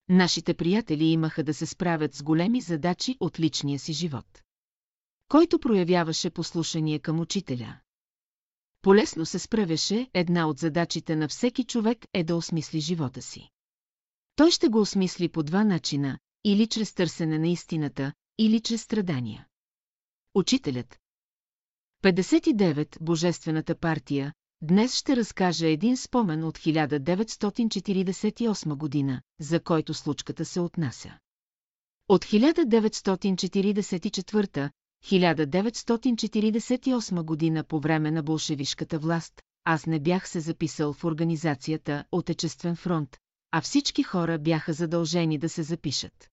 Нашите 0.08 0.54
приятели 0.54 1.04
имаха 1.04 1.44
да 1.44 1.54
се 1.54 1.66
справят 1.66 2.14
с 2.14 2.22
големи 2.22 2.60
задачи 2.60 3.16
от 3.20 3.40
личния 3.40 3.78
си 3.78 3.92
живот. 3.92 4.42
Който 5.28 5.58
проявяваше 5.58 6.30
послушание 6.30 6.98
към 6.98 7.20
учителя. 7.20 7.78
Полесно 8.82 9.26
се 9.26 9.38
справяше, 9.38 10.10
една 10.14 10.48
от 10.48 10.58
задачите 10.58 11.16
на 11.16 11.28
всеки 11.28 11.64
човек 11.64 11.98
е 12.12 12.24
да 12.24 12.36
осмисли 12.36 12.80
живота 12.80 13.22
си. 13.22 13.50
Той 14.40 14.50
ще 14.50 14.68
го 14.68 14.80
осмисли 14.80 15.28
по 15.28 15.42
два 15.42 15.64
начина, 15.64 16.18
или 16.44 16.66
чрез 16.66 16.94
търсене 16.94 17.38
на 17.38 17.48
истината, 17.48 18.12
или 18.38 18.60
чрез 18.60 18.82
страдания. 18.82 19.46
Учителят 20.34 20.98
59. 22.02 22.96
Божествената 23.00 23.74
партия 23.74 24.32
Днес 24.62 24.94
ще 24.94 25.16
разкажа 25.16 25.68
един 25.68 25.96
спомен 25.96 26.44
от 26.44 26.58
1948 26.58 28.74
година, 28.74 29.22
за 29.40 29.60
който 29.60 29.94
случката 29.94 30.44
се 30.44 30.60
отнася. 30.60 31.18
От 32.08 32.24
1944 32.24 34.70
1948 35.04 37.22
година 37.22 37.64
по 37.64 37.80
време 37.80 38.10
на 38.10 38.22
болшевишката 38.22 38.98
власт, 38.98 39.42
аз 39.64 39.86
не 39.86 40.00
бях 40.00 40.28
се 40.28 40.40
записал 40.40 40.92
в 40.92 41.04
организацията 41.04 42.04
Отечествен 42.12 42.76
фронт, 42.76 43.16
а 43.50 43.60
всички 43.60 44.02
хора 44.02 44.38
бяха 44.38 44.72
задължени 44.72 45.38
да 45.38 45.48
се 45.48 45.62
запишат. 45.62 46.30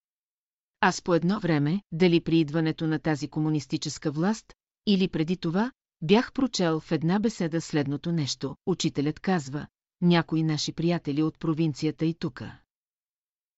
Аз 0.81 1.01
по 1.01 1.15
едно 1.15 1.39
време, 1.39 1.81
дали 1.91 2.21
при 2.21 2.39
идването 2.39 2.87
на 2.87 2.99
тази 2.99 3.27
комунистическа 3.27 4.11
власт, 4.11 4.53
или 4.87 5.07
преди 5.07 5.37
това, 5.37 5.71
бях 6.01 6.33
прочел 6.33 6.79
в 6.79 6.91
една 6.91 7.19
беседа 7.19 7.61
следното 7.61 8.11
нещо. 8.11 8.55
Учителят 8.65 9.19
казва, 9.19 9.67
някои 10.01 10.43
наши 10.43 10.73
приятели 10.73 11.23
от 11.23 11.39
провинцията 11.39 12.05
и 12.05 12.13
тука. 12.13 12.59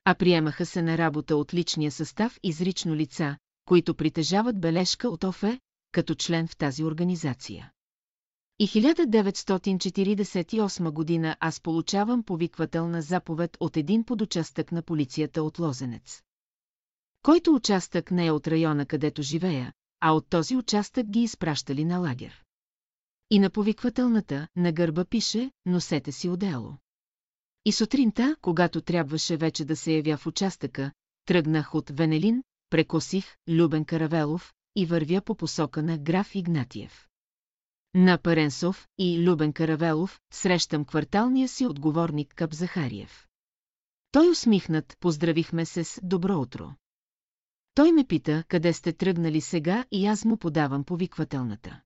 А 0.05 0.15
приемаха 0.15 0.65
се 0.65 0.81
на 0.81 0.97
работа 0.97 1.35
от 1.35 1.53
личния 1.53 1.91
състав 1.91 2.39
изрично 2.43 2.95
лица, 2.95 3.38
които 3.65 3.95
притежават 3.95 4.59
бележка 4.59 5.09
от 5.09 5.23
ОФЕ, 5.23 5.59
като 5.91 6.15
член 6.15 6.47
в 6.47 6.57
тази 6.57 6.84
организация. 6.84 7.71
И 8.59 8.67
1948 8.67 10.91
година 10.91 11.38
аз 11.39 11.61
получавам 11.61 12.23
повиквателна 12.23 13.01
заповед 13.01 13.57
от 13.59 13.77
един 13.77 14.03
подучастък 14.03 14.71
на 14.71 14.81
полицията 14.81 15.43
от 15.43 15.59
Лозенец. 15.59 16.21
Който 17.21 17.53
участък 17.53 18.11
не 18.11 18.25
е 18.25 18.31
от 18.31 18.47
района, 18.47 18.85
където 18.85 19.21
живея, 19.21 19.73
а 19.99 20.11
от 20.11 20.29
този 20.29 20.55
участък 20.55 21.09
ги 21.09 21.19
изпращали 21.19 21.85
на 21.85 21.97
лагер. 21.97 22.47
И 23.30 23.40
на 23.40 23.49
повиквателната, 23.49 24.48
на 24.56 24.72
гърба 24.72 25.06
пише, 25.06 25.52
носете 25.66 26.12
си 26.12 26.30
отдело. 26.30 26.78
И 27.66 27.72
сутринта, 27.72 28.36
когато 28.41 28.82
трябваше 28.82 29.38
вече 29.38 29.66
да 29.66 29.76
се 29.76 29.91
явя 29.91 30.18
в 30.18 30.28
участъка, 30.28 30.91
тръгнах 31.26 31.76
от 31.76 31.90
Венелин, 31.90 32.44
прекосих 32.70 33.36
Любен 33.48 33.86
Каравелов 33.86 34.54
и 34.76 34.86
вървя 34.86 35.22
по 35.22 35.36
посока 35.36 35.84
на 35.84 35.98
граф 35.98 36.36
Игнатиев. 36.36 37.08
На 37.95 38.18
Паренсов 38.18 38.88
и 38.98 39.24
Любен 39.24 39.54
Каравелов 39.54 40.20
срещам 40.34 40.86
кварталния 40.86 41.48
си 41.48 41.66
отговорник 41.66 42.34
Кап 42.36 42.54
Захариев. 42.54 43.28
Той 44.12 44.30
усмихнат, 44.30 44.98
поздравихме 44.99 45.66
се 45.66 45.84
с 45.84 45.99
«Добро 46.04 46.40
утро». 46.40 46.76
Той 47.74 47.91
ме 47.91 48.04
пита, 48.08 48.44
къде 48.48 48.74
сте 48.74 48.94
тръгнали 48.94 49.41
сега 49.41 49.86
и 49.91 50.06
аз 50.06 50.26
му 50.26 50.38
подавам 50.38 50.84
повиквателната. 50.84 51.82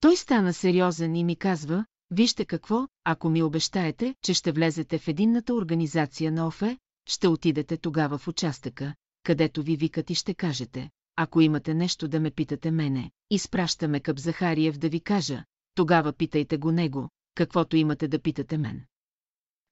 Той 0.00 0.16
стана 0.16 0.52
сериозен 0.52 1.16
и 1.16 1.24
ми 1.24 1.36
казва, 1.36 1.84
вижте 2.10 2.44
какво, 2.44 2.88
ако 3.04 3.28
ми 3.28 3.42
обещаете, 3.42 4.14
че 4.24 4.34
ще 4.34 4.52
влезете 4.52 4.98
в 4.98 5.08
единната 5.08 5.54
организация 5.54 6.32
на 6.32 6.46
ОФЕ, 6.46 6.78
ще 7.06 7.28
отидете 7.28 7.76
тогава 7.76 8.18
в 8.18 8.28
участъка, 8.28 8.94
където 9.22 9.62
ви 9.62 9.76
викат 9.76 10.10
и 10.10 10.14
ще 10.14 10.34
кажете, 10.34 10.90
ако 11.16 11.40
имате 11.40 11.74
нещо 11.74 12.08
да 12.08 12.20
ме 12.20 12.30
питате 12.30 12.70
мене, 12.70 13.10
изпращаме 13.30 14.00
къп 14.00 14.18
Захариев 14.18 14.78
да 14.78 14.88
ви 14.88 15.00
кажа, 15.00 15.44
тогава 15.74 16.12
питайте 16.12 16.56
го 16.56 16.72
него, 16.72 17.08
каквото 17.34 17.76
имате 17.76 18.08
да 18.08 18.18
питате 18.18 18.58
мен. 18.58 18.84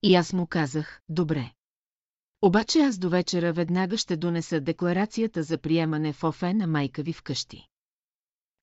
И 0.02 0.14
аз 0.14 0.32
му 0.32 0.46
казах, 0.46 1.00
добре. 1.08 1.52
Обаче 2.42 2.80
аз 2.80 2.98
до 2.98 3.08
вечера 3.08 3.52
веднага 3.52 3.96
ще 3.96 4.16
донеса 4.16 4.60
декларацията 4.60 5.42
за 5.42 5.58
приемане 5.58 6.12
в 6.12 6.24
ОФЕ 6.24 6.54
на 6.54 6.66
майка 6.66 7.02
ви 7.02 7.12
вкъщи. 7.12 7.68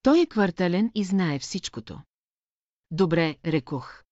Той 0.03 0.21
е 0.21 0.25
квартален 0.25 0.91
и 0.95 1.03
знае 1.03 1.39
всичкото. 1.39 2.01
Добре, 2.91 3.37
рекох. 3.45 4.03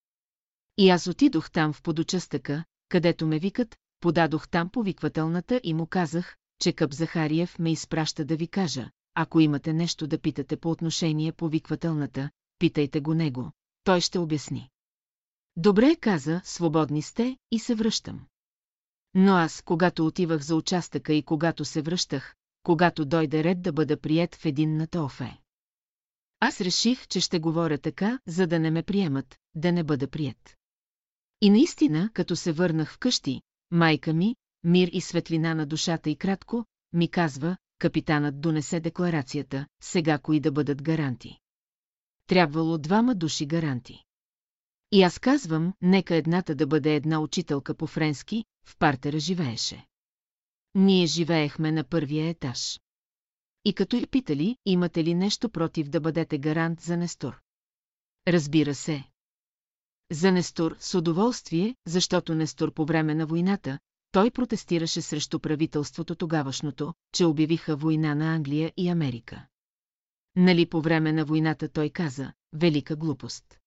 И 0.78 0.90
аз 0.90 1.08
отидох 1.08 1.52
там 1.52 1.74
в 1.74 1.82
подучастъка, 1.82 2.64
където 2.90 3.28
ме 3.28 3.40
викат, 3.40 3.78
подадох 4.00 4.50
там 4.50 4.70
повиквателната 4.70 5.62
и 5.64 5.74
му 5.74 5.88
казах, 5.88 6.38
че 6.62 6.74
Къп 6.74 6.94
Захариев 6.94 7.60
ме 7.60 7.72
изпраща 7.72 8.26
да 8.26 8.36
ви 8.36 8.48
кажа, 8.48 8.90
ако 9.16 9.40
имате 9.40 9.74
нещо 9.74 10.08
да 10.08 10.22
питате 10.22 10.58
по 10.58 10.72
отношение 10.72 11.32
повиквателната, 11.32 12.30
питайте 12.60 13.00
го 13.00 13.14
него, 13.14 13.52
той 13.84 14.02
ще 14.02 14.20
обясни. 14.20 14.70
Добре, 15.56 15.96
каза, 15.96 16.42
свободни 16.44 17.02
сте 17.02 17.38
и 17.52 17.60
се 17.60 17.76
връщам. 17.76 18.26
Но 19.14 19.36
аз, 19.36 19.62
когато 19.62 20.06
отивах 20.06 20.42
за 20.42 20.56
участъка 20.56 21.14
и 21.14 21.24
когато 21.24 21.66
се 21.66 21.82
връщах, 21.82 22.36
когато 22.64 23.06
дойде 23.06 23.44
ред 23.44 23.62
да 23.62 23.74
бъда 23.74 23.98
прият 23.98 24.36
в 24.36 24.46
единната 24.46 25.02
офе. 25.02 25.42
Аз 26.44 26.62
реших, 26.62 27.08
че 27.08 27.20
ще 27.20 27.40
говоря 27.40 27.78
така, 27.78 28.20
за 28.28 28.48
да 28.48 28.60
не 28.60 28.72
ме 28.72 28.84
приемат, 28.84 29.38
да 29.56 29.72
не 29.72 29.84
бъда 29.84 30.08
прият. 30.08 30.58
И 31.42 31.50
наистина, 31.50 32.10
като 32.14 32.36
се 32.36 32.52
върнах 32.52 32.94
вкъщи, 32.94 33.42
майка 33.72 34.14
ми, 34.14 34.36
мир 34.64 34.90
и 34.92 35.02
светлина 35.02 35.54
на 35.54 35.66
душата 35.66 36.10
и 36.10 36.16
кратко, 36.16 36.66
ми 36.94 37.08
казва, 37.08 37.58
капитанът 37.80 38.42
донесе 38.42 38.80
декларацията, 38.80 39.66
сега 39.84 40.18
кои 40.18 40.40
да 40.40 40.52
бъдат 40.52 40.84
гаранти. 40.84 41.38
Трябвало 42.28 42.78
двама 42.78 43.16
души 43.16 43.46
гаранти. 43.46 44.04
И 44.92 45.04
аз 45.04 45.20
казвам, 45.20 45.74
нека 45.82 46.16
едната 46.16 46.56
да 46.56 46.68
бъде 46.68 46.96
една 46.96 47.20
учителка 47.20 47.74
по 47.74 47.88
френски, 47.88 48.46
в 48.66 48.78
партера 48.78 49.20
живееше. 49.20 49.86
Ние 50.76 51.06
живеехме 51.06 51.72
на 51.72 51.84
първия 51.84 52.28
етаж. 52.28 52.80
И 53.66 53.74
като 53.74 53.96
я 53.96 54.08
питали, 54.08 54.58
имате 54.66 55.04
ли 55.04 55.14
нещо 55.14 55.50
против 55.50 55.90
да 55.90 56.02
бъдете 56.02 56.38
гарант 56.38 56.82
за 56.82 56.98
Нестор? 56.98 57.42
Разбира 58.28 58.76
се. 58.76 59.04
За 60.12 60.32
Нестор 60.32 60.76
с 60.80 60.98
удоволствие, 60.98 61.76
защото 61.88 62.36
Нестор 62.36 62.74
по 62.74 62.86
време 62.86 63.16
на 63.16 63.26
войната, 63.26 63.80
той 64.12 64.32
протестираше 64.32 65.02
срещу 65.02 65.40
правителството 65.40 66.16
тогавашното, 66.16 66.94
че 67.14 67.26
обявиха 67.26 67.76
война 67.76 68.16
на 68.16 68.36
Англия 68.36 68.74
и 68.78 68.90
Америка. 68.90 69.48
Нали 70.36 70.70
по 70.70 70.82
време 70.82 71.14
на 71.14 71.26
войната 71.26 71.70
той 71.70 71.90
каза, 71.90 72.34
велика 72.54 72.96
глупост. 72.96 73.60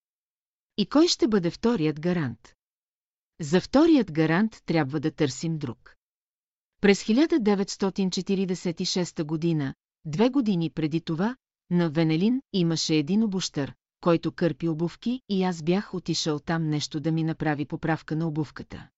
И 0.76 0.86
кой 0.86 1.08
ще 1.08 1.28
бъде 1.28 1.50
вторият 1.50 2.00
гарант? 2.00 2.54
За 3.40 3.60
вторият 3.60 4.12
гарант 4.12 4.62
трябва 4.66 5.00
да 5.00 5.10
търсим 5.10 5.58
друг. 5.58 5.96
През 6.80 7.04
1946 7.04 9.24
година, 9.24 9.74
две 10.04 10.28
години 10.28 10.70
преди 10.70 11.00
това, 11.00 11.36
на 11.70 11.90
Венелин 11.90 12.42
имаше 12.52 12.94
един 12.94 13.22
обущър, 13.22 13.74
който 14.00 14.32
кърпи 14.32 14.68
обувки 14.68 15.20
и 15.28 15.42
аз 15.42 15.62
бях 15.62 15.94
отишъл 15.94 16.38
там 16.38 16.68
нещо 16.68 17.00
да 17.00 17.12
ми 17.12 17.24
направи 17.24 17.64
поправка 17.64 18.16
на 18.16 18.28
обувката. 18.28 18.88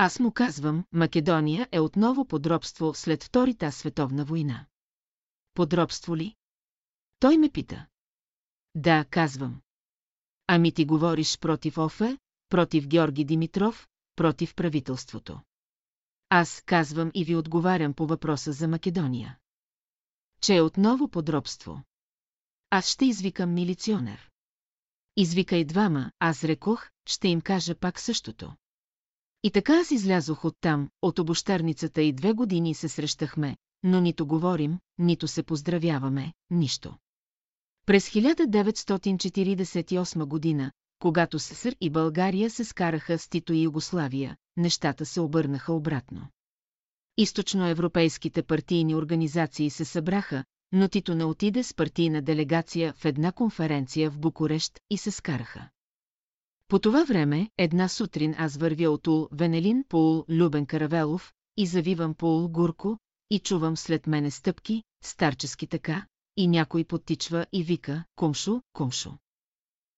Аз 0.01 0.19
му 0.19 0.31
казвам, 0.31 0.85
Македония 0.91 1.69
е 1.71 1.79
отново 1.79 2.25
подробство 2.25 2.93
след 2.93 3.23
Втората 3.23 3.71
световна 3.71 4.25
война. 4.25 4.65
Подробство 5.53 6.17
ли? 6.17 6.35
Той 7.19 7.37
ме 7.37 7.49
пита. 7.49 7.87
Да, 8.75 9.05
казвам. 9.05 9.61
Ами 10.47 10.71
ти 10.71 10.85
говориш 10.85 11.39
против 11.39 11.77
Офе, 11.77 12.17
против 12.49 12.87
Георги 12.87 13.25
Димитров, 13.25 13.87
против 14.15 14.55
правителството. 14.55 15.41
Аз 16.29 16.61
казвам 16.61 17.11
и 17.13 17.23
ви 17.25 17.35
отговарям 17.35 17.93
по 17.93 18.07
въпроса 18.07 18.51
за 18.51 18.67
Македония. 18.67 19.37
Че 20.41 20.55
е 20.55 20.61
отново 20.61 21.07
подробство. 21.07 21.83
Аз 22.69 22.89
ще 22.89 23.05
извикам 23.05 23.53
милиционер. 23.53 24.29
Извикай 25.17 25.65
двама, 25.65 26.11
аз 26.19 26.43
рекох, 26.43 26.89
ще 27.05 27.27
им 27.27 27.41
кажа 27.41 27.75
пак 27.75 27.99
същото. 27.99 28.55
И 29.43 29.51
така 29.51 29.79
аз 29.79 29.91
излязох 29.91 30.45
оттам, 30.45 30.89
от 31.01 31.19
обощарницата 31.19 32.01
и 32.01 32.13
две 32.13 32.33
години 32.33 32.73
се 32.73 32.89
срещахме, 32.89 33.57
но 33.83 34.01
нито 34.01 34.27
говорим, 34.27 34.79
нито 34.97 35.27
се 35.27 35.43
поздравяваме, 35.43 36.33
нищо. 36.49 36.97
През 37.85 38.09
1948 38.09 40.25
година, 40.25 40.71
когато 40.99 41.39
СССР 41.39 41.75
и 41.81 41.89
България 41.89 42.49
се 42.49 42.63
скараха 42.63 43.17
с 43.17 43.29
Тито 43.29 43.53
и 43.53 43.61
Югославия, 43.61 44.37
нещата 44.57 45.05
се 45.05 45.21
обърнаха 45.21 45.73
обратно. 45.73 46.27
Източноевропейските 47.17 48.43
партийни 48.43 48.95
организации 48.95 49.69
се 49.69 49.85
събраха, 49.85 50.43
но 50.71 50.87
Тито 50.87 51.15
не 51.15 51.25
отиде 51.25 51.63
с 51.63 51.73
партийна 51.73 52.21
делегация 52.21 52.93
в 52.93 53.05
една 53.05 53.31
конференция 53.31 54.11
в 54.11 54.19
Букурещ 54.19 54.79
и 54.89 54.97
се 54.97 55.11
скараха. 55.11 55.69
По 56.69 56.79
това 56.79 57.03
време, 57.03 57.49
една 57.57 57.87
сутрин 57.87 58.35
аз 58.37 58.57
вървя 58.57 58.89
от 58.89 59.07
Ул 59.07 59.27
Венелин 59.31 59.83
по 59.89 59.97
Ул 59.97 60.25
Любен 60.29 60.65
Каравелов 60.65 61.33
и 61.57 61.65
завивам 61.65 62.13
по 62.13 62.37
Ул 62.37 62.47
Гурко 62.47 62.97
и 63.29 63.39
чувам 63.39 63.77
след 63.77 64.07
мене 64.07 64.31
стъпки, 64.31 64.83
старчески 65.03 65.67
така, 65.67 66.05
и 66.37 66.47
някой 66.47 66.83
подтичва 66.83 67.45
и 67.53 67.63
вика 67.63 68.03
«Кумшо, 68.15 68.61
кумшо». 68.73 69.17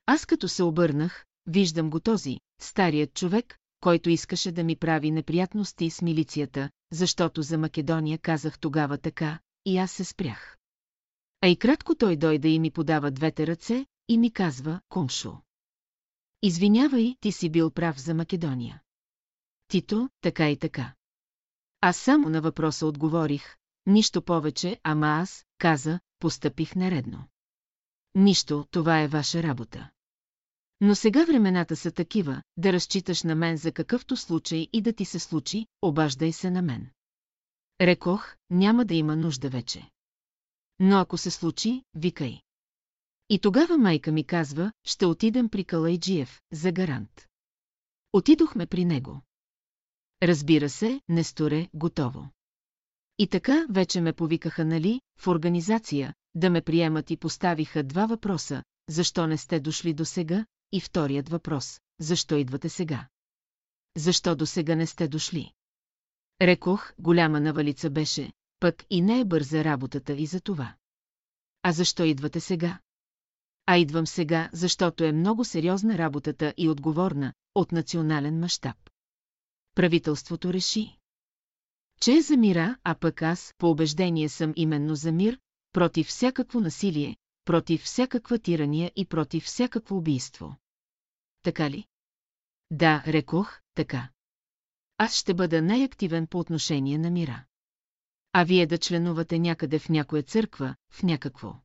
Аз 0.05 0.25
като 0.25 0.47
се 0.47 0.63
обърнах, 0.63 1.25
виждам 1.45 1.89
го 1.89 1.99
този, 1.99 2.39
старият 2.61 3.13
човек, 3.13 3.57
който 3.81 4.09
искаше 4.09 4.51
да 4.51 4.63
ми 4.63 4.75
прави 4.75 5.11
неприятности 5.11 5.89
с 5.89 6.01
милицията, 6.01 6.69
защото 6.91 7.41
за 7.41 7.57
Македония 7.57 8.17
казах 8.17 8.59
тогава 8.59 8.97
така, 8.97 9.39
и 9.65 9.77
аз 9.77 9.91
се 9.91 10.03
спрях. 10.03 10.57
А 11.41 11.47
и 11.47 11.55
кратко 11.55 11.95
той 11.95 12.15
дойде 12.15 12.49
и 12.49 12.59
ми 12.59 12.71
подава 12.71 13.11
двете 13.11 13.47
ръце 13.47 13.85
и 14.07 14.17
ми 14.17 14.31
казва 14.31 14.81
«Кумшо». 14.89 15.41
Извинявай, 16.41 17.15
ти 17.19 17.31
си 17.31 17.49
бил 17.49 17.71
прав 17.71 17.99
за 17.99 18.13
Македония. 18.13 18.81
Тито, 19.67 20.09
така 20.21 20.49
и 20.49 20.57
така. 20.57 20.93
Аз 21.81 21.97
само 21.97 22.29
на 22.29 22.41
въпроса 22.41 22.85
отговорих, 22.85 23.57
нищо 23.85 24.21
повече, 24.21 24.79
ама 24.83 25.07
аз, 25.07 25.45
каза, 25.57 25.99
постъпих 26.19 26.75
нередно. 26.75 27.27
Нищо, 28.15 28.65
това 28.71 29.01
е 29.01 29.07
ваша 29.07 29.43
работа. 29.43 29.89
Но 30.81 30.95
сега 30.95 31.25
времената 31.25 31.75
са 31.75 31.91
такива, 31.91 32.43
да 32.57 32.73
разчиташ 32.73 33.23
на 33.23 33.35
мен 33.35 33.57
за 33.57 33.71
какъвто 33.71 34.17
случай 34.17 34.67
и 34.73 34.81
да 34.81 34.93
ти 34.93 35.05
се 35.05 35.19
случи, 35.19 35.67
обаждай 35.81 36.31
се 36.31 36.49
на 36.51 36.61
мен. 36.61 36.89
Рекох, 37.81 38.35
няма 38.49 38.85
да 38.85 38.93
има 38.93 39.15
нужда 39.15 39.49
вече. 39.49 39.89
Но 40.79 40.97
ако 40.97 41.17
се 41.17 41.31
случи, 41.31 41.83
викай. 41.95 42.41
И 43.33 43.39
тогава 43.39 43.77
майка 43.77 44.11
ми 44.11 44.23
казва, 44.23 44.71
ще 44.83 45.05
отидем 45.05 45.49
при 45.49 45.63
Калайджиев, 45.63 46.41
за 46.51 46.71
гарант. 46.71 47.27
Отидохме 48.13 48.65
при 48.65 48.85
него. 48.85 49.21
Разбира 50.23 50.69
се, 50.69 51.01
Несторе, 51.09 51.67
готово. 51.73 52.29
И 53.17 53.27
така 53.27 53.65
вече 53.69 54.01
ме 54.01 54.13
повикаха, 54.13 54.65
нали, 54.65 55.01
в 55.19 55.27
организация, 55.27 56.13
да 56.35 56.49
ме 56.49 56.61
приемат 56.61 57.11
и 57.11 57.17
поставиха 57.17 57.83
два 57.83 58.05
въпроса, 58.05 58.63
защо 58.89 59.27
не 59.27 59.37
сте 59.37 59.59
дошли 59.59 59.93
до 59.93 60.05
сега, 60.05 60.45
и 60.71 60.81
вторият 60.81 61.29
въпрос– 61.29 61.79
защо 61.99 62.35
идвате 62.35 62.69
сега? 62.69 63.07
Защо 63.97 64.35
до 64.35 64.45
сега 64.45 64.75
не 64.75 64.87
сте 64.87 65.07
дошли? 65.07 65.53
Рекох, 66.41 66.93
голяма 66.99 67.39
навалица 67.39 67.89
беше, 67.89 68.33
пък 68.59 68.85
и 68.89 69.01
не 69.01 69.19
е 69.19 69.25
бърза 69.25 69.63
работата 69.63 70.13
и 70.13 70.25
за 70.25 70.41
това. 70.41 70.75
А 71.63 71.71
защо 71.71 72.03
идвате 72.03 72.39
сега? 72.39 72.79
А 73.65 73.77
идвам 73.77 74.07
сега, 74.07 74.49
защото 74.53 75.03
е 75.03 75.11
много 75.11 75.45
сериозна 75.45 75.97
работата 75.97 76.53
и 76.57 76.69
отговорна, 76.69 77.33
от 77.55 77.71
национален 77.71 78.39
мащаб. 78.39 78.77
Правителството 79.75 80.53
реши, 80.53 80.97
че 82.01 82.13
е 82.13 82.21
за 82.21 82.37
мира, 82.37 82.77
а 82.83 82.95
пък 82.95 83.21
аз 83.21 83.53
по 83.57 83.69
убеждение 83.71 84.29
съм 84.29 84.53
именно 84.55 84.95
за 84.95 85.11
мир, 85.11 85.39
против 85.73 86.07
всякакво 86.07 86.59
насилие, 86.59 87.15
против 87.45 87.83
всякаква 87.83 88.39
тирания 88.39 88.91
и 88.95 89.05
против 89.05 89.43
всякакво 89.43 89.97
убийство. 89.97 90.55
Така 91.43 91.69
ли? 91.69 91.85
Да, 92.71 93.03
рекох, 93.07 93.59
така. 93.73 94.09
Аз 94.97 95.15
ще 95.15 95.33
бъда 95.33 95.61
най-активен 95.61 96.27
по 96.27 96.39
отношение 96.39 96.97
на 96.97 97.11
мира. 97.11 97.45
А 98.33 98.43
вие 98.43 98.67
да 98.67 98.77
членувате 98.77 99.39
някъде 99.39 99.79
в 99.79 99.89
някоя 99.89 100.23
църква, 100.23 100.75
в 100.91 101.03
някакво. 101.03 101.55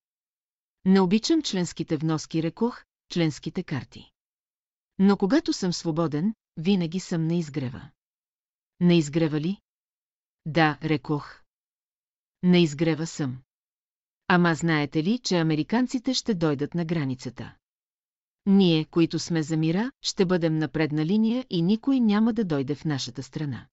Не 0.87 1.01
обичам 1.01 1.43
членските 1.43 1.97
вноски, 1.97 2.43
рекох, 2.43 2.85
членските 3.13 3.63
карти. 3.63 4.11
Но 4.99 5.17
когато 5.17 5.53
съм 5.53 5.73
свободен, 5.73 6.35
винаги 6.57 7.01
съм 7.01 7.27
на 7.27 7.35
изгрева. 7.35 7.91
На 8.81 8.95
изгрева 8.95 9.41
ли? 9.41 9.61
Да, 10.47 10.79
рекох. 10.83 11.41
На 12.43 12.59
изгрева 12.59 13.07
съм. 13.07 13.39
Ама 14.29 14.55
знаете 14.55 15.03
ли, 15.05 15.19
че 15.19 15.39
американците 15.39 16.15
ще 16.15 16.35
дойдат 16.35 16.75
на 16.75 16.85
границата? 16.85 17.57
Ние, 18.47 18.85
които 18.85 19.19
сме 19.19 19.43
за 19.43 19.57
мира, 19.57 19.93
ще 20.03 20.27
бъдем 20.27 20.59
на 20.59 20.69
предна 20.69 21.07
линия 21.07 21.47
и 21.51 21.63
никой 21.63 22.01
няма 22.01 22.33
да 22.33 22.45
дойде 22.45 22.75
в 22.75 22.85
нашата 22.85 23.23
страна. 23.23 23.67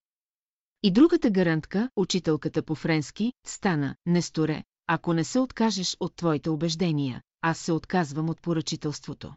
И 0.82 0.92
другата 0.92 1.30
гарантка, 1.30 1.90
учителката 1.96 2.62
по 2.62 2.74
френски, 2.74 3.32
стана, 3.46 3.96
не 4.06 4.22
сторе, 4.22 4.64
ако 4.86 5.12
не 5.12 5.24
се 5.24 5.38
откажеш 5.38 5.96
от 6.00 6.16
твоите 6.16 6.50
убеждения, 6.50 7.22
аз 7.40 7.58
се 7.58 7.72
отказвам 7.72 8.28
от 8.28 8.42
поръчителството. 8.42 9.34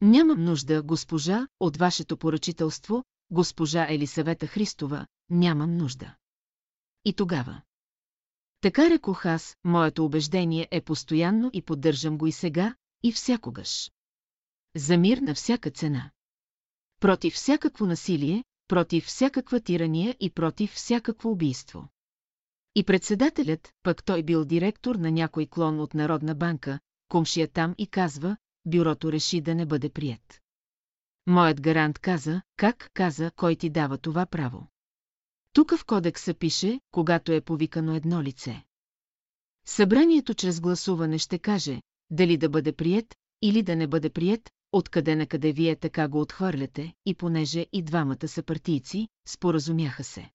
Нямам 0.00 0.44
нужда, 0.44 0.82
госпожа, 0.82 1.48
от 1.60 1.76
вашето 1.76 2.16
поръчителство, 2.16 3.04
госпожа 3.30 3.86
Елисавета 3.90 4.46
Христова, 4.46 5.06
нямам 5.30 5.76
нужда. 5.76 6.14
И 7.04 7.12
тогава. 7.12 7.62
Така 8.60 8.90
рекох 8.90 9.26
аз, 9.26 9.56
моето 9.64 10.04
убеждение 10.04 10.68
е 10.70 10.80
постоянно 10.80 11.50
и 11.52 11.62
поддържам 11.62 12.18
го 12.18 12.26
и 12.26 12.32
сега, 12.32 12.74
и 13.02 13.12
всякогаш. 13.12 13.90
За 14.76 14.98
мир 14.98 15.18
на 15.18 15.34
всяка 15.34 15.70
цена. 15.70 16.10
Против 17.00 17.34
всякакво 17.34 17.86
насилие, 17.86 18.44
против 18.68 19.06
всякаква 19.06 19.60
тирания 19.60 20.16
и 20.20 20.30
против 20.30 20.72
всякакво 20.72 21.30
убийство. 21.30 21.88
И 22.74 22.84
председателят, 22.84 23.72
пък 23.82 24.04
той 24.04 24.22
бил 24.22 24.44
директор 24.44 24.94
на 24.94 25.10
някой 25.10 25.46
клон 25.46 25.80
от 25.80 25.94
Народна 25.94 26.34
банка, 26.34 26.78
комшия 27.08 27.48
там 27.48 27.74
и 27.78 27.86
казва, 27.86 28.36
бюрото 28.66 29.12
реши 29.12 29.40
да 29.40 29.54
не 29.54 29.66
бъде 29.66 29.90
прият. 29.90 30.40
Моят 31.26 31.60
гарант 31.60 31.98
каза, 31.98 32.42
как 32.56 32.90
каза, 32.94 33.30
кой 33.36 33.56
ти 33.56 33.70
дава 33.70 33.98
това 33.98 34.26
право. 34.26 34.66
Тук 35.52 35.76
в 35.76 35.84
кодекса 35.84 36.34
пише, 36.34 36.80
когато 36.90 37.32
е 37.32 37.40
повикано 37.40 37.94
едно 37.94 38.22
лице. 38.22 38.64
Събранието 39.66 40.34
чрез 40.34 40.60
гласуване 40.60 41.18
ще 41.18 41.38
каже, 41.38 41.82
дали 42.10 42.36
да 42.36 42.48
бъде 42.48 42.72
прият 42.72 43.14
или 43.42 43.62
да 43.62 43.76
не 43.76 43.86
бъде 43.86 44.10
прият, 44.10 44.50
откъде 44.72 45.16
на 45.16 45.26
къде 45.26 45.52
вие 45.52 45.76
така 45.76 46.08
го 46.08 46.20
отхвърляте, 46.20 46.92
и 47.06 47.14
понеже 47.14 47.66
и 47.72 47.82
двамата 47.82 48.28
са 48.28 48.42
партийци, 48.42 49.08
споразумяха 49.28 50.04
се. 50.04 50.30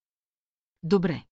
Добре. 0.84 1.24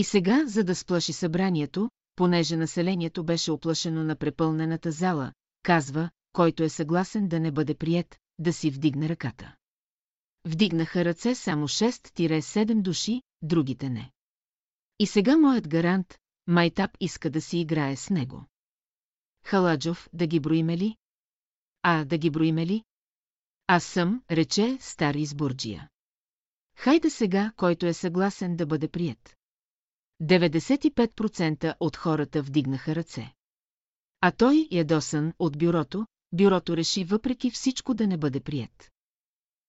И 0.00 0.04
сега, 0.04 0.46
за 0.46 0.64
да 0.64 0.74
сплаши 0.74 1.12
събранието, 1.12 1.90
понеже 2.16 2.56
населението 2.56 3.24
беше 3.24 3.52
оплашено 3.52 4.04
на 4.04 4.16
препълнената 4.16 4.90
зала, 4.90 5.32
казва, 5.62 6.10
който 6.32 6.62
е 6.62 6.68
съгласен 6.68 7.28
да 7.28 7.40
не 7.40 7.52
бъде 7.52 7.74
прият, 7.74 8.18
да 8.38 8.52
си 8.52 8.70
вдигне 8.70 9.08
ръката. 9.08 9.56
Вдигнаха 10.44 11.04
ръце 11.04 11.34
само 11.34 11.68
6-7 11.68 12.82
души, 12.82 13.22
другите 13.42 13.90
не. 13.90 14.12
И 14.98 15.06
сега 15.06 15.36
моят 15.36 15.68
гарант, 15.68 16.18
Майтап 16.46 16.90
иска 17.00 17.30
да 17.30 17.40
си 17.40 17.58
играе 17.58 17.96
с 17.96 18.10
него. 18.10 18.44
Халаджов, 19.44 20.08
да 20.12 20.26
ги 20.26 20.40
броиме 20.40 20.78
ли? 20.78 20.96
А, 21.82 22.04
да 22.04 22.18
ги 22.18 22.30
броиме 22.30 22.66
ли? 22.66 22.84
Аз 23.66 23.84
съм, 23.84 24.22
рече, 24.30 24.78
стар 24.80 25.14
избурджия. 25.14 25.88
Хайде 26.76 27.10
сега, 27.10 27.52
който 27.56 27.86
е 27.86 27.92
съгласен 27.92 28.56
да 28.56 28.66
бъде 28.66 28.88
прият. 28.88 29.39
95% 30.22 31.74
от 31.80 31.96
хората 31.96 32.42
вдигнаха 32.42 32.94
ръце. 32.94 33.32
А 34.20 34.30
той, 34.30 34.68
ядосан 34.70 35.32
от 35.38 35.58
бюрото, 35.58 36.06
бюрото 36.32 36.76
реши 36.76 37.04
въпреки 37.04 37.50
всичко 37.50 37.94
да 37.94 38.06
не 38.06 38.16
бъде 38.16 38.40
прият. 38.40 38.90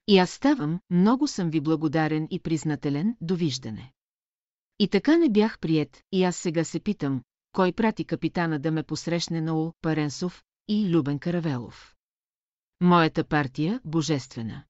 И 0.07 0.17
аз 0.17 0.29
ставам, 0.29 0.79
много 0.89 1.27
съм 1.27 1.49
ви 1.49 1.61
благодарен 1.61 2.27
и 2.31 2.39
признателен, 2.39 3.15
довиждане. 3.21 3.91
И 4.79 4.87
така 4.87 5.17
не 5.17 5.29
бях 5.29 5.59
прият, 5.59 6.03
и 6.11 6.23
аз 6.23 6.35
сега 6.35 6.63
се 6.63 6.79
питам, 6.79 7.21
кой 7.51 7.73
прати 7.73 8.05
капитана 8.05 8.59
да 8.59 8.71
ме 8.71 8.83
посрещне 8.83 9.41
на 9.41 9.53
Ул 9.53 9.73
Паренсов 9.81 10.43
и 10.67 10.89
Любен 10.89 11.19
Каравелов. 11.19 11.95
Моята 12.81 13.23
партия, 13.23 13.81
божествена. 13.85 14.63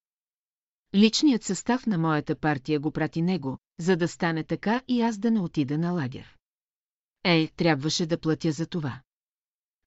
Личният 0.96 1.44
състав 1.44 1.88
на 1.88 1.98
моята 1.98 2.36
партия 2.36 2.80
го 2.80 2.92
прати 2.92 3.22
него, 3.22 3.58
за 3.82 3.98
да 3.98 4.08
стане 4.08 4.44
така 4.44 4.82
и 4.88 5.02
аз 5.02 5.18
да 5.18 5.32
не 5.32 5.40
отида 5.40 5.78
на 5.78 5.92
лагер. 5.92 6.38
Е, 7.24 7.48
трябваше 7.48 8.06
да 8.06 8.20
платя 8.20 8.52
за 8.52 8.66
това. 8.68 9.02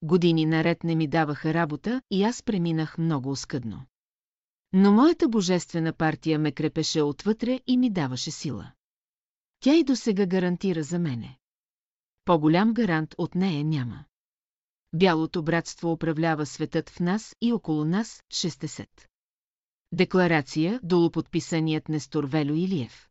Години 0.02 0.46
наред 0.46 0.84
не 0.84 0.94
ми 0.94 1.08
даваха 1.08 1.54
работа 1.54 2.02
и 2.10 2.24
аз 2.24 2.42
преминах 2.42 2.98
много 2.98 3.30
оскъдно. 3.30 3.86
Но 4.72 4.92
моята 4.92 5.28
божествена 5.28 5.92
партия 5.92 6.38
ме 6.38 6.52
крепеше 6.52 7.02
отвътре 7.02 7.60
и 7.66 7.76
ми 7.76 7.90
даваше 7.90 8.30
сила. 8.30 8.72
Тя 9.60 9.74
и 9.74 9.84
досега 9.84 10.26
гарантира 10.26 10.82
за 10.82 10.98
мене. 10.98 11.38
По-голям 12.24 12.74
гарант 12.74 13.14
от 13.18 13.34
нея 13.34 13.64
няма. 13.64 14.04
Бялото 14.92 15.42
братство 15.42 15.92
управлява 15.92 16.46
светът 16.46 16.90
в 16.90 17.00
нас 17.00 17.36
и 17.40 17.52
около 17.52 17.84
нас 17.84 18.22
60. 18.32 18.88
Декларация, 19.92 20.80
долуподписаният 20.82 21.88
Нестор 21.88 22.24
Велю 22.24 22.54
Илиев. 22.54 23.08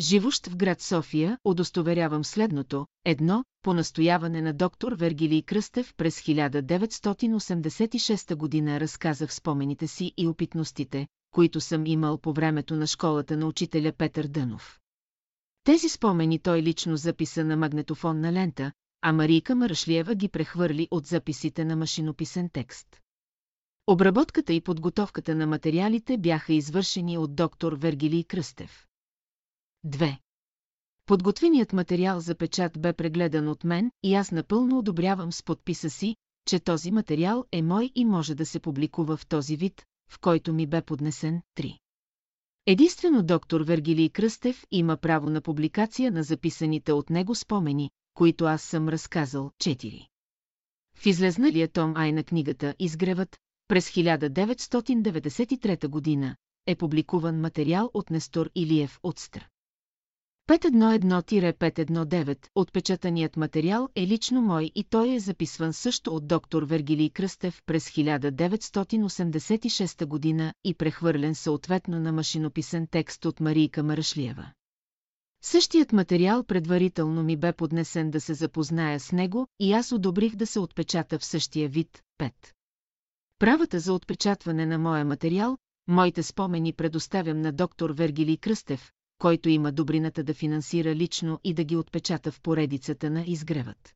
Живущ 0.00 0.46
в 0.46 0.56
град 0.56 0.80
София, 0.80 1.38
удостоверявам 1.44 2.24
следното. 2.24 2.86
Едно, 3.04 3.44
по 3.62 3.74
настояване 3.74 4.42
на 4.42 4.52
доктор 4.52 4.92
Вергилий 4.92 5.42
Кръстев 5.42 5.94
през 5.96 6.20
1986 6.20 8.34
година 8.34 8.80
разказах 8.80 9.34
спомените 9.34 9.86
си 9.86 10.12
и 10.16 10.26
опитностите, 10.26 11.06
които 11.30 11.60
съм 11.60 11.86
имал 11.86 12.18
по 12.18 12.32
времето 12.32 12.76
на 12.76 12.86
школата 12.86 13.36
на 13.36 13.46
учителя 13.46 13.92
Петър 13.92 14.26
Дънов. 14.26 14.80
Тези 15.64 15.88
спомени 15.88 16.38
той 16.38 16.62
лично 16.62 16.96
записа 16.96 17.44
на 17.44 17.56
магнетофонна 17.56 18.32
лента, 18.32 18.72
а 19.02 19.12
Марийка 19.12 19.54
Маръшлиева 19.54 20.14
ги 20.14 20.28
прехвърли 20.28 20.88
от 20.90 21.06
записите 21.06 21.64
на 21.64 21.76
машинописен 21.76 22.50
текст. 22.52 23.00
Обработката 23.86 24.52
и 24.52 24.60
подготовката 24.60 25.34
на 25.34 25.46
материалите 25.46 26.18
бяха 26.18 26.52
извършени 26.52 27.18
от 27.18 27.36
доктор 27.36 27.72
Вергилий 27.72 28.24
Кръстев. 28.24 28.86
2. 29.86 30.16
Подготвеният 31.06 31.72
материал 31.72 32.20
за 32.20 32.34
печат 32.34 32.80
бе 32.80 32.92
прегледан 32.92 33.48
от 33.48 33.64
мен 33.64 33.90
и 34.02 34.14
аз 34.14 34.30
напълно 34.30 34.78
одобрявам 34.78 35.32
с 35.32 35.42
подписа 35.42 35.90
си, 35.90 36.16
че 36.48 36.60
този 36.60 36.90
материал 36.90 37.44
е 37.52 37.62
мой 37.62 37.90
и 37.94 38.04
може 38.04 38.34
да 38.34 38.46
се 38.46 38.60
публикува 38.60 39.16
в 39.16 39.26
този 39.26 39.56
вид, 39.56 39.84
в 40.10 40.20
който 40.20 40.52
ми 40.52 40.66
бе 40.66 40.82
поднесен 40.82 41.42
3. 41.56 41.78
Единствено 42.66 43.22
доктор 43.22 43.60
Вергилий 43.60 44.10
Кръстев 44.10 44.64
има 44.70 44.96
право 44.96 45.30
на 45.30 45.40
публикация 45.40 46.12
на 46.12 46.22
записаните 46.22 46.92
от 46.92 47.10
него 47.10 47.34
спомени, 47.34 47.90
които 48.14 48.44
аз 48.44 48.62
съм 48.62 48.88
разказал 48.88 49.50
4. 49.62 50.06
В 50.96 51.06
излезналия 51.06 51.68
том 51.68 51.96
Ай 51.96 52.12
на 52.12 52.24
книгата 52.24 52.74
Изгревът 52.78 53.38
през 53.68 53.90
1993 53.90 55.88
година 55.88 56.36
е 56.66 56.76
публикуван 56.76 57.40
материал 57.40 57.90
от 57.94 58.10
Нестор 58.10 58.50
Илиев 58.54 58.98
от 59.02 59.18
Стър. 59.18 59.48
511-519, 60.48 62.46
отпечатаният 62.54 63.36
материал 63.36 63.88
е 63.94 64.06
лично 64.06 64.42
мой 64.42 64.70
и 64.74 64.84
той 64.84 65.14
е 65.14 65.20
записван 65.20 65.72
също 65.72 66.14
от 66.14 66.28
доктор 66.28 66.62
Вергилий 66.62 67.10
Кръстев 67.10 67.62
през 67.66 67.90
1986 67.90 70.06
година 70.06 70.54
и 70.64 70.74
прехвърлен 70.74 71.34
съответно 71.34 72.00
на 72.00 72.12
машинописен 72.12 72.86
текст 72.86 73.24
от 73.24 73.40
Марийка 73.40 73.82
Марашлиева. 73.82 74.50
Същият 75.42 75.92
материал 75.92 76.44
предварително 76.44 77.22
ми 77.22 77.36
бе 77.36 77.52
поднесен 77.52 78.10
да 78.10 78.20
се 78.20 78.34
запозная 78.34 79.00
с 79.00 79.12
него 79.12 79.46
и 79.60 79.72
аз 79.72 79.92
одобрих 79.92 80.36
да 80.36 80.46
се 80.46 80.60
отпечата 80.60 81.18
в 81.18 81.24
същия 81.24 81.68
вид, 81.68 82.02
5. 82.20 82.32
Правата 83.38 83.80
за 83.80 83.92
отпечатване 83.92 84.66
на 84.66 84.78
моя 84.78 85.04
материал, 85.04 85.58
моите 85.88 86.22
спомени 86.22 86.72
предоставям 86.72 87.40
на 87.40 87.52
доктор 87.52 87.90
Вергилий 87.90 88.36
Кръстев, 88.36 88.92
който 89.18 89.48
има 89.48 89.72
добрината 89.72 90.24
да 90.24 90.34
финансира 90.34 90.94
лично 90.94 91.40
и 91.44 91.54
да 91.54 91.64
ги 91.64 91.76
отпечата 91.76 92.32
в 92.32 92.40
поредицата 92.40 93.10
на 93.10 93.24
изгревът. 93.26 93.94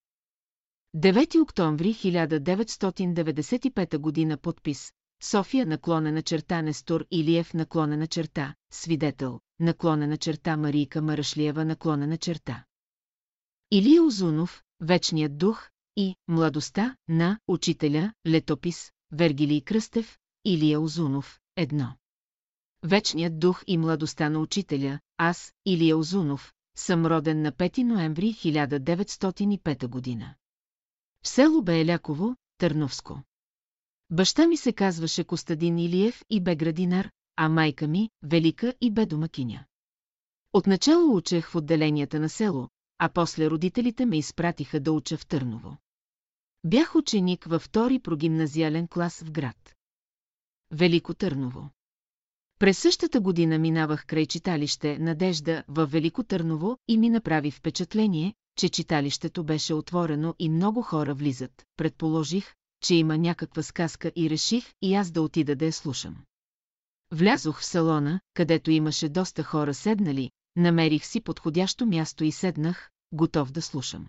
9 0.97 1.43
октомври 1.43 1.95
1995 1.95 3.99
година 3.99 4.37
подпис 4.37 4.93
София 5.23 5.67
наклонена 5.67 6.23
черта 6.23 6.63
Нестор 6.63 7.07
Илиев 7.11 7.55
наклонена 7.55 8.07
черта, 8.07 8.55
свидетел, 8.73 9.41
наклонена 9.61 10.17
черта 10.17 10.57
Марийка 10.57 11.03
Марашлиева 11.03 11.65
наклонена 11.65 12.19
черта. 12.19 12.65
Илия 13.71 14.03
Озунов, 14.03 14.63
Вечният 14.81 15.39
дух 15.39 15.71
и 15.97 16.17
Младостта 16.29 16.97
на 17.09 17.39
учителя, 17.49 18.13
летопис, 18.27 18.93
Вергилий 19.13 19.61
Кръстев, 19.61 20.19
Илия 20.45 20.81
Озунов, 20.81 21.41
едно. 21.57 22.00
Вечният 22.85 23.39
дух 23.39 23.65
и 23.67 23.79
младостта 23.79 24.31
на 24.31 24.39
учителя, 24.39 25.01
аз, 25.17 25.53
Илия 25.67 25.97
Озунов, 25.97 26.53
съм 26.77 27.07
роден 27.07 27.43
на 27.43 27.53
5 27.53 27.83
ноември 27.83 28.27
1905 28.27 29.87
година. 29.87 30.35
В 31.23 31.29
село 31.29 31.63
Бееляково, 31.63 32.37
Търновско. 32.59 33.23
Баща 34.11 34.47
ми 34.47 34.57
се 34.57 34.73
казваше 34.73 35.25
Костадин 35.25 35.79
Илиев 35.79 36.23
и 36.31 36.41
бе 36.41 36.57
градинар, 36.57 37.11
а 37.37 37.49
майка 37.49 37.89
ми– 37.89 38.11
Велика 38.23 38.75
и 38.81 38.91
бе 38.91 39.07
домакиня. 39.07 39.65
Отначало 40.53 41.17
учех 41.17 41.51
в 41.51 41.57
отделенията 41.57 42.21
на 42.21 42.29
село, 42.29 42.69
а 42.99 43.09
после 43.09 43.51
родителите 43.51 44.07
ме 44.07 44.19
изпратиха 44.19 44.81
да 44.81 44.93
уча 44.93 45.17
в 45.17 45.27
Търново. 45.27 45.77
Бях 46.65 46.95
ученик 46.95 47.45
във 47.45 47.63
втори 47.63 47.99
прогимназиален 47.99 48.89
клас 48.89 49.21
в 49.21 49.31
град. 49.31 49.75
Велико 50.71 51.15
Търново. 51.15 51.71
През 52.61 52.79
същата 52.79 53.21
година 53.21 53.59
минавах 53.59 54.07
край 54.07 54.27
читалище 54.27 54.99
Надежда 54.99 55.65
в 55.69 55.87
Велико 55.87 56.23
Търново 56.23 56.79
и 56.89 56.99
ми 56.99 57.11
направи 57.11 57.51
впечатление, 57.51 58.35
че 58.57 58.69
читалището 58.69 59.45
беше 59.45 59.75
отворено 59.75 60.35
и 60.39 60.49
много 60.49 60.83
хора 60.83 61.15
влизат. 61.15 61.65
Предположих, 61.77 62.55
че 62.83 62.95
има 62.95 63.19
някаква 63.19 63.63
сказка 63.63 64.13
и 64.17 64.31
реших 64.31 64.73
и 64.83 64.95
аз 64.95 65.11
да 65.11 65.23
отида 65.23 65.57
да 65.57 65.65
я 65.65 65.73
слушам. 65.73 66.17
Влязох 67.13 67.61
в 67.61 67.65
салона, 67.65 68.21
където 68.35 68.71
имаше 68.71 69.09
доста 69.09 69.43
хора 69.43 69.75
седнали, 69.75 70.31
намерих 70.57 71.07
си 71.07 71.21
подходящо 71.21 71.87
място 71.87 72.25
и 72.25 72.33
седнах, 72.33 72.91
готов 73.13 73.53
да 73.53 73.63
слушам. 73.63 74.09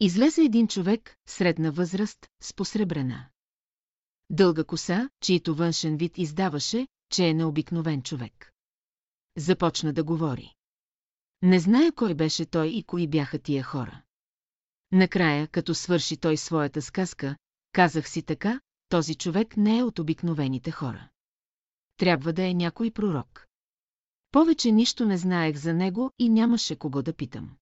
Излезе 0.00 0.42
един 0.42 0.68
човек, 0.68 1.16
средна 1.28 1.70
възраст, 1.70 2.26
с 2.42 2.54
посребрена. 2.54 3.26
Дълга 4.30 4.64
коса, 4.64 5.08
чието 5.20 5.54
външен 5.54 5.96
вид 5.96 6.18
издаваше, 6.18 6.86
че 7.10 7.28
е 7.28 7.34
необикновен 7.34 8.02
човек. 8.02 8.52
Започна 9.36 9.92
да 9.92 10.04
говори. 10.04 10.54
Не 11.42 11.60
зная 11.60 11.92
кой 11.92 12.14
беше 12.14 12.46
той 12.46 12.68
и 12.68 12.82
кои 12.82 13.08
бяха 13.08 13.38
тия 13.38 13.62
хора. 13.62 14.02
Накрая, 14.92 15.48
като 15.48 15.74
свърши 15.74 16.16
той 16.16 16.36
своята 16.36 16.82
сказка, 16.82 17.36
казах 17.72 18.08
си 18.08 18.22
така, 18.22 18.60
този 18.88 19.14
човек 19.14 19.56
не 19.56 19.78
е 19.78 19.82
от 19.82 19.98
обикновените 19.98 20.70
хора. 20.70 21.08
Трябва 21.96 22.32
да 22.32 22.46
е 22.46 22.54
някой 22.54 22.90
пророк. 22.90 23.46
Повече 24.30 24.72
нищо 24.72 25.06
не 25.06 25.16
знаех 25.16 25.56
за 25.56 25.74
него 25.74 26.10
и 26.18 26.28
нямаше 26.28 26.76
кого 26.76 27.02
да 27.02 27.12
питам. 27.12 27.56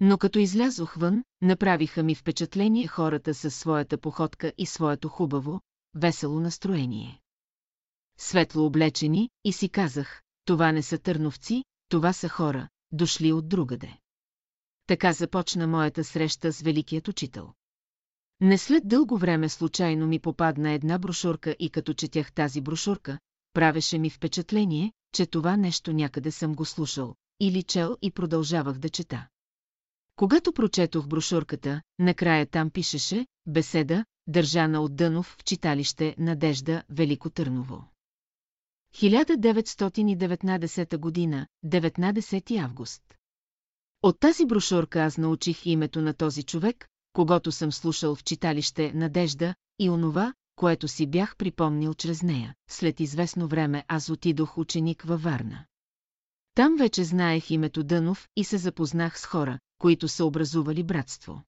Но 0.00 0.18
като 0.18 0.38
излязох 0.38 0.94
вън, 0.94 1.24
направиха 1.42 2.02
ми 2.02 2.14
впечатление 2.14 2.86
хората 2.86 3.34
със 3.34 3.56
своята 3.56 3.98
походка 3.98 4.52
и 4.58 4.66
своето 4.66 5.08
хубаво, 5.08 5.60
весело 5.94 6.40
настроение. 6.40 7.20
Светло 8.18 8.66
облечени 8.66 9.30
и 9.44 9.52
си 9.52 9.68
казах, 9.68 10.22
това 10.44 10.72
не 10.72 10.82
са 10.82 10.98
търновци, 10.98 11.64
това 11.88 12.12
са 12.12 12.28
хора, 12.28 12.68
дошли 12.92 13.32
от 13.32 13.48
другаде. 13.48 13.98
Така 14.86 15.12
започна 15.12 15.66
моята 15.66 16.04
среща 16.04 16.52
с 16.52 16.60
великият 16.60 17.08
учител. 17.08 17.52
Не 18.40 18.58
след 18.58 18.88
дълго 18.88 19.18
време 19.18 19.48
случайно 19.48 20.06
ми 20.06 20.18
попадна 20.18 20.70
една 20.72 20.98
брошурка 20.98 21.56
и 21.58 21.70
като 21.70 21.94
четях 21.94 22.32
тази 22.32 22.60
брошурка, 22.60 23.18
правеше 23.52 23.98
ми 23.98 24.10
впечатление, 24.10 24.92
че 25.12 25.26
това 25.26 25.56
нещо 25.56 25.92
някъде 25.92 26.30
съм 26.30 26.54
го 26.54 26.64
слушал, 26.64 27.14
или 27.40 27.62
чел 27.62 27.96
и 28.02 28.10
продължавах 28.10 28.78
да 28.78 28.88
чета. 28.88 29.28
Когато 30.16 30.52
прочетох 30.52 31.06
брошурката, 31.06 31.82
накрая 31.98 32.46
там 32.46 32.70
пишеше 32.70 33.26
«Беседа, 33.46 34.04
държана 34.26 34.80
от 34.80 34.96
Дънов 34.96 35.36
в 35.38 35.44
читалище 35.44 36.14
Надежда, 36.18 36.82
Велико 36.88 37.30
Търново». 37.30 37.93
1919 38.94 40.96
година, 40.96 41.46
19 41.64 42.64
август. 42.64 43.02
От 44.02 44.20
тази 44.20 44.46
брошурка 44.46 45.02
аз 45.02 45.18
научих 45.18 45.66
името 45.66 46.02
на 46.02 46.14
този 46.14 46.42
човек, 46.42 46.88
когато 47.12 47.52
съм 47.52 47.72
слушал 47.72 48.14
в 48.14 48.24
читалище 48.24 48.92
Надежда 48.94 49.54
и 49.78 49.90
онова, 49.90 50.34
което 50.56 50.88
си 50.88 51.06
бях 51.06 51.36
припомнил 51.36 51.94
чрез 51.94 52.22
нея. 52.22 52.54
След 52.70 53.00
известно 53.00 53.48
време 53.48 53.84
аз 53.88 54.08
отидох 54.08 54.58
ученик 54.58 55.02
във 55.02 55.22
Варна. 55.22 55.64
Там 56.54 56.76
вече 56.76 57.04
знаех 57.04 57.50
името 57.50 57.82
Дънов 57.82 58.28
и 58.36 58.44
се 58.44 58.58
запознах 58.58 59.20
с 59.20 59.26
хора, 59.26 59.58
които 59.78 60.08
са 60.08 60.24
образували 60.24 60.82
братство. 60.82 61.42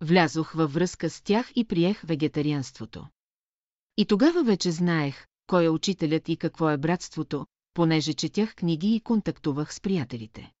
Влязох 0.00 0.52
във 0.52 0.74
връзка 0.74 1.10
с 1.10 1.20
тях 1.20 1.52
и 1.56 1.64
приех 1.64 2.02
вегетарианството. 2.04 3.06
И 3.96 4.06
тогава 4.06 4.44
вече 4.44 4.70
знаех, 4.70 5.26
кой 5.46 5.64
е 5.64 5.68
учителят 5.68 6.28
и 6.28 6.36
какво 6.36 6.70
е 6.70 6.76
братството, 6.76 7.46
понеже 7.74 8.14
четях 8.14 8.54
книги 8.54 8.94
и 8.94 9.00
контактувах 9.00 9.74
с 9.74 9.80
приятелите. 9.80 10.52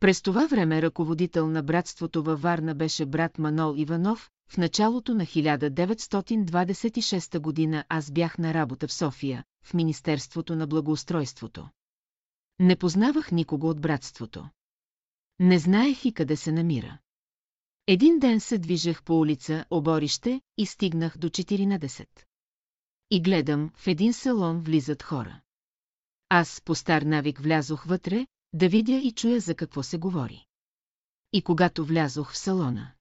През 0.00 0.22
това 0.22 0.46
време 0.46 0.82
ръководител 0.82 1.48
на 1.48 1.62
братството 1.62 2.22
във 2.22 2.42
Варна 2.42 2.74
беше 2.74 3.06
брат 3.06 3.38
Манол 3.38 3.74
Иванов, 3.76 4.30
в 4.48 4.56
началото 4.56 5.14
на 5.14 5.26
1926 5.26 7.38
година 7.38 7.84
аз 7.88 8.10
бях 8.10 8.38
на 8.38 8.54
работа 8.54 8.88
в 8.88 8.92
София, 8.92 9.44
в 9.64 9.74
Министерството 9.74 10.56
на 10.56 10.66
благоустройството. 10.66 11.68
Не 12.58 12.76
познавах 12.76 13.32
никого 13.32 13.68
от 13.68 13.80
братството. 13.80 14.48
Не 15.38 15.58
знаех 15.58 16.04
и 16.04 16.12
къде 16.12 16.36
се 16.36 16.52
намира. 16.52 16.98
Един 17.86 18.18
ден 18.18 18.40
се 18.40 18.58
движех 18.58 19.02
по 19.02 19.20
улица 19.20 19.64
Оборище 19.70 20.40
и 20.58 20.66
стигнах 20.66 21.18
до 21.18 21.28
14. 21.28 22.06
И 23.14 23.22
гледам, 23.22 23.70
в 23.74 23.86
един 23.86 24.12
салон 24.12 24.60
влизат 24.60 25.02
хора. 25.02 25.40
Аз 26.28 26.62
по 26.64 26.74
стар 26.74 27.02
навик 27.02 27.38
влязох 27.38 27.84
вътре, 27.84 28.26
да 28.52 28.68
видя 28.68 28.96
и 28.96 29.12
чуя 29.12 29.40
за 29.40 29.54
какво 29.54 29.82
се 29.82 29.98
говори. 29.98 30.46
И 31.32 31.42
когато 31.42 31.84
влязох 31.84 32.32
в 32.32 32.38
салона. 32.38 32.92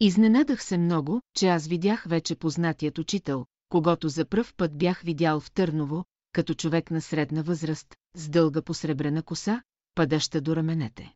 Изненадах 0.00 0.64
се 0.64 0.78
много, 0.78 1.20
че 1.36 1.48
аз 1.48 1.66
видях 1.66 2.04
вече 2.08 2.36
познатият 2.36 2.98
учител, 2.98 3.46
когато 3.68 4.08
за 4.08 4.24
пръв 4.24 4.54
път 4.54 4.78
бях 4.78 5.00
видял 5.00 5.40
в 5.40 5.50
Търново, 5.50 6.04
като 6.32 6.54
човек 6.54 6.90
на 6.90 7.00
средна 7.00 7.42
възраст, 7.42 7.96
с 8.14 8.28
дълга 8.28 8.62
посребрена 8.62 9.22
коса, 9.22 9.62
падаща 9.94 10.40
до 10.40 10.56
раменете. 10.56 11.14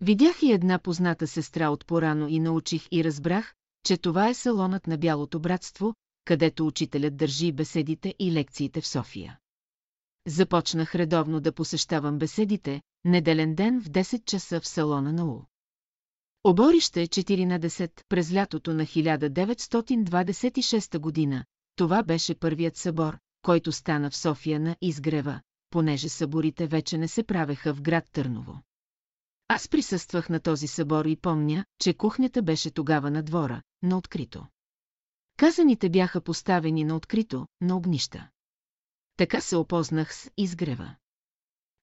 Видях 0.00 0.42
и 0.42 0.52
една 0.52 0.78
позната 0.78 1.26
сестра 1.26 1.68
от 1.68 1.86
порано 1.86 2.28
и 2.28 2.40
научих 2.40 2.88
и 2.90 3.04
разбрах, 3.04 3.54
че 3.86 3.96
това 3.96 4.28
е 4.28 4.34
салонът 4.34 4.86
на 4.86 4.98
Бялото 4.98 5.40
братство, 5.40 5.94
където 6.30 6.66
учителят 6.66 7.16
държи 7.16 7.52
беседите 7.52 8.14
и 8.18 8.32
лекциите 8.32 8.80
в 8.80 8.86
София. 8.86 9.38
Започнах 10.26 10.94
редовно 10.94 11.40
да 11.40 11.52
посещавам 11.52 12.18
беседите, 12.18 12.82
неделен 13.04 13.54
ден 13.54 13.80
в 13.80 13.90
10 13.90 14.24
часа 14.24 14.60
в 14.60 14.68
салона 14.68 15.12
на 15.12 15.24
УЛ. 15.24 15.44
Оборище 16.44 17.06
14 17.06 17.90
през 18.08 18.34
лятото 18.34 18.74
на 18.74 18.82
1926 18.82 20.98
година. 20.98 21.44
Това 21.76 22.02
беше 22.02 22.34
първият 22.34 22.76
събор, 22.76 23.18
който 23.42 23.72
стана 23.72 24.10
в 24.10 24.16
София 24.16 24.60
на 24.60 24.76
изгрева, 24.80 25.40
понеже 25.70 26.08
съборите 26.08 26.66
вече 26.66 26.98
не 26.98 27.08
се 27.08 27.22
правеха 27.22 27.74
в 27.74 27.82
град 27.82 28.04
Търново. 28.12 28.60
Аз 29.48 29.68
присъствах 29.68 30.28
на 30.28 30.40
този 30.40 30.66
събор 30.66 31.04
и 31.04 31.16
помня, 31.16 31.64
че 31.78 31.94
кухнята 31.94 32.42
беше 32.42 32.70
тогава 32.70 33.10
на 33.10 33.22
двора, 33.22 33.62
на 33.82 33.98
открито. 33.98 34.46
Казаните 35.40 35.90
бяха 35.90 36.20
поставени 36.20 36.84
на 36.84 36.96
открито, 36.96 37.46
на 37.60 37.76
огнища. 37.76 38.28
Така 39.16 39.40
се 39.40 39.56
опознах 39.56 40.14
с 40.14 40.30
изгрева. 40.36 40.94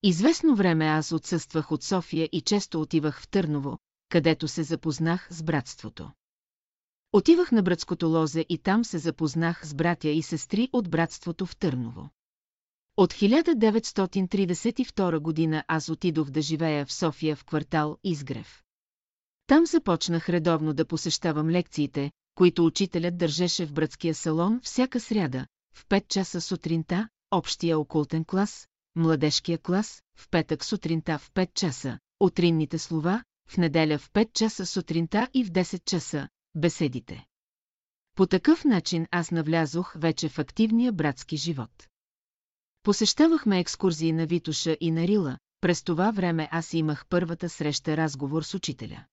Известно 0.04 0.56
време 0.56 0.86
аз 0.86 1.12
отсъствах 1.12 1.72
от 1.72 1.84
София 1.84 2.30
и 2.32 2.42
често 2.42 2.82
отивах 2.82 3.22
в 3.22 3.28
Търново, 3.28 3.78
където 4.10 4.48
се 4.48 4.64
запознах 4.64 5.28
с 5.32 5.44
братството. 5.44 6.12
Отивах 7.12 7.52
на 7.52 7.64
братското 7.64 8.08
лозе 8.08 8.46
и 8.50 8.58
там 8.58 8.86
се 8.86 8.98
запознах 8.98 9.68
с 9.68 9.74
братя 9.74 10.10
и 10.10 10.24
сестри 10.24 10.70
от 10.74 10.90
братството 10.90 11.46
в 11.46 11.58
Търново. 11.58 12.10
От 12.98 13.14
1932 13.14 15.20
година 15.20 15.64
аз 15.68 15.90
отидох 15.90 16.30
да 16.30 16.42
живея 16.42 16.86
в 16.86 16.94
София 16.94 17.36
в 17.36 17.46
квартал 17.46 17.98
Изгрев. 18.04 18.64
Там 19.48 19.66
започнах 19.66 20.30
редовно 20.30 20.74
да 20.74 20.86
посещавам 20.86 21.50
лекциите, 21.50 22.12
които 22.38 22.66
учителят 22.66 23.18
държеше 23.18 23.66
в 23.66 23.74
братския 23.74 24.16
салон 24.16 24.60
всяка 24.64 25.00
сряда, 25.00 25.48
в 25.74 25.86
5 25.86 26.08
часа 26.08 26.42
сутринта, 26.42 27.10
общия 27.32 27.80
окултен 27.80 28.26
клас, 28.26 28.68
младежкия 28.96 29.58
клас, 29.58 30.04
в 30.18 30.30
петък 30.30 30.66
сутринта 30.66 31.18
в 31.20 31.32
5 31.32 31.54
часа, 31.54 32.00
утринните 32.20 32.78
слова, 32.78 33.24
в 33.50 33.58
неделя 33.58 33.98
в 33.98 34.12
5 34.12 34.34
часа 34.34 34.66
сутринта 34.66 35.28
и 35.34 35.44
в 35.44 35.52
10 35.52 35.86
часа, 35.86 36.30
беседите. 36.56 37.26
По 38.16 38.28
такъв 38.28 38.66
начин 38.66 39.08
аз 39.12 39.32
навлязох 39.32 39.94
вече 39.98 40.30
в 40.30 40.40
активния 40.40 40.92
братски 40.92 41.38
живот. 41.38 41.88
Посещавахме 42.84 43.60
екскурзии 43.60 44.12
на 44.12 44.26
Витуша 44.26 44.78
и 44.82 44.92
на 44.92 45.08
Рила, 45.08 45.38
през 45.62 45.84
това 45.84 46.12
време 46.12 46.50
аз 46.52 46.74
имах 46.74 47.06
първата 47.10 47.50
среща 47.50 47.98
разговор 47.98 48.44
с 48.44 48.54
учителя. 48.54 49.06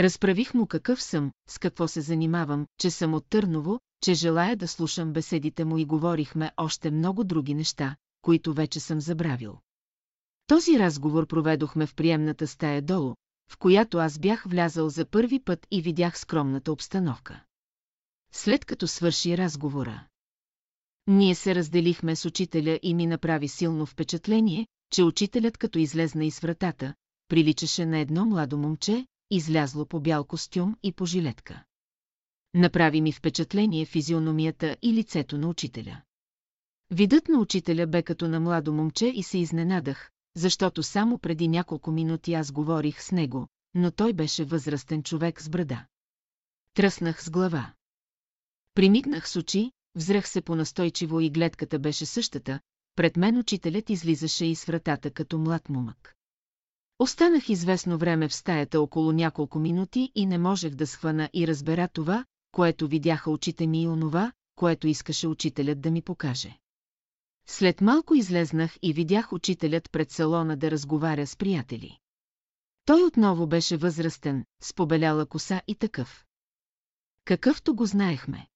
Разправих 0.00 0.54
му 0.54 0.66
какъв 0.66 1.02
съм, 1.02 1.32
с 1.48 1.58
какво 1.58 1.88
се 1.88 2.00
занимавам, 2.00 2.66
че 2.78 2.90
съм 2.90 3.14
от 3.14 3.26
Търново, 3.28 3.80
че 4.02 4.14
желая 4.14 4.56
да 4.56 4.68
слушам 4.68 5.12
беседите 5.12 5.64
му 5.64 5.78
и 5.78 5.84
говорихме 5.84 6.52
още 6.56 6.90
много 6.90 7.24
други 7.24 7.54
неща, 7.54 7.96
които 8.22 8.54
вече 8.54 8.80
съм 8.80 9.00
забравил. 9.00 9.58
Този 10.46 10.78
разговор 10.78 11.26
проведохме 11.26 11.86
в 11.86 11.94
приемната 11.94 12.46
стая 12.46 12.82
долу, 12.82 13.14
в 13.50 13.58
която 13.58 13.98
аз 13.98 14.18
бях 14.18 14.44
влязал 14.44 14.88
за 14.88 15.06
първи 15.06 15.40
път 15.40 15.66
и 15.70 15.82
видях 15.82 16.18
скромната 16.18 16.72
обстановка. 16.72 17.44
След 18.32 18.64
като 18.64 18.86
свърши 18.86 19.38
разговора, 19.38 20.06
ние 21.06 21.34
се 21.34 21.54
разделихме 21.54 22.16
с 22.16 22.24
учителя 22.24 22.78
и 22.82 22.94
ми 22.94 23.06
направи 23.06 23.48
силно 23.48 23.86
впечатление, 23.86 24.66
че 24.92 25.02
учителят 25.02 25.58
като 25.58 25.78
излезна 25.78 26.24
из 26.24 26.40
вратата, 26.40 26.94
приличаше 27.28 27.86
на 27.86 27.98
едно 27.98 28.24
младо 28.24 28.58
момче, 28.58 29.06
излязло 29.30 29.86
по 29.86 30.00
бял 30.00 30.24
костюм 30.24 30.76
и 30.82 30.92
по 30.92 31.06
жилетка. 31.06 31.64
Направи 32.54 33.00
ми 33.00 33.12
впечатление 33.12 33.86
физиономията 33.86 34.76
и 34.82 34.92
лицето 34.92 35.38
на 35.38 35.48
учителя. 35.48 36.02
Видът 36.90 37.28
на 37.28 37.38
учителя 37.38 37.86
бе 37.86 38.02
като 38.02 38.28
на 38.28 38.40
младо 38.40 38.72
момче 38.72 39.06
и 39.06 39.22
се 39.22 39.38
изненадах, 39.38 40.10
защото 40.36 40.82
само 40.82 41.18
преди 41.18 41.48
няколко 41.48 41.90
минути 41.90 42.34
аз 42.34 42.52
говорих 42.52 43.02
с 43.02 43.12
него, 43.12 43.48
но 43.74 43.90
той 43.90 44.12
беше 44.12 44.44
възрастен 44.44 45.02
човек 45.02 45.42
с 45.42 45.48
брада. 45.48 45.86
Тръснах 46.74 47.24
с 47.24 47.30
глава. 47.30 47.72
Примигнах 48.74 49.28
с 49.28 49.36
очи, 49.36 49.72
взрах 49.94 50.28
се 50.28 50.42
по-настойчиво 50.42 51.20
и 51.20 51.30
гледката 51.30 51.78
беше 51.78 52.06
същата, 52.06 52.60
пред 52.96 53.16
мен 53.16 53.38
учителят 53.38 53.90
излизаше 53.90 54.44
из 54.44 54.64
вратата 54.64 55.10
като 55.10 55.38
млад 55.38 55.68
момък. 55.68 56.14
Останах 57.00 57.48
известно 57.48 57.98
време 57.98 58.28
в 58.28 58.34
стаята 58.34 58.80
около 58.80 59.12
няколко 59.12 59.58
минути 59.58 60.12
и 60.14 60.26
не 60.26 60.38
можех 60.38 60.74
да 60.74 60.86
схвана 60.86 61.30
и 61.34 61.46
разбера 61.46 61.88
това, 61.88 62.24
което 62.52 62.88
видяха 62.88 63.30
очите 63.30 63.66
ми 63.66 63.82
и 63.82 63.88
онова, 63.88 64.32
което 64.56 64.86
искаше 64.86 65.28
учителят 65.28 65.80
да 65.80 65.90
ми 65.90 66.02
покаже. 66.02 66.58
След 67.46 67.80
малко 67.80 68.14
излезнах 68.14 68.76
и 68.82 68.92
видях 68.92 69.32
учителят 69.32 69.90
пред 69.92 70.10
салона 70.10 70.56
да 70.56 70.70
разговаря 70.70 71.26
с 71.26 71.36
приятели. 71.36 71.98
Той 72.84 73.02
отново 73.02 73.46
беше 73.46 73.76
възрастен, 73.76 74.44
с 74.62 74.74
побеляла 74.74 75.26
коса 75.26 75.62
и 75.66 75.74
такъв. 75.74 76.24
Какъвто 77.24 77.74
го 77.74 77.86
знаехме. 77.86 78.48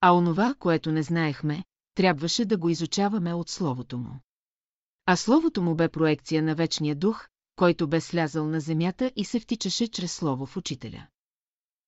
А 0.00 0.12
онова, 0.12 0.54
което 0.58 0.92
не 0.92 1.02
знаехме, 1.02 1.64
трябваше 1.94 2.44
да 2.44 2.56
го 2.56 2.68
изучаваме 2.68 3.34
от 3.34 3.48
словото 3.48 3.98
му. 3.98 4.20
А 5.06 5.16
словото 5.16 5.62
му 5.62 5.74
бе 5.74 5.88
проекция 5.88 6.42
на 6.42 6.54
вечния 6.54 6.96
дух, 6.96 7.28
който 7.56 7.88
бе 7.88 8.00
слязал 8.00 8.46
на 8.46 8.60
земята 8.60 9.12
и 9.16 9.24
се 9.24 9.40
втичаше 9.40 9.88
чрез 9.88 10.12
слово 10.12 10.46
в 10.46 10.56
учителя. 10.56 11.06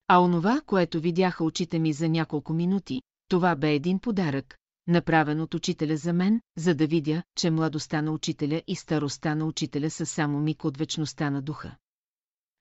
А 0.08 0.20
онова, 0.20 0.60
което 0.66 1.00
видяха 1.00 1.44
очите 1.44 1.78
ми 1.78 1.92
за 1.92 2.08
няколко 2.08 2.52
минути, 2.52 3.02
това 3.28 3.56
бе 3.56 3.72
един 3.74 3.98
подарък, 3.98 4.58
направен 4.86 5.40
от 5.40 5.54
учителя 5.54 5.96
за 5.96 6.12
мен, 6.12 6.40
за 6.56 6.74
да 6.74 6.86
видя, 6.86 7.22
че 7.36 7.50
младостта 7.50 8.02
на 8.02 8.12
учителя 8.12 8.62
и 8.66 8.76
старостта 8.76 9.34
на 9.34 9.44
учителя 9.44 9.90
са 9.90 10.06
само 10.06 10.40
миг 10.40 10.64
от 10.64 10.76
вечността 10.76 11.30
на 11.30 11.42
духа. 11.42 11.76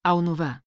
А 0.04 0.16
онова, 0.16 0.60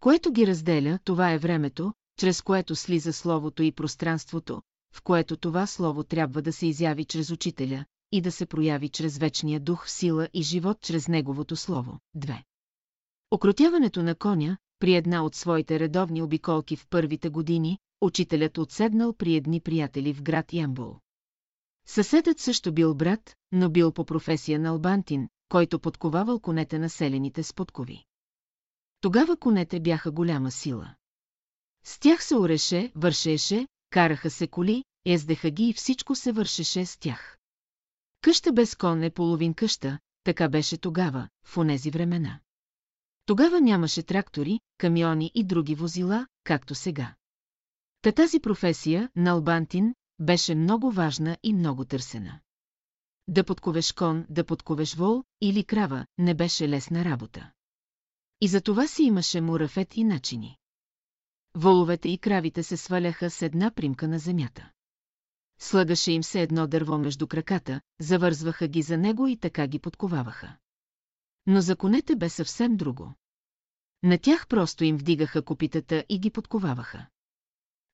което 0.00 0.32
ги 0.32 0.46
разделя, 0.46 0.98
това 1.04 1.32
е 1.32 1.38
времето, 1.38 1.92
чрез 2.18 2.42
което 2.42 2.76
слиза 2.76 3.12
словото 3.12 3.62
и 3.62 3.72
пространството, 3.72 4.62
в 4.94 5.02
което 5.02 5.36
това 5.36 5.66
слово 5.66 6.04
трябва 6.04 6.42
да 6.42 6.52
се 6.52 6.66
изяви 6.66 7.04
чрез 7.04 7.30
учителя 7.30 7.84
и 8.16 8.20
да 8.20 8.32
се 8.32 8.46
прояви 8.46 8.88
чрез 8.88 9.18
вечния 9.18 9.60
дух, 9.60 9.90
сила 9.90 10.28
и 10.34 10.42
живот 10.42 10.80
чрез 10.80 11.08
неговото 11.08 11.56
слово. 11.56 11.98
2. 12.16 12.42
Окротяването 13.30 14.02
на 14.02 14.14
коня, 14.14 14.56
при 14.78 14.94
една 14.94 15.24
от 15.24 15.34
своите 15.34 15.80
редовни 15.80 16.22
обиколки 16.22 16.76
в 16.76 16.86
първите 16.90 17.28
години, 17.28 17.78
учителят 18.00 18.58
отседнал 18.58 19.12
при 19.12 19.34
едни 19.34 19.60
приятели 19.60 20.14
в 20.14 20.22
град 20.22 20.52
Ямбул. 20.52 20.96
Съседът 21.86 22.38
също 22.38 22.72
бил 22.72 22.94
брат, 22.94 23.36
но 23.52 23.70
бил 23.70 23.92
по 23.92 24.04
професия 24.04 24.58
на 24.58 24.68
албантин, 24.68 25.28
който 25.48 25.80
подковавал 25.80 26.40
конете 26.40 26.78
населените 26.78 27.42
с 27.42 27.54
подкови. 27.54 28.04
Тогава 29.00 29.36
конете 29.36 29.80
бяха 29.80 30.10
голяма 30.10 30.50
сила. 30.50 30.94
С 31.84 31.98
тях 31.98 32.24
се 32.24 32.36
ореше, 32.36 32.92
вършеше, 32.94 33.66
караха 33.90 34.30
се 34.30 34.46
коли, 34.46 34.84
ездеха 35.04 35.50
ги 35.50 35.68
и 35.68 35.72
всичко 35.72 36.14
се 36.14 36.32
вършеше 36.32 36.86
с 36.86 36.98
тях. 36.98 37.35
Къща 38.26 38.52
без 38.52 38.74
кон 38.74 39.02
е 39.02 39.10
половин 39.10 39.54
къща, 39.54 39.98
така 40.24 40.48
беше 40.48 40.76
тогава, 40.76 41.28
в 41.44 41.56
онези 41.56 41.90
времена. 41.90 42.40
Тогава 43.26 43.60
нямаше 43.60 44.02
трактори, 44.02 44.60
камиони 44.78 45.30
и 45.34 45.44
други 45.44 45.74
возила, 45.74 46.26
както 46.44 46.74
сега. 46.74 47.14
Та 48.02 48.12
тази 48.12 48.40
професия, 48.40 49.10
на 49.16 49.30
Албантин, 49.30 49.94
беше 50.18 50.54
много 50.54 50.90
важна 50.90 51.36
и 51.42 51.52
много 51.52 51.84
търсена. 51.84 52.40
Да 53.28 53.44
подковеш 53.44 53.92
кон, 53.92 54.26
да 54.28 54.44
подковеш 54.44 54.94
вол 54.94 55.24
или 55.40 55.64
крава, 55.64 56.06
не 56.18 56.34
беше 56.34 56.68
лесна 56.68 57.04
работа. 57.04 57.50
И 58.40 58.48
за 58.48 58.60
това 58.60 58.86
си 58.86 59.02
имаше 59.02 59.40
мурафет 59.40 59.96
и 59.96 60.04
начини. 60.04 60.56
Воловете 61.54 62.08
и 62.08 62.18
кравите 62.18 62.62
се 62.62 62.76
сваляха 62.76 63.30
с 63.30 63.42
една 63.42 63.70
примка 63.70 64.08
на 64.08 64.18
земята. 64.18 64.70
Слагаше 65.58 66.12
им 66.12 66.22
се 66.22 66.42
едно 66.42 66.66
дърво 66.66 66.98
между 66.98 67.26
краката, 67.26 67.80
завързваха 68.00 68.68
ги 68.68 68.82
за 68.82 68.96
него 68.96 69.26
и 69.26 69.36
така 69.36 69.66
ги 69.66 69.78
подковаваха. 69.78 70.56
Но 71.46 71.60
за 71.60 71.76
конете 71.76 72.16
бе 72.16 72.28
съвсем 72.28 72.76
друго. 72.76 73.14
На 74.02 74.18
тях 74.18 74.48
просто 74.48 74.84
им 74.84 74.96
вдигаха 74.96 75.42
копитата 75.42 76.04
и 76.08 76.18
ги 76.18 76.30
подковаваха. 76.30 77.06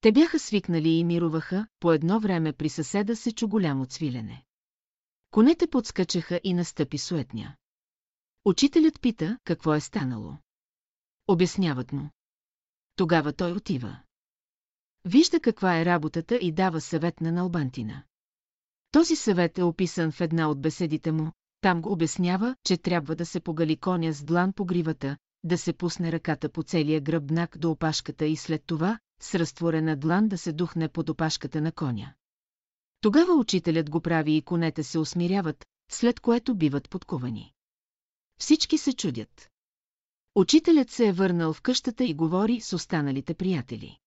Те 0.00 0.12
бяха 0.12 0.38
свикнали 0.38 0.88
и 0.88 1.04
мируваха, 1.04 1.66
по 1.80 1.92
едно 1.92 2.20
време 2.20 2.52
при 2.52 2.68
съседа 2.68 3.16
се 3.16 3.32
чу 3.32 3.48
голямо 3.48 3.86
цвилене. 3.86 4.44
Конете 5.30 5.66
подскачаха 5.66 6.40
и 6.44 6.54
настъпи 6.54 6.98
суетня. 6.98 7.56
Учителят 8.44 9.00
пита, 9.00 9.38
какво 9.44 9.74
е 9.74 9.80
станало. 9.80 10.36
Обясняват 11.28 11.92
му. 11.92 12.10
Тогава 12.96 13.32
той 13.32 13.52
отива. 13.52 13.98
Вижда 15.04 15.40
каква 15.40 15.80
е 15.80 15.84
работата 15.84 16.36
и 16.36 16.52
дава 16.52 16.80
съвет 16.80 17.20
на 17.20 17.32
Налбантина. 17.32 18.02
Този 18.90 19.16
съвет 19.16 19.58
е 19.58 19.62
описан 19.62 20.12
в 20.12 20.20
една 20.20 20.50
от 20.50 20.60
беседите 20.60 21.12
му, 21.12 21.32
там 21.60 21.82
го 21.82 21.92
обяснява, 21.92 22.56
че 22.64 22.76
трябва 22.76 23.16
да 23.16 23.26
се 23.26 23.40
погали 23.40 23.76
коня 23.76 24.12
с 24.12 24.24
длан 24.24 24.52
по 24.52 24.64
гривата, 24.64 25.16
да 25.44 25.58
се 25.58 25.72
пусне 25.72 26.12
ръката 26.12 26.48
по 26.48 26.62
целия 26.62 27.00
гръбнак 27.00 27.58
до 27.58 27.70
опашката 27.70 28.26
и 28.26 28.36
след 28.36 28.62
това, 28.66 28.98
с 29.20 29.34
разтворена 29.34 29.96
длан 29.96 30.28
да 30.28 30.38
се 30.38 30.52
духне 30.52 30.88
под 30.88 31.08
опашката 31.08 31.60
на 31.60 31.72
коня. 31.72 32.14
Тогава 33.00 33.34
учителят 33.34 33.90
го 33.90 34.00
прави 34.00 34.36
и 34.36 34.42
конете 34.42 34.82
се 34.82 34.98
усмиряват, 34.98 35.66
след 35.90 36.20
което 36.20 36.54
биват 36.54 36.90
подковани. 36.90 37.52
Всички 38.40 38.78
се 38.78 38.92
чудят. 38.92 39.50
Учителят 40.34 40.90
се 40.90 41.08
е 41.08 41.12
върнал 41.12 41.52
в 41.52 41.62
къщата 41.62 42.04
и 42.04 42.14
говори 42.14 42.60
с 42.60 42.72
останалите 42.72 43.34
приятели. 43.34 43.98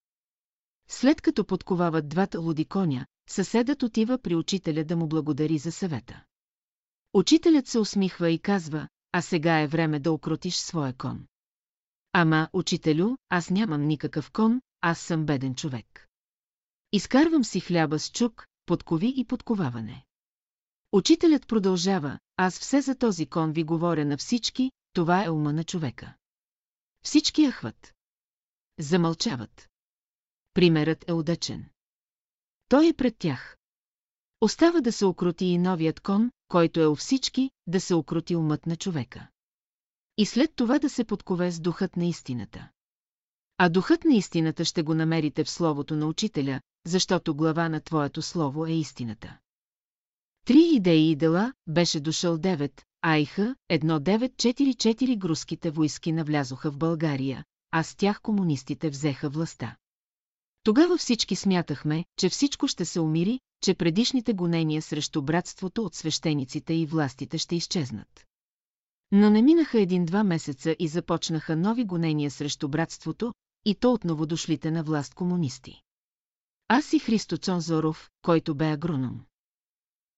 След 0.88 1.22
като 1.22 1.45
подковават 1.45 2.10
двата 2.10 2.40
луди 2.40 2.66
коня, 2.66 3.06
съседът 3.30 3.84
отива 3.84 4.18
при 4.18 4.36
учителя 4.36 4.84
да 4.84 4.95
му 4.95 5.07
благодари 5.07 5.57
за 5.57 5.72
съвета. 5.72 6.24
Учителят 7.14 7.68
се 7.68 7.80
усмихва 7.80 8.30
и 8.30 8.40
казва, 8.40 8.88
а 9.12 9.22
сега 9.22 9.60
е 9.60 9.68
време 9.68 9.99
да 9.99 10.12
окротиш 10.12 10.56
своя 10.56 10.94
кон. 10.94 11.28
Ама, 12.14 12.49
учителю, 12.53 13.16
аз 13.30 13.49
нямам 13.49 13.88
никакъв 13.88 14.32
кон, 14.32 14.62
аз 14.82 14.99
съм 14.99 15.26
беден 15.26 15.56
човек. 15.56 16.07
Изкарвам 16.91 17.44
си 17.44 17.60
хляба 17.60 17.99
с 17.99 18.12
чук, 18.12 18.48
подкови 18.66 19.14
и 19.18 19.26
подковаване. 19.26 20.06
Учителят 20.91 21.48
продължава, 21.48 22.20
аз 22.38 22.60
все 22.60 22.82
за 22.82 22.95
този 22.95 23.26
кон 23.26 23.52
ви 23.52 23.64
говоря 23.64 24.06
на 24.06 24.18
всички, 24.18 24.72
това 24.94 25.26
е 25.26 25.30
ума 25.30 25.53
на 25.53 25.64
човека. 25.64 26.16
Всички 27.03 27.52
ахват. 27.52 27.94
Замълчават. 28.80 29.70
Примерът 30.56 31.10
е 31.10 31.14
удачен. 31.14 31.65
Той 32.68 32.88
е 32.88 32.94
пред 32.94 33.18
тях. 33.18 33.57
Остава 34.41 34.82
да 34.82 34.91
се 34.91 35.06
окрути 35.06 35.45
и 35.45 35.57
новият 35.57 35.99
кон, 35.99 36.32
който 36.48 36.80
е 36.80 36.88
у 36.88 36.95
всички, 36.95 37.52
да 37.68 37.82
се 37.82 37.95
окрути 37.95 38.36
умът 38.36 38.65
на 38.65 38.76
човека. 38.76 39.27
И 40.18 40.26
след 40.26 40.56
това 40.56 40.80
да 40.80 40.90
се 40.90 41.03
подкове 41.03 41.52
с 41.52 41.60
духът 41.60 41.98
на 41.98 42.06
истината. 42.06 42.69
А 43.57 43.69
духът 43.69 44.06
на 44.06 44.15
истината 44.15 44.65
ще 44.65 44.84
го 44.84 44.94
намерите 44.94 45.44
в 45.44 45.49
словото 45.49 45.95
на 45.95 46.07
учителя, 46.07 46.61
защото 46.86 47.36
глава 47.36 47.69
на 47.69 47.82
твоето 47.82 48.22
слово 48.22 48.65
е 48.65 48.72
истината. 48.72 49.38
Три 50.45 50.69
идеи 50.73 51.11
и 51.11 51.15
дела 51.15 51.53
беше 51.68 51.99
дошъл 51.99 52.38
9, 52.38 52.82
Айха, 53.02 53.56
1944 53.72 55.18
груските 55.18 55.72
войски 55.72 56.11
навлязоха 56.11 56.72
в 56.72 56.77
България, 56.77 57.44
а 57.72 57.84
с 57.84 57.95
тях 57.95 58.22
комунистите 58.22 58.90
взеха 58.90 59.30
властта. 59.30 59.76
Тогава 60.65 60.97
всички 60.97 61.35
смятахме, 61.35 62.05
че 62.17 62.29
всичко 62.29 62.67
ще 62.67 62.85
се 62.85 62.99
умири, 62.99 63.39
че 63.61 63.73
предишните 63.73 64.33
гонения 64.33 64.81
срещу 64.81 65.21
братството 65.21 65.83
от 65.83 65.95
свещениците 65.95 66.73
и 66.73 66.85
властите 66.85 67.37
ще 67.37 67.55
изчезнат. 67.55 68.25
Но 69.11 69.29
не 69.29 69.41
минаха 69.41 69.79
един-два 69.79 70.23
месеца 70.23 70.75
и 70.79 70.87
започнаха 70.87 71.55
нови 71.55 71.85
гонения 71.85 72.31
срещу 72.31 72.69
братството, 72.69 73.33
и 73.65 73.75
то 73.75 73.91
от 73.91 74.03
новодошлите 74.03 74.71
на 74.71 74.83
власт 74.83 75.13
комунисти. 75.13 75.81
Аз 76.67 76.93
и 76.93 76.99
Христо 76.99 77.37
Цонзоров, 77.37 78.09
който 78.21 78.55
бе 78.55 78.71
агроном. 78.71 79.21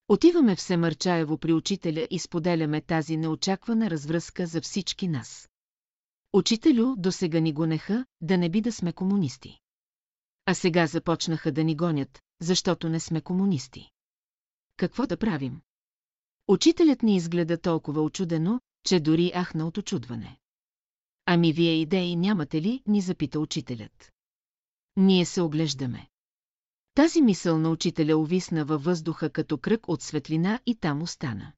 Отиваме 0.08 0.56
в 0.56 0.62
Семърчаево 0.62 1.38
при 1.38 1.54
учителя 1.54 2.08
и 2.12 2.20
споделяме 2.20 2.82
тази 2.82 3.18
неочаквана 3.18 3.90
развръзка 3.90 4.46
за 4.46 4.62
всички 4.62 5.08
нас. 5.08 5.50
Учителю 6.34 6.96
до 6.98 7.12
сега 7.12 7.40
ни 7.40 7.54
гонеха, 7.54 8.06
да 8.22 8.38
не 8.38 8.50
би 8.50 8.62
да 8.62 8.72
сме 8.72 8.94
комунисти. 8.94 9.60
А 10.50 10.54
сега 10.54 10.88
започнаха 10.88 11.52
да 11.52 11.64
ни 11.64 11.76
гонят, 11.76 12.22
защото 12.42 12.90
не 12.90 13.00
сме 13.00 13.22
комунисти. 13.22 13.92
Какво 14.78 15.08
да 15.08 15.18
правим? 15.18 15.62
Учителят 16.48 17.04
ни 17.04 17.16
изгледа 17.16 17.58
толкова 17.58 18.02
очудено, 18.02 18.62
че 18.84 19.00
дори 19.00 19.32
ахна 19.36 19.68
от 19.68 19.78
очудване. 19.78 20.38
Ами 21.26 21.54
вие 21.54 21.74
идеи 21.74 22.16
нямате 22.16 22.62
ли, 22.62 22.82
ни 22.86 23.02
запита 23.02 23.40
учителят. 23.40 24.12
Ние 24.96 25.26
се 25.26 25.42
оглеждаме. 25.42 26.08
Тази 26.94 27.22
мисъл 27.22 27.58
на 27.58 27.70
учителя 27.70 28.18
увисна 28.18 28.66
във 28.66 28.84
въздуха 28.84 29.30
като 29.30 29.58
кръг 29.58 29.90
от 29.90 30.02
светлина 30.02 30.60
и 30.66 30.76
там 30.76 31.02
остана. 31.02 31.54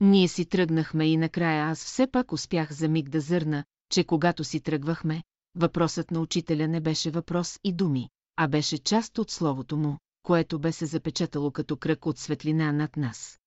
Ние 0.00 0.28
си 0.28 0.46
тръгнахме 0.46 1.06
и 1.08 1.16
накрая 1.16 1.66
аз 1.66 1.84
все 1.84 2.06
пак 2.06 2.32
успях 2.32 2.72
за 2.72 2.88
миг 2.88 3.08
да 3.08 3.20
зърна, 3.20 3.64
че 3.92 4.04
когато 4.04 4.44
си 4.44 4.60
тръгвахме, 4.60 5.22
въпросът 5.56 6.10
на 6.10 6.20
учителя 6.20 6.68
не 6.68 6.80
беше 6.80 7.10
въпрос 7.10 7.58
и 7.64 7.72
думи, 7.72 8.08
а 8.36 8.48
беше 8.48 8.78
част 8.78 9.18
от 9.18 9.30
словото 9.30 9.76
му, 9.76 9.98
което 10.22 10.58
бе 10.58 10.72
се 10.72 10.86
запечатало 10.86 11.50
като 11.50 11.76
кръг 11.76 12.06
от 12.06 12.18
светлина 12.18 12.72
над 12.72 12.96
нас. 12.96 13.40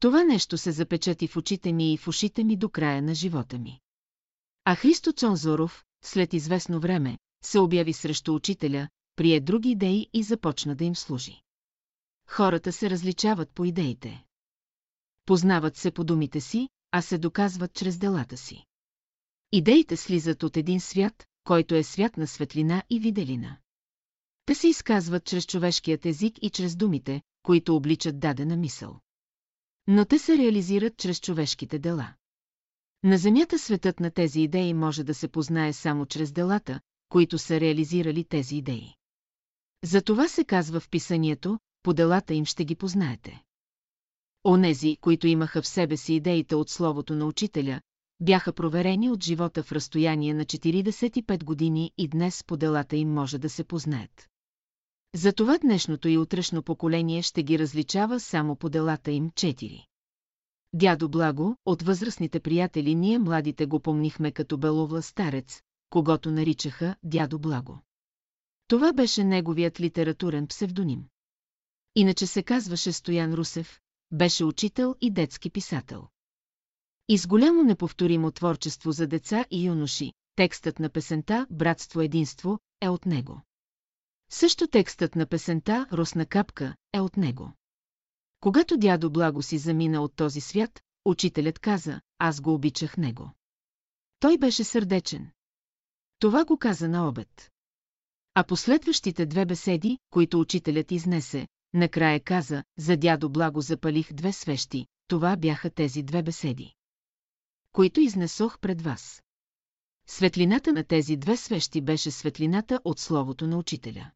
Това 0.00 0.24
нещо 0.24 0.58
се 0.58 0.72
запечати 0.72 1.28
в 1.28 1.36
очите 1.36 1.72
ми 1.72 1.92
и 1.92 1.96
в 1.96 2.08
ушите 2.08 2.44
ми 2.44 2.56
до 2.56 2.68
края 2.68 3.02
на 3.02 3.14
живота 3.14 3.58
ми. 3.58 3.80
А 4.64 4.74
Христо 4.74 5.12
Цонзоров, 5.12 5.84
след 6.04 6.32
известно 6.32 6.80
време, 6.80 7.18
се 7.44 7.58
обяви 7.58 7.92
срещу 7.92 8.34
учителя, 8.34 8.88
прие 9.16 9.40
други 9.40 9.70
идеи 9.70 10.08
и 10.12 10.22
започна 10.22 10.74
да 10.74 10.84
им 10.84 10.96
служи. 10.96 11.42
Хората 12.28 12.72
се 12.72 12.90
различават 12.90 13.50
по 13.50 13.64
идеите. 13.64 14.24
Познават 15.26 15.76
се 15.76 15.90
по 15.90 16.04
думите 16.04 16.40
си, 16.40 16.68
а 16.90 17.02
се 17.02 17.18
доказват 17.18 17.74
чрез 17.74 17.98
делата 17.98 18.36
си. 18.36 18.64
Идеите 19.56 19.96
слизат 19.96 20.42
от 20.42 20.56
един 20.56 20.80
свят, 20.80 21.26
който 21.44 21.74
е 21.74 21.82
свят 21.82 22.16
на 22.16 22.26
светлина 22.26 22.82
и 22.90 23.00
виделина. 23.00 23.56
Те 24.46 24.54
се 24.54 24.68
изказват 24.68 25.24
чрез 25.24 25.46
човешкият 25.46 26.06
език 26.06 26.34
и 26.42 26.50
чрез 26.50 26.76
думите, 26.76 27.22
които 27.42 27.76
обличат 27.76 28.20
дадена 28.20 28.56
мисъл. 28.56 29.00
Но 29.86 30.04
те 30.04 30.18
се 30.18 30.38
реализират 30.38 30.96
чрез 30.96 31.20
човешките 31.20 31.78
дела. 31.78 32.14
На 33.02 33.18
Земята 33.18 33.58
светът 33.58 34.00
на 34.00 34.10
тези 34.10 34.40
идеи 34.40 34.74
може 34.74 35.04
да 35.04 35.14
се 35.14 35.28
познае 35.28 35.72
само 35.72 36.06
чрез 36.06 36.32
делата, 36.32 36.80
които 37.08 37.38
са 37.38 37.60
реализирали 37.60 38.24
тези 38.24 38.56
идеи. 38.56 38.94
За 39.84 40.02
това 40.02 40.28
се 40.28 40.44
казва 40.44 40.80
в 40.80 40.88
писанието, 40.88 41.58
по 41.82 41.94
делата 41.94 42.34
им 42.34 42.44
ще 42.44 42.64
ги 42.64 42.74
познаете. 42.74 43.42
Онези, 44.44 44.96
които 45.00 45.26
имаха 45.26 45.62
в 45.62 45.68
себе 45.68 45.96
си 45.96 46.14
идеите 46.14 46.54
от 46.54 46.70
словото 46.70 47.14
на 47.14 47.26
учителя, 47.26 47.80
бяха 48.24 48.52
проверени 48.52 49.10
от 49.10 49.24
живота 49.24 49.62
в 49.62 49.72
разстояние 49.72 50.34
на 50.34 50.44
45 50.44 51.44
години 51.44 51.92
и 51.98 52.08
днес 52.08 52.44
по 52.46 52.56
делата 52.56 52.96
им 52.96 53.12
може 53.12 53.38
да 53.38 53.50
се 53.50 53.64
познаят. 53.64 54.28
Затова 55.14 55.58
днешното 55.58 56.08
и 56.08 56.18
утрешно 56.18 56.62
поколение 56.62 57.22
ще 57.22 57.42
ги 57.42 57.58
различава 57.58 58.20
само 58.20 58.56
по 58.56 58.68
делата 58.68 59.10
им 59.10 59.30
4. 59.30 59.86
Дядо 60.72 61.08
Благо, 61.08 61.56
от 61.66 61.82
възрастните 61.82 62.40
приятели 62.40 62.94
ние 62.94 63.18
младите 63.18 63.66
го 63.66 63.80
помнихме 63.80 64.32
като 64.32 64.58
беловла 64.58 65.02
старец, 65.02 65.62
когато 65.90 66.30
наричаха 66.30 66.96
дядо 67.02 67.38
Благо. 67.38 67.78
Това 68.68 68.92
беше 68.92 69.24
неговият 69.24 69.80
литературен 69.80 70.46
псевдоним. 70.46 71.04
Иначе 71.94 72.26
се 72.26 72.42
казваше 72.42 72.92
Стоян 72.92 73.34
Русев, 73.34 73.80
беше 74.12 74.44
учител 74.44 74.94
и 75.00 75.10
детски 75.10 75.50
писател. 75.50 76.08
И 77.08 77.18
с 77.18 77.26
голямо 77.26 77.62
неповторимо 77.62 78.30
творчество 78.30 78.92
за 78.92 79.06
деца 79.06 79.44
и 79.50 79.66
юноши, 79.66 80.12
текстът 80.36 80.78
на 80.78 80.90
песента 80.90 81.46
«Братство 81.50 82.00
единство» 82.00 82.58
е 82.80 82.88
от 82.88 83.06
него. 83.06 83.42
Също 84.30 84.66
текстът 84.66 85.16
на 85.16 85.26
песента 85.26 85.86
«Росна 85.92 86.26
капка» 86.26 86.74
е 86.92 87.00
от 87.00 87.16
него. 87.16 87.52
Когато 88.40 88.76
дядо 88.76 89.10
Благо 89.10 89.42
си 89.42 89.58
замина 89.58 90.02
от 90.02 90.16
този 90.16 90.40
свят, 90.40 90.80
учителят 91.04 91.58
каза, 91.58 92.00
аз 92.18 92.40
го 92.40 92.54
обичах 92.54 92.96
него. 92.96 93.30
Той 94.20 94.38
беше 94.38 94.64
сърдечен. 94.64 95.30
Това 96.18 96.44
го 96.44 96.58
каза 96.58 96.88
на 96.88 97.08
обед. 97.08 97.50
А 98.34 98.44
последващите 98.44 99.26
две 99.26 99.46
беседи, 99.46 99.98
които 100.10 100.40
учителят 100.40 100.92
изнесе, 100.92 101.48
накрая 101.74 102.20
каза, 102.20 102.64
за 102.78 102.96
дядо 102.96 103.30
Благо 103.30 103.60
запалих 103.60 104.12
две 104.12 104.32
свещи, 104.32 104.86
това 105.08 105.36
бяха 105.36 105.70
тези 105.70 106.02
две 106.02 106.22
беседи. 106.22 106.74
Които 107.74 108.00
изнесох 108.00 108.58
пред 108.58 108.82
вас. 108.82 109.22
Светлината 110.06 110.72
на 110.72 110.84
тези 110.84 111.16
две 111.16 111.36
свещи 111.36 111.80
беше 111.80 112.10
светлината 112.10 112.80
от 112.84 112.98
словото 112.98 113.46
на 113.46 113.58
учителя. 113.58 114.10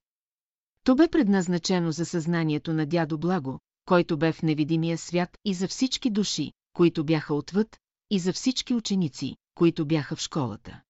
То 0.85 0.94
бе 0.94 1.09
предназначено 1.09 1.93
за 1.93 2.06
съзнанието 2.06 2.72
на 2.72 2.86
дядо 2.86 3.18
Благо, 3.18 3.60
който 3.85 4.18
бе 4.18 4.32
в 4.32 4.43
невидимия 4.43 4.98
свят 4.98 5.39
и 5.44 5.55
за 5.55 5.68
всички 5.68 6.10
души, 6.10 6.52
които 6.72 7.05
бяха 7.05 7.35
отвъд, 7.35 7.76
и 8.10 8.18
за 8.18 8.32
всички 8.32 8.74
ученици, 8.74 9.36
които 9.55 9.86
бяха 9.86 10.16
в 10.16 10.20
школата. 10.20 10.82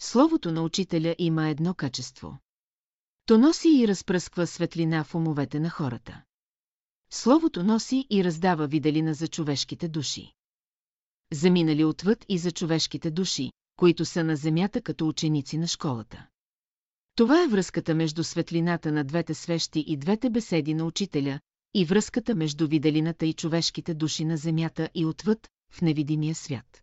Словото 0.00 0.52
на 0.52 0.62
учителя 0.62 1.14
има 1.18 1.48
едно 1.48 1.74
качество. 1.74 2.38
То 3.26 3.38
носи 3.38 3.68
и 3.68 3.88
разпръсква 3.88 4.46
светлина 4.46 5.04
в 5.04 5.14
умовете 5.14 5.60
на 5.60 5.70
хората. 5.70 6.22
Словото 7.10 7.64
носи 7.64 8.06
и 8.10 8.24
раздава 8.24 8.66
виделина 8.66 9.14
за 9.14 9.28
човешките 9.28 9.88
души. 9.88 10.32
Заминали 11.32 11.84
отвъд 11.84 12.24
и 12.28 12.38
за 12.38 12.50
човешките 12.50 13.10
души, 13.10 13.52
които 13.76 14.04
са 14.04 14.24
на 14.24 14.36
земята 14.36 14.82
като 14.82 15.08
ученици 15.08 15.58
на 15.58 15.66
школата. 15.66 16.26
Това 17.14 17.44
е 17.44 17.48
връзката 17.48 17.94
между 17.94 18.24
светлината 18.24 18.92
на 18.92 19.04
двете 19.04 19.34
свещи 19.34 19.84
и 19.86 19.96
двете 19.96 20.30
беседи 20.30 20.74
на 20.74 20.84
учителя, 20.84 21.40
и 21.74 21.84
връзката 21.84 22.34
между 22.34 22.68
виделината 22.68 23.26
и 23.26 23.32
човешките 23.32 23.94
души 23.94 24.24
на 24.24 24.36
земята 24.36 24.90
и 24.94 25.06
отвъд, 25.06 25.48
в 25.72 25.82
невидимия 25.82 26.34
свят. 26.34 26.82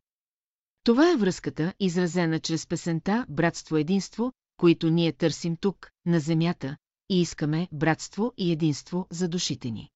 Това 0.83 1.11
е 1.11 1.15
връзката, 1.15 1.73
изразена 1.79 2.39
чрез 2.39 2.67
песента 2.67 3.25
«Братство 3.29 3.77
единство», 3.77 4.31
които 4.57 4.89
ние 4.89 5.11
търсим 5.11 5.57
тук, 5.57 5.89
на 6.05 6.19
земята, 6.19 6.77
и 7.09 7.21
искаме 7.21 7.67
братство 7.71 8.33
и 8.37 8.51
единство 8.51 9.07
за 9.11 9.27
душите 9.27 9.71
ни. 9.71 9.89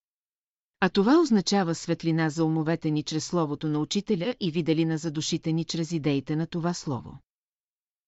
А 0.80 0.90
това 0.90 1.20
означава 1.22 1.76
светлина 1.76 2.30
за 2.30 2.46
умовете 2.46 2.92
ни 2.92 3.04
чрез 3.04 3.26
словото 3.26 3.68
на 3.68 3.80
учителя 3.80 4.36
и 4.40 4.52
виделина 4.52 4.98
за 4.98 5.12
душите 5.12 5.52
ни 5.52 5.66
чрез 5.66 5.92
идеите 5.92 6.36
на 6.36 6.48
това 6.48 6.74
слово. 6.74 7.20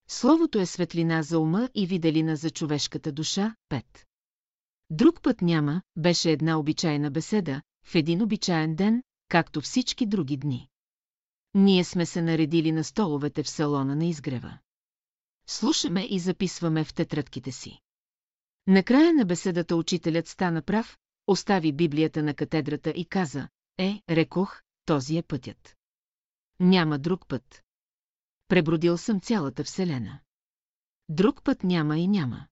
Словото 0.08 0.60
е 0.60 0.66
светлина 0.66 1.24
за 1.24 1.40
ума 1.40 1.70
и 1.76 1.88
виделина 1.88 2.36
за 2.36 2.50
човешката 2.50 3.12
душа, 3.12 3.56
5. 3.70 3.84
Друг 4.90 5.22
път 5.22 5.42
няма, 5.42 5.82
беше 5.96 6.32
една 6.32 6.60
обичайна 6.60 7.12
беседа, 7.12 7.62
в 7.86 7.96
един 7.96 8.22
обичаен 8.22 8.76
ден, 8.76 9.04
както 9.30 9.62
всички 9.62 10.06
други 10.06 10.38
дни. 10.38 10.70
Ние 11.54 11.84
сме 11.84 12.06
се 12.06 12.22
наредили 12.22 12.72
на 12.72 12.84
столовете 12.84 13.44
в 13.44 13.50
салона 13.50 13.96
на 13.96 14.06
изгрева. 14.06 14.58
Слушаме 15.48 16.08
и 16.10 16.20
записваме 16.20 16.84
в 16.84 16.94
тетрадките 16.94 17.52
си. 17.52 17.80
Накрая 18.68 19.14
на 19.14 19.26
беседата 19.26 19.76
учителят 19.76 20.28
стана 20.28 20.62
прав, 20.62 20.98
остави 21.32 21.72
Библията 21.74 22.24
на 22.24 22.34
катедрата 22.34 22.90
и 22.90 23.06
каза, 23.06 23.48
е, 23.78 24.02
рекох, 24.10 24.62
този 24.86 25.18
е 25.18 25.24
пътят. 25.24 25.78
Няма 26.60 27.00
друг 27.00 27.28
път. 27.28 27.64
Пребродил 28.48 28.98
съм 28.98 29.22
цялата 29.22 29.64
Вселена. 29.64 30.20
Друг 31.10 31.44
път 31.44 31.64
няма 31.64 31.98
и 31.98 32.08
няма. 32.08 32.48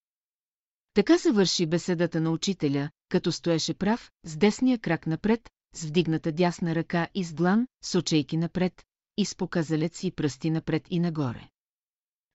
Така 0.94 1.18
завърши 1.18 1.66
беседата 1.66 2.22
на 2.22 2.32
учителя, 2.32 2.90
като 3.10 3.32
стоеше 3.32 3.74
прав, 3.74 4.12
с 4.24 4.38
десния 4.38 4.80
крак 4.80 5.08
напред, 5.08 5.50
с 5.74 5.86
вдигната 5.86 6.32
дясна 6.32 6.76
ръка 6.76 7.08
и 7.14 7.24
с 7.24 7.34
длан, 7.34 7.68
с 7.82 8.00
очейки 8.00 8.38
напред, 8.38 8.84
и 9.18 9.26
с 9.26 9.36
показалец 9.36 10.04
и 10.04 10.12
пръсти 10.12 10.50
напред 10.50 10.88
и 10.90 11.00
нагоре. 11.00 11.50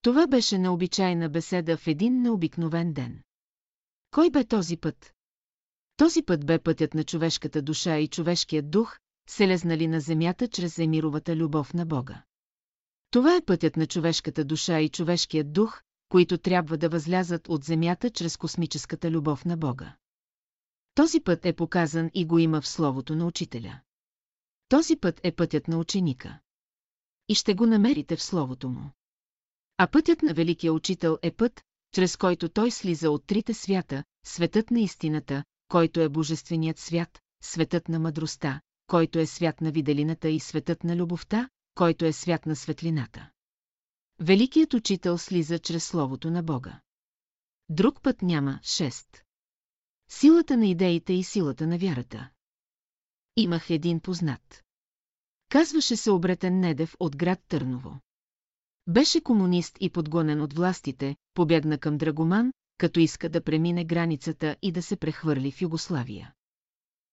Това 0.03 0.27
беше 0.27 0.59
необичайна 0.59 1.29
беседа 1.29 1.77
в 1.77 1.87
един 1.87 2.23
необикновен 2.23 2.93
ден. 2.93 3.23
Кой 4.11 4.31
бе 4.31 4.45
този 4.45 4.77
път? 4.77 5.15
Този 5.97 6.23
път 6.23 6.47
бе 6.47 6.59
пътят 6.59 6.95
на 6.95 7.05
човешката 7.05 7.63
душа 7.63 7.99
и 7.99 8.09
човешкият 8.09 8.71
дух, 8.71 8.99
се 9.29 9.49
лезнали 9.49 9.87
на 9.87 10.01
земята 10.01 10.49
чрез 10.49 10.79
емировата 10.79 11.37
любов 11.37 11.75
на 11.75 11.87
Бога. 11.87 12.25
Това 13.11 13.37
е 13.37 13.45
пътят 13.45 13.77
на 13.77 13.87
човешката 13.87 14.45
душа 14.45 14.81
и 14.81 14.89
човешкият 14.89 15.53
дух, 15.53 15.83
които 16.09 16.39
трябва 16.39 16.79
да 16.79 16.89
възлязат 16.89 17.49
от 17.49 17.65
земята 17.65 18.11
чрез 18.11 18.37
космическата 18.37 19.11
любов 19.11 19.45
на 19.45 19.57
Бога. 19.57 19.97
Този 20.95 21.21
път 21.21 21.47
е 21.47 21.53
показан 21.53 22.11
и 22.15 22.27
го 22.27 22.39
има 22.39 22.61
в 22.61 22.69
Словото 22.69 23.17
на 23.17 23.27
Учителя. 23.27 23.81
Този 24.69 24.97
път 24.97 25.21
е 25.23 25.33
пътят 25.33 25.69
на 25.69 25.79
ученика. 25.79 26.39
И 27.29 27.35
ще 27.35 27.55
го 27.55 27.67
намерите 27.67 28.17
в 28.17 28.23
Словото 28.23 28.69
му. 28.69 28.91
А 29.79 29.87
пътят 29.87 30.23
на 30.23 30.35
Великия 30.35 30.73
Учител 30.73 31.19
е 31.23 31.31
път, 31.31 31.63
чрез 31.93 32.17
който 32.17 32.49
той 32.49 32.71
слиза 32.71 33.11
от 33.11 33.27
трите 33.27 33.55
свята, 33.55 34.05
светът 34.27 34.71
на 34.71 34.81
истината, 34.81 35.45
който 35.75 36.01
е 36.01 36.09
Божественият 36.09 36.79
свят, 36.79 37.23
светът 37.43 37.89
на 37.89 37.99
мъдростта, 37.99 38.61
който 38.87 39.19
е 39.19 39.27
свят 39.27 39.61
на 39.61 39.73
виделината 39.73 40.29
и 40.29 40.41
светът 40.41 40.85
на 40.85 40.97
любовта, 40.97 41.49
който 41.75 42.05
е 42.05 42.13
свят 42.13 42.47
на 42.47 42.57
светлината. 42.57 43.31
Великият 44.21 44.75
учител 44.75 45.19
слиза 45.19 45.59
чрез 45.59 45.85
Словото 45.85 46.31
на 46.31 46.43
Бога. 46.43 46.81
Друг 47.69 48.03
път 48.03 48.23
няма, 48.23 48.61
шест. 48.63 49.25
Силата 50.11 50.57
на 50.57 50.67
идеите 50.67 51.13
и 51.13 51.25
силата 51.25 51.67
на 51.67 51.79
вярата. 51.79 52.31
Имах 53.37 53.71
един 53.71 54.01
познат. 54.01 54.65
Казваше 55.49 55.97
се 55.97 56.11
Обретен 56.11 56.61
Недев 56.61 56.97
от 57.01 57.17
град 57.17 57.41
Търново. 57.49 58.01
Беше 58.87 59.21
комунист 59.21 59.77
и 59.81 59.91
подгонен 59.91 60.41
от 60.43 60.53
властите, 60.53 61.17
побягна 61.35 61.79
към 61.79 61.99
Драгоман, 61.99 62.53
като 62.79 63.01
иска 63.01 63.29
да 63.29 63.41
премине 63.45 63.85
границата 63.85 64.57
и 64.63 64.73
да 64.73 64.83
се 64.83 64.97
прехвърли 64.97 65.51
в 65.51 65.63
Югославия. 65.63 66.33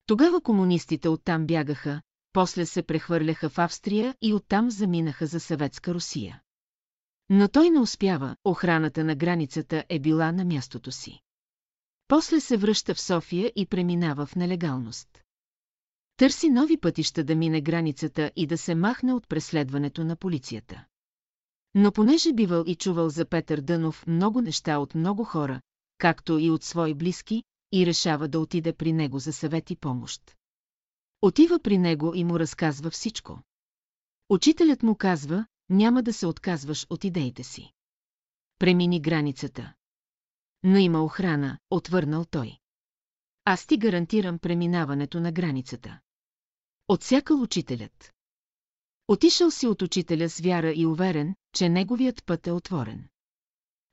Тогава 0.05 0.41
комунистите 0.41 1.09
оттам 1.09 1.45
бягаха, 1.45 2.01
после 2.33 2.65
се 2.65 2.83
прехвърляха 2.83 3.49
в 3.49 3.59
Австрия 3.59 4.15
и 4.21 4.33
оттам 4.33 4.71
заминаха 4.71 5.25
за 5.25 5.39
Съветска 5.39 5.93
Русия. 5.93 6.41
Но 7.29 7.47
той 7.47 7.69
не 7.69 7.79
успява, 7.79 8.35
охраната 8.45 9.03
на 9.03 9.15
границата 9.15 9.83
е 9.89 9.99
била 9.99 10.31
на 10.31 10.45
мястото 10.45 10.91
си. 10.91 11.19
После 12.07 12.39
се 12.39 12.57
връща 12.57 12.95
в 12.95 13.01
София 13.01 13.51
и 13.55 13.65
преминава 13.65 14.25
в 14.25 14.35
нелегалност. 14.35 15.23
Търси 16.17 16.49
нови 16.49 16.77
пътища 16.77 17.23
да 17.23 17.35
мине 17.35 17.61
границата 17.61 18.31
и 18.35 18.47
да 18.47 18.57
се 18.57 18.75
махне 18.75 19.13
от 19.13 19.27
преследването 19.27 20.03
на 20.03 20.15
полицията. 20.15 20.85
Но 21.75 21.91
понеже 21.91 22.33
бивал 22.33 22.63
и 22.67 22.75
чувал 22.75 23.09
за 23.09 23.25
Петър 23.25 23.61
Дънов 23.61 24.07
много 24.07 24.41
неща 24.41 24.77
от 24.77 24.95
много 24.95 25.23
хора, 25.23 25.61
както 25.97 26.39
и 26.39 26.49
от 26.49 26.63
свои 26.63 26.93
близки, 26.93 27.43
и 27.71 27.85
решава 27.85 28.27
да 28.27 28.39
отиде 28.39 28.73
при 28.73 28.93
него 28.93 29.19
за 29.19 29.33
съвет 29.33 29.71
и 29.71 29.75
помощ. 29.75 30.37
Отива 31.21 31.59
при 31.59 31.77
него 31.77 32.15
и 32.15 32.23
му 32.23 32.39
разказва 32.39 32.89
всичко. 32.89 33.39
Учителят 34.29 34.83
му 34.83 34.95
казва, 34.95 35.45
няма 35.69 36.03
да 36.03 36.13
се 36.13 36.27
отказваш 36.27 36.87
от 36.89 37.03
идеите 37.03 37.43
си. 37.43 37.71
Премини 38.59 39.01
границата. 39.01 39.73
Но 40.63 40.77
има 40.77 41.03
охрана, 41.03 41.57
отвърнал 41.69 42.25
той. 42.25 42.57
Аз 43.45 43.65
ти 43.65 43.77
гарантирам 43.77 44.39
преминаването 44.39 45.19
на 45.19 45.31
границата. 45.31 45.99
Отсякал 46.87 47.41
учителят. 47.41 48.13
Отишъл 49.11 49.51
си 49.51 49.67
от 49.67 49.81
учителя 49.81 50.29
с 50.29 50.39
вяра 50.39 50.73
и 50.75 50.85
уверен, 50.85 51.35
че 51.55 51.69
неговият 51.69 52.25
път 52.25 52.47
е 52.47 52.51
отворен. 52.51 53.07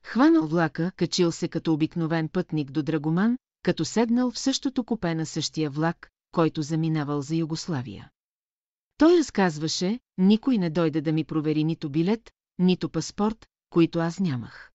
Хванал 0.02 0.46
влака, 0.46 0.92
качил 0.96 1.32
се 1.32 1.48
като 1.48 1.72
обикновен 1.72 2.28
пътник 2.28 2.70
до 2.70 2.82
Драгоман, 2.82 3.38
като 3.62 3.84
седнал 3.84 4.30
в 4.30 4.38
същото 4.38 4.84
купе 4.84 5.14
на 5.14 5.26
същия 5.26 5.70
влак, 5.70 6.10
който 6.32 6.62
заминавал 6.62 7.22
за 7.22 7.36
Югославия. 7.36 8.10
Той 8.98 9.18
разказваше, 9.18 10.00
никой 10.18 10.58
не 10.58 10.70
дойде 10.70 11.00
да 11.00 11.12
ми 11.12 11.24
провери 11.24 11.64
нито 11.64 11.90
билет, 11.90 12.30
нито 12.58 12.90
паспорт, 12.90 13.46
които 13.70 13.98
аз 13.98 14.20
нямах. 14.20 14.70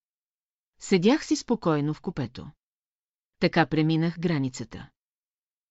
Седях 0.79 1.25
си 1.25 1.35
спокойно 1.35 1.93
в 1.93 2.01
купето. 2.01 2.51
Така 3.39 3.65
преминах 3.65 4.19
границата. 4.19 4.89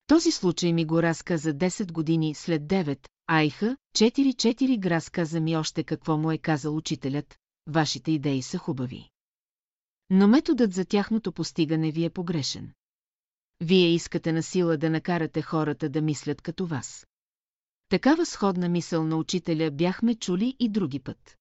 Този 0.07 0.31
случай 0.31 0.73
ми 0.73 0.85
го 0.85 1.03
разказа 1.03 1.55
10 1.55 1.93
години 1.93 2.35
след 2.35 2.63
9, 2.63 3.09
айха, 3.27 3.77
4-4 3.97 4.83
г 4.83 4.91
разказа 4.91 5.41
ми 5.41 5.57
още 5.57 5.85
какво 5.85 6.19
му 6.19 6.33
е 6.33 6.39
казал 6.39 6.77
учителят, 6.77 7.39
вашите 7.67 8.13
идеи 8.13 8.43
са 8.43 8.59
хубави. 8.59 9.09
Но 10.11 10.29
методът 10.29 10.73
за 10.73 10.85
тяхното 10.85 11.33
постигане 11.33 11.91
ви 11.91 12.05
е 12.05 12.11
погрешен. 12.11 12.73
Вие 13.61 13.89
искате 13.89 14.33
на 14.33 14.43
сила 14.43 14.77
да 14.77 14.91
накарате 14.91 15.43
хората 15.43 15.89
да 15.89 16.03
мислят 16.03 16.43
като 16.43 16.67
вас. 16.67 17.07
Такава 17.89 18.27
сходна 18.27 18.69
мисъл 18.69 19.05
на 19.05 19.17
учителя 19.17 19.71
бяхме 19.71 20.15
чули 20.15 20.57
и 20.59 20.69
други 20.69 20.99
път. 20.99 21.37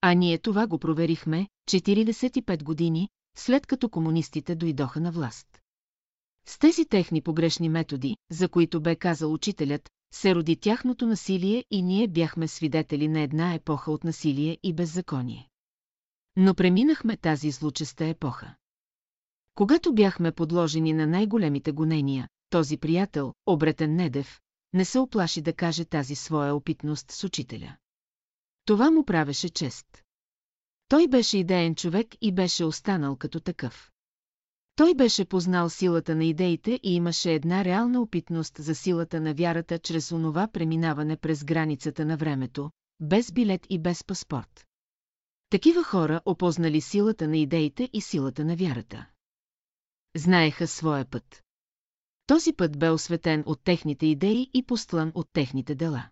А 0.00 0.14
ние 0.14 0.38
това 0.38 0.66
го 0.66 0.78
проверихме 0.78 1.48
45 1.70 2.62
години, 2.62 3.08
след 3.36 3.66
като 3.66 3.88
комунистите 3.88 4.54
дойдоха 4.54 5.00
на 5.00 5.12
власт. 5.12 5.46
С 6.46 6.58
тези 6.58 6.84
техни 6.84 7.22
погрешни 7.22 7.68
методи, 7.68 8.16
за 8.30 8.48
които 8.48 8.80
бе 8.80 8.96
казал 8.96 9.32
учителят, 9.32 9.90
се 10.12 10.34
роди 10.34 10.56
тяхното 10.56 11.06
насилие 11.06 11.64
и 11.70 11.82
ние 11.82 12.08
бяхме 12.08 12.48
свидетели 12.48 13.08
на 13.08 13.20
една 13.20 13.54
епоха 13.54 13.92
от 13.92 14.04
насилие 14.04 14.58
и 14.62 14.74
беззаконие. 14.74 15.48
Но 16.36 16.54
преминахме 16.54 17.16
тази 17.16 17.50
злочеста 17.50 18.04
епоха. 18.04 18.54
Когато 19.54 19.94
бяхме 19.94 20.32
подложени 20.32 20.92
на 20.92 21.06
най-големите 21.06 21.72
гонения, 21.72 22.28
този 22.50 22.76
приятел, 22.76 23.34
обретен 23.46 23.96
Недев, 23.96 24.40
не 24.72 24.84
се 24.84 24.98
оплаши 24.98 25.42
да 25.42 25.52
каже 25.52 25.84
тази 25.84 26.14
своя 26.14 26.54
опитност 26.54 27.10
с 27.10 27.24
учителя. 27.24 27.76
Това 28.64 28.90
му 28.90 29.04
правеше 29.04 29.48
чест. 29.48 30.02
Той 30.88 31.08
беше 31.08 31.38
идеен 31.38 31.74
човек 31.74 32.14
и 32.20 32.32
беше 32.32 32.64
останал 32.64 33.16
като 33.16 33.40
такъв. 33.40 33.91
Той 34.76 34.94
беше 34.94 35.24
познал 35.24 35.70
силата 35.70 36.14
на 36.14 36.24
идеите 36.24 36.80
и 36.82 36.94
имаше 36.94 37.32
една 37.32 37.64
реална 37.64 38.02
опитност 38.02 38.56
за 38.58 38.74
силата 38.74 39.20
на 39.20 39.34
вярата 39.34 39.78
чрез 39.78 40.12
онова 40.12 40.48
преминаване 40.48 41.16
през 41.16 41.44
границата 41.44 42.04
на 42.04 42.16
времето, 42.16 42.70
без 43.00 43.32
билет 43.32 43.66
и 43.70 43.78
без 43.78 44.04
паспорт. 44.04 44.66
Такива 45.50 45.84
хора 45.84 46.20
опознали 46.24 46.80
силата 46.80 47.28
на 47.28 47.36
идеите 47.36 47.90
и 47.92 48.00
силата 48.00 48.44
на 48.44 48.56
вярата. 48.56 49.06
Знаеха 50.16 50.66
своя 50.66 51.04
път. 51.04 51.42
Този 52.26 52.52
път 52.52 52.78
бе 52.78 52.90
осветен 52.90 53.42
от 53.46 53.64
техните 53.64 54.06
идеи 54.06 54.50
и 54.54 54.62
постлан 54.62 55.12
от 55.14 55.28
техните 55.32 55.74
дела. 55.74 56.08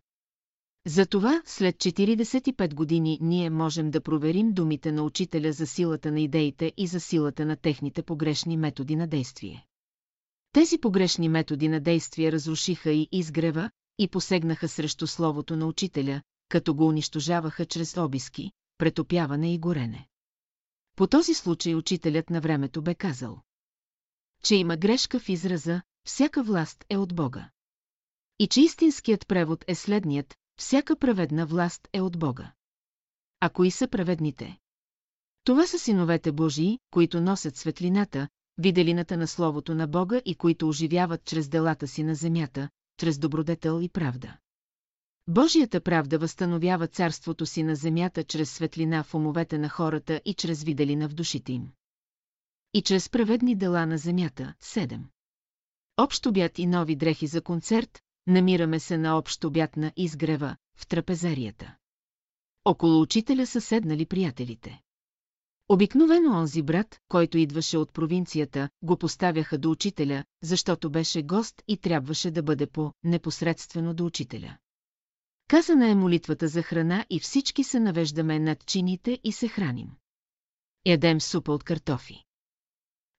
Затова, 0.86 1.42
след 1.44 1.76
45 1.76 2.74
години, 2.74 3.18
ние 3.20 3.50
можем 3.50 3.90
да 3.90 4.00
проверим 4.00 4.52
думите 4.52 4.92
на 4.92 5.02
учителя 5.02 5.52
за 5.52 5.66
силата 5.66 6.12
на 6.12 6.20
идеите 6.20 6.72
и 6.76 6.86
за 6.86 7.00
силата 7.00 7.46
на 7.46 7.56
техните 7.56 8.02
погрешни 8.02 8.56
методи 8.56 8.96
на 8.96 9.06
действие. 9.06 9.66
Тези 10.52 10.78
погрешни 10.78 11.28
методи 11.28 11.68
на 11.68 11.80
действие 11.80 12.32
разрушиха 12.32 12.90
и 12.90 13.08
изгрева, 13.12 13.70
и 13.98 14.08
посегнаха 14.08 14.68
срещу 14.68 15.06
словото 15.06 15.56
на 15.56 15.66
учителя, 15.66 16.22
като 16.48 16.74
го 16.74 16.86
унищожаваха 16.86 17.66
чрез 17.66 17.96
обиски, 17.96 18.50
претопяване 18.78 19.54
и 19.54 19.58
горене. 19.58 20.08
По 20.96 21.06
този 21.06 21.34
случай 21.34 21.74
учителят 21.74 22.30
на 22.30 22.40
времето 22.40 22.82
бе 22.82 22.94
казал, 22.94 23.42
че 24.42 24.54
има 24.56 24.76
грешка 24.76 25.20
в 25.20 25.28
израза 25.28 25.82
«всяка 26.06 26.42
власт 26.42 26.84
е 26.88 26.96
от 26.96 27.14
Бога». 27.14 27.50
И 28.38 28.48
че 28.48 28.60
истинският 28.60 29.26
превод 29.28 29.64
е 29.68 29.74
следният 29.74 30.34
всяка 30.60 30.96
праведна 30.96 31.46
власт 31.46 31.88
е 31.92 32.00
от 32.00 32.18
Бога. 32.18 32.52
А 33.40 33.48
кои 33.48 33.70
са 33.70 33.88
праведните? 33.88 34.58
Това 35.44 35.66
са 35.66 35.78
синовете 35.78 36.32
Божии, 36.32 36.78
които 36.90 37.20
носят 37.20 37.56
светлината, 37.56 38.28
виделината 38.58 39.16
на 39.16 39.26
Словото 39.26 39.74
на 39.74 39.86
Бога 39.86 40.20
и 40.24 40.34
които 40.34 40.68
оживяват 40.68 41.24
чрез 41.24 41.48
делата 41.48 41.88
си 41.88 42.02
на 42.02 42.14
земята, 42.14 42.68
чрез 42.96 43.18
добродетел 43.18 43.80
и 43.82 43.88
правда. 43.88 44.36
Божията 45.28 45.80
правда 45.80 46.18
възстановява 46.18 46.86
царството 46.86 47.46
си 47.46 47.62
на 47.62 47.74
земята 47.74 48.24
чрез 48.24 48.52
светлина 48.52 49.02
в 49.02 49.14
умовете 49.14 49.58
на 49.58 49.68
хората 49.68 50.20
и 50.24 50.34
чрез 50.34 50.62
виделина 50.62 51.08
в 51.08 51.14
душите 51.14 51.52
им. 51.52 51.68
И 52.74 52.82
чрез 52.82 53.08
праведни 53.08 53.56
дела 53.56 53.86
на 53.86 53.98
земята, 53.98 54.54
7. 54.62 55.00
Общ 55.96 56.26
обяд 56.26 56.58
и 56.58 56.66
нови 56.66 56.96
дрехи 56.96 57.26
за 57.26 57.42
концерт, 57.42 58.02
намираме 58.30 58.80
се 58.80 58.98
на 58.98 59.18
общ 59.18 59.44
обяд 59.44 59.76
на 59.76 59.92
изгрева, 59.96 60.56
в 60.76 60.86
трапезарията. 60.86 61.76
Около 62.64 63.00
учителя 63.00 63.46
са 63.46 63.60
седнали 63.60 64.06
приятелите. 64.06 64.80
Обикновено 65.68 66.38
онзи 66.38 66.62
брат, 66.62 67.00
който 67.08 67.38
идваше 67.38 67.78
от 67.78 67.92
провинцията, 67.92 68.68
го 68.82 68.96
поставяха 68.96 69.58
до 69.58 69.70
учителя, 69.70 70.24
защото 70.42 70.90
беше 70.90 71.22
гост 71.22 71.62
и 71.68 71.76
трябваше 71.76 72.30
да 72.30 72.42
бъде 72.42 72.66
по-непосредствено 72.66 73.94
до 73.94 74.06
учителя. 74.06 74.56
Казана 75.48 75.88
е 75.88 75.94
молитвата 75.94 76.48
за 76.48 76.62
храна 76.62 77.06
и 77.10 77.20
всички 77.20 77.64
се 77.64 77.80
навеждаме 77.80 78.38
над 78.38 78.66
чините 78.66 79.18
и 79.24 79.32
се 79.32 79.48
храним. 79.48 79.90
Ядем 80.86 81.20
супа 81.20 81.52
от 81.52 81.64
картофи. 81.64 82.24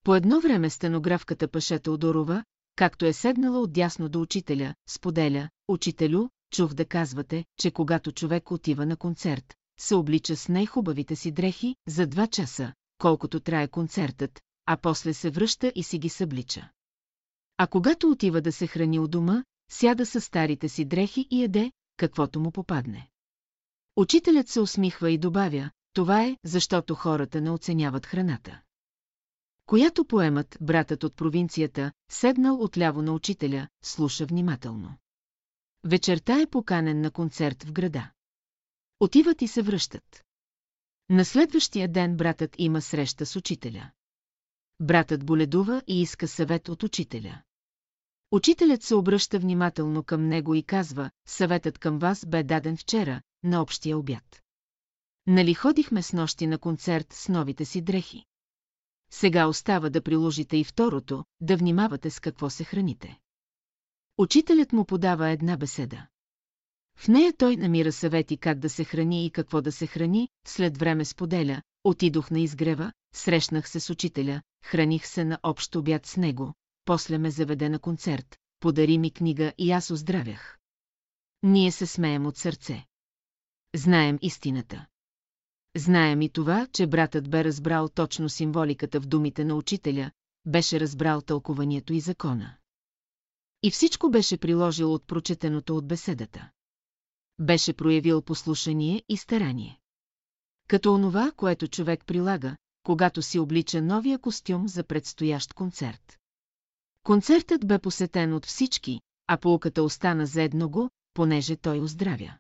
По 0.03 0.15
едно 0.15 0.41
време 0.41 0.69
стенографката 0.69 1.47
Пашета 1.47 1.91
Одорова, 1.91 2.43
както 2.81 3.05
е 3.05 3.13
седнала 3.13 3.59
отдясно 3.59 4.09
до 4.09 4.21
учителя, 4.21 4.75
споделя, 4.89 5.49
учителю, 5.67 6.29
чух 6.53 6.73
да 6.73 6.85
казвате, 6.85 7.45
че 7.59 7.71
когато 7.71 8.11
човек 8.11 8.51
отива 8.51 8.85
на 8.85 8.97
концерт, 8.97 9.55
се 9.79 9.95
облича 9.95 10.35
с 10.35 10.49
най-хубавите 10.49 11.15
си 11.15 11.31
дрехи 11.31 11.75
за 11.87 12.07
два 12.07 12.27
часа, 12.27 12.73
колкото 12.97 13.39
трае 13.39 13.67
концертът, 13.67 14.41
а 14.65 14.77
после 14.77 15.13
се 15.13 15.29
връща 15.29 15.71
и 15.75 15.83
си 15.83 15.99
ги 15.99 16.09
съблича. 16.09 16.69
А 17.57 17.67
когато 17.67 18.09
отива 18.09 18.41
да 18.41 18.51
се 18.51 18.67
храни 18.67 18.99
у 18.99 19.07
дома, 19.07 19.43
сяда 19.71 20.05
с 20.05 20.21
старите 20.21 20.69
си 20.69 20.85
дрехи 20.85 21.27
и 21.31 21.41
яде, 21.41 21.71
каквото 21.97 22.39
му 22.39 22.51
попадне. 22.51 23.09
Учителят 23.95 24.49
се 24.49 24.59
усмихва 24.59 25.11
и 25.11 25.17
добавя, 25.17 25.71
това 25.93 26.23
е, 26.23 26.37
защото 26.43 26.95
хората 26.95 27.41
не 27.41 27.51
оценяват 27.51 28.05
храната. 28.05 28.61
Която 29.65 30.05
поемат 30.05 30.57
братът 30.61 31.03
от 31.03 31.15
провинцията, 31.15 31.91
седнал 32.11 32.63
отляво 32.63 33.01
на 33.01 33.13
учителя, 33.13 33.67
слуша 33.83 34.25
внимателно. 34.25 34.97
Вечерта 35.83 36.41
е 36.41 36.47
поканен 36.47 37.01
на 37.01 37.11
концерт 37.11 37.63
в 37.63 37.71
града. 37.71 38.11
Отиват 38.99 39.41
и 39.41 39.47
се 39.47 39.61
връщат. 39.61 40.25
На 41.09 41.25
следващия 41.25 41.91
ден 41.91 42.17
братът 42.17 42.55
има 42.57 42.81
среща 42.81 43.25
с 43.25 43.35
учителя. 43.35 43.91
Братът 44.79 45.25
боледува 45.25 45.81
и 45.87 46.01
иска 46.01 46.27
съвет 46.27 46.69
от 46.69 46.83
учителя. 46.83 47.41
Учителят 48.31 48.83
се 48.83 48.95
обръща 48.95 49.39
внимателно 49.39 50.03
към 50.03 50.27
него 50.27 50.55
и 50.55 50.63
казва, 50.63 51.11
съветът 51.27 51.77
към 51.77 51.99
вас 51.99 52.25
бе 52.25 52.43
даден 52.43 52.77
вчера, 52.77 53.21
на 53.43 53.61
общия 53.61 53.97
обяд. 53.97 54.41
Нали 55.27 55.53
ходихме 55.53 56.01
с 56.01 56.13
нощи 56.13 56.47
на 56.47 56.57
концерт 56.57 57.13
с 57.13 57.29
новите 57.29 57.65
си 57.65 57.81
дрехи? 57.81 58.25
Сега 59.11 59.47
остава 59.47 59.89
да 59.89 60.01
приложите 60.01 60.57
и 60.57 60.63
второто, 60.63 61.25
да 61.41 61.57
внимавате 61.57 62.09
с 62.09 62.19
какво 62.19 62.49
се 62.49 62.63
храните. 62.63 63.19
Учителят 64.17 64.73
му 64.73 64.85
подава 64.85 65.29
една 65.29 65.57
беседа. 65.57 66.07
В 66.97 67.07
нея 67.07 67.33
той 67.37 67.55
намира 67.55 67.91
съвети 67.91 68.37
как 68.37 68.59
да 68.59 68.69
се 68.69 68.83
храни 68.83 69.25
и 69.25 69.31
какво 69.31 69.61
да 69.61 69.71
се 69.71 69.87
храни, 69.87 70.29
след 70.47 70.77
време 70.77 71.05
споделя, 71.05 71.61
отидох 71.83 72.31
на 72.31 72.39
изгрева, 72.39 72.91
срещнах 73.13 73.69
се 73.69 73.79
с 73.79 73.89
учителя, 73.89 74.41
храних 74.63 75.07
се 75.07 75.25
на 75.25 75.39
общ 75.43 75.75
обяд 75.75 76.05
с 76.05 76.17
него, 76.17 76.53
после 76.85 77.17
ме 77.17 77.31
заведе 77.31 77.69
на 77.69 77.79
концерт, 77.79 78.37
подари 78.59 78.97
ми 78.97 79.11
книга 79.11 79.53
и 79.57 79.71
аз 79.71 79.91
оздравях. 79.91 80.57
Ние 81.43 81.71
се 81.71 81.85
смеем 81.85 82.25
от 82.25 82.37
сърце. 82.37 82.85
Знаем 83.75 84.19
истината. 84.21 84.85
Знаем 85.75 86.21
и 86.21 86.29
това, 86.29 86.67
че 86.73 86.87
братът 86.87 87.29
бе 87.29 87.43
разбрал 87.43 87.89
точно 87.89 88.29
символиката 88.29 89.01
в 89.01 89.05
думите 89.05 89.45
на 89.45 89.55
учителя, 89.55 90.11
беше 90.45 90.79
разбрал 90.79 91.21
тълкуванието 91.21 91.93
и 91.93 91.99
закона. 91.99 92.55
И 93.63 93.71
всичко 93.71 94.09
беше 94.09 94.37
приложил 94.37 94.93
от 94.93 95.07
прочетеното 95.07 95.77
от 95.77 95.87
беседата. 95.87 96.49
Беше 97.39 97.73
проявил 97.73 98.21
послушание 98.21 99.03
и 99.09 99.17
старание. 99.17 99.79
Като 100.67 100.93
онова, 100.93 101.31
което 101.35 101.67
човек 101.67 102.05
прилага, 102.05 102.57
когато 102.83 103.21
си 103.21 103.39
облича 103.39 103.81
новия 103.81 104.19
костюм 104.19 104.67
за 104.67 104.83
предстоящ 104.83 105.53
концерт. 105.53 106.19
Концертът 107.03 107.67
бе 107.67 107.79
посетен 107.79 108.33
от 108.33 108.45
всички, 108.45 109.01
а 109.27 109.37
полката 109.37 109.83
остана 109.83 110.25
за 110.25 110.41
едного, 110.41 110.89
понеже 111.13 111.55
той 111.55 111.79
оздравя. 111.79 112.37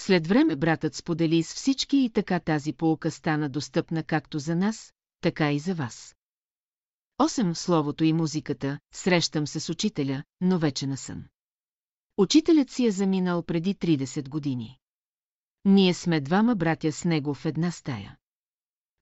След 0.00 0.26
време 0.26 0.56
братът 0.56 0.94
сподели 0.94 1.42
с 1.42 1.54
всички 1.54 1.96
и 1.96 2.10
така 2.10 2.40
тази 2.40 2.72
полка 2.72 3.10
стана 3.10 3.48
достъпна 3.48 4.02
както 4.02 4.38
за 4.38 4.56
нас, 4.56 4.92
така 5.20 5.52
и 5.52 5.58
за 5.58 5.74
вас. 5.74 6.16
Осем 7.18 7.54
словото 7.54 8.04
и 8.04 8.12
музиката, 8.12 8.78
срещам 8.94 9.46
се 9.46 9.60
с 9.60 9.68
учителя, 9.68 10.22
но 10.40 10.58
вече 10.58 10.86
на 10.86 10.96
сън. 10.96 11.24
Учителят 12.16 12.70
си 12.70 12.86
е 12.86 12.90
заминал 12.90 13.42
преди 13.42 13.74
30 13.74 14.28
години. 14.28 14.78
Ние 15.64 15.94
сме 15.94 16.20
двама 16.20 16.56
братя 16.56 16.92
с 16.92 17.04
него 17.04 17.34
в 17.34 17.44
една 17.44 17.70
стая. 17.70 18.16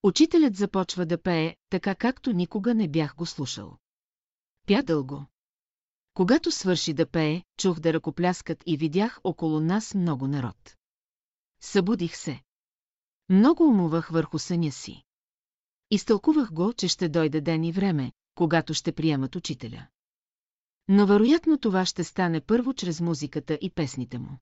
Учителят 0.02 0.56
започва 0.56 1.06
да 1.06 1.23
пее, 1.23 1.56
така 1.70 1.94
както 1.94 2.32
никога 2.32 2.74
не 2.74 2.89
бях 2.89 3.14
го 3.14 3.27
слушал. 3.27 3.77
Пя 4.66 4.82
дълго. 4.82 5.27
Когато 6.14 6.51
свърши 6.51 6.93
да 6.93 7.06
пее, 7.06 7.43
чух 7.59 7.81
да 7.81 7.93
ръкопляскат 7.93 8.62
и 8.66 8.77
видях 8.77 9.20
около 9.24 9.60
нас 9.60 9.94
много 9.94 10.27
народ. 10.27 10.75
Събудих 11.60 12.16
се. 12.16 12.40
Много 13.28 13.64
умувах 13.64 14.08
върху 14.08 14.38
съня 14.38 14.72
си. 14.72 15.02
Изтълкувах 15.90 16.52
го, 16.52 16.72
че 16.72 16.88
ще 16.88 17.08
дойде 17.08 17.40
ден 17.40 17.64
и 17.64 17.72
време, 17.72 18.12
когато 18.34 18.74
ще 18.74 18.92
приемат 18.92 19.36
учителя. 19.36 19.86
Но 20.88 21.06
вероятно 21.06 21.58
това 21.58 21.86
ще 21.86 22.04
стане 22.04 22.40
първо 22.40 22.74
чрез 22.74 23.00
музиката 23.00 23.58
и 23.60 23.70
песните 23.70 24.18
му. 24.18 24.38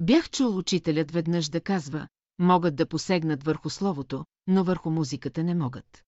Бях 0.00 0.30
чул 0.30 0.58
учителят 0.58 1.10
веднъж 1.10 1.48
да 1.48 1.60
казва, 1.60 2.08
могат 2.38 2.76
да 2.76 2.86
посегнат 2.86 3.44
върху 3.44 3.70
словото, 3.70 4.24
но 4.46 4.64
върху 4.64 4.90
музиката 4.90 5.44
не 5.44 5.54
могат. 5.54 6.04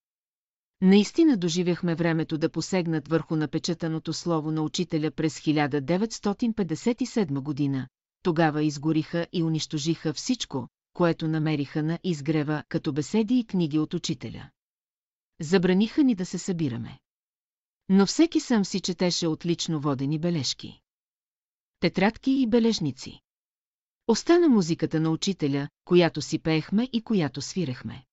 Наистина 0.80 1.36
доживяхме 1.36 1.94
времето 1.94 2.38
да 2.38 2.50
посегнат 2.50 3.08
върху 3.08 3.36
напечатаното 3.36 4.12
слово 4.12 4.50
на 4.50 4.62
учителя 4.62 5.10
през 5.10 5.40
1957 5.40 7.40
година. 7.40 7.88
Тогава 8.24 8.62
изгориха 8.62 9.26
и 9.32 9.42
унищожиха 9.42 10.12
всичко, 10.12 10.68
което 10.92 11.28
намериха 11.28 11.82
на 11.82 11.98
изгрева 12.04 12.64
като 12.68 12.92
беседи 12.92 13.38
и 13.38 13.44
книги 13.44 13.78
от 13.78 13.94
учителя. 13.94 14.50
Забраниха 15.40 16.04
ни 16.04 16.14
да 16.14 16.26
се 16.26 16.38
събираме. 16.38 16.98
Но 17.88 18.06
всеки 18.06 18.40
сам 18.40 18.64
си 18.64 18.80
четеше 18.80 19.26
отлично 19.26 19.80
водени 19.80 20.18
бележки. 20.18 20.80
Тетрадки 21.80 22.30
и 22.30 22.46
бележници. 22.46 23.20
Остана 24.08 24.48
музиката 24.48 25.00
на 25.00 25.10
учителя, 25.10 25.68
която 25.84 26.22
си 26.22 26.38
пеехме 26.38 26.88
и 26.92 27.02
която 27.02 27.42
свирехме. 27.42 28.04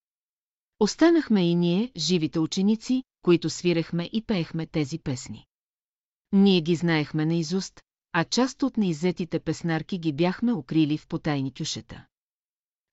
Останахме 0.79 1.49
и 1.49 1.55
ние, 1.55 1.91
живите 1.97 2.39
ученици, 2.39 3.03
които 3.21 3.49
свирехме 3.49 4.09
и 4.13 4.21
пеехме 4.21 4.65
тези 4.65 4.99
песни. 4.99 5.45
Ние 6.31 6.61
ги 6.61 6.75
знаехме 6.75 7.25
наизуст, 7.25 7.81
а 8.13 8.23
част 8.23 8.63
от 8.63 8.77
неизетите 8.77 9.39
песнарки 9.39 9.97
ги 9.97 10.13
бяхме 10.13 10.53
укрили 10.53 10.97
в 10.97 11.07
потайни 11.07 11.53
кюшета. 11.53 12.05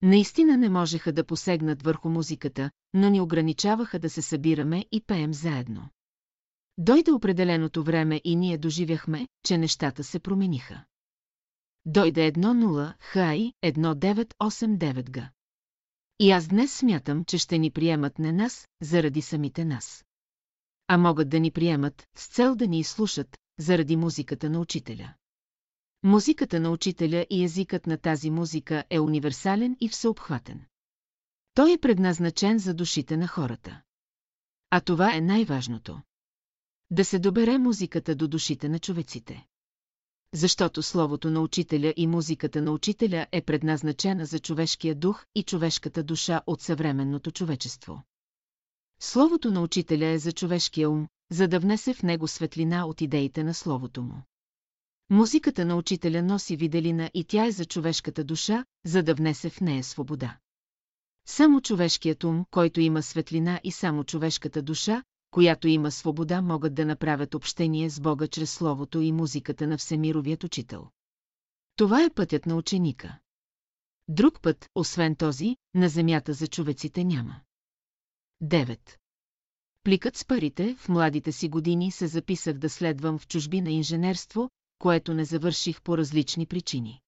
Наистина 0.03 0.57
не 0.57 0.69
можеха 0.69 1.13
да 1.13 1.25
посегнат 1.25 1.83
върху 1.83 2.09
музиката, 2.09 2.71
но 2.95 3.11
ни 3.11 3.21
ограничаваха 3.21 3.99
да 3.99 4.11
се 4.11 4.23
събираме 4.23 4.85
и 4.93 5.01
пеем 5.01 5.35
заедно. 5.35 5.89
Дойде 6.79 7.13
определеното 7.13 7.85
време 7.85 8.21
и 8.25 8.37
ние 8.37 8.59
доживяхме, 8.59 9.29
че 9.47 9.59
нещата 9.59 10.05
се 10.05 10.19
промениха. 10.21 10.85
Дойде 11.87 12.33
1-0, 12.33 12.95
хай, 13.01 13.53
1989 13.65 15.11
г. 15.11 15.31
И 16.19 16.31
аз 16.31 16.49
днес 16.49 16.77
смятам, 16.77 17.25
че 17.25 17.39
ще 17.39 17.59
ни 17.59 17.71
приемат 17.71 18.19
не 18.19 18.33
нас, 18.33 18.69
заради 18.83 19.23
самите 19.23 19.65
нас. 19.65 20.05
А 20.89 20.99
могат 20.99 21.29
да 21.29 21.41
ни 21.41 21.51
приемат, 21.51 22.07
с 22.17 22.29
цел 22.29 22.57
да 22.57 22.67
ни 22.67 22.79
изслушат, 22.79 23.39
заради 23.59 23.97
музиката 23.97 24.51
на 24.51 24.61
учителя. 24.61 25.15
Музиката 26.03 26.61
на 26.61 26.71
учителя 26.71 27.27
и 27.31 27.45
езикът 27.45 27.87
на 27.87 27.99
тази 27.99 28.31
музика 28.31 28.85
е 28.91 29.01
универсален 29.01 29.77
и 29.81 29.89
всеобхватен. 29.89 30.65
Той 31.55 31.73
е 31.73 31.79
предназначен 31.79 32.59
за 32.59 32.75
душите 32.75 33.17
на 33.17 33.29
хората. 33.29 33.83
А 34.71 34.81
това 34.81 35.17
е 35.17 35.21
най-важното. 35.21 36.01
Да 36.91 37.05
се 37.05 37.19
добере 37.19 37.59
музиката 37.59 38.15
до 38.15 38.29
душите 38.29 38.69
на 38.69 38.79
човеците. 38.79 39.47
Защото 40.35 40.83
словото 40.83 41.31
на 41.31 41.41
учителя 41.41 41.95
и 41.97 42.07
музиката 42.07 42.63
на 42.63 42.73
учителя 42.73 43.27
е 43.33 43.43
предназначена 43.43 44.27
за 44.27 44.39
човешкия 44.39 44.95
дух 44.95 45.27
и 45.35 45.43
човешката 45.43 46.03
душа 46.03 46.43
от 46.47 46.61
съвременното 46.61 47.31
човечество. 47.31 48.03
Словото 49.01 49.51
на 49.51 49.63
учителя 49.63 50.07
е 50.07 50.19
за 50.19 50.33
човешкия 50.33 50.91
ум, 50.91 51.09
за 51.31 51.49
да 51.49 51.61
внесе 51.61 51.95
в 51.95 52.03
него 52.03 52.29
светлина 52.29 52.87
от 52.87 53.01
идеите 53.01 53.45
на 53.45 53.55
словото 53.55 54.03
му. 54.03 54.23
Музиката 55.11 55.65
на 55.65 55.77
учителя 55.77 56.23
носи 56.23 56.57
виделина 56.57 57.11
и 57.15 57.25
тя 57.25 57.47
е 57.47 57.53
за 57.53 57.65
човешката 57.65 58.25
душа, 58.25 58.65
за 58.85 59.03
да 59.03 59.15
внесе 59.15 59.51
в 59.51 59.61
нея 59.61 59.85
свобода. 59.85 60.39
Само 61.27 61.61
човешкият 61.61 62.25
ум, 62.25 62.45
който 62.51 62.81
има 62.81 63.03
светлина 63.03 63.61
и 63.65 63.73
само 63.73 64.05
човешката 64.05 64.63
душа, 64.63 65.03
която 65.31 65.69
има 65.69 65.91
свобода, 65.91 66.43
могат 66.43 66.75
да 66.75 66.87
направят 66.87 67.35
общение 67.35 67.91
с 67.91 68.01
Бога 68.01 68.29
чрез 68.29 68.53
словото 68.53 69.01
и 69.01 69.13
музиката 69.13 69.67
на 69.67 69.79
Всемировият 69.79 70.45
учител. 70.45 70.89
Това 71.77 72.05
е 72.05 72.11
пътят 72.11 72.47
на 72.47 72.57
ученика. 72.57 73.19
Друг 74.09 74.41
път, 74.43 74.69
освен 74.75 75.17
този, 75.17 75.57
на 75.75 75.89
земята 75.89 76.33
за 76.33 76.47
човеците 76.47 77.05
няма. 77.05 77.41
9. 78.43 78.79
Пликът 79.89 80.17
с 80.17 80.25
парите, 80.25 80.77
в 80.79 80.89
младите 80.89 81.33
си 81.33 81.49
години 81.49 81.91
се 81.91 82.07
записах 82.07 82.59
да 82.59 82.71
следвам 82.71 83.19
в 83.19 83.27
чужби 83.27 83.61
на 83.61 83.71
инженерство, 83.71 84.51
което 84.79 85.15
не 85.15 85.25
завърших 85.25 85.83
по 85.83 85.99
различни 85.99 86.47
причини. 86.47 87.01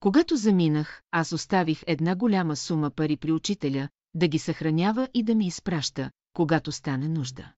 Когато 0.00 0.36
заминах, 0.36 1.02
аз 1.10 1.32
оставих 1.32 1.82
една 1.86 2.16
голяма 2.16 2.56
сума 2.56 2.90
пари 2.90 3.16
при 3.16 3.32
учителя, 3.32 3.88
да 4.14 4.28
ги 4.28 4.38
съхранява 4.38 5.08
и 5.14 5.22
да 5.22 5.34
ми 5.34 5.46
изпраща, 5.46 6.10
когато 6.32 6.72
стане 6.72 7.08
нужда. 7.08 7.52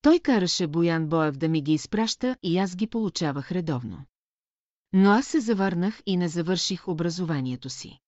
Той 0.00 0.18
караше 0.18 0.66
Боян 0.66 1.06
Боев 1.06 1.36
да 1.36 1.48
ми 1.48 1.62
ги 1.62 1.72
изпраща 1.72 2.36
и 2.42 2.58
аз 2.58 2.76
ги 2.76 2.86
получавах 2.86 3.52
редовно. 3.52 4.04
Но 4.92 5.10
аз 5.10 5.26
се 5.26 5.40
завърнах 5.40 6.02
и 6.06 6.16
не 6.16 6.28
завърших 6.28 6.88
образованието 6.88 7.70
си. 7.70 7.98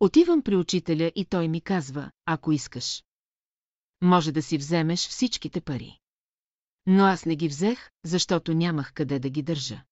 Отивам 0.00 0.42
при 0.42 0.56
учителя 0.56 1.12
и 1.14 1.24
той 1.24 1.48
ми 1.48 1.60
казва, 1.60 2.10
ако 2.26 2.52
искаш. 2.52 3.05
Може 4.00 4.32
да 4.32 4.42
си 4.42 4.58
вземеш 4.58 5.08
всичките 5.08 5.60
пари. 5.60 5.98
Но 6.86 7.04
аз 7.04 7.24
не 7.24 7.36
ги 7.36 7.48
взех, 7.48 7.90
защото 8.04 8.54
нямах 8.54 8.92
къде 8.92 9.18
да 9.18 9.30
ги 9.30 9.42
държа. 9.42 9.84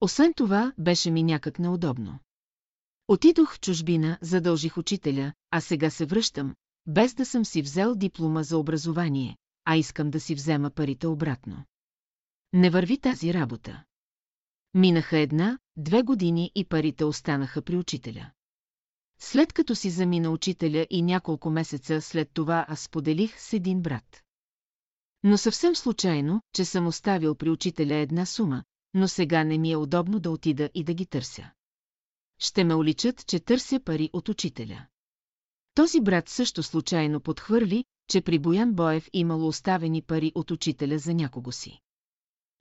Освен 0.00 0.34
това, 0.34 0.72
беше 0.78 1.10
ми 1.10 1.22
някак 1.22 1.58
неудобно. 1.58 2.18
Отидох 3.08 3.54
в 3.54 3.60
чужбина, 3.60 4.18
задължих 4.20 4.78
учителя, 4.78 5.32
а 5.50 5.60
сега 5.60 5.90
се 5.90 6.06
връщам, 6.06 6.54
без 6.86 7.14
да 7.14 7.26
съм 7.26 7.44
си 7.44 7.62
взел 7.62 7.94
диплома 7.94 8.42
за 8.42 8.58
образование, 8.58 9.36
а 9.64 9.76
искам 9.76 10.10
да 10.10 10.20
си 10.20 10.34
взема 10.34 10.70
парите 10.70 11.06
обратно. 11.06 11.64
Не 12.52 12.70
върви 12.70 12.98
тази 12.98 13.34
работа. 13.34 13.84
Минаха 14.74 15.18
една, 15.18 15.58
две 15.76 16.02
години 16.02 16.52
и 16.54 16.64
парите 16.64 17.04
останаха 17.04 17.62
при 17.62 17.76
учителя. 17.76 18.30
След 19.18 19.52
като 19.52 19.74
си 19.74 19.90
замина 19.90 20.30
учителя 20.30 20.86
и 20.90 21.02
няколко 21.02 21.50
месеца 21.50 22.00
след 22.00 22.30
това 22.34 22.66
аз 22.68 22.80
споделих 22.80 23.40
с 23.40 23.52
един 23.52 23.82
брат. 23.82 24.22
Но 25.22 25.38
съвсем 25.38 25.76
случайно, 25.76 26.40
че 26.52 26.64
съм 26.64 26.86
оставил 26.86 27.34
при 27.34 27.50
учителя 27.50 27.94
една 27.94 28.26
сума, 28.26 28.64
но 28.94 29.08
сега 29.08 29.44
не 29.44 29.58
ми 29.58 29.72
е 29.72 29.76
удобно 29.76 30.20
да 30.20 30.30
отида 30.30 30.70
и 30.74 30.84
да 30.84 30.94
ги 30.94 31.06
търся. 31.06 31.50
Ще 32.38 32.64
ме 32.64 32.74
уличат, 32.74 33.26
че 33.26 33.40
търся 33.40 33.80
пари 33.80 34.10
от 34.12 34.28
учителя. 34.28 34.86
Този 35.74 36.00
брат 36.00 36.28
също 36.28 36.62
случайно 36.62 37.20
подхвърли, 37.20 37.84
че 38.08 38.20
при 38.20 38.38
Боян 38.38 38.72
Боев 38.72 39.08
имало 39.12 39.48
оставени 39.48 40.02
пари 40.02 40.32
от 40.34 40.50
учителя 40.50 40.98
за 40.98 41.14
някого 41.14 41.52
си. 41.52 41.80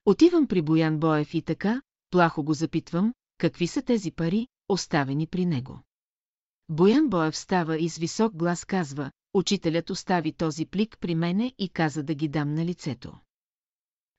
Отивам 0.05 0.47
при 0.47 0.61
Боян 0.61 0.99
Боев 0.99 1.33
и 1.33 1.41
така, 1.41 1.81
плахо 2.09 2.43
го 2.43 2.53
запитвам, 2.53 3.13
какви 3.37 3.67
са 3.67 3.81
тези 3.81 4.11
пари, 4.11 4.47
оставени 4.69 5.27
при 5.27 5.45
него. 5.45 5.79
Боян 6.69 7.09
Боев 7.09 7.37
става 7.37 7.77
и 7.77 7.89
с 7.89 7.97
висок 7.97 8.35
глас 8.35 8.65
казва, 8.65 9.11
учителят 9.33 9.89
остави 9.89 10.33
този 10.33 10.65
плик 10.65 10.97
при 10.99 11.15
мене 11.15 11.53
и 11.57 11.69
каза 11.69 12.03
да 12.03 12.15
ги 12.15 12.27
дам 12.27 12.53
на 12.53 12.65
лицето. 12.65 13.19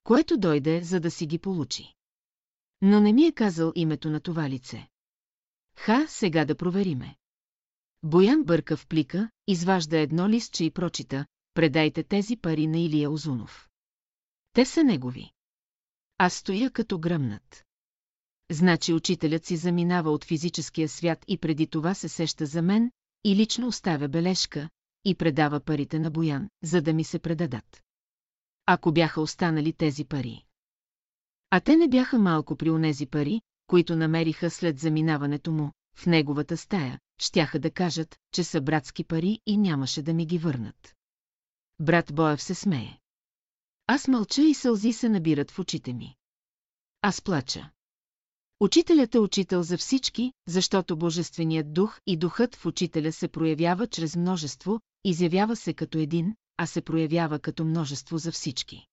Което 0.03 0.37
дойде, 0.37 0.83
за 0.83 0.99
да 0.99 1.11
си 1.11 1.25
ги 1.25 1.39
получи. 1.39 1.93
Но 2.81 2.99
не 2.99 3.13
ми 3.13 3.25
е 3.25 3.31
казал 3.31 3.71
името 3.75 4.09
на 4.09 4.19
това 4.19 4.49
лице. 4.49 4.87
Ха, 5.75 6.05
сега 6.07 6.45
да 6.45 6.55
провериме. 6.55 7.15
Боян 8.03 8.43
бърка 8.43 8.77
в 8.77 8.87
плика, 8.87 9.29
изважда 9.47 9.99
едно 9.99 10.29
листче 10.29 10.65
и 10.65 10.71
прочита, 10.71 11.25
предайте 11.53 12.03
тези 12.03 12.37
пари 12.37 12.67
на 12.67 12.79
Илия 12.79 13.11
Озунов. 13.11 13.69
Те 14.53 14.65
са 14.65 14.83
негови. 14.83 15.31
Аз 16.17 16.33
стоя 16.33 16.71
като 16.71 16.99
гръмнат. 16.99 17.66
Значи 18.51 18.93
учителят 18.93 19.45
си 19.45 19.57
заминава 19.57 20.11
от 20.11 20.25
физическия 20.25 20.89
свят 20.89 21.25
и 21.27 21.37
преди 21.37 21.67
това 21.67 21.93
се 21.93 22.09
сеща 22.09 22.45
за 22.45 22.61
мен 22.61 22.91
и 23.23 23.35
лично 23.35 23.67
оставя 23.67 24.07
бележка 24.07 24.69
и 25.05 25.15
предава 25.15 25.59
парите 25.59 25.99
на 25.99 26.11
Боян, 26.11 26.49
за 26.63 26.81
да 26.81 26.93
ми 26.93 27.03
се 27.03 27.19
предадат. 27.19 27.83
Ако 28.65 28.91
бяха 28.91 29.21
останали 29.21 29.73
тези 29.73 30.05
пари. 30.05 30.43
А 31.49 31.59
те 31.59 31.75
не 31.75 31.87
бяха 31.87 32.19
малко 32.19 32.55
при 32.55 32.69
онези 32.69 33.05
пари, 33.05 33.41
които 33.67 33.95
намериха 33.95 34.49
след 34.49 34.79
заминаването 34.79 35.51
му, 35.51 35.71
в 35.97 36.05
неговата 36.05 36.57
стая, 36.57 36.99
щяха 37.19 37.59
да 37.59 37.71
кажат, 37.71 38.17
че 38.33 38.43
са 38.43 38.61
братски 38.61 39.03
пари 39.03 39.39
и 39.45 39.57
нямаше 39.57 40.01
да 40.01 40.13
ми 40.13 40.25
ги 40.25 40.37
върнат. 40.37 40.95
Брат 41.79 42.13
Боев 42.13 42.41
се 42.41 42.55
смее. 42.55 42.97
Аз 43.87 44.07
мълча 44.07 44.41
и 44.41 44.53
сълзи 44.53 44.93
се 44.93 45.09
набират 45.09 45.51
в 45.51 45.59
очите 45.59 45.93
ми. 45.93 46.15
Аз 47.01 47.21
плача. 47.21 47.69
Учителят 48.59 49.15
е 49.15 49.19
учител 49.19 49.63
за 49.63 49.77
всички, 49.77 50.33
защото 50.47 50.97
Божественият 50.97 51.73
дух 51.73 51.99
и 52.07 52.17
духът 52.17 52.55
в 52.55 52.65
учителя 52.65 53.11
се 53.11 53.27
проявява 53.27 53.87
чрез 53.87 54.15
множество, 54.15 54.79
изявява 55.03 55.55
се 55.55 55.73
като 55.73 55.97
един, 55.97 56.35
а 56.57 56.65
се 56.65 56.81
проявява 56.81 57.39
като 57.39 57.65
множество 57.65 58.17
за 58.17 58.31
всички. 58.31 58.87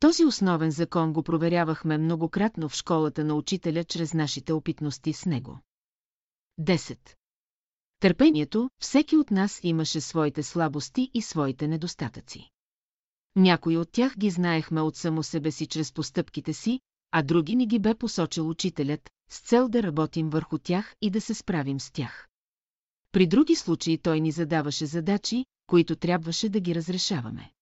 Този 0.00 0.24
основен 0.24 0.70
закон 0.70 1.12
го 1.12 1.22
проверявахме 1.22 1.98
многократно 1.98 2.68
в 2.68 2.74
школата 2.74 3.24
на 3.24 3.34
учителя 3.34 3.84
чрез 3.84 4.14
нашите 4.14 4.52
опитности 4.52 5.12
с 5.12 5.26
него. 5.26 5.58
10. 6.60 6.98
Търпението, 8.00 8.70
всеки 8.80 9.16
от 9.16 9.30
нас 9.30 9.60
имаше 9.62 10.00
своите 10.00 10.42
слабости 10.42 11.10
и 11.14 11.22
своите 11.22 11.68
недостатъци. 11.68 12.50
Някои 13.36 13.76
от 13.76 13.92
тях 13.92 14.16
ги 14.16 14.30
знаехме 14.30 14.80
от 14.80 14.96
само 14.96 15.22
себе 15.22 15.50
си 15.50 15.66
чрез 15.66 15.92
постъпките 15.92 16.52
си, 16.52 16.80
а 17.16 17.22
други 17.22 17.56
ни 17.56 17.66
ги 17.66 17.78
бе 17.78 17.94
посочил 17.94 18.48
учителят, 18.48 19.10
с 19.30 19.40
цел 19.40 19.68
да 19.68 19.82
работим 19.82 20.30
върху 20.30 20.58
тях 20.58 20.94
и 21.00 21.10
да 21.10 21.20
се 21.20 21.34
справим 21.34 21.80
с 21.80 21.90
тях. 21.90 22.28
При 23.12 23.26
други 23.26 23.54
случаи 23.54 23.98
той 23.98 24.20
ни 24.20 24.30
задаваше 24.30 24.86
задачи, 24.86 25.44
които 25.66 25.96
трябваше 25.96 26.48
да 26.48 26.60
ги 26.60 26.74
разрешаваме. 26.74 27.52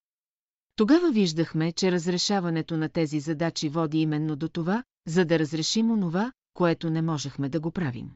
Тогава 0.76 1.12
виждахме, 1.12 1.72
че 1.72 1.92
разрешаването 1.92 2.76
на 2.76 2.88
тези 2.88 3.20
задачи 3.20 3.68
води 3.68 3.98
именно 3.98 4.36
до 4.36 4.48
това, 4.48 4.84
за 5.06 5.24
да 5.24 5.38
разрешим 5.38 5.90
онова, 5.90 6.32
което 6.54 6.90
не 6.90 7.02
можехме 7.02 7.48
да 7.48 7.60
го 7.60 7.70
правим. 7.70 8.10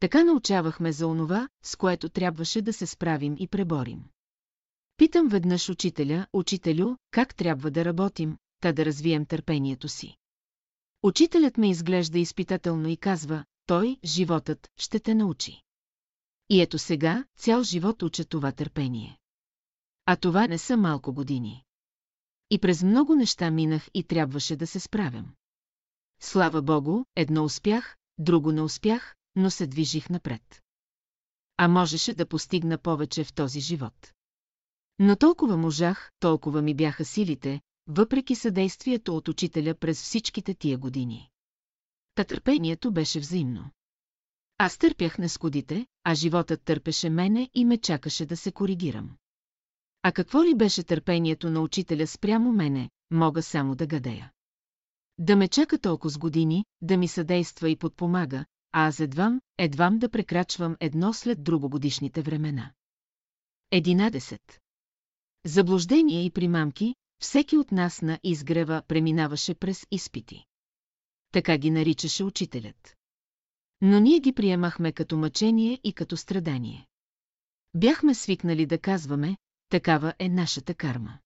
Така 0.00 0.24
научавахме 0.24 0.92
за 0.92 1.06
онова, 1.06 1.48
с 1.62 1.76
което 1.76 2.08
трябваше 2.08 2.62
да 2.62 2.72
се 2.72 2.86
справим 2.86 3.36
и 3.38 3.48
преборим. 3.48 4.04
Питам 4.96 5.28
веднъж 5.28 5.68
учителя, 5.68 6.26
учителю, 6.32 6.96
как 7.10 7.34
трябва 7.34 7.70
да 7.70 7.84
работим, 7.84 8.36
та 8.60 8.72
да 8.72 8.84
развием 8.84 9.26
търпението 9.26 9.88
си. 9.88 10.17
Учителят 11.02 11.58
ме 11.58 11.70
изглежда 11.70 12.18
изпитателно 12.18 12.88
и 12.88 12.96
казва, 12.96 13.44
той, 13.66 13.96
животът, 14.04 14.68
ще 14.76 15.00
те 15.00 15.14
научи. 15.14 15.62
И 16.48 16.60
ето 16.60 16.78
сега, 16.78 17.24
цял 17.36 17.62
живот 17.62 18.02
уча 18.02 18.24
това 18.24 18.52
търпение. 18.52 19.18
А 20.06 20.16
това 20.16 20.46
не 20.46 20.58
са 20.58 20.76
малко 20.76 21.12
години. 21.14 21.64
И 22.50 22.58
през 22.58 22.82
много 22.82 23.14
неща 23.14 23.50
минах 23.50 23.88
и 23.94 24.04
трябваше 24.04 24.56
да 24.56 24.66
се 24.66 24.80
справям. 24.80 25.34
Слава 26.20 26.62
Богу, 26.62 27.04
едно 27.16 27.44
успях, 27.44 27.96
друго 28.18 28.52
не 28.52 28.62
успях, 28.62 29.16
но 29.36 29.50
се 29.50 29.66
движих 29.66 30.10
напред. 30.10 30.62
А 31.56 31.68
можеше 31.68 32.14
да 32.14 32.26
постигна 32.26 32.78
повече 32.78 33.24
в 33.24 33.32
този 33.32 33.60
живот. 33.60 34.12
Но 34.98 35.16
толкова 35.16 35.56
можах, 35.56 36.10
толкова 36.20 36.62
ми 36.62 36.74
бяха 36.74 37.04
силите, 37.04 37.60
въпреки 37.88 38.34
съдействието 38.34 39.16
от 39.16 39.28
учителя 39.28 39.74
през 39.74 40.02
всичките 40.02 40.54
тия 40.54 40.78
години. 40.78 41.30
Та 42.14 42.24
търпението 42.24 42.92
беше 42.92 43.20
взаимно. 43.20 43.70
Аз 44.58 44.78
търпях 44.78 45.18
нескодите, 45.18 45.86
а 46.04 46.14
животът 46.14 46.62
търпеше 46.62 47.10
мене 47.10 47.50
и 47.54 47.64
ме 47.64 47.78
чакаше 47.78 48.26
да 48.26 48.36
се 48.36 48.52
коригирам. 48.52 49.16
А 50.02 50.12
какво 50.12 50.44
ли 50.44 50.54
беше 50.54 50.82
търпението 50.82 51.50
на 51.50 51.60
учителя 51.60 52.06
спрямо 52.06 52.52
мене, 52.52 52.90
мога 53.10 53.42
само 53.42 53.74
да 53.74 53.86
гадея. 53.86 54.32
Да 55.18 55.36
ме 55.36 55.48
чака 55.48 55.78
толкова 55.78 56.10
с 56.10 56.18
години, 56.18 56.64
да 56.82 56.96
ми 56.96 57.08
съдейства 57.08 57.70
и 57.70 57.76
подпомага, 57.76 58.44
а 58.72 58.86
аз 58.86 59.00
едвам, 59.00 59.40
едвам 59.58 59.98
да 59.98 60.08
прекрачвам 60.08 60.76
едно 60.80 61.12
след 61.12 61.44
друго 61.44 61.70
годишните 61.70 62.22
времена. 62.22 62.72
11. 63.72 64.38
Заблуждения 65.46 66.24
и 66.24 66.30
примамки, 66.30 66.94
всеки 67.20 67.56
от 67.56 67.72
нас 67.72 68.02
на 68.02 68.18
изгрева 68.22 68.82
преминаваше 68.88 69.54
през 69.54 69.86
изпити. 69.90 70.44
Така 71.32 71.58
ги 71.58 71.70
наричаше 71.70 72.24
учителят. 72.24 72.96
Но 73.80 74.00
ние 74.00 74.20
ги 74.20 74.32
приемахме 74.32 74.92
като 74.92 75.16
мъчение 75.16 75.80
и 75.84 75.92
като 75.92 76.16
страдание. 76.16 76.86
Бяхме 77.74 78.14
свикнали 78.14 78.66
да 78.66 78.78
казваме, 78.78 79.36
такава 79.68 80.14
е 80.18 80.28
нашата 80.28 80.74
карма. 80.74 81.18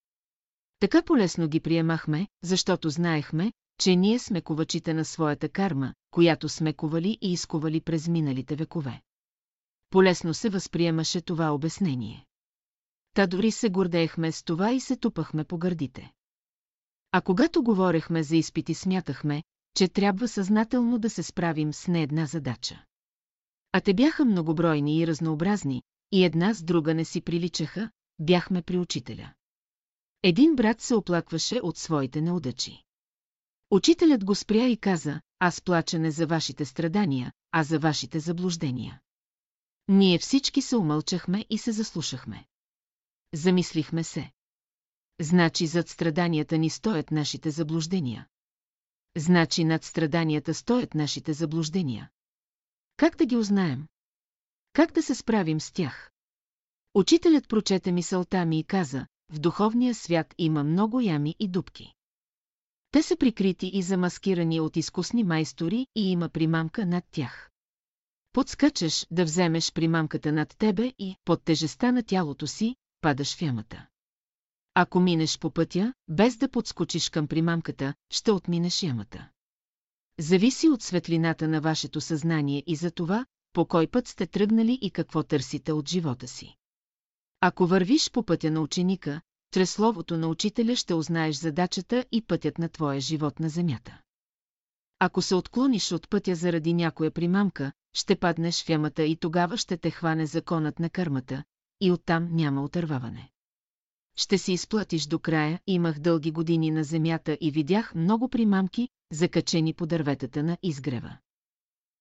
Така 0.78 1.02
полесно 1.02 1.48
ги 1.48 1.60
приемахме, 1.60 2.28
защото 2.42 2.90
знаехме, 2.90 3.52
че 3.78 3.96
ние 3.96 4.18
сме 4.18 4.40
ковачите 4.40 4.94
на 4.94 5.04
своята 5.04 5.48
карма, 5.48 5.94
която 6.10 6.48
сме 6.48 6.72
ковали 6.72 7.18
и 7.20 7.32
изковали 7.32 7.80
през 7.80 8.08
миналите 8.08 8.56
векове. 8.56 9.02
Полесно 9.90 10.34
се 10.34 10.48
възприемаше 10.48 11.20
това 11.20 11.50
обяснение. 11.50 12.26
Та 13.14 13.26
дори 13.26 13.50
се 13.50 13.70
гордеехме 13.70 14.32
с 14.32 14.42
това 14.42 14.72
и 14.72 14.80
се 14.80 14.96
тупахме 14.96 15.44
по 15.44 15.58
гърдите. 15.58 16.12
А 17.12 17.20
когато 17.20 17.62
говорехме 17.62 18.22
за 18.22 18.36
изпити, 18.36 18.74
смятахме, 18.74 19.42
че 19.76 19.88
трябва 19.88 20.28
съзнателно 20.28 20.98
да 20.98 21.10
се 21.10 21.22
справим 21.22 21.72
с 21.72 21.88
не 21.88 22.02
една 22.02 22.26
задача. 22.26 22.84
А 23.72 23.80
те 23.80 23.94
бяха 23.94 24.24
многобройни 24.24 24.98
и 24.98 25.06
разнообразни, 25.06 25.82
и 26.12 26.24
една 26.24 26.54
с 26.54 26.62
друга 26.62 26.94
не 26.94 27.04
си 27.04 27.20
приличаха, 27.20 27.90
бяхме 28.18 28.62
при 28.62 28.78
учителя. 28.78 29.32
Един 30.22 30.56
брат 30.56 30.80
се 30.80 30.94
оплакваше 30.94 31.60
от 31.62 31.78
своите 31.78 32.20
неудачи. 32.20 32.82
Учителят 33.70 34.24
го 34.24 34.34
спря 34.34 34.66
и 34.66 34.76
каза, 34.76 35.20
аз 35.38 35.60
плача 35.60 35.98
не 35.98 36.10
за 36.10 36.26
вашите 36.26 36.64
страдания, 36.64 37.32
а 37.52 37.62
за 37.62 37.78
вашите 37.78 38.20
заблуждения. 38.20 39.00
Ние 39.88 40.18
всички 40.18 40.62
се 40.62 40.76
умълчахме 40.76 41.44
и 41.50 41.58
се 41.58 41.72
заслушахме. 41.72 42.46
Замислихме 43.34 44.04
се. 44.04 44.32
Значи 45.20 45.66
зад 45.66 45.88
страданията 45.88 46.58
ни 46.58 46.70
стоят 46.70 47.10
нашите 47.10 47.50
заблуждения. 47.50 48.26
Значи 49.16 49.64
над 49.64 49.84
страданията 49.84 50.54
стоят 50.54 50.94
нашите 50.94 51.32
заблуждения. 51.32 52.10
Как 52.96 53.16
да 53.16 53.26
ги 53.26 53.36
узнаем? 53.36 53.86
Как 54.72 54.92
да 54.92 55.02
се 55.02 55.14
справим 55.14 55.60
с 55.60 55.72
тях? 55.72 56.10
Учителят 56.94 57.48
прочете 57.48 57.92
мисълта 57.92 58.44
ми 58.44 58.58
и 58.58 58.64
каза, 58.64 59.06
в 59.32 59.38
духовния 59.38 59.94
свят 59.94 60.34
има 60.38 60.64
много 60.64 61.00
ями 61.00 61.34
и 61.38 61.48
дубки. 61.48 61.94
Те 62.90 63.02
са 63.02 63.16
прикрити 63.16 63.70
и 63.74 63.82
замаскирани 63.82 64.60
от 64.60 64.76
изкусни 64.76 65.24
майстори 65.24 65.86
и 65.94 66.10
има 66.10 66.28
примамка 66.28 66.86
над 66.86 67.04
тях. 67.10 67.50
Подскачаш 68.32 69.06
да 69.10 69.24
вземеш 69.24 69.72
примамката 69.72 70.32
над 70.32 70.54
тебе 70.58 70.92
и, 70.98 71.16
под 71.24 71.44
тежеста 71.44 71.92
на 71.92 72.02
тялото 72.02 72.46
си, 72.46 72.76
падаш 73.02 73.36
в 73.36 73.42
ямата. 73.42 73.86
Ако 74.74 75.00
минеш 75.00 75.38
по 75.38 75.50
пътя, 75.50 75.94
без 76.08 76.36
да 76.36 76.48
подскочиш 76.48 77.08
към 77.08 77.28
примамката, 77.28 77.94
ще 78.10 78.32
отминеш 78.32 78.82
ямата. 78.82 79.28
Зависи 80.18 80.68
от 80.68 80.82
светлината 80.82 81.48
на 81.48 81.60
вашето 81.60 82.00
съзнание 82.00 82.62
и 82.66 82.76
за 82.76 82.90
това, 82.90 83.26
по 83.52 83.66
кой 83.66 83.86
път 83.86 84.08
сте 84.08 84.26
тръгнали 84.26 84.78
и 84.82 84.90
какво 84.90 85.22
търсите 85.22 85.72
от 85.72 85.88
живота 85.88 86.28
си. 86.28 86.56
Ако 87.40 87.66
вървиш 87.66 88.10
по 88.10 88.22
пътя 88.22 88.50
на 88.50 88.60
ученика, 88.60 89.20
чрез 89.52 89.72
словото 89.72 90.18
на 90.18 90.28
учителя 90.28 90.76
ще 90.76 90.94
узнаеш 90.94 91.36
задачата 91.36 92.04
и 92.12 92.22
пътят 92.22 92.58
на 92.58 92.68
твоя 92.68 93.00
живот 93.00 93.40
на 93.40 93.48
земята. 93.48 94.00
Ако 94.98 95.22
се 95.22 95.34
отклониш 95.34 95.92
от 95.92 96.10
пътя 96.10 96.34
заради 96.34 96.74
някоя 96.74 97.10
примамка, 97.10 97.72
ще 97.94 98.16
паднеш 98.16 98.64
в 98.64 98.68
ямата 98.68 99.02
и 99.02 99.16
тогава 99.16 99.56
ще 99.56 99.76
те 99.76 99.90
хване 99.90 100.26
законът 100.26 100.78
на 100.78 100.90
кърмата, 100.90 101.44
и 101.82 101.90
оттам 101.90 102.28
няма 102.32 102.62
отърваване. 102.62 103.30
Ще 104.16 104.38
си 104.38 104.52
изплатиш 104.52 105.06
до 105.06 105.18
края, 105.18 105.60
имах 105.66 105.98
дълги 105.98 106.30
години 106.30 106.70
на 106.70 106.84
земята 106.84 107.38
и 107.40 107.50
видях 107.50 107.94
много 107.94 108.28
примамки, 108.28 108.88
закачени 109.12 109.74
по 109.74 109.86
дърветата 109.86 110.42
на 110.42 110.58
изгрева. 110.62 111.18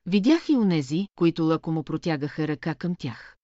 Видях 0.05 0.49
и 0.49 0.57
онези, 0.57 1.07
които 1.15 1.43
лъко 1.43 1.71
му 1.71 1.83
протягаха 1.83 2.47
ръка 2.47 2.75
към 2.75 2.95
тях. 2.95 3.37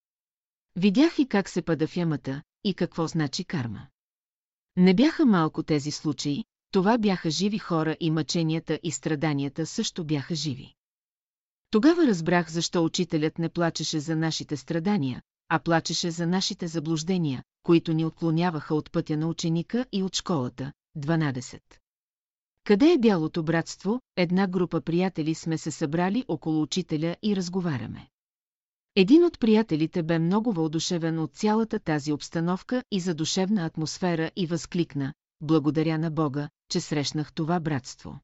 Видях 0.76 1.20
и 1.20 1.28
как 1.28 1.50
се 1.50 1.62
пада 1.62 1.88
в 1.88 1.98
ямата, 1.98 2.42
и 2.64 2.74
какво 2.74 3.08
значи 3.08 3.46
карма. 3.46 3.88
Не 4.76 4.94
бяха 4.94 5.26
малко 5.26 5.64
тези 5.64 5.92
случаи, 5.92 6.44
това 6.72 6.98
бяха 6.98 7.30
живи 7.30 7.58
хора 7.58 7.98
и 8.00 8.12
мъченията 8.12 8.80
и 8.84 8.92
страданията 8.92 9.66
също 9.66 10.06
бяха 10.06 10.36
живи. 10.36 10.74
Тогава 11.72 12.08
разбрах 12.08 12.50
защо 12.50 12.84
учителят 12.84 13.40
не 13.40 13.50
плачеше 13.50 14.00
за 14.00 14.16
нашите 14.16 14.58
страдания, 14.58 15.22
а 15.50 15.60
плачеше 15.60 16.12
за 16.12 16.28
нашите 16.28 16.68
заблуждения, 16.68 17.44
които 17.64 17.94
ни 17.94 18.06
отклоняваха 18.06 18.76
от 18.76 18.92
пътя 18.92 19.18
на 19.18 19.28
ученика 19.28 19.86
и 19.92 20.04
от 20.04 20.16
школата. 20.16 20.72
12. 20.98 21.62
Къде 22.64 22.92
е 22.92 22.98
бялото 22.98 23.44
братство? 23.44 24.02
Една 24.16 24.48
група 24.48 24.82
приятели 24.82 25.36
сме 25.36 25.58
се 25.58 25.72
събрали 25.72 26.26
около 26.28 26.62
учителя 26.62 27.16
и 27.24 27.36
разговаряме. 27.36 28.08
Един 28.96 29.24
от 29.24 29.40
приятелите 29.40 30.04
бе 30.04 30.20
много 30.20 30.54
въодушевен 30.54 31.20
от 31.20 31.34
цялата 31.34 31.80
тази 31.80 32.14
обстановка 32.14 32.84
и 32.92 33.00
задушевна 33.00 33.66
атмосфера 33.66 34.32
и 34.36 34.46
възкликна, 34.48 35.14
благодаря 35.42 35.98
на 35.98 36.12
Бога, 36.12 36.50
че 36.70 36.82
срещнах 36.82 37.34
това 37.34 37.60
братство. 37.60 38.20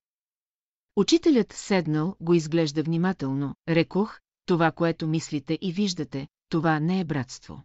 Учителят 0.95 1.53
седнал, 1.53 2.15
го 2.19 2.33
изглежда 2.33 2.83
внимателно, 2.83 3.55
рекох, 3.69 4.19
това, 4.45 4.71
което 4.71 5.07
мислите 5.07 5.59
и 5.61 5.71
виждате, 5.71 6.27
това 6.49 6.79
не 6.79 6.99
е 6.99 7.05
братство. 7.05 7.63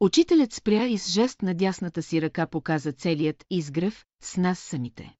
Учителят 0.00 0.52
спря 0.52 0.86
и 0.86 0.98
с 0.98 1.10
жест 1.10 1.42
на 1.42 1.54
дясната 1.54 2.02
си 2.02 2.22
ръка 2.22 2.46
показа 2.46 2.92
целият 2.92 3.44
изгрев 3.50 4.04
с 4.22 4.36
нас 4.36 4.58
самите. 4.58 5.16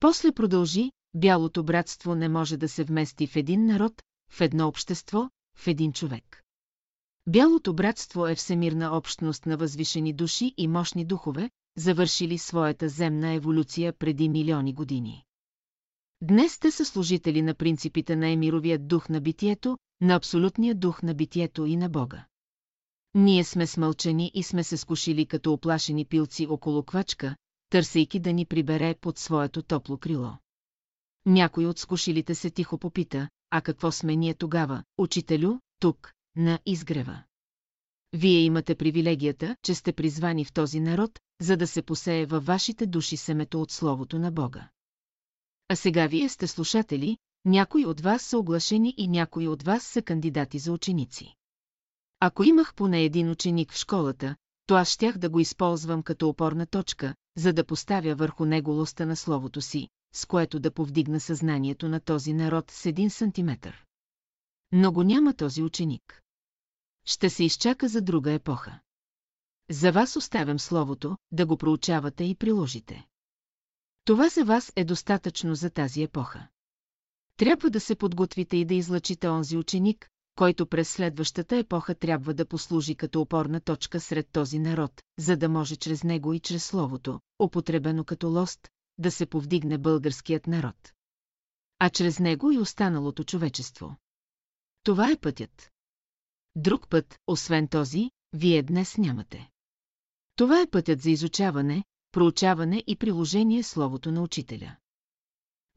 После 0.00 0.32
продължи, 0.32 0.92
бялото 1.14 1.64
братство 1.64 2.14
не 2.14 2.28
може 2.28 2.56
да 2.56 2.68
се 2.68 2.84
вмести 2.84 3.26
в 3.26 3.36
един 3.36 3.66
народ, 3.66 4.02
в 4.30 4.40
едно 4.40 4.68
общество, 4.68 5.30
в 5.56 5.66
един 5.66 5.92
човек. 5.92 6.42
Бялото 7.26 7.74
братство 7.74 8.26
е 8.26 8.34
всемирна 8.34 8.96
общност 8.96 9.46
на 9.46 9.56
възвишени 9.56 10.12
души 10.12 10.54
и 10.56 10.68
мощни 10.68 11.04
духове, 11.04 11.50
завършили 11.76 12.38
своята 12.38 12.88
земна 12.88 13.32
еволюция 13.32 13.92
преди 13.92 14.28
милиони 14.28 14.74
години. 14.74 15.24
Днес 16.22 16.58
те 16.58 16.70
са 16.70 16.84
служители 16.84 17.42
на 17.42 17.54
принципите 17.54 18.16
на 18.16 18.28
емировия 18.28 18.78
дух 18.78 19.08
на 19.08 19.20
битието, 19.20 19.78
на 20.00 20.14
абсолютния 20.14 20.74
дух 20.74 21.02
на 21.02 21.14
битието 21.14 21.66
и 21.66 21.76
на 21.76 21.88
Бога. 21.88 22.26
Ние 23.14 23.44
сме 23.44 23.66
смълчани 23.66 24.30
и 24.34 24.42
сме 24.42 24.64
се 24.64 24.76
скушили 24.76 25.26
като 25.26 25.52
оплашени 25.52 26.04
пилци 26.04 26.46
около 26.46 26.82
квачка, 26.82 27.36
търсейки 27.70 28.20
да 28.20 28.32
ни 28.32 28.46
прибере 28.46 28.94
под 28.94 29.18
своето 29.18 29.62
топло 29.62 29.98
крило. 29.98 30.32
Някой 31.26 31.66
от 31.66 31.78
скушилите 31.78 32.34
се 32.34 32.50
тихо 32.50 32.78
попита, 32.78 33.28
а 33.50 33.60
какво 33.60 33.92
сме 33.92 34.16
ние 34.16 34.34
тогава, 34.34 34.82
учителю, 34.98 35.58
тук, 35.80 36.12
на 36.36 36.58
изгрева. 36.66 37.22
Вие 38.12 38.40
имате 38.40 38.74
привилегията, 38.74 39.56
че 39.62 39.74
сте 39.74 39.92
призвани 39.92 40.44
в 40.44 40.52
този 40.52 40.80
народ, 40.80 41.18
за 41.40 41.56
да 41.56 41.66
се 41.66 41.82
посее 41.82 42.26
във 42.26 42.46
вашите 42.46 42.86
души 42.86 43.16
семето 43.16 43.62
от 43.62 43.70
Словото 43.70 44.18
на 44.18 44.30
Бога. 44.30 44.68
А 45.68 45.76
сега 45.76 46.06
вие 46.06 46.28
сте 46.28 46.46
слушатели, 46.46 47.18
някои 47.44 47.86
от 47.86 48.00
вас 48.00 48.22
са 48.22 48.38
оглашени 48.38 48.94
и 48.96 49.08
някои 49.08 49.48
от 49.48 49.62
вас 49.62 49.82
са 49.84 50.02
кандидати 50.02 50.58
за 50.58 50.72
ученици. 50.72 51.34
Ако 52.20 52.44
имах 52.44 52.74
поне 52.74 53.02
един 53.02 53.30
ученик 53.30 53.72
в 53.72 53.76
школата, 53.76 54.36
то 54.66 54.74
аз 54.74 54.88
щях 54.88 55.18
да 55.18 55.30
го 55.30 55.40
използвам 55.40 56.02
като 56.02 56.28
опорна 56.28 56.66
точка, 56.66 57.14
за 57.36 57.52
да 57.52 57.64
поставя 57.64 58.14
върху 58.14 58.44
него 58.44 58.70
лоста 58.70 59.06
на 59.06 59.16
словото 59.16 59.60
си, 59.60 59.88
с 60.14 60.26
което 60.26 60.60
да 60.60 60.70
повдигна 60.70 61.20
съзнанието 61.20 61.88
на 61.88 62.00
този 62.00 62.32
народ 62.32 62.70
с 62.70 62.86
един 62.86 63.10
сантиметър. 63.10 63.84
Но 64.72 64.92
го 64.92 65.02
няма 65.02 65.34
този 65.34 65.62
ученик. 65.62 66.22
Ще 67.04 67.30
се 67.30 67.44
изчака 67.44 67.88
за 67.88 68.02
друга 68.02 68.32
епоха. 68.32 68.80
За 69.70 69.92
вас 69.92 70.16
оставям 70.16 70.58
словото, 70.58 71.16
да 71.32 71.46
го 71.46 71.56
проучавате 71.56 72.24
и 72.24 72.34
приложите. 72.34 73.06
Това 74.04 74.28
за 74.28 74.44
вас 74.44 74.72
е 74.76 74.84
достатъчно 74.84 75.54
за 75.54 75.70
тази 75.70 76.02
епоха. 76.02 76.48
Трябва 77.38 77.70
да 77.70 77.80
се 77.80 77.94
подготвите 77.94 78.56
и 78.56 78.64
да 78.64 78.74
излъчите 78.74 79.28
онзи 79.28 79.56
ученик, 79.56 80.08
който 80.34 80.66
през 80.66 80.90
следващата 80.90 81.56
епоха 81.56 81.94
трябва 81.94 82.34
да 82.34 82.46
послужи 82.46 82.94
като 82.94 83.20
опорна 83.20 83.60
точка 83.60 84.00
сред 84.00 84.28
този 84.32 84.58
народ, 84.58 85.02
за 85.18 85.36
да 85.36 85.48
може 85.48 85.76
чрез 85.76 86.04
него 86.04 86.32
и 86.32 86.40
чрез 86.40 86.64
словото, 86.64 87.20
употребено 87.42 88.04
като 88.04 88.28
лост, 88.28 88.68
да 88.98 89.10
се 89.10 89.26
повдигне 89.26 89.78
българският 89.78 90.46
народ. 90.46 90.92
А 91.78 91.90
чрез 91.90 92.18
него 92.18 92.52
и 92.52 92.58
останалото 92.58 93.24
човечество. 93.24 93.96
Това 94.82 95.10
е 95.10 95.16
пътят. 95.16 95.70
Друг 96.56 96.88
път, 96.88 97.18
освен 97.26 97.68
този, 97.68 98.10
вие 98.32 98.62
днес 98.62 98.96
нямате. 98.96 99.50
Това 100.36 100.60
е 100.60 100.70
пътят 100.70 101.02
за 101.02 101.10
изучаване, 101.10 101.84
проучаване 102.12 102.84
и 102.86 102.96
приложение 102.96 103.62
словото 103.62 104.12
на 104.12 104.22
учителя. 104.22 104.76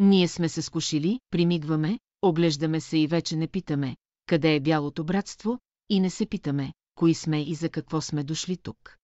Ние 0.01 0.27
сме 0.27 0.49
се 0.49 0.61
скушили, 0.61 1.19
примигваме, 1.29 1.99
оглеждаме 2.21 2.81
се 2.81 2.97
и 2.97 3.07
вече 3.07 3.35
не 3.35 3.47
питаме, 3.47 3.97
къде 4.25 4.55
е 4.55 4.59
бялото 4.59 5.03
братство, 5.03 5.59
и 5.89 5.99
не 5.99 6.09
се 6.09 6.25
питаме, 6.25 6.73
кои 6.95 7.13
сме 7.13 7.41
и 7.41 7.55
за 7.55 7.69
какво 7.69 8.01
сме 8.01 8.23
дошли 8.23 8.57
тук. 8.57 8.97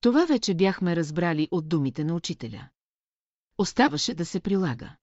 Това 0.00 0.26
вече 0.26 0.54
бяхме 0.54 0.96
разбрали 0.96 1.48
от 1.50 1.68
думите 1.68 2.04
на 2.04 2.14
учителя. 2.14 2.68
Оставаше 3.58 4.14
да 4.14 4.26
се 4.26 4.40
прилага. 4.40 4.96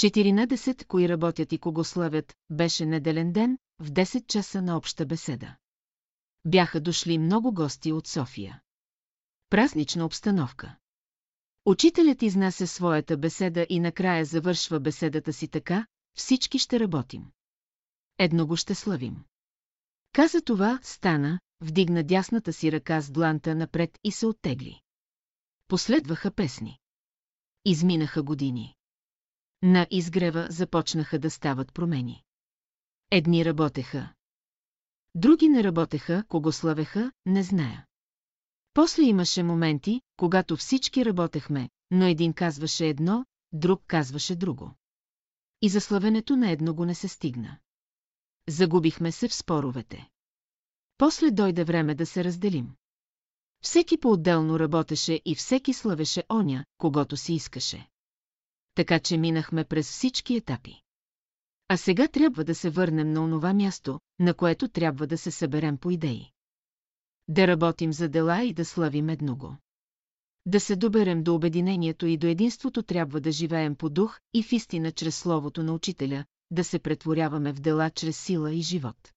14 0.00 0.86
кои 0.86 1.08
работят 1.08 1.52
и 1.52 1.58
кого 1.58 1.84
славят, 1.84 2.34
беше 2.50 2.86
неделен 2.86 3.32
ден, 3.32 3.58
в 3.78 3.90
10 3.90 4.26
часа 4.26 4.62
на 4.62 4.76
обща 4.76 5.06
беседа. 5.06 5.56
Бяха 6.44 6.80
дошли 6.80 7.18
много 7.18 7.54
гости 7.54 7.92
от 7.92 8.06
София. 8.06 8.62
Празнична 9.50 10.04
обстановка. 10.04 10.76
Учителят 11.64 12.22
изнася 12.22 12.66
своята 12.66 13.16
беседа 13.16 13.66
и 13.68 13.80
накрая 13.80 14.24
завършва 14.24 14.80
беседата 14.80 15.32
си 15.32 15.48
така, 15.48 15.86
всички 16.14 16.58
ще 16.58 16.80
работим. 16.80 17.24
Едно 18.18 18.46
го 18.46 18.56
ще 18.56 18.74
славим. 18.74 19.24
Каза 20.12 20.42
това, 20.42 20.80
стана, 20.82 21.40
вдигна 21.60 22.04
дясната 22.04 22.52
си 22.52 22.72
ръка 22.72 23.00
с 23.00 23.10
дланта 23.10 23.54
напред 23.54 23.98
и 24.04 24.12
се 24.12 24.26
оттегли. 24.26 24.80
Последваха 25.68 26.30
песни. 26.30 26.78
Изминаха 27.64 28.22
години. 28.22 28.74
На 29.62 29.86
изгрева 29.90 30.46
започнаха 30.50 31.18
да 31.18 31.30
стават 31.30 31.74
промени. 31.74 32.22
Едни 33.10 33.44
работеха. 33.44 34.14
Други 35.14 35.48
не 35.48 35.64
работеха, 35.64 36.24
кого 36.28 36.52
славеха, 36.52 37.12
не 37.26 37.42
зная. 37.42 37.86
После 38.74 39.02
имаше 39.02 39.42
моменти, 39.42 40.00
когато 40.16 40.56
всички 40.56 41.04
работехме, 41.04 41.70
но 41.90 42.06
един 42.06 42.32
казваше 42.32 42.86
едно, 42.86 43.24
друг 43.52 43.82
казваше 43.86 44.36
друго. 44.36 44.74
И 45.62 45.68
за 45.68 45.80
славенето 45.80 46.36
на 46.36 46.50
едно 46.50 46.74
го 46.74 46.84
не 46.84 46.94
се 46.94 47.08
стигна. 47.08 47.58
загубихме 48.48 49.12
се 49.12 49.28
в 49.28 49.34
споровете. 49.34 50.08
После 50.98 51.30
дойде 51.30 51.64
време 51.64 51.94
да 51.94 52.06
се 52.06 52.24
разделим. 52.24 52.74
Всеки 53.62 53.98
по-отделно 53.98 54.58
работеше 54.58 55.20
и 55.24 55.34
всеки 55.34 55.72
славеше 55.72 56.24
оня, 56.32 56.64
когато 56.78 57.16
си 57.16 57.34
искаше. 57.34 57.88
Така 58.74 58.98
че 58.98 59.16
минахме 59.16 59.64
през 59.64 59.90
всички 59.90 60.36
етапи. 60.36 60.82
А 61.68 61.76
сега 61.76 62.08
трябва 62.08 62.44
да 62.44 62.54
се 62.54 62.70
върнем 62.70 63.12
на 63.12 63.24
онова 63.24 63.54
място, 63.54 64.00
на 64.18 64.34
което 64.34 64.68
трябва 64.68 65.06
да 65.06 65.18
се 65.18 65.30
съберем 65.30 65.78
по 65.78 65.90
идеи. 65.90 66.33
Да 67.28 67.46
работим 67.46 67.92
за 67.92 68.08
дела 68.08 68.42
и 68.42 68.52
да 68.52 68.64
славим 68.64 69.08
едного. 69.08 69.56
Да 70.46 70.60
се 70.60 70.76
доберем 70.76 71.22
до 71.22 71.34
обединението 71.34 72.06
и 72.06 72.16
до 72.16 72.26
единството 72.26 72.82
трябва 72.82 73.20
да 73.20 73.32
живеем 73.32 73.76
по 73.76 73.90
дух 73.90 74.20
и 74.34 74.42
в 74.42 74.52
истина 74.52 74.92
чрез 74.92 75.18
словото 75.18 75.62
на 75.62 75.72
учителя, 75.72 76.24
да 76.50 76.64
се 76.64 76.78
претворяваме 76.78 77.52
в 77.52 77.60
дела 77.60 77.90
чрез 77.90 78.24
сила 78.24 78.52
и 78.52 78.62
живот. 78.62 79.12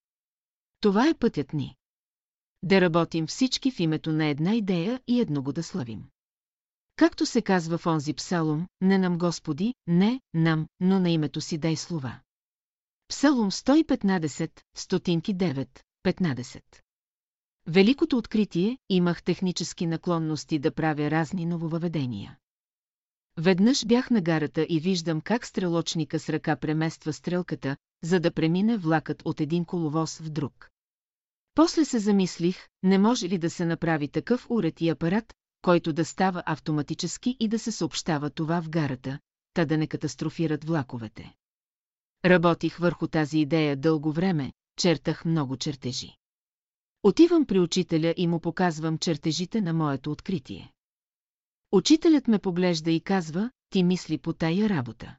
Това 0.80 1.10
е 1.10 1.14
пътят 1.14 1.54
ни. 1.54 1.76
Да 2.64 2.82
работим 2.82 3.28
всички 3.28 3.72
в 3.72 3.80
името 3.80 4.12
на 4.12 4.26
една 4.26 4.56
идея 4.56 5.02
и 5.08 5.22
едного 5.22 5.54
да 5.54 5.64
славим. 5.64 6.04
Както 6.96 7.26
се 7.26 7.42
казва 7.42 7.78
в 7.78 7.86
онзи 7.86 8.14
псалом, 8.14 8.68
не 8.82 8.98
нам 8.98 9.18
Господи, 9.18 9.74
не 9.88 10.22
нам, 10.34 10.68
но 10.80 11.00
на 11.00 11.10
името 11.10 11.42
си 11.42 11.58
дай 11.58 11.76
слова. 11.76 12.20
Псалом 13.08 13.52
115, 13.52 14.62
стотинки 14.76 15.36
9, 15.36 15.68
15. 16.06 16.62
Великото 17.70 18.18
откритие 18.18 18.78
имах 18.90 19.24
технически 19.24 19.86
наклонности 19.86 20.60
да 20.60 20.72
правя 20.72 21.12
разни 21.12 21.46
нововъведения. 21.46 22.38
Веднъж 23.38 23.86
бях 23.86 24.10
на 24.10 24.22
гарата 24.22 24.66
и 24.70 24.80
виждам 24.80 25.22
как 25.22 25.46
стрелочника 25.46 26.20
с 26.20 26.30
ръка 26.30 26.56
премества 26.56 27.14
стрелката, 27.14 27.78
за 28.04 28.20
да 28.20 28.32
премине 28.32 28.78
влакът 28.78 29.22
от 29.26 29.42
един 29.42 29.66
коловоз 29.66 30.18
в 30.18 30.30
друг. 30.30 30.70
После 31.56 31.86
се 31.86 32.00
замислих, 32.00 32.68
не 32.84 32.98
може 32.98 33.30
ли 33.30 33.38
да 33.38 33.50
се 33.50 33.66
направи 33.66 34.08
такъв 34.08 34.48
уред 34.50 34.82
и 34.82 34.90
апарат, 34.90 35.34
който 35.62 35.94
да 35.94 36.06
става 36.06 36.44
автоматически 36.46 37.38
и 37.40 37.48
да 37.48 37.60
се 37.60 37.72
съобщава 37.72 38.30
това 38.30 38.62
в 38.62 38.70
гарата, 38.70 39.20
та 39.54 39.66
да 39.66 39.78
не 39.78 39.88
катастрофират 39.88 40.64
влаковете. 40.64 41.34
Работих 42.26 42.78
върху 42.78 43.08
тази 43.08 43.40
идея 43.40 43.76
дълго 43.76 44.12
време, 44.12 44.54
чертах 44.78 45.26
много 45.26 45.58
чертежи. 45.58 46.17
Отивам 47.04 47.46
при 47.46 47.60
учителя 47.60 48.14
и 48.18 48.28
му 48.28 48.40
показвам 48.40 48.98
чертежите 48.98 49.62
на 49.62 49.74
моето 49.74 50.12
откритие. 50.12 50.74
Учителят 51.72 52.28
ме 52.28 52.40
поглежда 52.40 52.92
и 52.92 53.02
казва, 53.02 53.52
ти 53.70 53.84
мисли 53.84 54.18
по 54.18 54.34
тая 54.34 54.70
работа. 54.70 55.18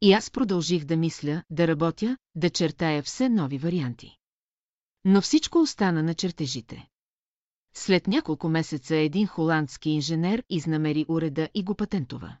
И 0.00 0.12
аз 0.12 0.30
продължих 0.30 0.84
да 0.84 0.96
мисля, 0.96 1.42
да 1.50 1.68
работя, 1.68 2.16
да 2.34 2.50
чертая 2.50 3.02
все 3.02 3.28
нови 3.28 3.58
варианти. 3.58 4.16
Но 5.04 5.20
всичко 5.20 5.58
остана 5.58 6.02
на 6.02 6.14
чертежите. 6.14 6.88
След 7.74 8.06
няколко 8.06 8.48
месеца 8.48 8.96
един 8.96 9.26
холандски 9.26 9.90
инженер 9.90 10.44
изнамери 10.48 11.06
уреда 11.08 11.48
и 11.54 11.64
го 11.64 11.74
патентова. 11.74 12.36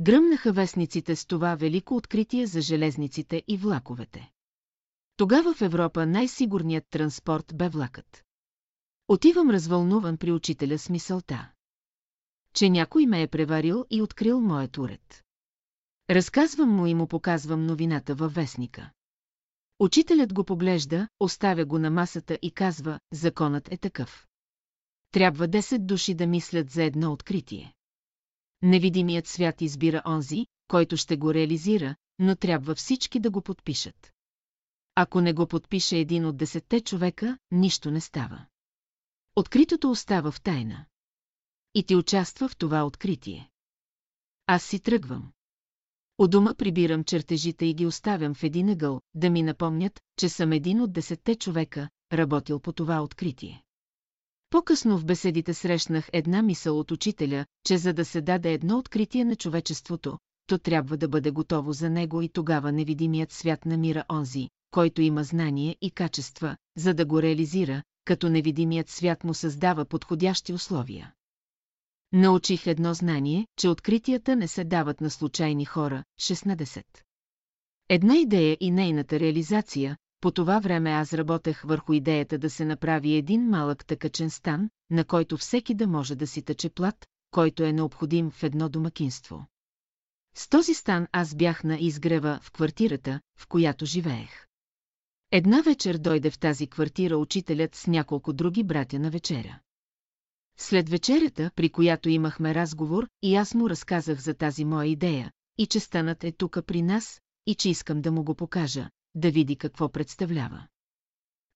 Гръмнаха 0.00 0.52
вестниците 0.52 1.16
с 1.16 1.26
това 1.26 1.54
велико 1.54 1.96
откритие 1.96 2.46
за 2.46 2.60
железниците 2.60 3.42
и 3.48 3.56
влаковете. 3.56 4.30
Тогава 5.16 5.54
в 5.54 5.62
Европа 5.62 6.06
най-сигурният 6.06 6.84
транспорт 6.90 7.52
бе 7.54 7.68
влакът. 7.68 8.24
Отивам 9.08 9.50
развълнуван 9.50 10.16
при 10.16 10.32
учителя 10.32 10.78
с 10.78 10.88
мисълта. 10.88 11.50
Че 12.54 12.70
някой 12.70 13.06
ме 13.06 13.22
е 13.22 13.28
преварил 13.28 13.84
и 13.90 14.02
открил 14.02 14.40
моят 14.40 14.78
уред. 14.78 15.24
Разказвам 16.10 16.70
му 16.70 16.86
и 16.86 16.94
му 16.94 17.06
показвам 17.06 17.66
новината 17.66 18.14
във 18.14 18.34
вестника. 18.34 18.90
Учителят 19.78 20.34
го 20.34 20.44
поглежда, 20.44 21.08
оставя 21.20 21.64
го 21.64 21.78
на 21.78 21.90
масата 21.90 22.38
и 22.42 22.50
казва, 22.50 23.00
законът 23.12 23.72
е 23.72 23.76
такъв. 23.76 24.26
Трябва 25.10 25.48
10 25.48 25.78
души 25.78 26.14
да 26.14 26.26
мислят 26.26 26.70
за 26.70 26.82
едно 26.82 27.12
откритие. 27.12 27.74
Невидимият 28.62 29.26
свят 29.26 29.60
избира 29.60 30.02
онзи, 30.06 30.46
който 30.68 30.96
ще 30.96 31.16
го 31.16 31.34
реализира, 31.34 31.96
но 32.18 32.36
трябва 32.36 32.74
всички 32.74 33.20
да 33.20 33.30
го 33.30 33.42
подпишат. 33.42 34.13
Ако 34.94 35.20
не 35.20 35.32
го 35.32 35.46
подпише 35.46 35.98
един 35.98 36.26
от 36.26 36.36
десетте 36.36 36.80
човека, 36.80 37.38
нищо 37.50 37.90
не 37.90 38.00
става. 38.00 38.46
Откритото 39.36 39.90
остава 39.90 40.30
в 40.30 40.40
тайна. 40.40 40.84
И 41.74 41.82
ти 41.82 41.96
участва 41.96 42.48
в 42.48 42.56
това 42.56 42.84
откритие. 42.84 43.50
Аз 44.46 44.62
си 44.62 44.80
тръгвам. 44.80 45.32
У 46.18 46.28
дома 46.28 46.54
прибирам 46.54 47.04
чертежите 47.04 47.66
и 47.66 47.74
ги 47.74 47.86
оставям 47.86 48.34
в 48.34 48.42
един 48.42 48.68
ъгъл, 48.68 49.00
да 49.14 49.30
ми 49.30 49.42
напомнят, 49.42 50.00
че 50.18 50.28
съм 50.28 50.52
един 50.52 50.80
от 50.80 50.92
десетте 50.92 51.34
човека, 51.34 51.88
работил 52.12 52.60
по 52.60 52.72
това 52.72 53.00
откритие. 53.00 53.62
По-късно 54.50 54.98
в 54.98 55.04
беседите 55.04 55.54
срещнах 55.54 56.08
една 56.12 56.42
мисъл 56.42 56.78
от 56.78 56.90
учителя, 56.90 57.46
че 57.66 57.78
за 57.78 57.92
да 57.92 58.04
се 58.04 58.20
даде 58.20 58.52
едно 58.52 58.78
откритие 58.78 59.24
на 59.24 59.36
човечеството, 59.36 60.18
то 60.46 60.58
трябва 60.58 60.96
да 60.96 61.08
бъде 61.08 61.30
готово 61.30 61.72
за 61.72 61.90
него 61.90 62.22
и 62.22 62.28
тогава 62.28 62.72
невидимият 62.72 63.32
свят 63.32 63.66
намира 63.66 64.04
онзи, 64.12 64.48
който 64.74 65.02
има 65.02 65.24
знание 65.24 65.76
и 65.80 65.90
качества, 65.90 66.56
за 66.76 66.94
да 66.94 67.06
го 67.06 67.22
реализира, 67.22 67.82
като 68.04 68.28
невидимият 68.28 68.88
свят 68.88 69.24
му 69.24 69.34
създава 69.34 69.84
подходящи 69.84 70.52
условия. 70.52 71.12
Научих 72.12 72.66
едно 72.66 72.94
знание, 72.94 73.46
че 73.58 73.68
откритията 73.68 74.36
не 74.36 74.48
се 74.48 74.64
дават 74.64 75.00
на 75.00 75.10
случайни 75.10 75.64
хора. 75.64 76.04
16. 76.20 76.84
Една 77.88 78.16
идея 78.16 78.56
и 78.60 78.70
нейната 78.70 79.20
реализация, 79.20 79.96
по 80.20 80.30
това 80.30 80.58
време 80.58 80.90
аз 80.90 81.12
работех 81.12 81.62
върху 81.62 81.92
идеята 81.92 82.38
да 82.38 82.50
се 82.50 82.64
направи 82.64 83.14
един 83.14 83.48
малък 83.48 83.86
тъкачен 83.86 84.30
стан, 84.30 84.70
на 84.90 85.04
който 85.04 85.36
всеки 85.36 85.74
да 85.74 85.86
може 85.86 86.14
да 86.16 86.26
си 86.26 86.42
тъче 86.42 86.70
плат, 86.70 87.06
който 87.30 87.64
е 87.64 87.72
необходим 87.72 88.30
в 88.30 88.42
едно 88.42 88.68
домакинство. 88.68 89.46
С 90.36 90.48
този 90.48 90.74
стан 90.74 91.06
аз 91.12 91.34
бях 91.34 91.64
на 91.64 91.78
изгрева 91.78 92.38
в 92.42 92.52
квартирата, 92.52 93.20
в 93.38 93.48
която 93.48 93.86
живеех. 93.86 94.43
Една 95.30 95.60
вечер 95.60 95.98
дойде 95.98 96.30
в 96.30 96.38
тази 96.38 96.66
квартира 96.66 97.16
учителят 97.16 97.74
с 97.74 97.86
няколко 97.86 98.32
други 98.32 98.64
братя 98.64 98.98
на 98.98 99.10
вечеря. 99.10 99.60
След 100.58 100.88
вечерята, 100.88 101.50
при 101.56 101.70
която 101.70 102.08
имахме 102.08 102.54
разговор, 102.54 103.08
и 103.22 103.36
аз 103.36 103.54
му 103.54 103.70
разказах 103.70 104.20
за 104.20 104.34
тази 104.34 104.64
моя 104.64 104.88
идея, 104.88 105.30
и 105.58 105.66
че 105.66 105.80
станът 105.80 106.24
е 106.24 106.32
тука 106.32 106.62
при 106.62 106.82
нас, 106.82 107.20
и 107.46 107.54
че 107.54 107.68
искам 107.68 108.00
да 108.00 108.12
му 108.12 108.24
го 108.24 108.34
покажа, 108.34 108.90
да 109.14 109.30
види 109.30 109.56
какво 109.56 109.88
представлява. 109.88 110.66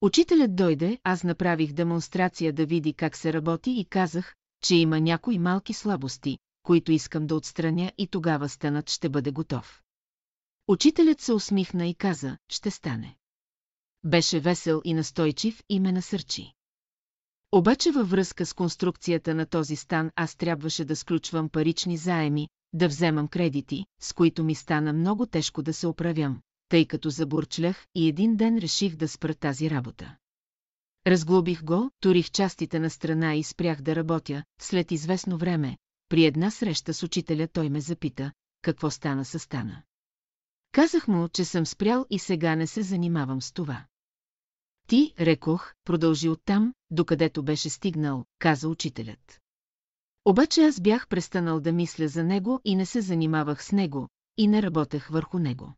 Учителят 0.00 0.56
дойде, 0.56 0.98
аз 1.04 1.24
направих 1.24 1.72
демонстрация 1.72 2.52
да 2.52 2.66
види 2.66 2.92
как 2.92 3.16
се 3.16 3.32
работи 3.32 3.70
и 3.70 3.84
казах, 3.84 4.34
че 4.62 4.76
има 4.76 5.00
някои 5.00 5.38
малки 5.38 5.72
слабости, 5.72 6.38
които 6.62 6.92
искам 6.92 7.26
да 7.26 7.34
отстраня 7.34 7.92
и 7.98 8.06
тогава 8.06 8.48
станът 8.48 8.90
ще 8.90 9.08
бъде 9.08 9.30
готов. 9.30 9.82
Учителят 10.68 11.20
се 11.20 11.32
усмихна 11.32 11.86
и 11.86 11.94
каза, 11.94 12.38
ще 12.48 12.70
стане. 12.70 13.17
Беше 14.08 14.40
весел 14.40 14.80
и 14.84 14.94
настойчив 14.94 15.62
и 15.68 15.80
ме 15.80 15.92
насърчи. 15.92 16.52
Обаче 17.52 17.90
във 17.90 18.10
връзка 18.10 18.46
с 18.46 18.54
конструкцията 18.54 19.34
на 19.34 19.46
този 19.46 19.76
стан 19.76 20.10
аз 20.16 20.36
трябваше 20.36 20.84
да 20.84 20.96
сключвам 20.96 21.48
парични 21.48 21.96
заеми, 21.96 22.48
да 22.72 22.88
вземам 22.88 23.28
кредити, 23.28 23.84
с 24.00 24.12
които 24.12 24.44
ми 24.44 24.54
стана 24.54 24.92
много 24.92 25.26
тежко 25.26 25.62
да 25.62 25.72
се 25.72 25.86
оправям, 25.86 26.40
тъй 26.68 26.86
като 26.86 27.10
забурчлях 27.10 27.86
и 27.94 28.08
един 28.08 28.36
ден 28.36 28.58
реших 28.58 28.96
да 28.96 29.08
спра 29.08 29.34
тази 29.34 29.70
работа. 29.70 30.16
Разглобих 31.06 31.64
го, 31.64 31.90
турих 32.00 32.30
частите 32.30 32.80
на 32.80 32.90
страна 32.90 33.34
и 33.34 33.42
спрях 33.42 33.82
да 33.82 33.96
работя, 33.96 34.44
след 34.60 34.92
известно 34.92 35.38
време, 35.38 35.78
при 36.08 36.24
една 36.24 36.50
среща 36.50 36.94
с 36.94 37.02
учителя 37.02 37.48
той 37.52 37.68
ме 37.68 37.80
запита, 37.80 38.32
какво 38.62 38.90
стана 38.90 39.24
със 39.24 39.42
стана. 39.42 39.82
Казах 40.72 41.08
му, 41.08 41.28
че 41.28 41.44
съм 41.44 41.66
спрял 41.66 42.06
и 42.10 42.18
сега 42.18 42.56
не 42.56 42.66
се 42.66 42.82
занимавам 42.82 43.42
с 43.42 43.52
това. 43.52 43.84
Ти, 44.88 45.14
рекох, 45.20 45.74
продължи 45.84 46.28
оттам, 46.28 46.74
докъдето 46.90 47.42
беше 47.42 47.70
стигнал, 47.70 48.24
каза 48.38 48.68
учителят. 48.68 49.40
Обаче 50.24 50.62
аз 50.62 50.80
бях 50.80 51.08
престанал 51.08 51.60
да 51.60 51.72
мисля 51.72 52.08
за 52.08 52.24
него 52.24 52.60
и 52.64 52.76
не 52.76 52.86
се 52.86 53.00
занимавах 53.00 53.64
с 53.64 53.72
него, 53.72 54.08
и 54.36 54.48
не 54.48 54.62
работех 54.62 55.08
върху 55.08 55.38
него. 55.38 55.74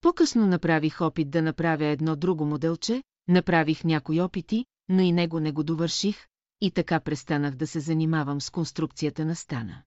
По-късно 0.00 0.46
направих 0.46 1.00
опит 1.00 1.30
да 1.30 1.42
направя 1.42 1.84
едно 1.84 2.16
друго 2.16 2.44
моделче, 2.44 3.02
направих 3.28 3.84
някои 3.84 4.20
опити, 4.20 4.64
но 4.88 5.02
и 5.02 5.12
него 5.12 5.40
не 5.40 5.52
го 5.52 5.64
довърших, 5.64 6.26
и 6.60 6.70
така 6.70 7.00
престанах 7.00 7.54
да 7.54 7.66
се 7.66 7.80
занимавам 7.80 8.40
с 8.40 8.50
конструкцията 8.50 9.24
на 9.24 9.36
стана. 9.36 9.82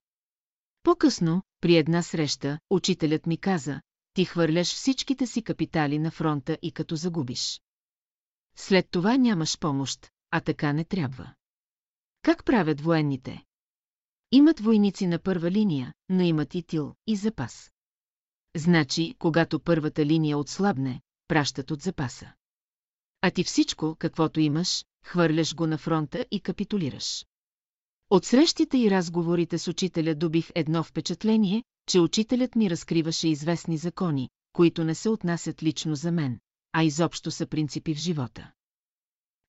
По-късно, 0.83 1.41
при 1.59 1.75
една 1.75 2.01
среща, 2.01 2.59
учителят 2.69 3.25
ми 3.25 3.37
каза, 3.37 3.81
ти 4.13 4.25
хвърляш 4.25 4.67
всичките 4.67 5.27
си 5.27 5.41
капитали 5.41 5.99
на 5.99 6.11
фронта 6.11 6.57
и 6.61 6.71
като 6.71 6.95
загубиш. 6.95 7.61
След 8.55 8.89
това 8.91 9.17
нямаш 9.17 9.59
помощ, 9.59 10.11
а 10.31 10.41
така 10.41 10.73
не 10.73 10.83
трябва. 10.83 11.33
Как 12.21 12.45
правят 12.45 12.81
военните? 12.81 13.43
Имат 14.31 14.59
войници 14.59 15.07
на 15.07 15.19
първа 15.19 15.51
линия, 15.51 15.93
но 16.09 16.21
имат 16.21 16.55
и 16.55 16.63
тил, 16.63 16.95
и 17.07 17.15
запас. 17.15 17.71
Значи, 18.55 19.15
когато 19.19 19.59
първата 19.59 20.05
линия 20.05 20.37
отслабне, 20.37 21.01
пращат 21.27 21.71
от 21.71 21.81
запаса. 21.81 22.33
А 23.21 23.31
ти 23.31 23.43
всичко, 23.43 23.95
каквото 23.99 24.39
имаш, 24.39 24.85
хвърляш 25.03 25.55
го 25.55 25.67
на 25.67 25.77
фронта 25.77 26.25
и 26.31 26.39
капитулираш. 26.39 27.25
От 28.09 28.25
срещите 28.25 28.77
и 28.77 28.91
разговорите 28.91 29.57
с 29.57 29.67
учителя 29.67 30.15
добих 30.15 30.51
едно 30.55 30.83
впечатление, 30.83 31.63
че 31.87 31.99
учителят 31.99 32.55
ми 32.55 32.69
разкриваше 32.69 33.27
известни 33.27 33.77
закони, 33.77 34.29
които 34.53 34.83
не 34.83 34.95
се 34.95 35.09
отнасят 35.09 35.63
лично 35.63 35.95
за 35.95 36.11
мен, 36.11 36.39
а 36.73 36.83
изобщо 36.83 37.31
са 37.31 37.45
принципи 37.45 37.95
в 37.95 37.97
живота. 37.97 38.51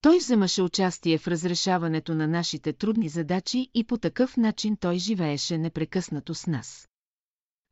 Той 0.01 0.19
вземаше 0.19 0.63
участие 0.63 1.19
в 1.19 1.29
разрешаването 1.29 2.15
на 2.15 2.29
нашите 2.29 2.73
трудни 2.73 3.09
задачи 3.09 3.71
и 3.75 3.85
по 3.85 3.99
такъв 3.99 4.37
начин 4.37 4.77
той 4.77 4.99
живееше 4.99 5.59
непрекъснато 5.59 6.35
с 6.35 6.47
нас. 6.47 6.89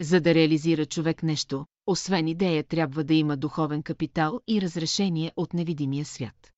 За 0.00 0.20
да 0.20 0.34
реализира 0.34 0.86
човек 0.86 1.22
нещо, 1.22 1.66
освен 1.86 2.28
идея 2.28 2.64
трябва 2.64 3.04
да 3.04 3.14
има 3.14 3.36
духовен 3.36 3.82
капитал 3.82 4.40
и 4.46 4.62
разрешение 4.62 5.32
от 5.36 5.54
невидимия 5.54 6.04
свят. 6.04 6.52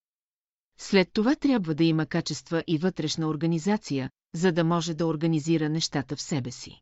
След 0.78 1.12
това 1.12 1.34
трябва 1.34 1.74
да 1.74 1.84
има 1.84 2.06
качества 2.06 2.64
и 2.66 2.78
вътрешна 2.78 3.28
организация, 3.28 4.10
за 4.34 4.52
да 4.52 4.64
може 4.64 4.94
да 4.94 5.06
организира 5.06 5.68
нещата 5.68 6.16
в 6.16 6.22
себе 6.22 6.50
си. 6.50 6.80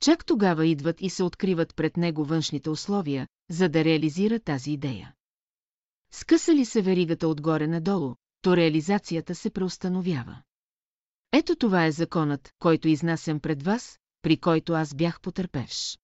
Чак 0.00 0.24
тогава 0.24 0.66
идват 0.66 1.00
и 1.00 1.10
се 1.10 1.22
откриват 1.22 1.76
пред 1.76 1.96
него 1.96 2.24
външните 2.24 2.70
условия, 2.70 3.28
за 3.50 3.68
да 3.68 3.84
реализира 3.84 4.40
тази 4.40 4.72
идея. 4.72 5.14
Скъса 6.12 6.54
ли 6.54 6.64
се 6.64 6.82
веригата 6.82 7.28
отгоре 7.28 7.66
надолу, 7.66 8.14
то 8.42 8.56
реализацията 8.56 9.34
се 9.34 9.50
преустановява. 9.50 10.42
Ето 11.32 11.56
това 11.56 11.86
е 11.86 11.92
законът, 11.92 12.50
който 12.58 12.88
изнасям 12.88 13.40
пред 13.40 13.62
вас, 13.62 13.98
при 14.22 14.36
който 14.36 14.72
аз 14.72 14.94
бях 14.94 15.20
потърпевш. 15.20 15.98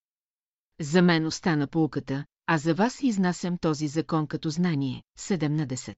За 0.80 1.02
мен 1.02 1.26
остана 1.26 1.66
полуката, 1.66 2.24
а 2.46 2.58
за 2.58 2.74
вас 2.74 3.02
изнасям 3.02 3.58
този 3.58 3.88
закон 3.88 4.26
като 4.26 4.50
знание, 4.50 5.02
7 5.18 5.48
на 5.48 5.66
10. 5.66 5.96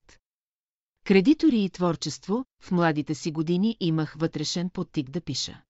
Кредитори 1.05 1.65
и 1.65 1.71
творчество, 1.71 2.45
в 2.63 2.71
младите 2.71 3.15
си 3.15 3.33
години 3.33 3.77
имах 3.81 4.15
вътрешен 4.19 4.71
подтик 4.71 5.11
да 5.11 5.21
пиша. 5.21 5.63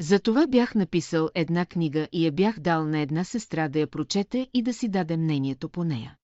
Затова 0.00 0.46
бях 0.46 0.74
написал 0.74 1.28
една 1.34 1.66
книга 1.66 2.08
и 2.12 2.26
я 2.26 2.32
бях 2.32 2.58
дал 2.58 2.86
на 2.86 3.00
една 3.00 3.24
сестра 3.24 3.68
да 3.68 3.78
я 3.78 3.86
прочете 3.86 4.50
и 4.54 4.62
да 4.62 4.74
си 4.74 4.88
даде 4.88 5.16
мнението 5.16 5.68
по 5.68 5.84
нея. 5.84 6.16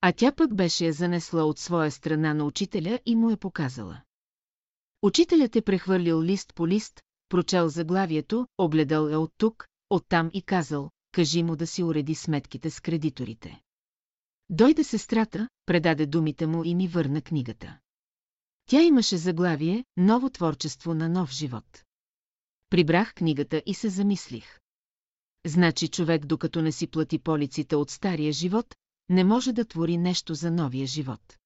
А 0.00 0.12
тя 0.12 0.32
пък 0.32 0.54
беше 0.54 0.86
я 0.86 0.92
занесла 0.92 1.44
от 1.44 1.58
своя 1.58 1.90
страна 1.90 2.34
на 2.34 2.44
учителя 2.44 2.98
и 3.06 3.16
му 3.16 3.30
е 3.30 3.36
показала. 3.36 4.00
Учителят 5.02 5.56
е 5.56 5.62
прехвърлил 5.62 6.22
лист 6.22 6.54
по 6.54 6.68
лист, 6.68 7.00
прочел 7.28 7.68
заглавието, 7.68 8.46
огледал 8.58 9.08
е 9.08 9.16
от 9.16 9.32
тук, 9.36 9.68
оттам 9.90 10.30
и 10.32 10.42
казал, 10.42 10.90
кажи 11.12 11.42
му 11.42 11.56
да 11.56 11.66
си 11.66 11.82
уреди 11.82 12.14
сметките 12.14 12.70
с 12.70 12.80
кредиторите. 12.80 13.60
Дойде 14.50 14.84
сестрата, 14.84 15.48
предаде 15.66 16.06
думите 16.06 16.46
му 16.46 16.64
и 16.64 16.74
ми 16.74 16.88
върна 16.88 17.22
книгата. 17.22 17.78
Тя 18.66 18.82
имаше 18.82 19.16
заглавие 19.16 19.84
«Ново 19.96 20.30
творчество 20.30 20.94
на 20.94 21.08
нов 21.08 21.30
живот». 21.30 21.84
Прибрах 22.70 23.14
книгата 23.14 23.62
и 23.66 23.74
се 23.74 23.88
замислих. 23.88 24.58
Значи 25.46 25.88
човек, 25.88 26.26
докато 26.26 26.62
не 26.62 26.72
си 26.72 26.86
плати 26.86 27.18
полиците 27.18 27.76
от 27.76 27.90
стария 27.90 28.32
живот, 28.32 28.74
не 29.08 29.24
може 29.24 29.52
да 29.52 29.64
твори 29.64 29.96
нещо 29.96 30.34
за 30.34 30.50
новия 30.50 30.86
живот. 30.86 31.36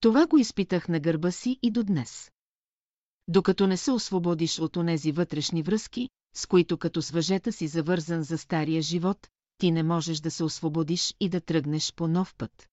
Това 0.00 0.26
го 0.26 0.38
изпитах 0.38 0.88
на 0.88 1.00
гърба 1.00 1.30
си 1.30 1.58
и 1.62 1.70
до 1.70 1.84
днес. 1.84 2.30
Докато 3.28 3.66
не 3.66 3.76
се 3.76 3.90
освободиш 3.90 4.58
от 4.58 4.76
онези 4.76 5.12
вътрешни 5.12 5.62
връзки, 5.62 6.08
с 6.36 6.46
които 6.46 6.78
като 6.78 7.02
с 7.02 7.10
въжета 7.10 7.52
си 7.52 7.66
завързан 7.66 8.22
за 8.22 8.38
стария 8.38 8.82
живот, 8.82 9.28
ти 9.58 9.70
не 9.70 9.82
можеш 9.82 10.18
да 10.18 10.30
се 10.30 10.44
освободиш 10.44 11.14
и 11.20 11.28
да 11.28 11.40
тръгнеш 11.40 11.92
по 11.94 12.08
нов 12.08 12.34
път. 12.34 12.68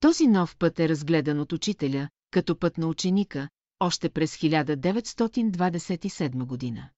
Този 0.00 0.26
нов 0.26 0.56
път 0.56 0.80
е 0.80 0.88
разгледан 0.88 1.40
от 1.40 1.52
учителя, 1.52 2.08
като 2.30 2.58
път 2.58 2.78
на 2.78 2.86
ученика, 2.86 3.48
още 3.84 4.08
през 4.08 4.36
1927 4.36 6.44
година. 6.44 6.88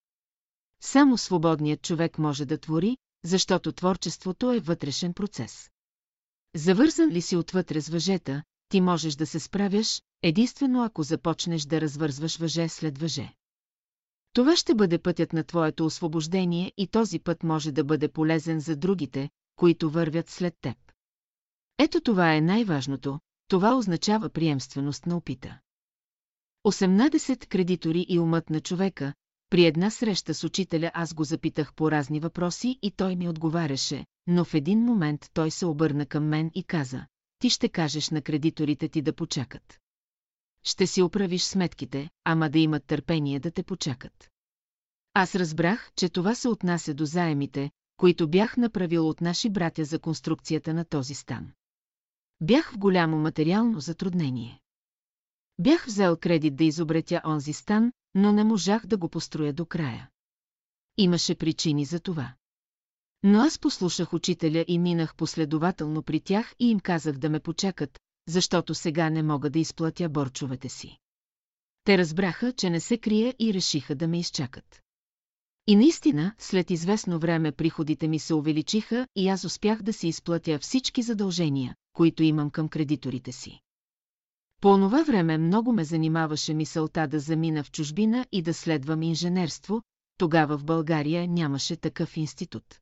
Само 0.83 1.19
свободният 1.19 1.83
човек 1.83 2.19
може 2.19 2.47
да 2.47 2.59
твори, 2.59 2.97
защото 3.25 3.73
творчеството 3.73 4.53
е 4.53 4.61
вътрешен 4.61 5.15
процес. 5.15 5.71
Завързан 6.55 7.11
ли 7.11 7.23
си 7.23 7.37
отвътре 7.37 7.81
с 7.81 7.89
въжета, 7.89 8.43
ти 8.69 8.81
можеш 8.81 9.15
да 9.15 9.27
се 9.27 9.41
справяш, 9.41 10.03
единствено 10.23 10.85
ако 10.85 11.03
започнеш 11.03 11.63
да 11.63 11.81
развързваш 11.81 12.37
въже 12.37 12.69
след 12.69 12.99
въже. 12.99 13.33
Това 14.33 14.57
ще 14.57 14.75
бъде 14.75 14.99
пътят 14.99 15.33
на 15.33 15.45
твоето 15.45 15.87
освобождение 15.87 16.73
и 16.77 16.87
този 16.87 17.19
път 17.19 17.43
може 17.43 17.73
да 17.73 17.85
бъде 17.85 18.09
полезен 18.09 18.61
за 18.61 18.77
другите, 18.77 19.31
които 19.57 19.91
вървят 19.91 20.31
след 20.31 20.55
теб. 20.61 20.77
Ето 21.79 22.01
това 22.01 22.35
е 22.35 22.41
най-важното, 22.41 23.21
това 23.49 23.77
означава 23.77 24.29
приемственост 24.29 25.07
на 25.07 25.17
опита. 25.17 25.59
18 26.67 27.47
кредитори 27.47 28.07
и 28.09 28.19
умът 28.19 28.51
на 28.51 28.61
човека, 28.61 29.15
при 29.51 29.65
една 29.65 29.91
среща 29.91 30.35
с 30.35 30.45
учителя 30.45 30.91
аз 30.95 31.15
го 31.15 31.25
запитах 31.25 31.75
по 31.75 31.91
разни 31.91 32.21
въпроси 32.21 32.79
и 32.83 32.91
той 32.91 33.17
ми 33.17 33.29
отговаряше, 33.29 34.07
но 34.27 34.45
в 34.45 34.55
един 34.55 34.81
момент 34.81 35.31
той 35.35 35.51
се 35.51 35.67
обърна 35.67 36.07
към 36.07 36.29
мен 36.29 36.51
и 36.55 36.65
каза, 36.65 37.07
ти 37.39 37.51
ще 37.51 37.69
кажеш 37.69 38.11
на 38.11 38.23
кредиторите 38.23 38.89
ти 38.89 39.03
да 39.03 39.13
почакат. 39.13 39.81
Ще 40.65 40.87
си 40.87 41.03
оправиш 41.03 41.43
сметките, 41.43 42.11
ама 42.25 42.51
да 42.51 42.59
имат 42.59 42.85
търпение 42.85 43.41
да 43.41 43.51
те 43.51 43.63
почакат. 43.63 44.31
Аз 45.15 45.35
разбрах, 45.35 45.91
че 45.97 46.09
това 46.09 46.35
се 46.35 46.49
отнася 46.49 46.95
до 46.95 47.05
заемите, 47.05 47.71
които 47.97 48.31
бях 48.31 48.57
направил 48.57 49.09
от 49.09 49.21
наши 49.21 49.51
братя 49.51 49.85
за 49.85 49.99
конструкцията 49.99 50.75
на 50.75 50.85
този 50.85 51.15
стан. 51.15 51.53
Бях 52.41 52.73
в 52.73 52.79
голямо 52.79 53.19
материално 53.19 53.81
затруднение. 53.81 54.61
Бях 55.59 55.87
взел 55.87 56.17
кредит 56.17 56.57
да 56.57 56.65
изобретя 56.65 57.23
онзи 57.25 57.53
стан, 57.53 57.93
но 58.15 58.33
не 58.33 58.45
можах 58.45 58.87
да 58.87 58.97
го 58.97 59.09
построя 59.09 59.53
до 59.53 59.67
края. 59.67 60.11
Имаше 60.97 61.35
причини 61.35 61.85
за 61.85 62.01
това. 62.01 62.35
Но 63.23 63.41
аз 63.41 63.59
послушах 63.59 64.13
учителя 64.13 64.65
и 64.69 64.79
минах 64.79 65.15
последователно 65.15 66.03
при 66.03 66.21
тях 66.21 66.55
и 66.59 66.71
им 66.71 66.81
казах 66.81 67.19
да 67.19 67.31
ме 67.31 67.41
почакат, 67.41 67.99
защото 68.29 68.75
сега 68.75 69.11
не 69.11 69.23
мога 69.23 69.51
да 69.51 69.59
изплатя 69.59 70.09
борчовете 70.09 70.69
си. 70.69 70.99
Те 71.85 71.99
разбраха, 71.99 72.53
че 72.53 72.71
не 72.71 72.81
се 72.81 72.99
крия 72.99 73.35
и 73.39 73.55
решиха 73.55 73.95
да 73.95 74.09
ме 74.09 74.19
изчакат. 74.19 74.83
И 75.67 75.77
наистина, 75.77 76.35
след 76.39 76.71
известно 76.71 77.19
време 77.19 77.53
приходите 77.53 78.09
ми 78.09 78.19
се 78.19 78.35
увеличиха 78.35 79.07
и 79.17 79.29
аз 79.29 79.45
успях 79.45 79.83
да 79.83 79.93
си 79.93 80.09
изплатя 80.09 80.59
всички 80.59 81.03
задължения, 81.03 81.75
които 81.93 82.23
имам 82.23 82.51
към 82.51 82.69
кредиторите 82.69 83.33
си. 83.33 83.61
По 84.61 84.69
онова 84.69 85.03
време 85.03 85.39
много 85.39 85.73
ме 85.73 85.85
занимаваше 85.85 86.55
мисълта 86.55 87.07
да 87.07 87.21
замина 87.21 87.65
в 87.65 87.71
чужбина 87.71 88.27
и 88.33 88.43
да 88.43 88.55
следвам 88.55 89.03
инженерство, 89.03 89.83
тогава 90.19 90.59
в 90.59 90.65
България 90.65 91.29
нямаше 91.29 91.77
такъв 91.77 92.17
институт. 92.17 92.81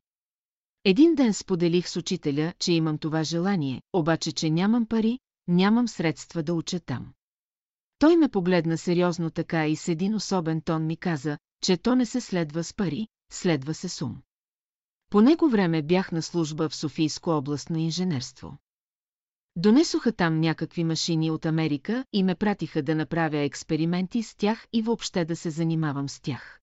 Един 0.83 1.15
ден 1.15 1.33
споделих 1.33 1.89
с 1.89 1.95
учителя, 1.95 2.53
че 2.59 2.73
имам 2.73 2.97
това 2.97 3.23
желание, 3.23 3.81
обаче 3.93 4.31
че 4.31 4.49
нямам 4.49 4.85
пари, 4.85 5.19
нямам 5.47 5.87
средства 5.87 6.43
да 6.43 6.53
уча 6.53 6.79
там. 6.79 7.13
Той 7.99 8.15
ме 8.17 8.29
погледна 8.29 8.77
сериозно 8.77 9.29
така 9.29 9.67
и 9.67 9.75
с 9.75 9.87
един 9.87 10.15
особен 10.15 10.61
тон 10.61 10.85
ми 10.85 10.97
каза, 10.97 11.37
че 11.61 11.77
то 11.77 11.95
не 11.95 12.05
се 12.05 12.21
следва 12.21 12.63
с 12.63 12.73
пари, 12.73 13.07
следва 13.31 13.73
се 13.73 13.89
с 13.89 14.01
ум. 14.01 14.21
По 15.09 15.21
него 15.21 15.49
време 15.49 15.81
бях 15.81 16.11
на 16.11 16.21
служба 16.21 16.69
в 16.69 16.75
Софийско 16.75 17.29
областно 17.29 17.77
инженерство. 17.77 18.57
Донесоха 19.57 20.11
там 20.11 20.39
някакви 20.39 20.83
машини 20.83 21.31
от 21.31 21.45
Америка 21.45 22.05
и 22.13 22.23
ме 22.23 22.35
пратиха 22.35 22.83
да 22.83 22.95
направя 22.95 23.37
експерименти 23.37 24.23
с 24.23 24.35
тях 24.35 24.67
и 24.73 24.81
въобще 24.81 25.25
да 25.25 25.35
се 25.35 25.49
занимавам 25.49 26.09
с 26.09 26.19
тях. 26.19 26.59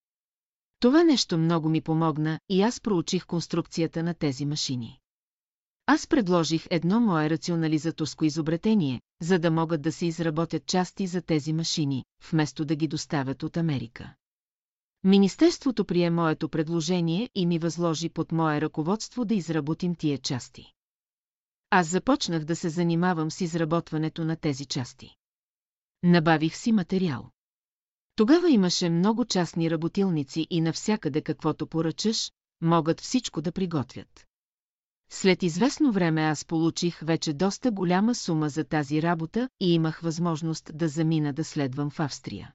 Това 0.81 1.05
нещо 1.05 1.39
много 1.39 1.69
ми 1.69 1.81
помогна 1.81 2.41
и 2.49 2.63
аз 2.63 2.81
проучих 2.81 3.27
конструкцията 3.27 4.03
на 4.03 4.15
тези 4.15 4.47
машини. 4.47 4.99
Аз 5.87 6.07
предложих 6.07 6.67
едно 6.71 7.01
мое 7.01 7.31
рационализаторско 7.31 8.25
изобретение, 8.25 9.01
за 9.23 9.39
да 9.39 9.51
могат 9.51 9.83
да 9.83 9.93
се 9.93 10.07
изработят 10.07 10.67
части 10.67 11.07
за 11.07 11.23
тези 11.23 11.53
машини, 11.53 12.05
вместо 12.31 12.65
да 12.65 12.77
ги 12.77 12.89
доставят 12.89 13.43
от 13.43 13.57
Америка. 13.57 14.15
Министерството 15.05 15.85
прие 15.85 16.11
моето 16.11 16.49
предложение 16.49 17.31
и 17.35 17.47
ми 17.47 17.59
възложи 17.59 18.09
под 18.09 18.33
мое 18.33 18.61
ръководство 18.61 19.25
да 19.25 19.35
изработим 19.35 19.95
тия 19.95 20.19
части. 20.19 20.73
Аз 21.75 21.89
започнах 21.89 22.45
да 22.45 22.57
се 22.57 22.69
занимавам 22.69 23.31
с 23.31 23.41
изработването 23.41 24.25
на 24.25 24.37
тези 24.37 24.67
части. 24.67 25.17
Набавих 26.03 26.57
си 26.57 26.73
материал. 26.73 27.31
Тогава 28.17 28.51
имаше 28.51 28.91
много 28.91 29.25
частни 29.25 29.71
работилници 29.71 30.47
и 30.51 30.61
навсякъде 30.61 31.23
каквото 31.23 31.67
поръчаш, 31.67 32.33
могат 32.61 33.01
всичко 33.01 33.43
да 33.43 33.53
приготвят. 33.53 34.27
След 35.11 35.43
известно 35.43 35.93
време 35.93 36.23
аз 36.23 36.45
получих 36.45 37.01
вече 37.03 37.33
доста 37.33 37.71
голяма 37.71 38.15
сума 38.15 38.49
за 38.49 38.65
тази 38.65 39.03
работа 39.03 39.49
и 39.61 39.75
имах 39.75 40.01
възможност 40.01 40.71
да 40.75 40.89
замина 40.89 41.33
да 41.33 41.45
следвам 41.45 41.91
в 41.91 42.01
Австрия. 42.01 42.53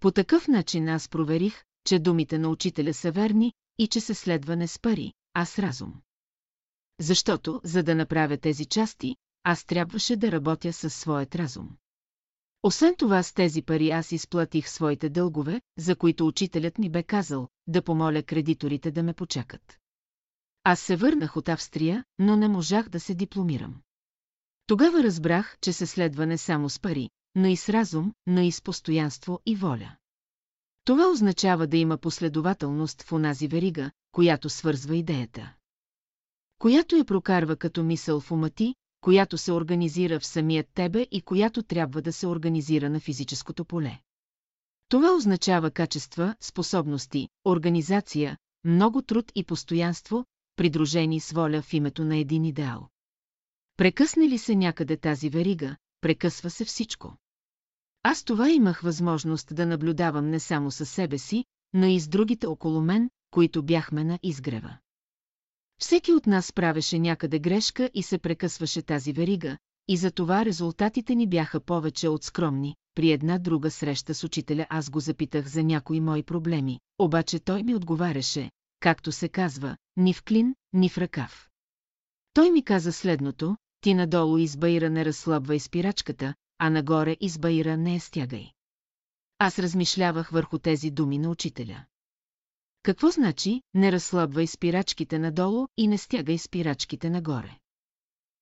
По 0.00 0.10
такъв 0.10 0.48
начин 0.48 0.88
аз 0.88 1.08
проверих, 1.08 1.64
че 1.86 1.98
думите 1.98 2.38
на 2.38 2.48
учителя 2.48 2.94
са 2.94 3.10
верни 3.10 3.52
и 3.78 3.88
че 3.88 4.00
се 4.00 4.14
следва 4.14 4.56
не 4.56 4.66
с 4.66 4.78
пари, 4.78 5.12
а 5.34 5.44
с 5.44 5.58
разум. 5.58 5.94
Защото, 7.00 7.60
за 7.64 7.82
да 7.82 7.94
направя 7.94 8.36
тези 8.36 8.64
части, 8.64 9.16
аз 9.44 9.64
трябваше 9.64 10.16
да 10.16 10.32
работя 10.32 10.72
със 10.72 10.94
своят 10.94 11.34
разум. 11.34 11.68
Освен 12.62 12.94
това 12.96 13.22
с 13.22 13.32
тези 13.32 13.62
пари 13.62 13.90
аз 13.90 14.12
изплатих 14.12 14.68
своите 14.68 15.08
дългове, 15.08 15.60
за 15.78 15.96
които 15.96 16.26
учителят 16.26 16.78
ми 16.78 16.90
бе 16.90 17.02
казал, 17.02 17.48
да 17.66 17.82
помоля 17.82 18.22
кредиторите 18.22 18.90
да 18.90 19.02
ме 19.02 19.12
почакат. 19.12 19.78
Аз 20.64 20.80
се 20.80 20.96
върнах 20.96 21.36
от 21.36 21.48
Австрия, 21.48 22.04
но 22.18 22.36
не 22.36 22.48
можах 22.48 22.88
да 22.88 23.00
се 23.00 23.14
дипломирам. 23.14 23.74
Тогава 24.66 25.02
разбрах, 25.02 25.56
че 25.60 25.72
се 25.72 25.86
следва 25.86 26.26
не 26.26 26.38
само 26.38 26.70
с 26.70 26.80
пари, 26.80 27.10
но 27.34 27.46
и 27.46 27.56
с 27.56 27.68
разум, 27.68 28.12
но 28.26 28.40
и 28.40 28.52
с 28.52 28.62
постоянство 28.62 29.40
и 29.46 29.56
воля. 29.56 29.96
Това 30.84 31.10
означава 31.10 31.66
да 31.66 31.76
има 31.76 31.98
последователност 31.98 33.02
в 33.02 33.12
онази 33.12 33.48
верига, 33.48 33.90
която 34.12 34.48
свързва 34.48 34.96
идеята. 34.96 35.54
Която 36.60 36.96
я 36.96 37.04
прокарва 37.04 37.56
като 37.56 37.82
мисъл 37.82 38.20
в 38.20 38.30
ума 38.30 38.50
ти, 38.50 38.74
която 39.00 39.38
се 39.38 39.52
организира 39.52 40.20
в 40.20 40.26
самият 40.26 40.68
тебе 40.74 41.06
и 41.10 41.22
която 41.22 41.62
трябва 41.62 42.02
да 42.02 42.12
се 42.12 42.26
организира 42.26 42.90
на 42.90 43.00
физическото 43.00 43.64
поле. 43.64 44.00
Това 44.88 45.14
означава 45.16 45.70
качества, 45.70 46.34
способности, 46.40 47.28
организация, 47.44 48.36
много 48.64 49.02
труд 49.02 49.32
и 49.34 49.44
постоянство, 49.44 50.24
придружени 50.56 51.20
с 51.20 51.32
воля 51.32 51.62
в 51.62 51.72
името 51.72 52.04
на 52.04 52.16
един 52.16 52.44
идеал. 52.44 52.88
Прекъсне 53.76 54.28
ли 54.28 54.38
се 54.38 54.54
някъде 54.54 54.96
тази 54.96 55.30
верига, 55.30 55.76
прекъсва 56.00 56.50
се 56.50 56.64
всичко. 56.64 57.16
Аз 58.02 58.24
това 58.24 58.50
имах 58.50 58.80
възможност 58.80 59.54
да 59.54 59.66
наблюдавам 59.66 60.30
не 60.30 60.40
само 60.40 60.70
със 60.70 60.90
себе 60.90 61.18
си, 61.18 61.44
но 61.72 61.86
и 61.86 62.00
с 62.00 62.08
другите 62.08 62.46
около 62.46 62.80
мен, 62.80 63.10
които 63.30 63.62
бяхме 63.62 64.04
на 64.04 64.18
изгрева. 64.22 64.78
Всеки 65.80 66.12
от 66.12 66.26
нас 66.26 66.52
правеше 66.52 66.98
някъде 66.98 67.38
грешка 67.38 67.90
и 67.94 68.02
се 68.02 68.18
прекъсваше 68.18 68.82
тази 68.82 69.12
верига, 69.12 69.58
и 69.88 69.96
за 69.96 70.10
това 70.10 70.44
резултатите 70.44 71.14
ни 71.14 71.28
бяха 71.28 71.60
повече 71.60 72.08
от 72.08 72.24
скромни. 72.24 72.76
При 72.94 73.10
една 73.10 73.38
друга 73.38 73.70
среща 73.70 74.14
с 74.14 74.24
учителя 74.24 74.66
аз 74.70 74.90
го 74.90 75.00
запитах 75.00 75.46
за 75.46 75.64
някои 75.64 76.00
мои 76.00 76.22
проблеми, 76.22 76.80
обаче 76.98 77.38
той 77.38 77.62
ми 77.62 77.74
отговаряше, 77.74 78.50
както 78.80 79.12
се 79.12 79.28
казва, 79.28 79.76
ни 79.96 80.14
в 80.14 80.22
клин, 80.22 80.54
ни 80.72 80.88
в 80.88 80.98
ръкав. 80.98 81.48
Той 82.32 82.50
ми 82.50 82.64
каза 82.64 82.92
следното, 82.92 83.56
ти 83.80 83.94
надолу 83.94 84.38
избаира 84.38 84.90
не 84.90 85.04
разслабвай 85.04 85.60
спирачката, 85.60 86.34
а 86.58 86.70
нагоре 86.70 87.16
избаира 87.20 87.76
не 87.76 87.94
я 87.94 88.00
стягай. 88.00 88.50
Аз 89.38 89.58
размишлявах 89.58 90.30
върху 90.30 90.58
тези 90.58 90.90
думи 90.90 91.18
на 91.18 91.30
учителя. 91.30 91.84
Какво 92.82 93.10
значи 93.10 93.62
не 93.74 93.92
разслабвай 93.92 94.46
спирачките 94.46 95.18
надолу 95.18 95.66
и 95.76 95.88
не 95.88 95.98
стягай 95.98 96.38
спирачките 96.38 97.10
нагоре? 97.10 97.58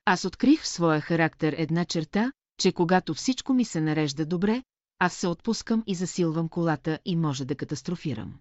Аз 0.04 0.24
открих 0.24 0.62
в 0.62 0.68
своя 0.68 1.00
характер 1.00 1.54
една 1.58 1.84
черта, 1.84 2.32
че 2.60 2.72
когато 2.72 3.14
всичко 3.14 3.52
ми 3.54 3.64
се 3.64 3.80
нарежда 3.80 4.26
добре, 4.26 4.62
аз 4.98 5.14
се 5.14 5.26
отпускам 5.26 5.82
и 5.86 5.94
засилвам 5.94 6.48
колата 6.48 6.98
и 7.04 7.16
може 7.16 7.44
да 7.44 7.56
катастрофирам. 7.56 8.34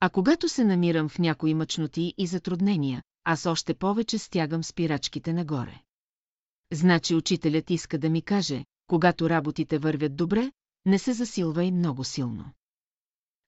А 0.00 0.08
когато 0.08 0.48
се 0.48 0.64
намирам 0.64 1.08
в 1.08 1.18
някои 1.18 1.54
мъчноти 1.54 2.14
и 2.18 2.26
затруднения, 2.26 3.02
аз 3.24 3.46
още 3.46 3.74
повече 3.74 4.18
стягам 4.18 4.64
спирачките 4.64 5.32
нагоре. 5.32 5.82
Значи 6.72 7.14
учителят 7.14 7.70
иска 7.70 7.98
да 7.98 8.10
ми 8.10 8.22
каже, 8.22 8.64
когато 8.86 9.30
работите 9.30 9.78
вървят 9.78 10.16
добре, 10.16 10.52
не 10.86 10.98
се 10.98 11.12
засилвай 11.12 11.70
много 11.70 12.04
силно. 12.04 12.44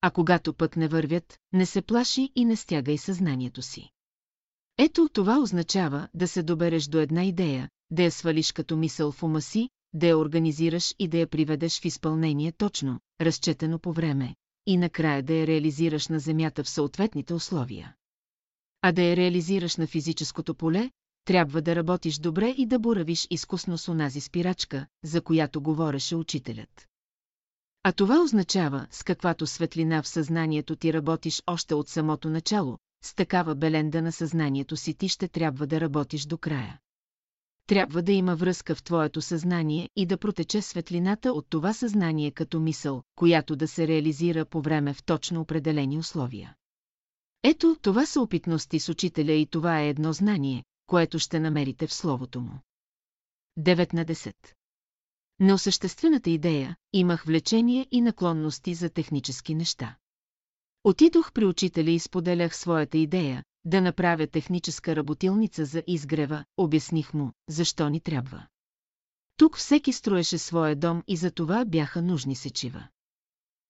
А 0.06 0.10
когато 0.10 0.54
пък 0.54 0.76
не 0.76 0.88
вървят, 0.88 1.38
не 1.52 1.66
се 1.66 1.82
плаши 1.82 2.30
и 2.34 2.44
не 2.44 2.56
стягай 2.56 2.98
съзнанието 2.98 3.62
си. 3.62 3.90
Ето 4.78 5.08
това 5.12 5.38
означава 5.38 6.08
да 6.14 6.28
се 6.28 6.42
добереш 6.42 6.84
до 6.84 6.98
една 6.98 7.24
идея, 7.24 7.68
да 7.90 8.02
я 8.02 8.10
свалиш 8.10 8.52
като 8.52 8.76
мисъл 8.76 9.12
в 9.12 9.22
ума 9.22 9.42
си, 9.42 9.68
да 9.92 10.06
я 10.06 10.18
организираш 10.18 10.94
и 10.98 11.08
да 11.08 11.18
я 11.18 11.26
приведеш 11.26 11.80
в 11.80 11.84
изпълнение 11.84 12.52
точно, 12.52 13.00
разчетено 13.20 13.78
по 13.78 13.92
време, 13.92 14.34
и 14.66 14.76
накрая 14.76 15.22
да 15.22 15.34
я 15.34 15.46
реализираш 15.46 16.08
на 16.08 16.18
Земята 16.18 16.64
в 16.64 16.68
съответните 16.68 17.34
условия. 17.34 17.94
А 18.82 18.92
да 18.92 19.02
я 19.02 19.16
реализираш 19.16 19.76
на 19.76 19.86
физическото 19.86 20.54
поле, 20.54 20.90
трябва 21.24 21.62
да 21.62 21.76
работиш 21.76 22.18
добре 22.18 22.48
и 22.48 22.66
да 22.66 22.78
боравиш 22.78 23.26
изкусно 23.30 23.78
с 23.78 23.88
онази 23.88 24.20
спирачка, 24.20 24.86
за 25.04 25.22
която 25.22 25.62
говореше 25.62 26.16
учителят. 26.16 26.88
А 27.86 27.92
това 27.92 28.22
означава, 28.22 28.86
с 28.90 29.02
каквато 29.02 29.46
светлина 29.46 30.02
в 30.02 30.08
съзнанието 30.08 30.76
ти 30.76 30.92
работиш 30.92 31.42
още 31.46 31.74
от 31.74 31.88
самото 31.88 32.30
начало, 32.30 32.78
с 33.04 33.14
такава 33.14 33.54
беленда 33.54 34.02
на 34.02 34.12
съзнанието 34.12 34.76
си 34.76 34.94
ти 34.94 35.08
ще 35.08 35.28
трябва 35.28 35.66
да 35.66 35.80
работиш 35.80 36.26
до 36.26 36.38
края. 36.38 36.78
Трябва 37.66 38.02
да 38.02 38.12
има 38.12 38.36
връзка 38.36 38.74
в 38.74 38.82
твоето 38.82 39.22
съзнание 39.22 39.88
и 39.96 40.06
да 40.06 40.18
протече 40.18 40.62
светлината 40.62 41.32
от 41.32 41.46
това 41.50 41.72
съзнание 41.72 42.30
като 42.30 42.60
мисъл, 42.60 43.02
която 43.16 43.56
да 43.56 43.68
се 43.68 43.88
реализира 43.88 44.44
по 44.44 44.62
време 44.62 44.94
в 44.94 45.04
точно 45.04 45.40
определени 45.40 45.98
условия. 45.98 46.54
Ето, 47.42 47.76
това 47.82 48.06
са 48.06 48.20
опитности 48.20 48.80
с 48.80 48.88
учителя 48.88 49.32
и 49.32 49.46
това 49.46 49.80
е 49.80 49.88
едно 49.88 50.12
знание, 50.12 50.64
което 50.86 51.18
ще 51.18 51.40
намерите 51.40 51.86
в 51.86 51.94
словото 51.94 52.40
му. 52.40 52.60
9 53.58 53.94
на 53.94 54.04
10. 54.04 54.34
Неосъществената 55.40 56.30
идея, 56.30 56.76
имах 56.92 57.24
влечение 57.24 57.86
и 57.90 58.00
наклонности 58.00 58.74
за 58.74 58.90
технически 58.90 59.54
неща. 59.54 59.96
Отидох 60.84 61.32
при 61.32 61.44
учителя 61.44 61.90
и 61.90 61.98
споделях 61.98 62.56
своята 62.56 62.98
идея, 62.98 63.44
да 63.64 63.80
направя 63.80 64.26
техническа 64.26 64.96
работилница 64.96 65.64
за 65.64 65.82
изгрева, 65.86 66.44
обясних 66.56 67.14
му, 67.14 67.32
защо 67.48 67.88
ни 67.88 68.00
трябва. 68.00 68.46
Тук 69.36 69.58
всеки 69.58 69.92
строеше 69.92 70.38
своя 70.38 70.76
дом 70.76 71.02
и 71.06 71.16
за 71.16 71.30
това 71.30 71.64
бяха 71.64 72.02
нужни 72.02 72.36
сечива. 72.36 72.88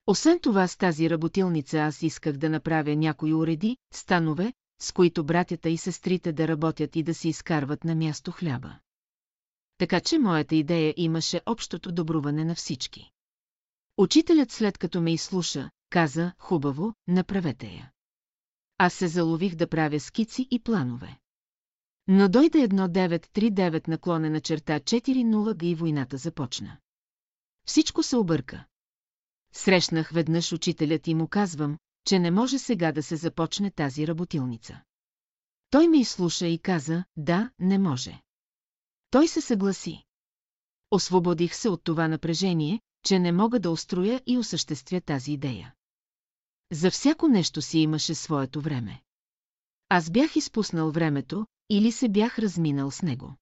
Освен 0.06 0.40
това 0.40 0.68
с 0.68 0.76
тази 0.76 1.10
работилница 1.10 1.78
аз 1.78 2.02
исках 2.02 2.36
да 2.36 2.50
направя 2.50 2.96
някои 2.96 3.34
уреди, 3.34 3.76
станове, 3.94 4.52
с 4.80 4.92
които 4.92 5.24
братята 5.24 5.68
и 5.68 5.76
сестрите 5.76 6.32
да 6.32 6.48
работят 6.48 6.96
и 6.96 7.02
да 7.02 7.14
си 7.14 7.28
изкарват 7.28 7.84
на 7.84 7.94
място 7.94 8.30
хляба. 8.30 8.78
Така 9.78 10.00
че 10.00 10.18
моята 10.18 10.54
идея 10.54 10.94
имаше 10.96 11.40
общото 11.46 11.92
добруване 11.92 12.44
на 12.44 12.54
всички. 12.54 13.10
Учителят 13.96 14.52
след 14.52 14.78
като 14.78 15.00
ме 15.00 15.12
изслуша, 15.12 15.70
каза, 15.90 16.32
хубаво, 16.38 16.94
направете 17.08 17.66
я. 17.66 17.90
Аз 18.78 18.94
се 18.94 19.08
залових 19.08 19.54
да 19.54 19.68
правя 19.68 20.00
скици 20.00 20.48
и 20.50 20.60
планове. 20.60 21.18
Но 22.08 22.28
дойде 22.28 22.60
едно 22.60 22.88
939 22.88 23.88
наклонена 23.88 24.40
черта 24.40 24.80
4.0 24.80 25.58
г 25.58 25.66
и 25.66 25.74
войната 25.74 26.16
започна. 26.16 26.76
Всичко 27.66 28.02
се 28.02 28.16
обърка. 28.16 28.64
Срещнах 29.52 30.10
веднъж 30.10 30.52
учителят 30.52 31.06
и 31.06 31.14
му 31.14 31.28
казвам, 31.28 31.78
че 32.06 32.18
не 32.18 32.30
може 32.30 32.58
сега 32.58 32.92
да 32.92 33.02
се 33.02 33.16
започне 33.16 33.70
тази 33.70 34.06
работилница. 34.06 34.82
Той 35.70 35.88
ме 35.88 36.00
изслуша 36.00 36.46
и 36.46 36.58
каза, 36.58 37.04
да, 37.16 37.50
не 37.58 37.78
може. 37.78 38.23
Той 39.14 39.28
се 39.28 39.40
съгласи. 39.40 40.04
Освободих 40.90 41.54
се 41.54 41.68
от 41.68 41.84
това 41.84 42.08
напрежение, 42.08 42.80
че 43.04 43.18
не 43.18 43.32
мога 43.32 43.60
да 43.60 43.70
устроя 43.70 44.22
и 44.26 44.38
осъществя 44.38 45.00
тази 45.00 45.32
идея. 45.32 45.74
За 46.72 46.90
всяко 46.90 47.28
нещо 47.28 47.62
си 47.62 47.78
имаше 47.78 48.14
своето 48.14 48.60
време. 48.60 49.02
Аз 49.88 50.10
бях 50.10 50.36
изпуснал 50.36 50.90
времето 50.90 51.46
или 51.70 51.92
се 51.92 52.08
бях 52.08 52.38
разминал 52.38 52.90
с 52.90 53.02
него. 53.02 53.36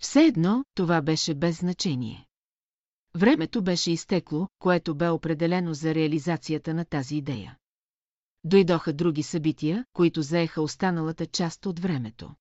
Все 0.00 0.24
едно, 0.24 0.64
това 0.74 1.02
беше 1.02 1.34
без 1.34 1.58
значение. 1.58 2.26
Времето 3.14 3.62
беше 3.62 3.90
изтекло, 3.92 4.48
което 4.58 4.94
бе 4.94 5.08
определено 5.08 5.74
за 5.74 5.94
реализацията 5.94 6.74
на 6.74 6.84
тази 6.84 7.16
идея. 7.16 7.58
Дойдоха 8.44 8.92
други 8.92 9.22
събития, 9.22 9.84
които 9.92 10.22
заеха 10.22 10.62
останалата 10.62 11.26
част 11.26 11.66
от 11.66 11.78
времето. 11.78 12.34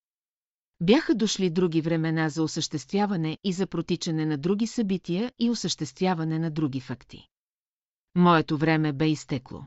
Бяха 0.81 1.15
дошли 1.15 1.49
други 1.49 1.81
времена 1.81 2.29
за 2.29 2.43
осъществяване 2.43 3.37
и 3.43 3.53
за 3.53 3.67
протичане 3.67 4.25
на 4.25 4.37
други 4.37 4.67
събития 4.67 5.31
и 5.39 5.49
осъществяване 5.49 6.39
на 6.39 6.51
други 6.51 6.79
факти. 6.79 7.27
Моето 8.15 8.57
време 8.57 8.93
бе 8.93 9.09
изтекло. 9.09 9.65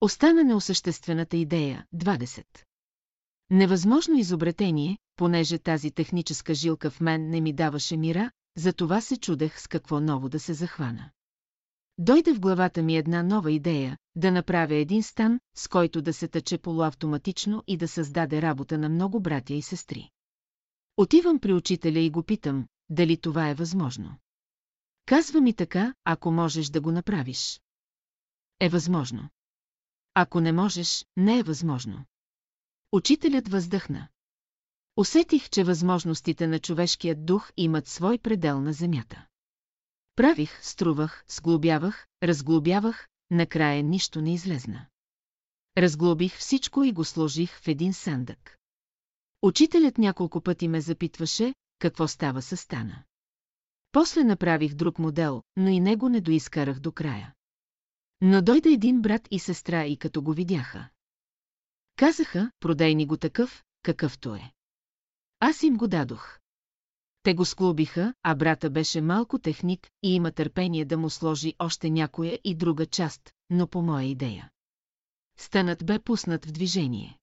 Остана 0.00 0.44
неосъществената 0.44 1.36
идея, 1.36 1.86
20. 1.96 2.44
Невъзможно 3.50 4.18
изобретение, 4.18 4.98
понеже 5.16 5.58
тази 5.58 5.90
техническа 5.90 6.54
жилка 6.54 6.90
в 6.90 7.00
мен 7.00 7.30
не 7.30 7.40
ми 7.40 7.52
даваше 7.52 7.96
мира, 7.96 8.30
затова 8.56 9.00
се 9.00 9.16
чудех 9.16 9.60
с 9.60 9.68
какво 9.68 10.00
ново 10.00 10.28
да 10.28 10.40
се 10.40 10.54
захвана. 10.54 11.10
Дойде 11.98 12.34
в 12.34 12.40
главата 12.40 12.82
ми 12.82 12.96
една 12.96 13.22
нова 13.22 13.52
идея, 13.52 13.98
да 14.16 14.32
направя 14.32 14.74
един 14.74 15.02
стан, 15.02 15.40
с 15.56 15.68
който 15.68 16.02
да 16.02 16.12
се 16.12 16.28
тъче 16.28 16.58
полуавтоматично 16.58 17.62
и 17.66 17.76
да 17.76 17.88
създаде 17.88 18.42
работа 18.42 18.78
на 18.78 18.88
много 18.88 19.20
братя 19.20 19.54
и 19.54 19.62
сестри. 19.62 20.10
Отивам 20.96 21.38
при 21.38 21.52
учителя 21.52 21.98
и 21.98 22.10
го 22.10 22.22
питам, 22.22 22.66
дали 22.90 23.16
това 23.16 23.48
е 23.48 23.54
възможно. 23.54 24.18
Казва 25.06 25.40
ми 25.40 25.54
така, 25.54 25.94
ако 26.04 26.30
можеш 26.30 26.66
да 26.66 26.80
го 26.80 26.92
направиш. 26.92 27.62
Е 28.60 28.68
възможно. 28.68 29.28
Ако 30.14 30.40
не 30.40 30.52
можеш, 30.52 31.06
не 31.16 31.38
е 31.38 31.42
възможно. 31.42 32.04
Учителят 32.92 33.48
въздъхна. 33.48 34.08
Усетих, 34.96 35.50
че 35.50 35.64
възможностите 35.64 36.46
на 36.46 36.58
човешкият 36.58 37.26
дух 37.26 37.50
имат 37.56 37.88
свой 37.88 38.18
предел 38.18 38.60
на 38.60 38.72
земята. 38.72 39.26
Правих, 40.16 40.64
струвах, 40.64 41.24
сглобявах, 41.28 42.06
разглобявах, 42.22 43.08
накрая 43.30 43.82
нищо 43.82 44.20
не 44.20 44.34
излезна. 44.34 44.86
Разглобих 45.78 46.36
всичко 46.36 46.84
и 46.84 46.92
го 46.92 47.04
сложих 47.04 47.60
в 47.60 47.68
един 47.68 47.92
сандък. 47.94 48.58
Учителят 49.42 49.98
няколко 49.98 50.40
пъти 50.40 50.68
ме 50.68 50.80
запитваше, 50.80 51.54
какво 51.78 52.08
става 52.08 52.42
с 52.42 52.56
стана. 52.56 53.04
После 53.92 54.24
направих 54.24 54.74
друг 54.74 54.98
модел, 54.98 55.42
но 55.56 55.68
и 55.68 55.80
него 55.80 56.08
не 56.08 56.20
доискарах 56.20 56.80
до 56.80 56.92
края. 56.92 57.34
Но 58.20 58.42
дойде 58.42 58.70
един 58.70 59.02
брат 59.02 59.28
и 59.30 59.38
сестра 59.38 59.84
и 59.84 59.96
като 59.96 60.22
го 60.22 60.32
видяха. 60.32 60.88
Казаха, 61.96 62.50
продай 62.60 62.94
ни 62.94 63.06
го 63.06 63.16
такъв, 63.16 63.64
какъвто 63.82 64.34
е. 64.34 64.52
Аз 65.40 65.62
им 65.62 65.76
го 65.76 65.88
дадох. 65.88 66.38
Те 67.24 67.34
го 67.34 67.44
склубиха, 67.44 68.14
а 68.22 68.34
брата 68.34 68.70
беше 68.70 69.00
малко 69.00 69.38
техник 69.38 69.88
и 70.02 70.14
има 70.14 70.32
търпение 70.32 70.84
да 70.84 70.98
му 70.98 71.10
сложи 71.10 71.54
още 71.58 71.90
някоя 71.90 72.38
и 72.44 72.54
друга 72.54 72.86
част, 72.86 73.32
но 73.50 73.66
по 73.66 73.82
моя 73.82 74.04
идея. 74.06 74.50
Станът 75.38 75.86
бе 75.86 75.98
пуснат 75.98 76.46
в 76.46 76.52
движение. 76.52 77.18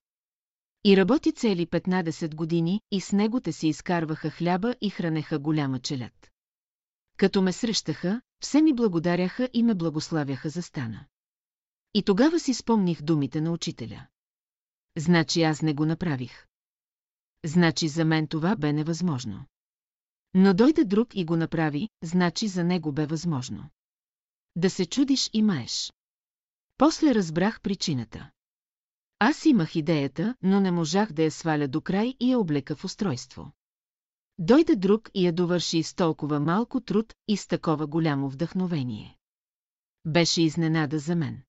И 0.84 0.98
работи 0.98 1.32
цели 1.32 1.68
15 1.68 2.36
години 2.36 2.82
и 2.92 3.02
с 3.02 3.12
него 3.12 3.40
те 3.42 3.52
си 3.52 3.68
изкарваха 3.68 4.30
хляба 4.30 4.76
и 4.82 4.90
хранеха 4.90 5.40
голяма 5.40 5.80
челят. 5.80 6.32
Като 7.18 7.42
ме 7.42 7.54
срещаха, 7.54 8.22
все 8.40 8.62
ми 8.62 8.74
благодаряха 8.74 9.50
и 9.54 9.64
ме 9.64 9.76
благославяха 9.76 10.50
за 10.50 10.62
стана. 10.62 11.06
И 11.94 12.04
тогава 12.04 12.40
си 12.40 12.54
спомних 12.54 13.02
думите 13.02 13.42
на 13.42 13.52
учителя. 13.52 14.08
Значи 14.98 15.44
аз 15.44 15.62
не 15.62 15.74
го 15.74 15.86
направих. 15.86 16.46
Значи 17.46 17.88
за 17.88 18.06
мен 18.06 18.28
това 18.28 18.56
бе 18.56 18.74
невъзможно. 18.74 19.46
Но 20.34 20.54
дойде 20.54 20.86
друг 20.86 21.16
и 21.16 21.26
го 21.26 21.38
направи, 21.38 21.90
значи 22.04 22.48
за 22.48 22.64
него 22.64 22.92
бе 22.92 23.06
възможно. 23.06 23.70
Да 24.56 24.70
се 24.70 24.86
чудиш 24.86 25.30
и 25.34 25.42
маеш. 25.42 25.94
После 26.78 27.16
разбрах 27.16 27.62
причината. 27.62 28.32
Аз 29.20 29.46
имах 29.46 29.76
идеята, 29.76 30.36
но 30.42 30.60
не 30.62 30.72
можах 30.72 31.12
да 31.12 31.24
я 31.24 31.32
сваля 31.32 31.68
до 31.68 31.82
край 31.82 32.16
и 32.20 32.32
я 32.32 32.40
облека 32.40 32.76
в 32.76 32.86
устройство. 32.86 33.52
Дойде 34.40 34.76
друг 34.76 35.10
и 35.14 35.26
я 35.26 35.34
довърши 35.34 35.84
с 35.84 35.94
толкова 35.94 36.40
малко 36.40 36.82
труд 36.82 37.14
и 37.28 37.38
с 37.38 37.48
такова 37.48 37.88
голямо 37.88 38.30
вдъхновение. 38.30 39.18
Беше 40.06 40.42
изненада 40.42 41.00
за 41.00 41.16
мен. 41.16 41.42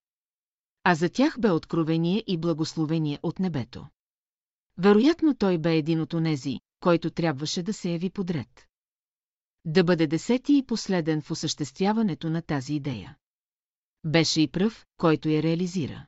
А 0.83 0.95
за 0.95 1.09
тях 1.09 1.39
бе 1.39 1.51
откровение 1.51 2.23
и 2.27 2.37
благословение 2.37 3.19
от 3.23 3.39
небето. 3.39 3.87
Вероятно 4.77 5.35
той 5.35 5.57
бе 5.57 5.75
един 5.75 6.01
от 6.01 6.13
онези, 6.13 6.59
който 6.79 7.11
трябваше 7.11 7.63
да 7.63 7.73
се 7.73 7.89
яви 7.89 8.09
подред. 8.09 8.67
Да 9.65 9.83
бъде 9.83 10.07
десети 10.07 10.57
и 10.57 10.65
последен 10.65 11.21
в 11.21 11.31
осъществяването 11.31 12.29
на 12.29 12.41
тази 12.41 12.73
идея. 12.73 13.17
Беше 14.05 14.41
и 14.41 14.47
пръв, 14.47 14.85
който 14.97 15.29
я 15.29 15.43
реализира. 15.43 16.05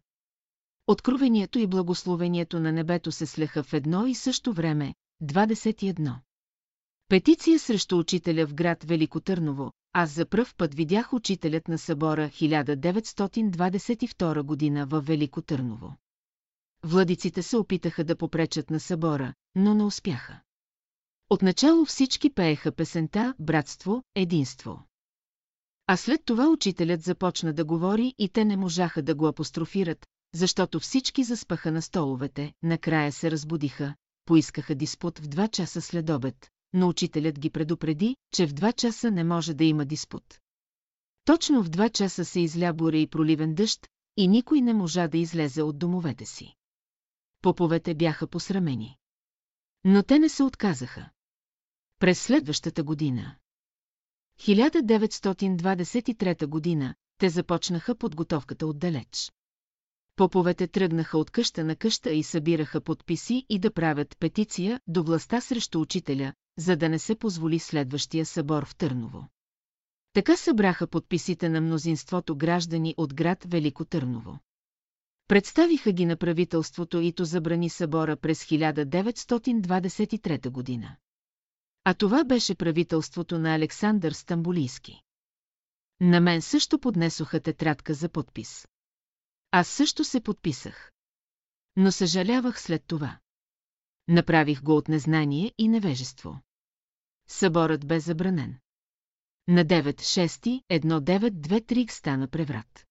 Откровението 0.88 1.59
и 1.59 1.67
благословението 1.67 2.59
на 2.59 2.72
небето 2.72 3.11
се 3.11 3.25
слеха 3.25 3.64
в 3.64 3.74
едно 3.74 4.06
и 4.06 4.16
също 4.16 4.53
време, 4.53 4.95
21. 5.24 6.16
Петиция 7.08 7.59
срещу 7.59 7.98
учителя 7.98 8.48
в 8.48 8.53
град 8.53 8.84
Велико 8.84 9.19
Търново. 9.19 9.72
Аз 9.93 10.11
за 10.11 10.25
пръв 10.25 10.56
път 10.56 10.74
видях 10.74 11.14
учителят 11.14 11.67
на 11.67 11.77
събора 11.77 12.30
1922 12.30 14.42
година 14.42 14.85
в 14.85 15.01
Велико 15.01 15.42
Търново. 15.42 15.95
Владиците 16.84 17.43
се 17.43 17.58
опитаха 17.58 18.03
да 18.03 18.16
попречат 18.16 18.69
на 18.69 18.80
събора, 18.80 19.34
но 19.56 19.74
не 19.74 19.84
успяха. 19.84 20.42
Отначало 21.30 21.86
всички 21.86 22.30
пееха 22.30 22.72
песента 22.72 23.34
«Братство, 23.40 24.04
единство». 24.16 24.84
А 25.88 25.98
след 25.98 26.26
това 26.26 26.50
учителят 26.50 27.02
започна 27.02 27.54
да 27.54 27.66
говори 27.66 28.14
и 28.18 28.30
те 28.30 28.45
не 28.45 28.58
можаха 28.58 29.02
да 29.02 29.16
го 29.16 29.28
апострофират, 29.28 30.06
защото 30.34 30.80
всички 30.80 31.24
заспаха 31.24 31.72
на 31.72 31.82
столовете, 31.82 32.54
накрая 32.64 33.12
се 33.12 33.32
разбудиха, 33.32 33.95
поискаха 34.26 34.76
диспут 34.76 35.20
в 35.20 35.28
два 35.28 35.48
часа 35.48 35.82
след 35.82 36.10
обед, 36.10 36.50
но 36.74 36.88
учителят 36.88 37.40
ги 37.40 37.50
предупреди, 37.50 38.16
че 38.34 38.48
в 38.48 38.54
два 38.54 38.72
часа 38.72 39.12
не 39.12 39.24
може 39.24 39.54
да 39.54 39.64
има 39.64 39.86
диспут. 39.86 40.40
Точно 41.26 41.64
в 41.64 41.70
два 41.70 41.90
часа 41.90 42.26
се 42.26 42.40
изля 42.40 42.74
буря 42.74 42.98
и 42.98 43.08
проливен 43.08 43.56
дъжд, 43.56 43.88
и 44.18 44.28
никой 44.28 44.62
не 44.62 44.74
можа 44.74 45.08
да 45.08 45.18
излезе 45.18 45.62
от 45.62 45.80
домовете 45.80 46.26
си. 46.26 46.54
Поповете 47.42 47.95
бяха 47.95 48.28
посрамени. 48.28 48.98
Но 49.84 50.04
те 50.04 50.20
не 50.20 50.30
се 50.30 50.44
отказаха. 50.44 51.10
През 52.06 52.22
следващата 52.22 52.84
година. 52.84 53.35
1923 54.40 56.45
година, 56.45 56.95
те 57.17 57.30
започнаха 57.30 57.95
подготовката 57.95 58.67
отдалеч. 58.67 59.32
Поповете 60.16 60.67
тръгнаха 60.67 61.17
от 61.17 61.32
къща 61.32 61.64
на 61.64 61.75
къща 61.75 62.11
и 62.11 62.24
събираха 62.24 62.82
подписи 62.82 63.45
и 63.50 63.59
да 63.59 63.74
правят 63.74 64.17
петиция 64.19 64.80
до 64.88 65.03
властта 65.03 65.42
срещу 65.42 65.82
учителя, 65.82 66.34
за 66.58 66.77
да 66.77 66.90
не 66.90 67.00
се 67.00 67.16
позволи 67.16 67.59
следващия 67.59 68.25
събор 68.25 68.66
в 68.66 68.75
Търново. 68.75 69.27
Така 70.14 70.38
събраха 70.38 70.88
подписите 70.88 71.50
на 71.50 71.61
мнозинството 71.61 72.35
граждани 72.35 72.93
от 72.98 73.14
град 73.14 73.45
Велико 73.48 73.85
Търново. 73.85 74.40
Представиха 75.27 75.92
ги 75.92 76.06
на 76.06 76.17
правителството 76.17 77.01
и 77.01 77.14
то 77.14 77.25
забрани 77.25 77.69
събора 77.69 78.16
през 78.16 78.43
1923 78.43 80.50
година. 80.50 80.95
А 81.88 81.94
това 81.94 82.24
беше 82.24 82.56
правителството 82.56 83.40
на 83.40 83.56
Александър 83.56 84.12
Стамбулийски. 84.12 85.02
На 86.02 86.22
мен 86.22 86.42
също 86.42 86.80
поднесоха 86.80 87.40
тетрадка 87.40 87.94
за 87.94 88.10
подпис. 88.10 88.68
Аз 89.52 89.68
също 89.68 90.04
се 90.04 90.22
подписах. 90.22 90.92
Но 91.76 91.92
съжалявах 91.92 92.62
след 92.62 92.84
това. 92.88 93.20
Направих 94.08 94.64
го 94.64 94.78
от 94.78 94.88
незнание 94.88 95.52
и 95.58 95.68
невежество. 95.68 96.42
Съборът 97.28 97.88
бе 97.88 98.00
забранен. 98.00 98.58
На 99.48 99.66
9-6-1923 99.66 101.92
стана 101.92 102.28
преврат. 102.28 102.86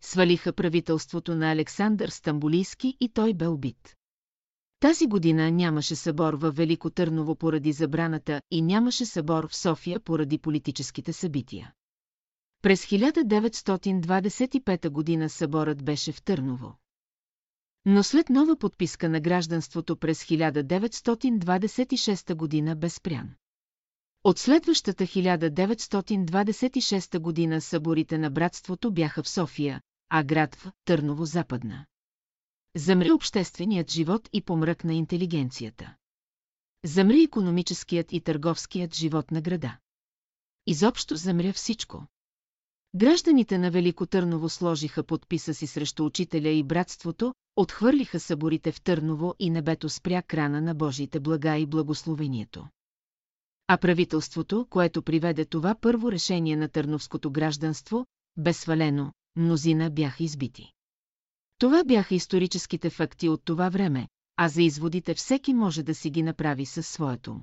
Свалиха 0.00 0.52
правителството 0.52 1.34
на 1.34 1.52
Александър 1.52 2.08
Стамбулийски 2.08 2.96
и 3.00 3.08
той 3.08 3.34
бе 3.34 3.46
убит. 3.46 3.96
Тази 4.80 5.06
година 5.06 5.50
нямаше 5.50 5.96
събор 5.96 6.34
във 6.34 6.56
Велико 6.56 6.90
Търново 6.90 7.36
поради 7.36 7.72
забраната 7.72 8.40
и 8.50 8.62
нямаше 8.62 9.06
събор 9.06 9.48
в 9.48 9.56
София 9.56 10.00
поради 10.00 10.38
политическите 10.38 11.12
събития. 11.12 11.72
През 12.62 12.86
1925 12.86 14.88
година 14.88 15.28
съборът 15.28 15.84
беше 15.84 16.12
в 16.12 16.22
Търново. 16.22 16.74
Но 17.84 18.02
след 18.02 18.30
нова 18.30 18.56
подписка 18.56 19.08
на 19.08 19.20
гражданството 19.20 19.96
през 19.96 20.24
1926 20.24 22.34
година 22.34 22.76
бе 22.76 22.88
спрян. 22.88 23.30
От 24.24 24.38
следващата 24.38 25.04
1926 25.04 27.18
година 27.18 27.60
съборите 27.60 28.18
на 28.18 28.30
братството 28.30 28.92
бяха 28.92 29.22
в 29.22 29.28
София, 29.28 29.80
а 30.08 30.24
град 30.24 30.54
в 30.54 30.72
Търново 30.84 31.24
западна. 31.24 31.86
Замри 32.76 33.12
общественият 33.12 33.90
живот 33.90 34.28
и 34.32 34.42
помръкна 34.42 34.94
интелигенцията. 34.94 35.94
Замри 36.84 37.22
економическият 37.22 38.12
и 38.12 38.20
търговският 38.20 38.94
живот 38.94 39.30
на 39.30 39.40
града. 39.40 39.76
Изобщо 40.66 41.16
замря 41.16 41.52
всичко. 41.52 42.06
Гражданите 42.94 43.58
на 43.58 43.70
Велико 43.70 44.06
Търново 44.06 44.48
сложиха 44.48 45.02
подписа 45.02 45.54
си 45.54 45.66
срещу 45.66 46.04
учителя 46.04 46.48
и 46.48 46.62
братството, 46.62 47.34
отхвърлиха 47.56 48.20
съборите 48.20 48.72
в 48.72 48.80
Търново 48.80 49.34
и 49.38 49.50
небето 49.50 49.88
спря 49.88 50.22
крана 50.22 50.60
на 50.60 50.74
Божиите 50.74 51.20
блага 51.20 51.56
и 51.56 51.66
благословението. 51.66 52.68
А 53.68 53.76
правителството, 53.76 54.66
което 54.70 55.02
приведе 55.02 55.44
това 55.44 55.74
първо 55.80 56.12
решение 56.12 56.56
на 56.56 56.68
търновското 56.68 57.30
гражданство, 57.30 58.06
бе 58.36 58.52
свалено, 58.52 59.12
мнозина 59.36 59.90
бяха 59.90 60.24
избити. 60.24 60.75
Това 61.58 61.84
бяха 61.84 62.14
историческите 62.14 62.90
факти 62.90 63.28
от 63.28 63.44
това 63.44 63.68
време, 63.68 64.08
а 64.36 64.48
за 64.48 64.62
изводите 64.62 65.14
всеки 65.14 65.54
може 65.54 65.82
да 65.82 65.94
си 65.94 66.10
ги 66.10 66.22
направи 66.22 66.66
със 66.66 66.88
своето. 66.88 67.40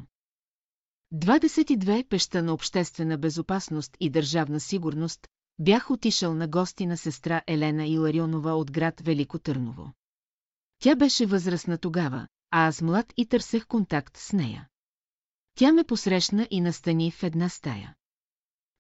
22 1.14 2.08
пеща 2.08 2.44
на 2.44 2.54
обществена 2.54 3.18
безопасност 3.18 3.98
и 4.00 4.10
държавна 4.10 4.60
сигурност 4.60 5.28
бях 5.60 5.92
отишъл 5.92 6.34
на 6.34 6.48
гости 6.48 6.86
на 6.86 6.98
сестра 6.98 7.42
Елена 7.48 7.88
Иларионова 7.88 8.52
от 8.52 8.72
град 8.72 9.02
Велико 9.02 9.40
Търново. 9.40 9.94
Тя 10.80 10.96
беше 10.96 11.26
възрастна 11.26 11.78
тогава, 11.78 12.28
а 12.52 12.68
аз 12.68 12.82
млад 12.82 13.14
и 13.18 13.26
търсех 13.26 13.68
контакт 13.68 14.18
с 14.18 14.34
нея. 14.34 14.68
Тя 15.56 15.72
ме 15.72 15.84
посрещна 15.84 16.48
и 16.52 16.62
настани 16.62 17.12
в 17.12 17.24
една 17.24 17.50
стая. 17.50 17.96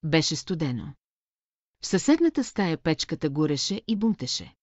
Беше 0.03 0.35
студено. 0.35 0.93
В 1.81 1.87
съседната 1.87 2.43
стая 2.43 2.77
печката 2.77 3.29
гореше 3.29 3.81
и 3.87 3.95
бунтеше. 3.95 4.55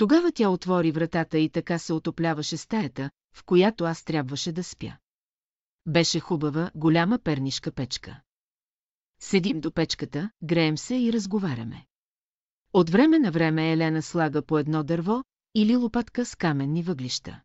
Тогава 0.00 0.32
тя 0.32 0.48
отвори 0.48 0.92
вратата 0.92 1.38
и 1.38 1.48
така 1.48 1.78
се 1.78 1.92
отопляваше 1.92 2.56
стаята, 2.56 3.10
в 3.34 3.44
която 3.44 3.84
аз 3.84 4.04
трябваше 4.04 4.52
да 4.52 4.64
спя. 4.64 4.96
Беше 5.86 6.20
хубава, 6.20 6.70
голяма 6.74 7.18
пернишка 7.18 7.72
печка. 7.72 8.20
Седим 9.22 9.60
до 9.60 9.72
печката, 9.72 10.30
греем 10.42 10.78
се 10.78 10.96
и 10.96 11.12
разговаряме. 11.12 11.86
От 12.72 12.90
време 12.90 13.18
на 13.18 13.30
време 13.30 13.72
Елена 13.72 14.02
слага 14.02 14.42
по 14.42 14.58
едно 14.58 14.82
дърво 14.82 15.24
или 15.54 15.76
лопатка 15.76 16.26
с 16.26 16.36
каменни 16.36 16.82
въглища. 16.82 17.40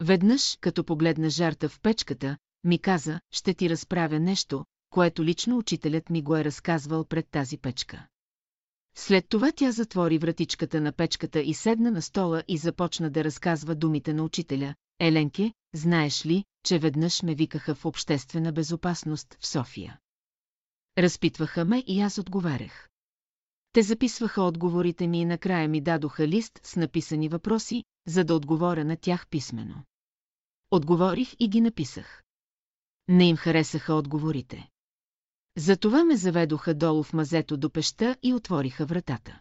Веднъж, 0.00 0.58
като 0.60 0.84
погледна 0.84 1.30
жарта 1.30 1.68
в 1.68 1.80
печката, 1.80 2.38
ми 2.64 2.78
каза, 2.78 3.20
ще 3.30 3.54
ти 3.54 3.70
разправя 3.70 4.20
нещо, 4.20 4.64
което 4.90 5.24
лично 5.24 5.58
учителят 5.58 6.10
ми 6.10 6.22
го 6.22 6.36
е 6.36 6.44
разказвал 6.44 7.04
пред 7.04 7.28
тази 7.30 7.58
печка. 7.58 8.06
След 8.94 9.28
това 9.28 9.52
тя 9.52 9.72
затвори 9.72 10.18
вратичката 10.18 10.80
на 10.80 10.92
печката 10.92 11.40
и 11.40 11.54
седна 11.54 11.90
на 11.90 12.02
стола 12.02 12.42
и 12.48 12.58
започна 12.58 13.10
да 13.10 13.24
разказва 13.24 13.74
думите 13.74 14.14
на 14.14 14.22
учителя. 14.22 14.74
Еленке, 14.98 15.52
знаеш 15.74 16.26
ли, 16.26 16.44
че 16.64 16.78
веднъж 16.78 17.22
ме 17.22 17.34
викаха 17.34 17.74
в 17.74 17.84
обществена 17.84 18.52
безопасност 18.52 19.36
в 19.40 19.46
София? 19.46 19.98
Разпитваха 20.98 21.64
ме 21.64 21.84
и 21.86 22.00
аз 22.00 22.18
отговарях. 22.18 22.88
Те 23.72 23.82
записваха 23.82 24.42
отговорите 24.42 25.06
ми 25.06 25.20
и 25.20 25.24
накрая 25.24 25.68
ми 25.68 25.80
дадоха 25.80 26.28
лист 26.28 26.60
с 26.62 26.76
написани 26.76 27.28
въпроси, 27.28 27.84
за 28.06 28.24
да 28.24 28.34
отговоря 28.34 28.84
на 28.84 28.96
тях 28.96 29.28
писменно. 29.28 29.84
Отговорих 30.70 31.34
и 31.38 31.48
ги 31.48 31.60
написах. 31.60 32.22
Не 33.08 33.28
им 33.28 33.36
харесаха 33.36 33.94
отговорите. 33.94 34.68
Затова 35.56 36.04
ме 36.04 36.16
заведоха 36.16 36.74
долу 36.74 37.02
в 37.02 37.12
мазето 37.12 37.56
до 37.56 37.70
пеща 37.70 38.16
и 38.22 38.34
отвориха 38.34 38.86
вратата. 38.86 39.40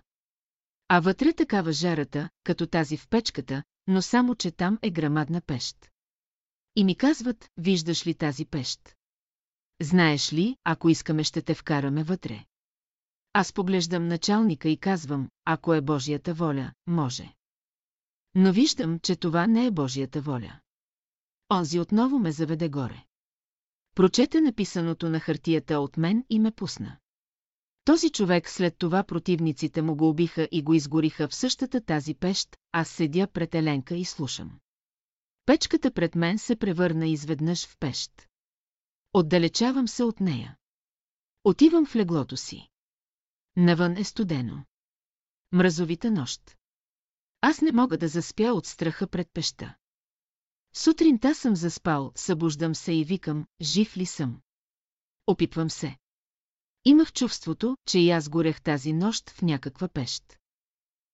А 0.88 1.00
вътре 1.00 1.34
такава 1.34 1.72
жарата, 1.72 2.30
като 2.44 2.68
тази 2.68 2.98
в 2.98 3.08
печката, 3.08 3.64
но 3.88 4.02
само, 4.02 4.36
че 4.36 4.52
там 4.52 4.80
е 4.82 4.92
грамадна 4.92 5.42
пещ. 5.42 5.92
И 6.76 6.84
ми 6.84 6.96
казват, 6.96 7.50
виждаш 7.58 8.08
ли 8.08 8.14
тази 8.14 8.46
пещ? 8.46 8.96
Знаеш 9.82 10.34
ли, 10.34 10.56
ако 10.64 10.90
искаме 10.90 11.24
ще 11.24 11.42
те 11.42 11.56
вкараме 11.56 12.04
вътре. 12.04 12.46
Аз 13.34 13.54
поглеждам 13.54 14.08
началника 14.08 14.70
и 14.70 14.78
казвам, 14.78 15.30
ако 15.46 15.74
е 15.74 15.82
Божията 15.82 16.34
воля, 16.34 16.74
може. 16.88 17.34
Но 18.36 18.54
виждам, 18.54 19.00
че 19.00 19.16
това 19.16 19.48
не 19.48 19.66
е 19.66 19.72
Божията 19.72 20.22
воля. 20.22 20.60
Онзи 21.52 21.80
отново 21.80 22.20
ме 22.20 22.32
заведе 22.32 22.70
горе. 22.70 23.04
Прочете 23.96 24.42
написаното 24.42 25.10
на 25.10 25.20
хартията 25.20 25.80
от 25.80 25.98
мен 25.98 26.26
и 26.30 26.40
ме 26.40 26.52
пусна. 26.52 26.98
Този 27.86 28.10
човек 28.10 28.50
след 28.50 28.78
това 28.78 29.04
противниците 29.04 29.82
му 29.82 29.96
го 29.96 30.10
убиха 30.10 30.48
и 30.52 30.64
го 30.64 30.74
изгориха 30.74 31.28
в 31.28 31.36
същата 31.36 31.82
тази 31.82 32.16
пещ, 32.16 32.58
аз 32.72 32.90
седя 32.90 33.28
пред 33.28 33.56
Еленка 33.56 33.96
и 33.96 34.06
слушам. 34.06 34.60
Печката 35.46 35.92
пред 35.92 36.16
мен 36.16 36.38
се 36.38 36.56
превърна 36.56 37.08
изведнъж 37.08 37.68
в 37.68 37.78
пещ. 37.80 38.28
Отдалечавам 39.14 39.88
се 39.88 40.04
от 40.04 40.20
нея. 40.20 40.58
Отивам 41.44 41.86
в 41.86 41.96
леглото 41.96 42.38
си. 42.38 42.68
Навън 43.56 43.98
е 43.98 44.04
студено. 44.04 44.66
Мразовита 45.52 46.12
нощ. 46.12 46.58
Аз 47.42 47.62
не 47.62 47.72
мога 47.72 47.98
да 47.98 48.08
заспя 48.08 48.54
от 48.54 48.66
страха 48.66 49.08
пред 49.08 49.28
пеща. 49.34 49.76
Сутринта 50.74 51.36
съм 51.36 51.56
заспал, 51.56 52.12
събуждам 52.16 52.76
се 52.76 52.94
и 52.94 53.04
викам, 53.04 53.46
жив 53.62 53.98
ли 53.98 54.06
съм. 54.06 54.42
Опитвам 55.28 55.70
се. 55.70 55.98
Имах 56.86 57.14
чувството, 57.14 57.78
че 57.86 58.00
и 58.00 58.12
аз 58.12 58.30
горех 58.30 58.62
тази 58.62 58.94
нощ 58.94 59.30
в 59.30 59.42
някаква 59.42 59.88
пещ. 59.88 60.40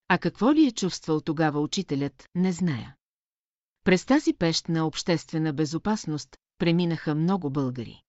А 0.08 0.18
какво 0.18 0.54
ли 0.54 0.66
е 0.66 0.72
чувствал 0.72 1.22
тогава 1.22 1.60
учителят, 1.60 2.30
не 2.36 2.52
зная. 2.52 2.96
През 3.84 4.06
тази 4.06 4.34
пещ 4.34 4.70
на 4.70 4.88
обществена 4.88 5.54
безопасност 5.54 6.38
преминаха 6.58 7.16
много 7.16 7.50
българи. 7.50 8.02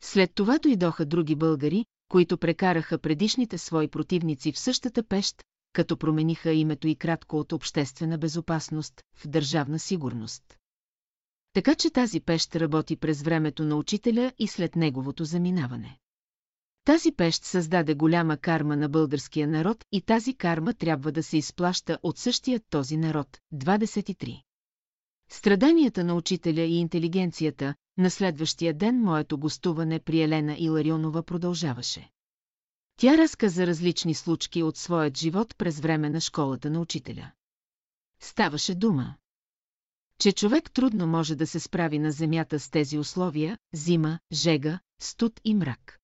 След 0.00 0.34
това 0.34 0.58
дойдоха 0.58 1.06
други 1.06 1.34
българи, 1.34 1.84
които 2.08 2.38
прекараха 2.38 2.98
предишните 2.98 3.58
свои 3.58 3.88
противници 3.88 4.52
в 4.52 4.58
същата 4.58 5.02
пещ, 5.02 5.44
като 5.72 5.96
промениха 5.96 6.52
името 6.52 6.88
и 6.88 6.96
кратко 6.96 7.38
от 7.38 7.52
обществена 7.52 8.18
безопасност 8.18 9.02
в 9.16 9.28
държавна 9.28 9.78
сигурност. 9.78 10.57
Така 11.52 11.74
че 11.74 11.90
тази 11.90 12.20
пещ 12.20 12.56
работи 12.56 12.96
през 12.96 13.22
времето 13.22 13.64
на 13.64 13.76
учителя 13.76 14.32
и 14.38 14.48
след 14.48 14.76
неговото 14.76 15.24
заминаване. 15.24 15.98
Тази 16.84 17.12
пещ 17.12 17.44
създаде 17.44 17.94
голяма 17.94 18.36
карма 18.36 18.76
на 18.76 18.88
българския 18.88 19.48
народ 19.48 19.84
и 19.92 20.00
тази 20.00 20.34
карма 20.34 20.74
трябва 20.74 21.12
да 21.12 21.22
се 21.22 21.36
изплаща 21.36 21.98
от 22.02 22.18
същия 22.18 22.60
този 22.70 22.96
народ. 22.96 23.38
23. 23.54 24.42
Страданията 25.30 26.04
на 26.04 26.14
учителя 26.14 26.60
и 26.60 26.78
интелигенцията, 26.78 27.74
на 27.98 28.10
следващия 28.10 28.74
ден 28.74 29.00
моето 29.00 29.38
гостуване 29.38 29.98
при 29.98 30.20
Елена 30.20 30.56
Иларионова 30.58 31.22
продължаваше. 31.22 32.10
Тя 32.96 33.18
разказа 33.18 33.66
различни 33.66 34.14
случки 34.14 34.62
от 34.62 34.76
своят 34.76 35.18
живот 35.18 35.54
през 35.58 35.80
време 35.80 36.10
на 36.10 36.20
школата 36.20 36.70
на 36.70 36.80
учителя. 36.80 37.30
Ставаше 38.20 38.74
дума, 38.74 39.14
че 40.20 40.32
човек 40.32 40.70
трудно 40.70 41.06
може 41.06 41.36
да 41.36 41.46
се 41.46 41.60
справи 41.60 41.98
на 41.98 42.12
земята 42.12 42.60
с 42.60 42.70
тези 42.70 42.98
условия– 42.98 43.58
зима, 43.72 44.18
жега, 44.32 44.80
студ 45.00 45.40
и 45.44 45.54
мрак. 45.54 45.98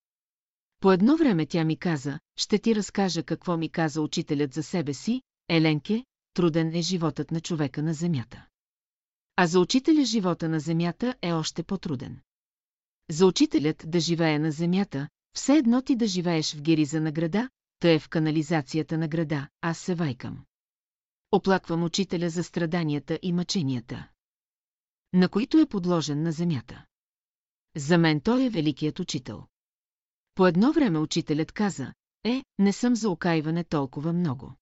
По 0.81 0.93
едно 0.93 1.17
време 1.17 1.47
тя 1.47 1.65
ми 1.65 1.77
каза, 1.77 2.19
ще 2.37 2.59
ти 2.59 2.75
разкажа 2.75 3.23
какво 3.23 3.57
ми 3.57 3.69
каза 3.69 4.03
учителят 4.03 4.55
за 4.55 4.63
себе 4.63 4.95
си, 4.95 5.23
Еленке, 5.49 6.05
труден 6.35 6.75
е 6.75 6.83
животът 6.83 7.31
на 7.31 7.41
човека 7.41 7.83
на 7.83 7.95
земята. 7.95 8.47
А 9.37 9.47
за 9.47 9.61
учителя 9.61 10.05
живота 10.05 10.49
на 10.49 10.61
земята 10.61 11.15
е 11.23 11.33
още 11.33 11.63
по-труден. 11.63 12.21
За 13.11 13.27
учителят 13.27 13.85
да 13.87 14.01
живее 14.01 14.39
на 14.39 14.53
земята, 14.53 15.09
все 15.37 15.57
едно 15.57 15.83
ти 15.83 15.97
да 15.97 16.07
живееш 16.07 16.55
в 16.55 16.63
гириза 16.63 17.01
на 17.01 17.13
града, 17.13 17.49
тъй 17.79 17.95
е 17.95 17.99
в 17.99 18.09
канализацията 18.09 18.99
на 18.99 19.09
града, 19.09 19.49
аз 19.61 19.79
се 19.79 19.95
вайкам. 19.95 20.45
Оплаквам 21.35 21.85
учителя 21.85 22.31
за 22.31 22.45
страданията 22.45 23.19
и 23.23 23.33
мъченията, 23.33 24.09
на 25.13 25.29
които 25.29 25.59
е 25.59 25.67
подложен 25.67 26.23
на 26.23 26.33
земята. 26.33 26.87
За 27.77 27.99
мен 27.99 28.21
той 28.21 28.45
е 28.45 28.51
великият 28.51 28.99
учител. 28.99 29.47
По 30.35 30.47
едно 30.47 30.73
време 30.73 30.99
учителят 30.99 31.53
каза, 31.53 31.95
е, 32.25 32.45
не 32.59 32.73
съм 32.73 32.97
за 32.97 33.11
окайване 33.11 33.65
толкова 33.65 34.13
много. 34.13 34.55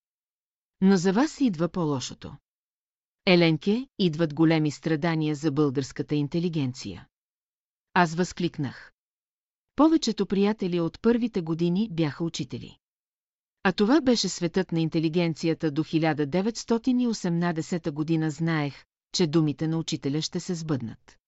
Но 0.80 0.96
за 0.96 1.12
вас 1.12 1.40
идва 1.40 1.68
по-лошото. 1.68 2.36
Еленке, 3.26 3.88
идват 3.98 4.34
големи 4.34 4.70
страдания 4.70 5.34
за 5.34 5.52
българската 5.52 6.14
интелигенция. 6.14 7.08
Аз 7.94 8.14
възкликнах. 8.14 8.92
Повечето 9.76 10.26
приятели 10.26 10.80
от 10.80 11.02
първите 11.02 11.40
години 11.42 11.88
бяха 11.92 12.24
учители. 12.24 12.78
А 13.64 13.72
това 13.72 14.00
беше 14.00 14.28
светът 14.28 14.72
на 14.72 14.80
интелигенцията 14.80 15.70
до 15.70 15.84
1918 15.84 17.90
година 17.90 18.30
знаех, 18.30 18.84
че 19.14 19.26
думите 19.26 19.68
на 19.68 19.78
учителя 19.78 20.22
ще 20.22 20.40
се 20.40 20.54
сбъднат. 20.54 21.18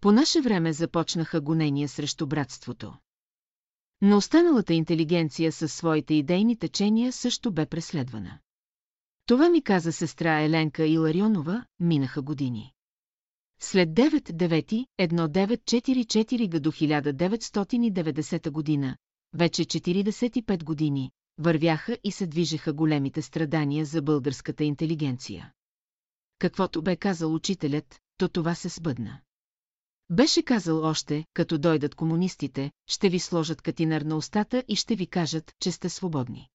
По 0.00 0.12
наше 0.12 0.40
време 0.40 0.72
започнаха 0.72 1.40
гонения 1.40 1.88
срещу 1.88 2.26
братството. 2.26 2.94
Но 4.00 4.16
останалата 4.16 4.74
интелигенция 4.74 5.52
със 5.52 5.72
своите 5.72 6.14
идейни 6.14 6.58
течения 6.58 7.12
също 7.12 7.52
бе 7.52 7.66
преследвана. 7.66 8.38
Това 9.26 9.48
ми 9.48 9.62
каза 9.62 9.92
сестра 9.92 10.40
Еленка 10.40 10.86
Иларионова, 10.86 11.64
минаха 11.80 12.22
години. 12.22 12.72
След 13.60 13.88
9-9-1944 13.88 16.52
г. 16.52 16.60
до 16.60 16.72
1990 16.72 18.50
година, 18.50 18.96
вече 19.34 19.64
45 19.64 20.64
години, 20.64 21.10
вървяха 21.38 21.98
и 22.04 22.12
се 22.12 22.26
движеха 22.26 22.72
големите 22.72 23.22
страдания 23.22 23.84
за 23.84 24.02
българската 24.02 24.64
интелигенция. 24.64 25.52
Каквото 26.38 26.82
бе 26.82 26.96
казал 26.96 27.34
учителят, 27.34 28.00
то 28.16 28.28
това 28.28 28.54
се 28.54 28.68
сбъдна. 28.68 29.20
Беше 30.10 30.42
казал 30.42 30.82
още, 30.82 31.24
като 31.34 31.58
дойдат 31.58 31.94
комунистите, 31.94 32.70
ще 32.86 33.08
ви 33.08 33.18
сложат 33.18 33.62
катинар 33.62 34.02
на 34.02 34.16
устата 34.16 34.64
и 34.68 34.76
ще 34.76 34.96
ви 34.96 35.06
кажат, 35.06 35.52
че 35.60 35.72
сте 35.72 35.88
свободни. 35.88 36.48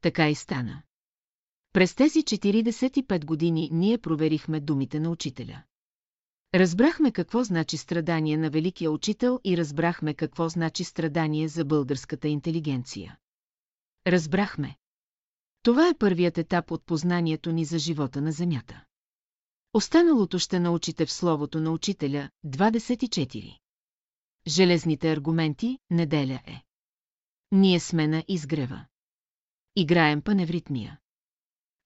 Така 0.00 0.28
и 0.28 0.34
стана. 0.34 0.82
През 1.72 1.94
тези 1.94 2.22
45 2.22 3.24
години 3.24 3.68
ние 3.72 3.98
проверихме 3.98 4.60
думите 4.60 5.00
на 5.00 5.10
учителя. 5.10 5.62
Разбрахме 6.54 7.12
какво 7.12 7.44
значи 7.44 7.76
страдание 7.76 8.36
на 8.36 8.50
великия 8.50 8.90
учител 8.90 9.40
и 9.44 9.56
разбрахме 9.56 10.14
какво 10.14 10.48
значи 10.48 10.84
страдание 10.84 11.48
за 11.48 11.64
българската 11.64 12.28
интелигенция. 12.28 13.18
Разбрахме. 14.06 14.76
Това 15.62 15.88
е 15.88 15.98
първият 15.98 16.38
етап 16.38 16.70
от 16.70 16.86
познанието 16.86 17.52
ни 17.52 17.64
за 17.64 17.78
живота 17.78 18.22
на 18.22 18.32
Земята. 18.32 18.84
Останалото 19.72 20.38
ще 20.38 20.60
научите 20.60 21.06
в 21.06 21.12
словото 21.12 21.60
на 21.60 21.70
учителя 21.70 22.30
24. 22.46 23.58
Железните 24.46 25.12
аргументи, 25.12 25.78
неделя 25.90 26.40
е. 26.46 26.62
Ние 27.52 27.80
сме 27.80 28.08
на 28.08 28.24
изгрева. 28.28 28.86
Играем 29.76 30.22
паневритмия. 30.22 31.00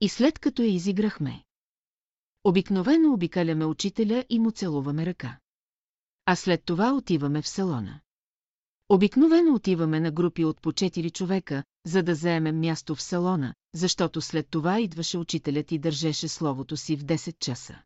И 0.00 0.08
след 0.08 0.38
като 0.38 0.62
я 0.62 0.68
изиграхме. 0.68 1.44
Обикновено 2.44 3.12
обикаляме 3.12 3.64
учителя 3.64 4.24
и 4.28 4.38
му 4.38 4.50
целуваме 4.50 5.06
ръка. 5.06 5.38
А 6.26 6.36
след 6.36 6.64
това 6.64 6.92
отиваме 6.92 7.42
в 7.42 7.48
салона. 7.48 8.00
Обикновено 8.90 9.54
отиваме 9.54 10.00
на 10.00 10.10
групи 10.10 10.44
от 10.44 10.60
по 10.60 10.72
4 10.72 11.12
човека, 11.12 11.64
за 11.86 12.02
да 12.02 12.14
заемем 12.14 12.60
място 12.60 12.94
в 12.94 13.02
салона, 13.02 13.54
защото 13.74 14.20
след 14.20 14.48
това 14.50 14.80
идваше 14.80 15.18
учителят 15.18 15.72
и 15.72 15.78
държеше 15.78 16.28
словото 16.28 16.76
си 16.76 16.96
в 16.96 17.04
10 17.04 17.38
часа. 17.38 17.82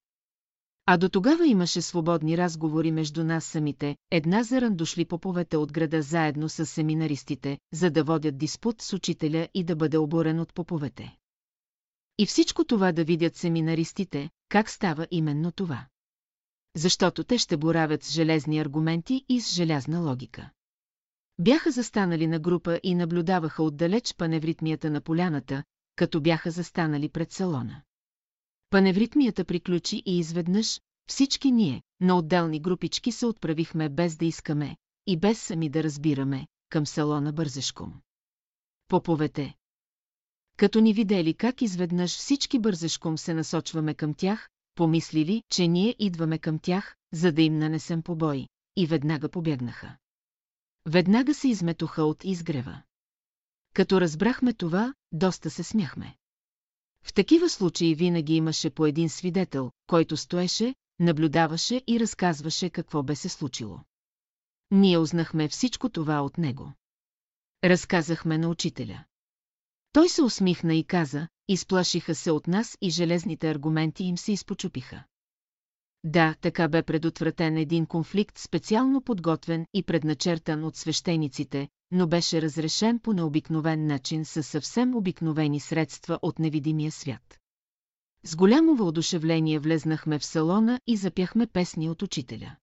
А 0.86 0.96
до 0.96 1.08
тогава 1.08 1.46
имаше 1.46 1.82
свободни 1.82 2.38
разговори 2.38 2.90
между 2.90 3.24
нас 3.24 3.44
самите, 3.44 3.96
една 4.10 4.42
заран 4.42 4.76
дошли 4.76 5.04
поповете 5.04 5.56
от 5.56 5.72
града 5.72 6.02
заедно 6.02 6.48
с 6.48 6.66
семинаристите, 6.66 7.58
за 7.72 7.90
да 7.90 8.04
водят 8.04 8.38
диспут 8.38 8.82
с 8.82 8.92
учителя 8.92 9.48
и 9.54 9.64
да 9.64 9.76
бъде 9.76 9.98
оборен 9.98 10.40
от 10.40 10.54
поповете. 10.54 11.16
И 12.18 12.26
всичко 12.26 12.64
това 12.64 12.92
да 12.92 13.04
видят 13.04 13.36
семинаристите, 13.36 14.30
как 14.48 14.70
става 14.70 15.06
именно 15.10 15.52
това. 15.52 15.86
Защото 16.76 17.24
те 17.24 17.38
ще 17.38 17.56
боравят 17.56 18.04
с 18.04 18.12
железни 18.12 18.58
аргументи 18.58 19.24
и 19.28 19.40
с 19.40 19.54
желязна 19.54 20.00
логика. 20.00 20.50
Бяха 21.42 21.70
застанали 21.70 22.26
на 22.26 22.38
група 22.38 22.80
и 22.82 22.94
наблюдаваха 22.94 23.62
отдалеч 23.62 24.14
паневритмията 24.14 24.90
на 24.90 25.00
поляната, 25.00 25.62
като 25.96 26.20
бяха 26.20 26.50
застанали 26.50 27.08
пред 27.08 27.32
салона. 27.32 27.82
Паневритмията 28.70 29.44
приключи 29.44 30.02
и 30.06 30.18
изведнъж 30.18 30.80
всички 31.08 31.52
ние, 31.52 31.82
на 32.00 32.18
отделни 32.18 32.60
групички 32.60 33.12
се 33.12 33.26
отправихме 33.26 33.88
без 33.88 34.16
да 34.16 34.24
искаме 34.24 34.76
и 35.06 35.16
без 35.16 35.42
сами 35.42 35.68
да 35.68 35.82
разбираме, 35.82 36.46
към 36.70 36.86
салона 36.86 37.32
бързешком. 37.32 37.94
Поповете. 38.88 39.54
Като 40.56 40.80
ни 40.80 40.92
видели 40.92 41.34
как 41.34 41.62
изведнъж 41.62 42.16
всички 42.16 42.58
бързешком 42.58 43.18
се 43.18 43.34
насочваме 43.34 43.94
към 43.94 44.14
тях, 44.14 44.48
помислили, 44.74 45.42
че 45.50 45.68
ние 45.68 45.96
идваме 45.98 46.38
към 46.38 46.58
тях, 46.58 46.96
за 47.12 47.32
да 47.32 47.42
им 47.42 47.58
нанесем 47.58 48.02
побой, 48.02 48.46
и 48.76 48.86
веднага 48.86 49.28
побегнаха. 49.28 49.96
Веднага 50.86 51.34
се 51.34 51.48
изметоха 51.48 52.02
от 52.02 52.24
изгрева. 52.24 52.82
Като 53.74 54.00
разбрахме 54.00 54.52
това, 54.52 54.94
доста 55.12 55.50
се 55.50 55.62
смяхме. 55.62 56.16
В 57.02 57.14
такива 57.14 57.48
случаи 57.48 57.94
винаги 57.94 58.34
имаше 58.34 58.70
по 58.70 58.86
един 58.86 59.08
свидетел, 59.08 59.70
който 59.86 60.16
стоеше, 60.16 60.74
наблюдаваше 60.98 61.82
и 61.86 62.00
разказваше 62.00 62.70
какво 62.70 63.02
бе 63.02 63.16
се 63.16 63.28
случило. 63.28 63.80
Ние 64.70 64.98
узнахме 64.98 65.48
всичко 65.48 65.88
това 65.88 66.20
от 66.20 66.38
него. 66.38 66.72
Разказахме 67.64 68.38
на 68.38 68.48
учителя. 68.48 69.04
Той 69.92 70.08
се 70.08 70.22
усмихна 70.22 70.74
и 70.74 70.84
каза, 70.84 71.28
изплашиха 71.48 72.14
се 72.14 72.30
от 72.30 72.46
нас 72.46 72.78
и 72.80 72.90
железните 72.90 73.50
аргументи 73.50 74.04
им 74.04 74.18
се 74.18 74.32
изпочупиха. 74.32 75.04
Да, 76.04 76.34
така 76.40 76.68
бе 76.68 76.82
предотвратен 76.82 77.56
един 77.56 77.86
конфликт 77.86 78.38
специално 78.38 79.00
подготвен 79.00 79.66
и 79.74 79.82
предначертан 79.82 80.64
от 80.64 80.76
свещениците, 80.76 81.68
но 81.90 82.06
беше 82.06 82.42
разрешен 82.42 82.98
по 82.98 83.12
необикновен 83.12 83.86
начин 83.86 84.24
със 84.24 84.46
съвсем 84.46 84.94
обикновени 84.94 85.60
средства 85.60 86.18
от 86.22 86.38
невидимия 86.38 86.92
свят. 86.92 87.38
С 88.24 88.36
голямо 88.36 88.74
въодушевление 88.74 89.58
влезнахме 89.58 90.18
в 90.18 90.24
салона 90.24 90.80
и 90.86 90.96
запяхме 90.96 91.46
песни 91.46 91.90
от 91.90 92.02
учителя. 92.02 92.56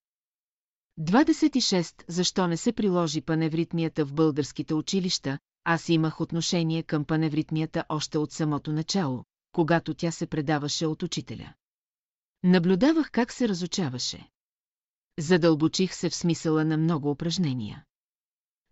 26. 1.00 2.04
Защо 2.08 2.48
не 2.48 2.58
се 2.58 2.72
приложи 2.72 3.22
паневритмията 3.22 4.06
в 4.06 4.14
българските 4.14 4.74
училища? 4.74 5.40
Аз 5.64 5.90
имах 5.90 6.22
отношение 6.22 6.84
към 6.84 7.06
паневритмията 7.06 7.84
още 7.90 8.18
от 8.18 8.32
самото 8.32 8.74
начало, 8.74 9.24
когато 9.52 9.94
тя 9.94 10.12
се 10.12 10.28
предаваше 10.28 10.86
от 10.86 11.04
учителя. 11.04 11.54
Наблюдавах 12.44 13.12
как 13.12 13.34
се 13.34 13.48
разучаваше. 13.48 14.30
Задълбочих 15.20 15.94
се 15.94 16.10
в 16.10 16.16
смисъла 16.16 16.66
на 16.66 16.78
много 16.78 17.12
упражнения. 17.12 17.84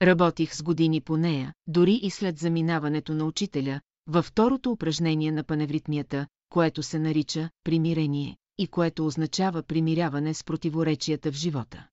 Работих 0.02 0.56
с 0.56 0.64
години 0.64 1.02
по 1.02 1.18
нея, 1.18 1.54
дори 1.68 1.94
и 1.94 2.10
след 2.10 2.38
заминаването 2.38 3.14
на 3.14 3.26
учителя, 3.26 3.82
във 4.08 4.26
второто 4.26 4.72
упражнение 4.72 5.32
на 5.32 5.44
паневритмията, 5.44 6.28
което 6.50 6.84
се 6.84 7.00
нарича 7.00 7.50
примирение 7.64 8.38
и 8.58 8.68
което 8.68 9.06
означава 9.06 9.64
примиряване 9.64 10.34
с 10.34 10.44
противоречията 10.44 11.32
в 11.32 11.36
живота. 11.36 11.88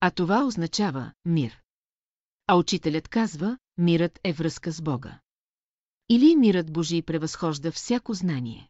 А 0.00 0.10
това 0.10 0.44
означава 0.44 1.12
мир. 1.24 1.60
А 2.46 2.56
учителят 2.56 3.08
казва, 3.08 3.58
мирът 3.78 4.20
е 4.24 4.32
връзка 4.32 4.72
с 4.72 4.82
Бога. 4.82 5.20
Или 6.08 6.36
мирът 6.36 6.72
Божий 6.72 7.02
превъзхожда 7.02 7.72
всяко 7.72 8.14
знание. 8.14 8.68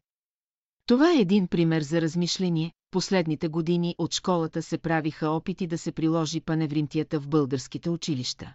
Това 0.90 1.12
е 1.12 1.20
един 1.20 1.48
пример 1.48 1.82
за 1.82 2.00
размишление. 2.00 2.72
Последните 2.90 3.48
години 3.48 3.94
от 3.98 4.14
школата 4.14 4.62
се 4.62 4.78
правиха 4.78 5.28
опити 5.28 5.66
да 5.66 5.78
се 5.78 5.92
приложи 5.92 6.40
паневримтията 6.40 7.20
в 7.20 7.28
българските 7.28 7.90
училища. 7.90 8.54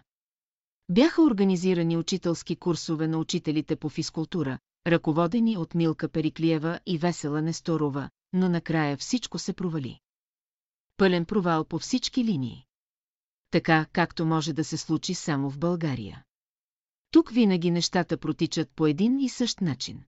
Бяха 0.88 1.22
организирани 1.22 1.96
учителски 1.96 2.56
курсове 2.56 3.08
на 3.08 3.18
учителите 3.18 3.76
по 3.76 3.88
физкултура, 3.88 4.58
ръководени 4.86 5.56
от 5.56 5.74
Милка 5.74 6.08
Периклиева 6.08 6.80
и 6.86 6.98
Весела 6.98 7.42
Несторова, 7.42 8.10
но 8.32 8.48
накрая 8.48 8.96
всичко 8.96 9.38
се 9.38 9.52
провали. 9.52 10.00
Пълен 10.96 11.24
провал 11.24 11.64
по 11.64 11.78
всички 11.78 12.24
линии. 12.24 12.64
Така, 13.50 13.86
както 13.92 14.26
може 14.26 14.52
да 14.52 14.64
се 14.64 14.76
случи 14.76 15.14
само 15.14 15.50
в 15.50 15.58
България. 15.58 16.24
Тук 17.10 17.30
винаги 17.30 17.70
нещата 17.70 18.16
протичат 18.16 18.70
по 18.76 18.86
един 18.86 19.20
и 19.20 19.28
същ 19.28 19.60
начин. 19.60 20.04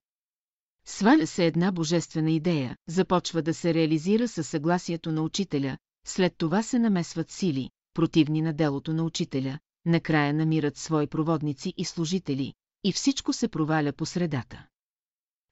Сваля 0.85 1.27
се 1.27 1.45
една 1.45 1.71
божествена 1.71 2.31
идея, 2.31 2.77
започва 2.87 3.41
да 3.41 3.53
се 3.53 3.73
реализира 3.73 4.27
със 4.27 4.47
съгласието 4.47 5.11
на 5.11 5.21
учителя, 5.21 5.77
след 6.05 6.37
това 6.37 6.63
се 6.63 6.79
намесват 6.79 7.31
сили, 7.31 7.69
противни 7.93 8.41
на 8.41 8.53
делото 8.53 8.93
на 8.93 9.03
учителя, 9.03 9.59
накрая 9.85 10.33
намират 10.33 10.77
свои 10.77 11.07
проводници 11.07 11.73
и 11.77 11.85
служители, 11.85 12.53
и 12.83 12.91
всичко 12.91 13.33
се 13.33 13.47
проваля 13.47 13.93
по 13.93 14.05
средата. 14.05 14.67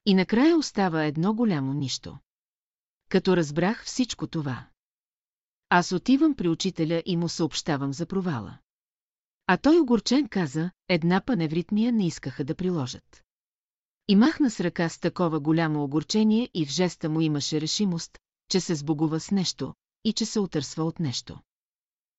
И 0.06 0.14
накрая 0.14 0.56
остава 0.56 1.04
едно 1.04 1.34
голямо 1.34 1.72
нищо. 1.72 2.18
Като 3.08 3.36
разбрах 3.36 3.84
всичко 3.84 4.26
това. 4.26 4.66
Аз 5.68 5.92
отивам 5.92 6.34
при 6.34 6.48
учителя 6.48 7.02
и 7.06 7.16
му 7.16 7.28
съобщавам 7.28 7.92
за 7.92 8.06
провала. 8.06 8.58
А 9.46 9.56
той 9.56 9.80
огорчен 9.80 10.28
каза, 10.28 10.70
една 10.88 11.20
паневритмия 11.20 11.92
не 11.92 12.06
искаха 12.06 12.44
да 12.44 12.54
приложат. 12.54 13.24
И 14.08 14.16
махна 14.16 14.50
с 14.50 14.60
ръка 14.60 14.88
с 14.88 14.98
такова 14.98 15.40
голямо 15.40 15.84
огорчение 15.84 16.50
и 16.54 16.66
в 16.66 16.70
жеста 16.70 17.08
му 17.08 17.20
имаше 17.20 17.60
решимост, 17.60 18.18
че 18.50 18.60
се 18.60 18.74
сбогува 18.74 19.20
с 19.20 19.30
нещо 19.30 19.74
и 20.04 20.12
че 20.12 20.24
се 20.24 20.40
отърсва 20.40 20.84
от 20.84 21.00
нещо. 21.00 21.38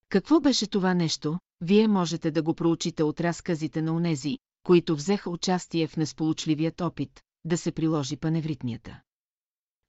Какво 0.10 0.40
беше 0.40 0.68
това 0.68 0.94
нещо, 0.94 1.40
вие 1.62 1.88
можете 1.88 2.32
да 2.32 2.44
го 2.44 2.54
проучите 2.54 3.04
от 3.04 3.22
разказите 3.22 3.82
на 3.82 3.96
онези, 3.96 4.38
които 4.64 4.96
взеха 4.96 5.30
участие 5.30 5.88
в 5.88 5.98
несполучливият 5.98 6.82
опит 6.82 7.22
да 7.46 7.58
се 7.58 7.72
приложи 7.72 8.18
паневритмията. 8.18 9.02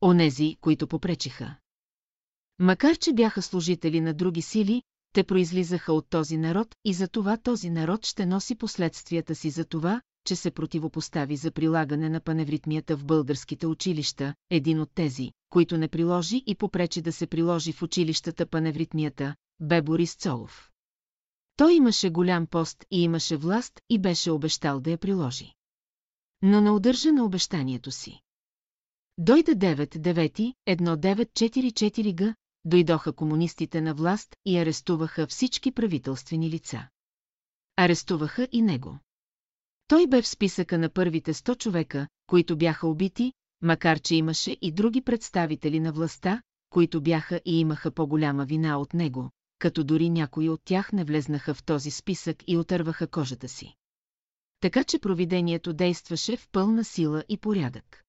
Онези, 0.02 0.56
които 0.60 0.86
попречиха. 0.86 1.56
Макар, 2.58 2.96
че 2.96 3.12
бяха 3.12 3.42
служители 3.42 4.00
на 4.00 4.14
други 4.14 4.42
сили, 4.42 4.82
те 5.12 5.24
произлизаха 5.24 5.92
от 5.92 6.08
този 6.10 6.36
народ 6.36 6.74
и 6.84 6.94
за 6.94 7.08
това 7.08 7.36
този 7.36 7.70
народ 7.70 8.06
ще 8.06 8.26
носи 8.26 8.54
последствията 8.54 9.34
си 9.34 9.50
за 9.50 9.64
това, 9.64 10.00
че 10.24 10.36
се 10.36 10.50
противопостави 10.50 11.36
за 11.36 11.50
прилагане 11.50 12.08
на 12.08 12.20
паневритмията 12.20 12.97
в 12.97 13.05
българските 13.05 13.66
училища, 13.66 14.34
един 14.50 14.81
от 14.81 14.90
тези, 14.94 15.32
които 15.50 15.78
не 15.78 15.89
приложи 15.89 16.42
и 16.47 16.55
попречи 16.55 17.02
да 17.02 17.12
се 17.12 17.26
приложи 17.26 17.73
в 17.73 17.82
училищата 17.82 18.47
паневритмията, 18.47 19.34
бе 19.60 19.82
Борис 19.82 20.16
Цолов. 20.16 20.70
Той 21.57 21.74
имаше 21.74 22.10
голям 22.10 22.47
пост 22.47 22.84
и 22.90 23.02
имаше 23.02 23.36
власт 23.36 23.81
и 23.89 23.99
беше 23.99 24.31
обещал 24.31 24.81
да 24.81 24.90
я 24.90 24.99
приложи. 24.99 25.55
Но 26.42 26.60
не 26.60 26.70
удържа 26.70 27.12
на 27.12 27.24
обещанието 27.24 27.90
си. 27.90 28.20
Дойде 29.18 29.57
9-9-1944 29.57 32.16
г, 32.16 32.34
дойдоха 32.65 33.12
комунистите 33.12 33.81
на 33.81 33.94
власт 33.94 34.36
и 34.44 34.58
арестуваха 34.58 35.26
всички 35.26 35.73
правителствени 35.73 36.50
лица. 36.50 36.89
Арестуваха 37.76 38.49
и 38.52 38.62
него. 38.62 38.99
Той 39.90 40.06
бе 40.06 40.22
в 40.22 40.28
списъка 40.28 40.78
на 40.78 40.88
първите 40.88 41.34
100 41.34 41.58
човека, 41.58 42.08
които 42.26 42.56
бяха 42.56 42.86
убити, 42.86 43.32
макар 43.62 44.00
че 44.00 44.14
имаше 44.14 44.56
и 44.60 44.72
други 44.72 45.00
представители 45.00 45.80
на 45.80 45.92
властта, 45.92 46.42
които 46.68 47.00
бяха 47.00 47.40
и 47.44 47.60
имаха 47.60 47.90
по-голяма 47.90 48.44
вина 48.44 48.78
от 48.78 48.94
него, 48.94 49.30
като 49.58 49.84
дори 49.84 50.10
някои 50.10 50.48
от 50.48 50.60
тях 50.64 50.92
не 50.92 51.04
влезнаха 51.04 51.54
в 51.54 51.64
този 51.64 51.90
списък 51.90 52.36
и 52.46 52.56
отърваха 52.56 53.06
кожата 53.06 53.48
си. 53.48 53.74
Така 54.60 54.84
че 54.84 54.98
провидението 54.98 55.72
действаше 55.72 56.36
в 56.36 56.48
пълна 56.52 56.84
сила 56.84 57.24
и 57.28 57.36
порядък. 57.36 58.02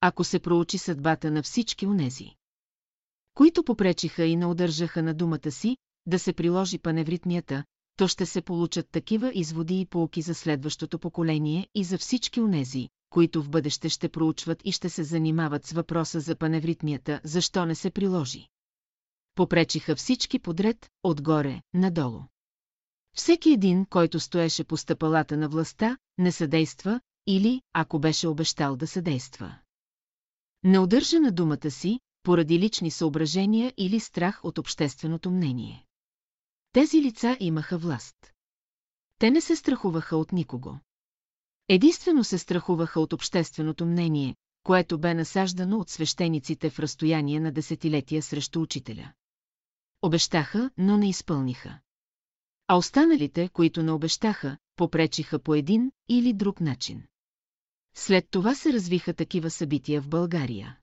Ако 0.00 0.24
се 0.24 0.38
проучи 0.38 0.78
съдбата 0.78 1.30
на 1.30 1.42
всички 1.42 1.86
онези, 1.86 2.30
които 3.34 3.64
попречиха 3.64 4.24
и 4.24 4.36
не 4.36 4.46
удържаха 4.46 5.02
на 5.02 5.14
думата 5.14 5.50
си, 5.50 5.76
да 6.06 6.18
се 6.18 6.32
приложи 6.32 6.78
паневритмията, 6.78 7.64
то 7.96 8.08
ще 8.08 8.26
се 8.26 8.42
получат 8.42 8.90
такива 8.90 9.32
изводи 9.34 9.80
и 9.80 9.86
полки 9.86 10.22
за 10.22 10.34
следващото 10.34 10.98
поколение 10.98 11.68
и 11.74 11.84
за 11.84 11.98
всички 11.98 12.40
онези, 12.40 12.88
които 13.10 13.42
в 13.42 13.50
бъдеще 13.50 13.88
ще 13.88 14.08
проучват 14.08 14.60
и 14.64 14.72
ще 14.72 14.88
се 14.88 15.04
занимават 15.04 15.66
с 15.66 15.72
въпроса 15.72 16.20
за 16.20 16.36
паневритмията, 16.36 17.20
защо 17.24 17.66
не 17.66 17.74
се 17.74 17.90
приложи. 17.90 18.48
Попречиха 19.34 19.96
всички 19.96 20.38
подред, 20.38 20.90
отгоре, 21.02 21.62
надолу. 21.74 22.20
Всеки 23.16 23.50
един, 23.50 23.84
който 23.84 24.20
стоеше 24.20 24.64
по 24.64 24.76
стъпалата 24.76 25.36
на 25.36 25.48
властта, 25.48 25.96
не 26.18 26.32
съдейства 26.32 27.00
или, 27.26 27.62
ако 27.72 27.98
беше 27.98 28.28
обещал 28.28 28.76
да 28.76 28.86
съдейства. 28.86 29.58
Не 30.64 30.78
удържа 30.78 31.20
на 31.20 31.32
думата 31.32 31.70
си, 31.70 32.00
поради 32.22 32.58
лични 32.58 32.90
съображения 32.90 33.72
или 33.76 34.00
страх 34.00 34.40
от 34.44 34.58
общественото 34.58 35.30
мнение. 35.30 35.83
Тези 36.74 37.02
лица 37.02 37.36
имаха 37.40 37.78
власт. 37.78 38.32
Те 39.18 39.30
не 39.30 39.40
се 39.40 39.56
страхуваха 39.56 40.16
от 40.16 40.32
никого. 40.32 40.78
Единствено 41.68 42.24
се 42.24 42.38
страхуваха 42.38 43.00
от 43.00 43.12
общественото 43.12 43.86
мнение, 43.86 44.36
което 44.62 44.98
бе 44.98 45.14
насаждано 45.14 45.78
от 45.78 45.90
свещениците 45.90 46.70
в 46.70 46.78
разстояние 46.78 47.40
на 47.40 47.52
десетилетия 47.52 48.22
срещу 48.22 48.60
учителя. 48.60 49.12
Обещаха, 50.02 50.70
но 50.78 50.96
не 50.96 51.08
изпълниха. 51.08 51.78
А 52.68 52.76
останалите, 52.76 53.48
които 53.48 53.82
не 53.82 53.92
обещаха, 53.92 54.58
попречиха 54.76 55.38
по 55.38 55.54
един 55.54 55.92
или 56.08 56.32
друг 56.32 56.60
начин. 56.60 57.02
След 57.96 58.26
това 58.30 58.54
се 58.54 58.72
развиха 58.72 59.14
такива 59.14 59.50
събития 59.50 60.02
в 60.02 60.08
България 60.08 60.78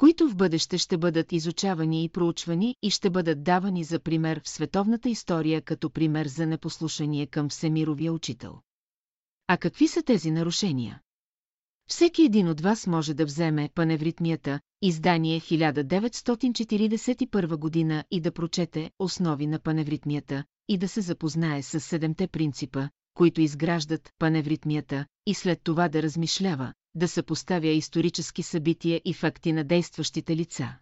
които 0.00 0.28
в 0.28 0.36
бъдеще 0.36 0.78
ще 0.78 0.98
бъдат 0.98 1.32
изучавани 1.32 2.04
и 2.04 2.08
проучвани 2.08 2.76
и 2.82 2.90
ще 2.90 3.10
бъдат 3.10 3.42
давани 3.42 3.84
за 3.84 3.98
пример 3.98 4.40
в 4.44 4.48
световната 4.48 5.08
история 5.08 5.62
като 5.62 5.90
пример 5.90 6.26
за 6.26 6.46
непослушание 6.46 7.26
към 7.26 7.48
Всемировия 7.48 8.12
учител. 8.12 8.58
А 9.46 9.56
какви 9.56 9.88
са 9.88 10.02
тези 10.02 10.30
нарушения? 10.30 11.00
Всеки 11.90 12.22
един 12.22 12.48
от 12.48 12.60
вас 12.60 12.86
може 12.86 13.14
да 13.14 13.24
вземе 13.24 13.70
паневритмията, 13.74 14.60
издание 14.82 15.40
1941 15.40 17.56
година 17.56 18.04
и 18.10 18.20
да 18.20 18.32
прочете 18.32 18.90
основи 18.98 19.46
на 19.46 19.58
паневритмията 19.58 20.44
и 20.68 20.78
да 20.78 20.88
се 20.88 21.00
запознае 21.00 21.62
с 21.62 21.80
седемте 21.80 22.26
принципа, 22.26 22.88
които 23.14 23.40
изграждат 23.40 24.10
паневритмията, 24.18 25.06
и 25.26 25.34
след 25.34 25.60
това 25.62 25.88
да 25.88 26.02
размишлява, 26.02 26.72
да 26.94 27.08
съпоставя 27.08 27.68
исторически 27.68 28.42
събития 28.42 29.00
и 29.04 29.14
факти 29.14 29.52
на 29.52 29.64
действащите 29.64 30.36
лица, 30.36 30.78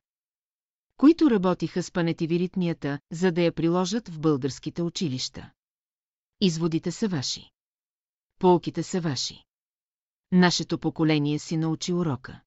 които 0.99 1.31
работиха 1.31 1.83
с 1.83 1.91
панетивиритмията, 1.91 2.99
за 3.13 3.33
да 3.33 3.43
я 3.43 3.53
приложат 3.53 4.09
в 4.09 4.21
българските 4.21 4.83
училища. 4.83 5.51
Изводите 6.41 6.91
са 6.91 7.09
ваши. 7.09 7.51
Полките 8.39 8.83
са 8.83 9.01
ваши. 9.01 9.45
Нашето 10.33 10.79
поколение 10.79 11.39
си 11.39 11.57
научи 11.57 11.93
урока. 11.93 12.41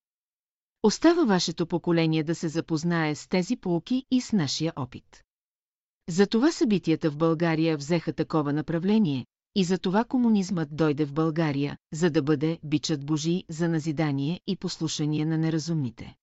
Остава 0.83 1.25
вашето 1.25 1.67
поколение 1.67 2.23
да 2.23 2.35
се 2.35 2.47
запознае 2.47 3.15
с 3.15 3.27
тези 3.27 3.57
полки 3.57 4.05
и 4.11 4.21
с 4.21 4.31
нашия 4.31 4.73
опит. 4.75 5.23
Затова 6.09 6.51
събитията 6.51 7.11
в 7.11 7.17
България 7.17 7.77
взеха 7.77 8.13
такова 8.13 8.53
направление, 8.53 9.25
и 9.55 9.63
за 9.63 9.77
това 9.77 10.03
комунизмът 10.03 10.75
дойде 10.75 11.05
в 11.05 11.13
България, 11.13 11.77
за 11.93 12.09
да 12.09 12.21
бъде 12.23 12.59
бичът 12.63 13.05
Божий 13.05 13.43
за 13.49 13.69
назидание 13.69 14.41
и 14.47 14.55
послушание 14.55 15.25
на 15.25 15.37
неразумните. 15.37 16.15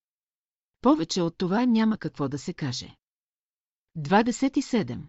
Повече 0.81 1.23
от 1.23 1.39
това 1.39 1.67
няма 1.67 1.99
какво 1.99 2.29
да 2.29 2.39
се 2.39 2.55
каже. 2.55 2.97
27. 3.99 5.01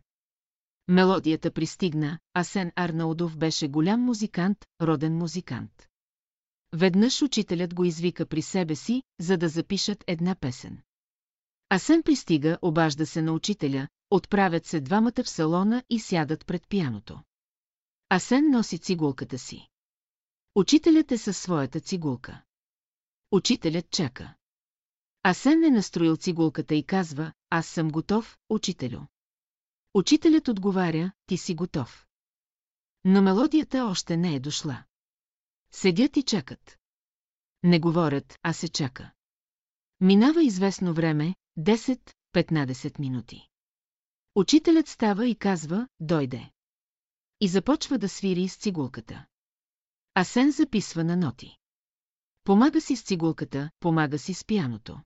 Мелодията 0.88 1.52
пристигна, 1.52 2.20
а 2.34 2.44
Сен 2.44 2.72
Арнаудов 2.76 3.38
беше 3.38 3.68
голям 3.68 4.02
музикант, 4.02 4.66
роден 4.82 5.18
музикант. 5.18 5.88
Веднъж 6.74 7.22
учителят 7.22 7.74
го 7.74 7.86
извика 7.86 8.26
при 8.26 8.42
себе 8.42 8.76
си, 8.76 9.04
за 9.20 9.38
да 9.38 9.50
запишат 9.50 10.04
една 10.08 10.36
песен. 10.36 10.82
Асен 11.70 12.04
пристига, 12.04 12.58
обажда 12.62 13.06
се 13.06 13.22
на 13.22 13.34
учителя, 13.34 13.88
отправят 14.12 14.66
се 14.66 14.82
двамата 14.82 15.24
в 15.24 15.30
салона 15.30 15.84
и 15.90 16.00
сядат 16.00 16.46
пред 16.46 16.68
пияното. 16.70 17.20
Асен 18.12 18.52
носи 18.52 18.80
цигулката 18.80 19.38
си. 19.40 19.68
Учителят 20.56 21.12
е 21.12 21.18
със 21.18 21.38
своята 21.38 21.80
цигулка. 21.80 22.44
Учителят 23.32 23.90
чака. 23.90 24.36
Асен 25.24 25.64
е 25.64 25.70
настроил 25.70 26.18
цигулката 26.18 26.76
и 26.76 26.84
казва, 26.84 27.34
аз 27.50 27.68
съм 27.68 27.92
готов, 27.92 28.38
учителю. 28.50 29.00
Учителят 29.94 30.48
отговаря, 30.48 31.12
ти 31.26 31.38
си 31.38 31.56
готов. 31.56 32.06
Но 33.04 33.22
мелодията 33.22 33.86
още 33.86 34.18
не 34.18 34.36
е 34.36 34.40
дошла. 34.40 34.84
Седят 35.72 36.18
и 36.18 36.24
чакат. 36.24 36.78
Не 37.64 37.80
говорят, 37.80 38.40
а 38.44 38.54
се 38.54 38.68
чака. 38.68 39.12
Минава 40.02 40.44
известно 40.44 40.94
време, 40.94 41.36
10-15 41.60 43.00
минути. 43.00 43.48
Учителят 44.36 44.88
става 44.88 45.28
и 45.28 45.36
казва, 45.36 45.88
дойде 46.00 46.52
и 47.42 47.48
започва 47.48 47.98
да 47.98 48.10
свири 48.10 48.48
с 48.48 48.58
цигулката. 48.58 49.26
Асен 50.16 50.52
записва 50.52 51.04
на 51.04 51.18
ноти. 51.18 51.58
Помага 52.44 52.82
си 52.82 52.96
с 52.96 53.04
цигулката, 53.04 53.70
помага 53.80 54.20
си 54.20 54.34
с 54.34 54.46
пияното. 54.46 55.00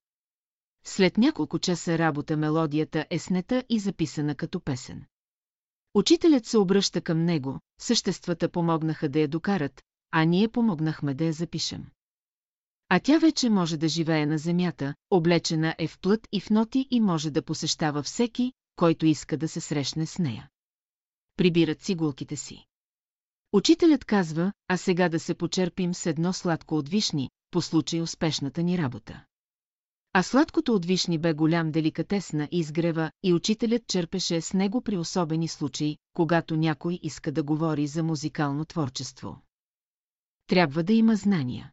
След 0.86 1.18
няколко 1.18 1.60
часа 1.60 1.98
работа 1.98 2.38
мелодията 2.38 3.06
е 3.10 3.20
снета 3.20 3.64
и 3.70 3.80
записана 3.80 4.36
като 4.36 4.60
песен. 4.60 5.06
Учителят 5.94 6.46
се 6.46 6.58
обръща 6.58 7.02
към 7.02 7.26
него, 7.26 7.60
съществата 7.80 8.50
помогнаха 8.50 9.10
да 9.10 9.20
я 9.20 9.28
докарат, 9.28 9.82
а 10.12 10.24
ние 10.24 10.48
помогнахме 10.48 11.14
да 11.14 11.26
я 11.26 11.34
запишем. 11.34 11.86
А 12.90 13.00
тя 13.00 13.20
вече 13.20 13.50
може 13.50 13.78
да 13.78 13.88
живее 13.88 14.26
на 14.26 14.38
земята, 14.38 14.96
облечена 15.10 15.76
е 15.78 15.88
в 15.88 16.00
плът 16.00 16.28
и 16.32 16.40
в 16.40 16.50
ноти 16.50 16.88
и 16.92 17.00
може 17.00 17.32
да 17.32 17.42
посещава 17.42 18.04
всеки, 18.04 18.54
който 18.76 19.06
иска 19.06 19.38
да 19.38 19.48
се 19.48 19.62
срещне 19.62 20.06
с 20.06 20.20
нея 20.20 20.50
прибират 21.38 21.82
цигулките 21.82 22.36
си. 22.36 22.66
Учителят 23.54 24.06
казва, 24.06 24.54
а 24.68 24.78
сега 24.78 25.10
да 25.10 25.20
се 25.20 25.36
почерпим 25.36 25.94
с 25.94 26.06
едно 26.06 26.34
сладко 26.34 26.76
от 26.76 26.90
вишни, 26.90 27.30
по 27.52 27.62
случай 27.62 28.02
успешната 28.02 28.64
ни 28.64 28.78
работа. 28.78 29.26
А 30.14 30.24
сладкото 30.24 30.74
от 30.74 30.86
вишни 30.86 31.18
бе 31.18 31.34
голям 31.34 31.72
деликатесна 31.72 32.48
изгрева 32.52 33.12
и 33.24 33.34
учителят 33.34 33.88
черпеше 33.88 34.42
с 34.42 34.54
него 34.54 34.82
при 34.82 34.98
особени 34.98 35.48
случаи, 35.48 35.98
когато 36.14 36.58
някой 36.58 37.00
иска 37.04 37.32
да 37.32 37.44
говори 37.44 37.88
за 37.88 38.04
музикално 38.04 38.66
творчество. 38.66 39.42
Трябва 40.48 40.84
да 40.84 40.94
има 40.94 41.16
знания. 41.16 41.72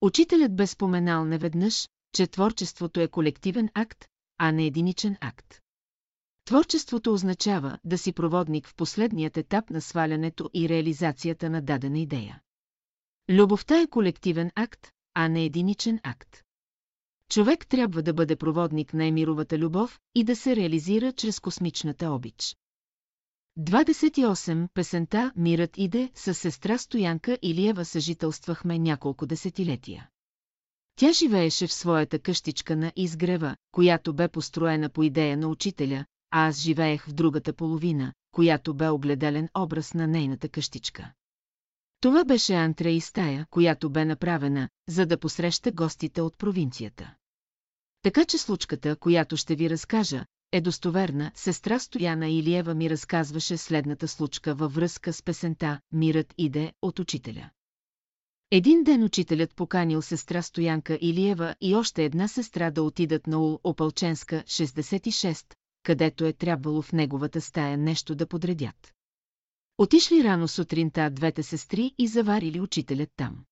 Учителят 0.00 0.56
бе 0.56 0.66
споменал 0.66 1.24
неведнъж, 1.24 1.88
че 2.12 2.26
творчеството 2.26 3.00
е 3.00 3.08
колективен 3.08 3.68
акт, 3.74 4.04
а 4.38 4.52
не 4.52 4.66
единичен 4.66 5.16
акт. 5.20 5.63
Творчеството 6.44 7.12
означава 7.12 7.78
да 7.84 7.98
си 7.98 8.12
проводник 8.12 8.68
в 8.68 8.74
последният 8.74 9.36
етап 9.36 9.70
на 9.70 9.80
свалянето 9.80 10.50
и 10.54 10.68
реализацията 10.68 11.50
на 11.50 11.62
дадена 11.62 11.98
идея. 11.98 12.40
Любовта 13.30 13.80
е 13.80 13.86
колективен 13.86 14.50
акт, 14.54 14.90
а 15.14 15.28
не 15.28 15.44
единичен 15.44 16.00
акт. 16.02 16.42
Човек 17.30 17.66
трябва 17.66 18.02
да 18.02 18.12
бъде 18.12 18.36
проводник 18.36 18.94
на 18.94 19.04
емировата 19.04 19.58
любов 19.58 20.00
и 20.14 20.24
да 20.24 20.36
се 20.36 20.56
реализира 20.56 21.12
чрез 21.12 21.40
космичната 21.40 22.10
обич. 22.10 22.56
28. 23.58 24.68
Песента 24.74 25.32
«Мирът 25.36 25.78
иде» 25.78 26.10
с 26.14 26.34
сестра 26.34 26.78
Стоянка 26.78 27.38
Илиева 27.42 27.84
съжителствахме 27.84 28.78
няколко 28.78 29.26
десетилетия. 29.26 30.08
Тя 30.96 31.12
живееше 31.12 31.66
в 31.66 31.72
своята 31.72 32.18
къщичка 32.18 32.76
на 32.76 32.92
изгрева, 32.96 33.56
която 33.72 34.14
бе 34.14 34.28
построена 34.28 34.88
по 34.88 35.02
идея 35.02 35.36
на 35.36 35.48
учителя, 35.48 36.04
а 36.36 36.46
аз 36.46 36.60
живеех 36.60 37.06
в 37.06 37.12
другата 37.12 37.52
половина, 37.52 38.12
която 38.32 38.74
бе 38.74 38.88
огледален 38.88 39.48
образ 39.58 39.94
на 39.94 40.06
нейната 40.06 40.48
къщичка. 40.48 41.12
Това 42.00 42.24
беше 42.24 42.54
антре 42.54 42.90
и 42.90 43.00
стая, 43.00 43.46
която 43.50 43.90
бе 43.90 44.04
направена, 44.04 44.68
за 44.88 45.06
да 45.06 45.18
посреща 45.18 45.72
гостите 45.72 46.20
от 46.20 46.38
провинцията. 46.38 47.14
Така 48.02 48.24
че 48.24 48.38
случката, 48.38 48.96
която 48.96 49.36
ще 49.36 49.54
ви 49.54 49.70
разкажа, 49.70 50.24
е 50.52 50.60
достоверна. 50.60 51.30
Сестра 51.34 51.78
Стояна 51.78 52.28
Илиева 52.28 52.74
ми 52.74 52.90
разказваше 52.90 53.56
следната 53.56 54.08
случка 54.08 54.54
във 54.54 54.74
връзка 54.74 55.12
с 55.12 55.22
песента 55.22 55.80
«Мирът 55.92 56.34
иде» 56.38 56.72
от 56.82 56.98
учителя. 56.98 57.50
Един 58.50 58.84
ден 58.84 59.04
учителят 59.04 59.54
поканил 59.54 60.02
сестра 60.02 60.42
Стоянка 60.42 60.98
Илиева 61.00 61.54
и 61.60 61.74
още 61.74 62.04
една 62.04 62.28
сестра 62.28 62.70
да 62.70 62.82
отидат 62.82 63.26
на 63.26 63.38
Ул 63.38 63.60
Опалченска 63.64 64.42
66, 64.46 65.54
където 65.84 66.24
е 66.24 66.32
трябвало 66.32 66.82
в 66.82 66.92
неговата 66.92 67.40
стая 67.40 67.78
нещо 67.78 68.14
да 68.14 68.26
подредят. 68.26 68.94
Отишли 69.78 70.24
рано 70.24 70.48
сутринта 70.48 71.10
двете 71.10 71.42
сестри 71.42 71.94
и 71.98 72.08
заварили 72.08 72.60
учителят 72.60 73.10
там. 73.16 73.44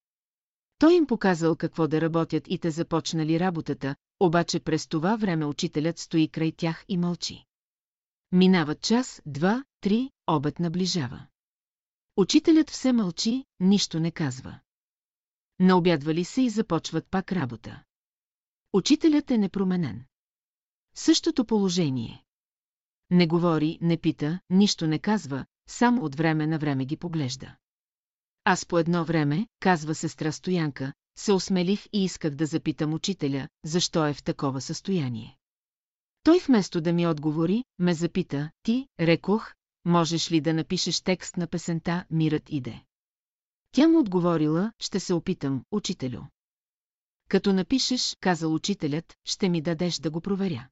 Той 0.79 0.95
им 0.95 1.07
показал 1.07 1.57
какво 1.57 1.89
да 1.89 2.01
работят 2.01 2.45
и 2.49 2.59
те 2.59 2.71
започнали 2.71 3.41
работата, 3.41 3.97
обаче 4.21 4.61
през 4.61 4.87
това 4.87 5.17
време 5.17 5.47
учителят 5.47 5.99
стои 5.99 6.29
край 6.29 6.53
тях 6.53 6.85
и 6.89 6.97
мълчи. 6.97 7.45
Минават 8.33 8.81
час, 8.81 9.23
два, 9.27 9.65
три, 9.81 10.11
обед 10.27 10.59
наближава. 10.59 11.27
Учителят 12.17 12.71
все 12.71 12.93
мълчи, 12.93 13.45
нищо 13.61 14.01
не 14.01 14.11
казва. 14.11 14.61
наобядвали 15.61 16.25
се 16.25 16.43
и 16.43 16.51
започват 16.51 17.07
пак 17.11 17.33
работа. 17.33 17.83
Учителят 18.73 19.31
е 19.31 19.39
непроменен. 19.39 20.05
Същото 20.95 21.45
положение. 21.45 22.22
Не 23.13 23.27
говори, 23.27 23.79
не 23.81 23.97
пита, 23.97 24.41
нищо 24.51 24.87
не 24.87 24.99
казва, 24.99 25.47
само 25.69 26.05
от 26.05 26.15
време 26.15 26.47
на 26.47 26.59
време 26.59 26.85
ги 26.85 26.97
поглежда. 26.97 27.57
Аз 28.45 28.67
по 28.67 28.79
едно 28.79 29.05
време, 29.05 29.47
казва 29.61 29.95
сестра 29.95 30.33
Стоянка, 30.33 30.93
се 31.19 31.33
осмелих 31.33 31.87
и 31.93 32.05
исках 32.05 32.35
да 32.35 32.47
запитам 32.47 32.95
учителя, 32.95 33.49
защо 33.65 34.07
е 34.07 34.15
в 34.15 34.23
такова 34.23 34.61
състояние. 34.61 35.39
Той 36.23 36.39
вместо 36.39 36.81
да 36.81 36.93
ми 36.93 37.07
отговори, 37.07 37.65
ме 37.79 37.95
запита, 37.95 38.51
ти, 38.63 38.89
рекох, 39.01 39.53
можеш 39.85 40.33
ли 40.33 40.41
да 40.41 40.55
напишеш 40.55 41.01
текст 41.01 41.37
на 41.37 41.47
песента 41.47 42.05
«Мирът 42.11 42.43
иде». 42.49 42.83
Тя 43.73 43.89
му 43.89 43.99
отговорила, 43.99 44.73
ще 44.79 45.01
се 45.01 45.15
опитам, 45.15 45.65
учителю. 45.73 46.23
Като 47.29 47.53
напишеш, 47.53 48.17
казал 48.21 48.55
учителят, 48.55 49.15
ще 49.25 49.49
ми 49.49 49.63
дадеш 49.63 49.97
да 49.97 50.11
го 50.11 50.21
проверя. 50.21 50.69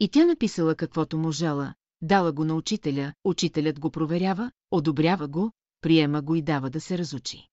И 0.00 0.08
тя 0.08 0.26
написала 0.26 0.74
каквото 0.74 1.18
можела, 1.18 1.74
дала 2.02 2.32
го 2.32 2.44
на 2.44 2.54
учителя, 2.54 3.12
учителят 3.24 3.80
го 3.80 3.90
проверява, 3.90 4.50
одобрява 4.70 5.28
го, 5.28 5.52
приема 5.80 6.22
го 6.22 6.34
и 6.34 6.42
дава 6.42 6.70
да 6.70 6.80
се 6.80 6.98
разучи. 6.98 7.48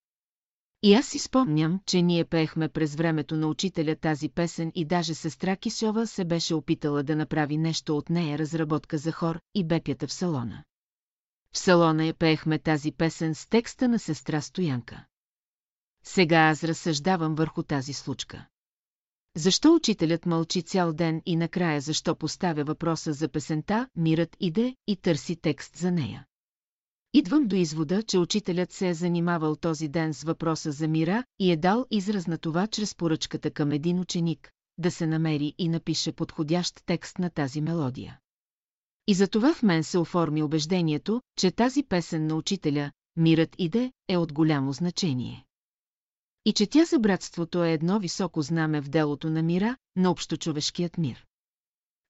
И 0.85 0.93
аз 0.93 1.07
си 1.07 1.19
спомням, 1.19 1.79
че 1.85 2.01
ние 2.01 2.25
пеехме 2.25 2.69
през 2.69 2.95
времето 2.95 3.37
на 3.37 3.47
учителя 3.47 3.95
тази 3.95 4.29
песен 4.29 4.71
и 4.75 4.85
даже 4.85 5.13
сестра 5.13 5.55
Кисова 5.55 6.07
се 6.07 6.25
беше 6.25 6.55
опитала 6.55 7.03
да 7.03 7.15
направи 7.15 7.57
нещо 7.57 7.97
от 7.97 8.09
нея 8.09 8.37
разработка 8.37 8.97
за 8.97 9.11
хор 9.11 9.39
и 9.55 9.63
бепята 9.63 10.07
в 10.07 10.13
салона. 10.13 10.63
В 11.53 11.57
салона 11.57 12.05
я 12.05 12.13
пеехме 12.13 12.59
тази 12.59 12.91
песен 12.91 13.35
с 13.35 13.47
текста 13.49 13.89
на 13.89 13.99
сестра 13.99 14.41
Стоянка. 14.41 15.05
Сега 16.03 16.37
аз 16.37 16.63
разсъждавам 16.63 17.35
върху 17.35 17.63
тази 17.63 17.93
случка. 17.93 18.47
Защо 19.35 19.75
учителят 19.75 20.25
мълчи 20.25 20.61
цял 20.61 20.93
ден 20.93 21.21
и 21.25 21.35
накрая 21.35 21.81
защо 21.81 22.15
поставя 22.15 22.63
въпроса 22.63 23.13
за 23.13 23.29
песента, 23.29 23.87
мирът 23.95 24.37
иде 24.39 24.75
и 24.87 24.95
търси 24.95 25.35
текст 25.35 25.77
за 25.77 25.91
нея? 25.91 26.25
Идвам 27.13 27.47
до 27.47 27.55
извода, 27.55 28.03
че 28.03 28.17
учителят 28.17 28.71
се 28.71 28.89
е 28.89 28.93
занимавал 28.93 29.55
този 29.55 29.87
ден 29.87 30.13
с 30.13 30.23
въпроса 30.23 30.71
за 30.71 30.87
мира 30.87 31.23
и 31.39 31.51
е 31.51 31.57
дал 31.57 31.85
израз 31.91 32.27
на 32.27 32.37
това 32.37 32.67
чрез 32.67 32.95
поръчката 32.95 33.51
към 33.51 33.71
един 33.71 33.99
ученик, 33.99 34.51
да 34.77 34.91
се 34.91 35.07
намери 35.07 35.53
и 35.57 35.69
напише 35.69 36.11
подходящ 36.11 36.85
текст 36.85 37.19
на 37.19 37.29
тази 37.29 37.61
мелодия. 37.61 38.19
И 39.07 39.13
за 39.13 39.27
това 39.27 39.53
в 39.53 39.63
мен 39.63 39.83
се 39.83 39.97
оформи 39.97 40.43
убеждението, 40.43 41.21
че 41.37 41.51
тази 41.51 41.83
песен 41.83 42.27
на 42.27 42.35
учителя 42.35 42.91
«Мирът 43.15 43.55
иде» 43.57 43.91
е 44.07 44.17
от 44.17 44.33
голямо 44.33 44.73
значение. 44.73 45.45
И 46.45 46.53
че 46.53 46.67
тя 46.67 46.85
за 46.85 46.99
братството 46.99 47.63
е 47.63 47.71
едно 47.71 47.99
високо 47.99 48.41
знаме 48.41 48.81
в 48.81 48.89
делото 48.89 49.29
на 49.29 49.43
мира, 49.43 49.77
на 49.95 50.11
общочовешкият 50.11 50.97
мир. 50.97 51.25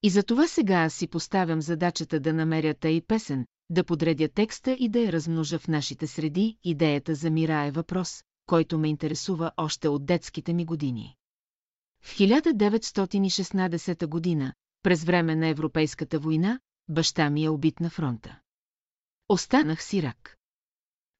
И 0.02 0.10
за 0.10 0.22
това 0.22 0.48
сега 0.48 0.74
аз 0.74 0.94
си 0.94 1.06
поставям 1.06 1.60
задачата 1.60 2.20
да 2.20 2.32
намеря 2.32 2.74
тъй 2.74 3.00
песен, 3.00 3.46
да 3.70 3.84
подредя 3.84 4.28
текста 4.28 4.72
и 4.72 4.88
да 4.88 4.98
я 4.98 5.12
размножа 5.12 5.58
в 5.58 5.68
нашите 5.68 6.06
среди, 6.06 6.58
идеята 6.64 7.14
за 7.14 7.30
мира 7.30 7.64
е 7.64 7.70
въпрос, 7.70 8.24
който 8.46 8.78
ме 8.78 8.88
интересува 8.88 9.52
още 9.56 9.88
от 9.88 10.06
детските 10.06 10.52
ми 10.52 10.64
години. 10.64 11.16
В 12.02 12.16
1916 12.16 14.06
година, 14.06 14.52
през 14.82 15.04
време 15.04 15.36
на 15.36 15.48
Европейската 15.48 16.18
война, 16.18 16.60
баща 16.88 17.30
ми 17.30 17.44
е 17.44 17.48
убит 17.48 17.80
на 17.80 17.90
фронта. 17.90 18.40
Останах 19.28 19.84
сирак. 19.84 20.36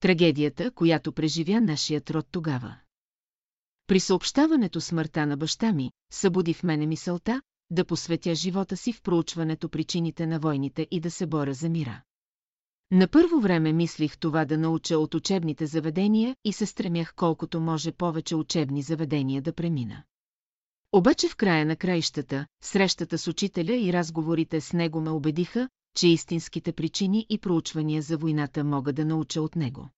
Трагедията, 0.01 0.71
която 0.71 1.13
преживя 1.13 1.61
нашият 1.61 2.11
род 2.11 2.27
тогава. 2.31 2.77
При 3.87 4.01
съобщаването 4.01 4.81
смъртта 4.81 5.27
на 5.27 5.37
баща 5.37 5.73
ми, 5.73 5.91
събуди 6.13 6.55
в 6.55 6.63
мене 6.63 6.87
мисълта, 6.87 7.43
да 7.71 7.85
посветя 7.85 8.35
живота 8.35 8.77
си 8.77 8.93
в 8.93 9.03
проучването 9.03 9.69
причините 9.69 10.27
на 10.27 10.39
войните 10.39 10.87
и 10.91 11.01
да 11.01 11.11
се 11.11 11.27
боря 11.27 11.55
за 11.55 11.69
мира. 11.69 12.03
На 12.91 13.09
първо 13.09 13.41
време 13.41 13.73
мислих 13.73 14.19
това 14.19 14.45
да 14.45 14.59
науча 14.59 14.99
от 14.99 15.15
учебните 15.15 15.67
заведения 15.67 16.37
и 16.45 16.53
се 16.53 16.67
стремях 16.67 17.15
колкото 17.17 17.61
може 17.61 17.93
повече 17.93 18.37
учебни 18.37 18.83
заведения 18.83 19.43
да 19.43 19.53
премина. 19.53 20.03
Обаче 20.93 21.29
в 21.29 21.37
края 21.37 21.67
на 21.67 21.77
краищата, 21.77 22.47
срещата 22.63 23.19
с 23.19 23.29
учителя 23.29 23.75
и 23.75 23.93
разговорите 23.93 24.61
с 24.61 24.73
него 24.73 25.01
ме 25.01 25.11
убедиха, 25.11 25.69
че 25.97 26.09
истинските 26.09 26.73
причини 26.73 27.27
и 27.29 27.39
проучвания 27.39 28.03
за 28.03 28.17
войната 28.17 28.65
мога 28.65 28.93
да 28.93 29.05
науча 29.05 29.43
от 29.43 29.57
него. 29.57 29.89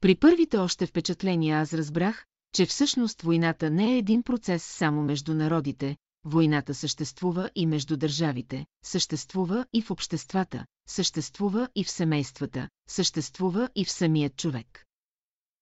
При 0.00 0.14
първите 0.14 0.58
още 0.58 0.86
впечатления 0.86 1.58
аз 1.58 1.72
разбрах, 1.72 2.26
че 2.52 2.66
всъщност 2.66 3.22
войната 3.22 3.70
не 3.70 3.94
е 3.94 3.98
един 3.98 4.22
процес 4.22 4.64
само 4.64 5.02
между 5.02 5.34
народите, 5.34 5.96
войната 6.24 6.74
съществува 6.74 7.50
и 7.54 7.66
между 7.66 7.96
държавите, 7.96 8.66
съществува 8.84 9.66
и 9.72 9.82
в 9.82 9.90
обществата, 9.90 10.66
съществува 10.88 11.68
и 11.74 11.84
в 11.84 11.90
семействата, 11.90 12.68
съществува 12.88 13.68
и 13.74 13.84
в 13.84 13.90
самият 13.90 14.36
човек. 14.36 14.84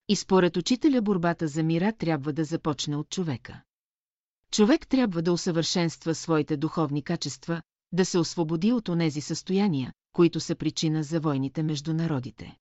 И 0.08 0.16
според 0.16 0.56
учителя 0.56 1.02
борбата 1.02 1.48
за 1.48 1.62
мира 1.62 1.92
трябва 1.92 2.32
да 2.32 2.44
започне 2.44 2.96
от 2.96 3.10
човека. 3.10 3.62
Човек 4.50 4.88
трябва 4.88 5.22
да 5.22 5.32
усъвършенства 5.32 6.14
своите 6.14 6.56
духовни 6.56 7.02
качества, 7.02 7.62
да 7.92 8.04
се 8.04 8.18
освободи 8.18 8.72
от 8.72 8.88
онези 8.88 9.20
състояния, 9.20 9.92
които 10.12 10.40
са 10.40 10.54
причина 10.54 11.02
за 11.02 11.20
войните 11.20 11.62
между 11.62 11.94
народите. 11.94 12.56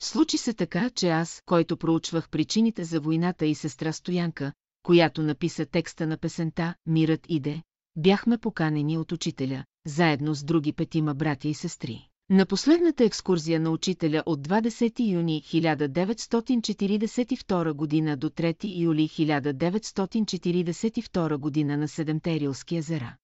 Случи 0.00 0.38
се 0.38 0.54
така, 0.54 0.90
че 0.90 1.08
аз, 1.08 1.42
който 1.46 1.76
проучвах 1.76 2.30
причините 2.30 2.84
за 2.84 3.00
войната 3.00 3.46
и 3.46 3.54
сестра 3.54 3.92
Стоянка, 3.92 4.52
която 4.82 5.22
написа 5.22 5.66
текста 5.66 6.06
на 6.06 6.16
песента 6.16 6.74
«Мирът 6.86 7.26
иде», 7.28 7.62
бяхме 7.96 8.38
поканени 8.38 8.98
от 8.98 9.12
учителя, 9.12 9.64
заедно 9.86 10.34
с 10.34 10.44
други 10.44 10.72
петима 10.72 11.14
братя 11.14 11.48
и 11.48 11.54
сестри. 11.54 12.08
На 12.30 12.46
последната 12.46 13.04
екскурзия 13.04 13.60
на 13.60 13.70
учителя 13.70 14.22
от 14.26 14.48
20 14.48 15.12
юни 15.12 15.42
1942 15.42 17.72
година 17.72 18.16
до 18.16 18.30
3 18.30 18.78
юли 18.78 19.08
1942 19.08 21.36
година 21.36 21.76
на 21.76 21.88
Седемте 21.88 22.40
Рилски 22.40 22.76
езера. 22.76 23.16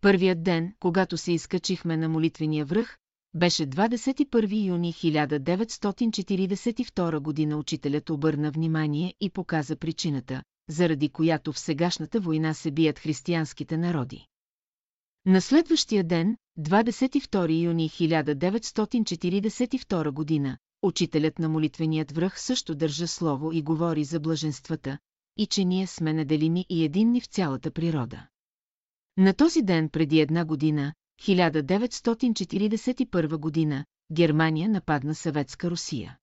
Първият 0.00 0.42
ден, 0.42 0.72
когато 0.80 1.16
се 1.16 1.32
изкачихме 1.32 1.96
на 1.96 2.08
молитвения 2.08 2.64
връх, 2.64 2.98
беше 3.34 3.66
21 3.66 4.66
юни 4.66 4.92
1942 4.92 7.18
година 7.18 7.56
учителят 7.56 8.10
обърна 8.10 8.50
внимание 8.50 9.14
и 9.20 9.30
показа 9.30 9.76
причината, 9.76 10.42
заради 10.68 11.08
която 11.08 11.52
в 11.52 11.58
сегашната 11.58 12.20
война 12.20 12.54
се 12.54 12.70
бият 12.70 12.98
християнските 12.98 13.76
народи. 13.76 14.26
На 15.26 15.40
следващия 15.40 16.04
ден, 16.04 16.36
22 16.58 17.62
юни 17.62 17.90
1942 17.90 20.10
година, 20.10 20.58
учителят 20.82 21.38
на 21.38 21.48
молитвеният 21.48 22.12
връх 22.12 22.40
също 22.40 22.74
държа 22.74 23.08
слово 23.08 23.52
и 23.52 23.62
говори 23.62 24.04
за 24.04 24.20
блаженствата, 24.20 24.98
и 25.36 25.46
че 25.46 25.64
ние 25.64 25.86
сме 25.86 26.12
неделими 26.12 26.66
и 26.68 26.84
единни 26.84 27.20
в 27.20 27.26
цялата 27.26 27.70
природа. 27.70 28.26
На 29.16 29.34
този 29.34 29.62
ден 29.62 29.88
преди 29.88 30.20
една 30.20 30.44
година, 30.44 30.94
1941 31.22 33.36
година, 33.36 33.84
Германия 34.12 34.68
нападна 34.68 35.14
съветска 35.14 35.70
Русия. 35.70 36.18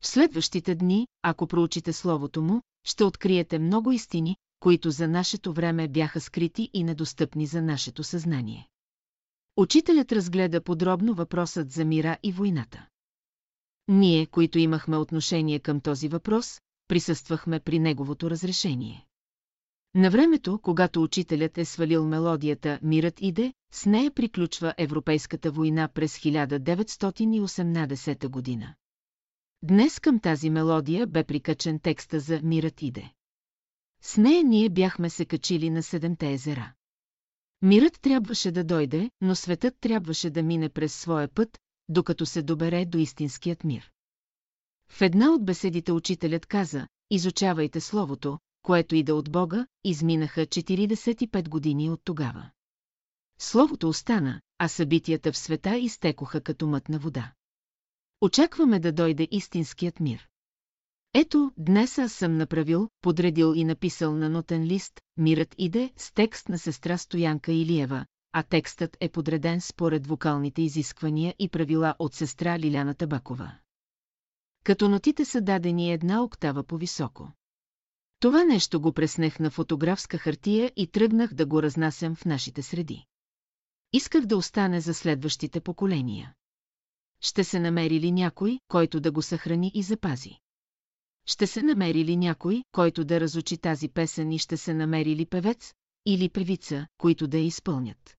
В 0.00 0.06
следващите 0.06 0.74
дни, 0.74 1.08
ако 1.22 1.46
проучите 1.46 1.92
словото 1.92 2.42
му, 2.42 2.62
ще 2.84 3.04
откриете 3.04 3.58
много 3.58 3.92
истини, 3.92 4.36
които 4.60 4.90
за 4.90 5.08
нашето 5.08 5.52
време 5.52 5.88
бяха 5.88 6.20
скрити 6.20 6.70
и 6.72 6.84
недостъпни 6.84 7.46
за 7.46 7.62
нашето 7.62 8.04
съзнание. 8.04 8.68
Учителят 9.56 10.12
разгледа 10.12 10.62
подробно 10.62 11.14
въпросът 11.14 11.72
за 11.72 11.84
мира 11.84 12.18
и 12.22 12.32
войната. 12.32 12.86
Ние, 13.88 14.26
които 14.26 14.58
имахме 14.58 14.96
отношение 14.96 15.58
към 15.58 15.80
този 15.80 16.08
въпрос, 16.08 16.60
присъствахме 16.88 17.60
при 17.60 17.78
неговото 17.78 18.30
разрешение. 18.30 19.06
На 19.94 20.10
времето, 20.10 20.58
когато 20.62 21.02
учителят 21.02 21.58
е 21.58 21.64
свалил 21.64 22.06
мелодията 22.06 22.78
«Мирът 22.82 23.20
иде», 23.20 23.52
с 23.72 23.86
нея 23.86 24.10
приключва 24.10 24.74
Европейската 24.78 25.50
война 25.50 25.88
през 25.88 26.18
1918 26.18 28.28
година. 28.28 28.74
Днес 29.62 30.00
към 30.00 30.20
тази 30.20 30.50
мелодия 30.50 31.06
бе 31.06 31.24
прикачен 31.24 31.78
текста 31.78 32.20
за 32.20 32.40
«Мирът 32.42 32.82
иде». 32.82 33.12
С 34.02 34.16
нея 34.16 34.44
ние 34.44 34.68
бяхме 34.68 35.10
се 35.10 35.24
качили 35.24 35.70
на 35.70 35.82
седемте 35.82 36.32
езера. 36.32 36.72
Мирът 37.62 38.00
трябваше 38.00 38.50
да 38.50 38.64
дойде, 38.64 39.10
но 39.20 39.34
светът 39.34 39.74
трябваше 39.80 40.30
да 40.30 40.42
мине 40.42 40.68
през 40.68 40.94
своя 40.94 41.28
път, 41.28 41.58
докато 41.88 42.26
се 42.26 42.42
добере 42.42 42.84
до 42.84 42.98
истинският 42.98 43.64
мир. 43.64 43.90
В 44.88 45.02
една 45.02 45.30
от 45.30 45.44
беседите 45.44 45.92
учителят 45.92 46.46
каза, 46.46 46.86
изучавайте 47.10 47.80
Словото, 47.80 48.38
което 48.62 48.94
иде 48.94 49.12
от 49.12 49.32
Бога, 49.32 49.66
изминаха 49.84 50.40
45 50.40 51.48
години 51.48 51.90
от 51.90 52.00
тогава. 52.04 52.50
Словото 53.38 53.88
остана, 53.88 54.40
а 54.58 54.68
събитията 54.68 55.32
в 55.32 55.38
света 55.38 55.76
изтекоха 55.76 56.40
като 56.40 56.66
мътна 56.66 56.98
вода. 56.98 57.32
Очакваме 58.20 58.80
да 58.80 58.92
дойде 58.92 59.28
истинският 59.30 60.00
мир. 60.00 60.28
Ето, 61.14 61.52
днес 61.56 61.98
аз 61.98 62.12
съм 62.12 62.36
направил, 62.36 62.88
подредил 63.00 63.52
и 63.56 63.64
написал 63.64 64.14
на 64.14 64.28
нотен 64.28 64.64
лист, 64.64 65.00
мирът 65.16 65.54
иде 65.58 65.92
с 65.96 66.12
текст 66.12 66.48
на 66.48 66.58
сестра 66.58 66.98
Стоянка 66.98 67.52
Илиева, 67.52 68.06
а 68.32 68.42
текстът 68.42 68.96
е 69.00 69.08
подреден 69.08 69.60
според 69.60 70.06
вокалните 70.06 70.62
изисквания 70.62 71.34
и 71.38 71.48
правила 71.48 71.94
от 71.98 72.14
сестра 72.14 72.58
Лиляна 72.58 72.94
Табакова. 72.94 73.52
Като 74.64 74.88
нотите 74.88 75.24
са 75.24 75.40
дадени 75.40 75.92
една 75.92 76.22
октава 76.22 76.64
по-високо. 76.64 77.32
Това 78.20 78.44
нещо 78.44 78.80
го 78.80 78.92
преснех 78.92 79.38
на 79.38 79.50
фотографска 79.50 80.18
хартия 80.18 80.72
и 80.76 80.86
тръгнах 80.86 81.34
да 81.34 81.46
го 81.46 81.62
разнасям 81.62 82.14
в 82.14 82.24
нашите 82.24 82.62
среди. 82.62 83.04
Исках 83.92 84.26
да 84.26 84.36
остане 84.36 84.80
за 84.80 84.94
следващите 84.94 85.60
поколения. 85.60 86.34
Ще 87.20 87.44
се 87.44 87.60
намери 87.60 88.00
ли 88.00 88.12
някой, 88.12 88.58
който 88.68 89.00
да 89.00 89.12
го 89.12 89.22
съхрани 89.22 89.72
и 89.74 89.82
запази? 89.82 90.38
Ще 91.26 91.46
се 91.46 91.62
намери 91.62 92.04
ли 92.04 92.16
някой, 92.16 92.62
който 92.72 93.04
да 93.04 93.20
разучи 93.20 93.58
тази 93.58 93.88
песен 93.88 94.32
и 94.32 94.38
ще 94.38 94.56
се 94.56 94.74
намери 94.74 95.16
ли 95.16 95.26
певец 95.26 95.74
или 96.06 96.28
певица, 96.28 96.86
които 96.98 97.28
да 97.28 97.38
я 97.38 97.44
изпълнят? 97.44 98.16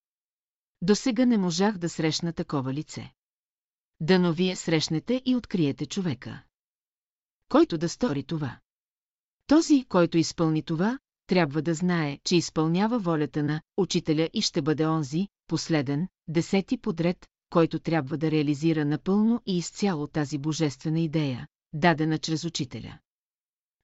До 0.82 0.96
сега 0.96 1.26
не 1.26 1.38
можах 1.38 1.78
да 1.78 1.90
срещна 1.90 2.34
такова 2.34 2.74
лице. 2.74 3.12
Дано 4.00 4.34
вие 4.34 4.56
срещнете 4.56 5.22
и 5.26 5.36
откриете 5.36 5.86
човека. 5.86 6.44
Който 7.50 7.78
да 7.78 7.90
стори 7.90 8.24
това. 8.24 8.60
Този, 9.52 9.86
който 9.90 10.18
изпълни 10.18 10.64
това, 10.64 11.00
трябва 11.28 11.62
да 11.62 11.74
знае, 11.74 12.20
че 12.24 12.36
изпълнява 12.36 13.00
волята 13.00 13.44
на 13.44 13.62
учителя 13.78 14.30
и 14.34 14.42
ще 14.42 14.62
бъде 14.62 14.86
онзи, 14.86 15.28
последен, 15.48 16.08
десети 16.28 16.78
подред, 16.78 17.26
който 17.50 17.80
трябва 17.80 18.18
да 18.18 18.32
реализира 18.32 18.86
напълно 18.86 19.42
и 19.46 19.58
изцяло 19.58 20.08
тази 20.08 20.38
божествена 20.38 21.00
идея, 21.00 21.48
дадена 21.74 22.18
чрез 22.18 22.44
учителя. 22.44 23.00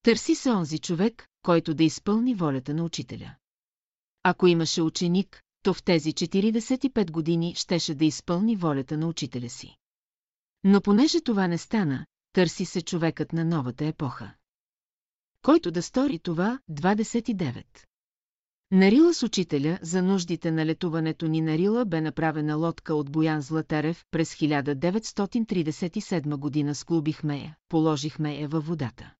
Търси 0.03 0.35
се 0.35 0.51
онзи 0.51 0.79
човек, 0.79 1.27
който 1.41 1.73
да 1.73 1.83
изпълни 1.83 2.35
волята 2.35 2.73
на 2.73 2.83
учителя. 2.83 3.35
Ако 4.23 4.47
имаше 4.47 4.81
ученик, 4.81 5.41
то 5.63 5.73
в 5.73 5.83
тези 5.83 6.13
45 6.13 7.11
години 7.11 7.55
щеше 7.55 7.95
да 7.95 8.05
изпълни 8.05 8.55
волята 8.55 8.97
на 8.97 9.07
учителя 9.07 9.49
си. 9.49 9.75
Но 10.63 10.81
понеже 10.81 11.21
това 11.21 11.47
не 11.47 11.57
стана, 11.57 12.05
търси 12.33 12.65
се 12.65 12.81
човекът 12.81 13.33
на 13.33 13.45
новата 13.45 13.85
епоха. 13.85 14.33
Който 15.47 15.71
да 15.71 15.81
стори 15.81 16.19
това, 16.19 16.59
29. 16.71 17.63
Нарила 18.71 19.13
с 19.13 19.23
учителя 19.23 19.79
за 19.81 20.03
нуждите 20.03 20.51
на 20.51 20.65
летуването 20.65 21.27
ни 21.27 21.41
на 21.41 21.57
Рила 21.57 21.85
бе 21.85 22.01
направена 22.01 22.55
лодка 22.55 22.95
от 22.95 23.11
Боян 23.11 23.41
Златарев 23.41 24.05
през 24.11 24.35
1937 24.35 26.35
година 26.35 26.75
склубихме 26.75 27.37
я, 27.37 27.55
положихме 27.69 28.39
я 28.39 28.47
във 28.47 28.67
водата. 28.67 29.13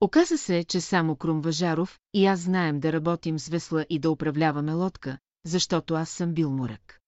Оказа 0.00 0.38
се, 0.38 0.64
че 0.64 0.80
само 0.80 1.16
Крум 1.16 1.40
Важаров 1.40 2.00
и 2.14 2.26
аз 2.26 2.40
знаем 2.40 2.80
да 2.80 2.92
работим 2.92 3.38
с 3.38 3.48
весла 3.48 3.86
и 3.90 3.98
да 3.98 4.10
управляваме 4.10 4.72
лодка, 4.72 5.18
защото 5.46 5.94
аз 5.94 6.10
съм 6.10 6.34
бил 6.34 6.50
морък. 6.50 7.00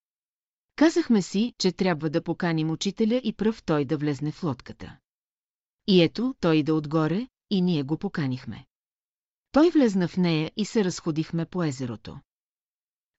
Казахме 0.76 1.22
си, 1.22 1.52
че 1.58 1.72
трябва 1.72 2.10
да 2.10 2.22
поканим 2.22 2.70
учителя 2.70 3.20
и 3.24 3.32
пръв 3.32 3.62
той 3.62 3.84
да 3.84 3.96
влезне 3.96 4.32
в 4.32 4.42
лодката. 4.42 4.96
И 5.86 6.02
ето, 6.02 6.34
той 6.40 6.62
да 6.62 6.74
отгоре, 6.74 7.26
и 7.50 7.62
ние 7.62 7.82
го 7.82 7.98
поканихме. 7.98 8.66
Той 9.52 9.70
влезна 9.70 10.08
в 10.08 10.16
нея 10.16 10.52
и 10.56 10.64
се 10.64 10.84
разходихме 10.84 11.46
по 11.46 11.64
езерото. 11.64 12.18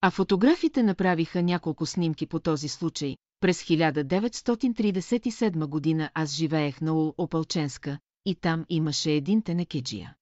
А 0.01 0.11
фотографите 0.11 0.83
направиха 0.83 1.43
няколко 1.43 1.85
снимки 1.85 2.27
по 2.27 2.39
този 2.39 2.67
случай. 2.67 3.17
През 3.39 3.63
1937 3.63 5.65
година 5.65 6.11
аз 6.13 6.33
живеех 6.33 6.81
на 6.81 6.93
Ул 6.93 7.13
Опалченска 7.17 7.99
и 8.25 8.35
там 8.35 8.65
имаше 8.69 9.11
един 9.11 9.41
тенекеджия. 9.41 10.15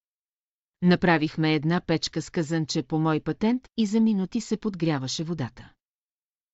Направихме 0.82 1.54
една 1.54 1.82
печка 1.82 2.22
с 2.22 2.30
казънче 2.30 2.84
по 2.84 3.00
мой 3.00 3.20
патент 3.20 3.68
и 3.78 3.86
за 3.86 4.00
минути 4.00 4.42
се 4.42 4.58
подгряваше 4.58 5.24
водата. 5.24 5.72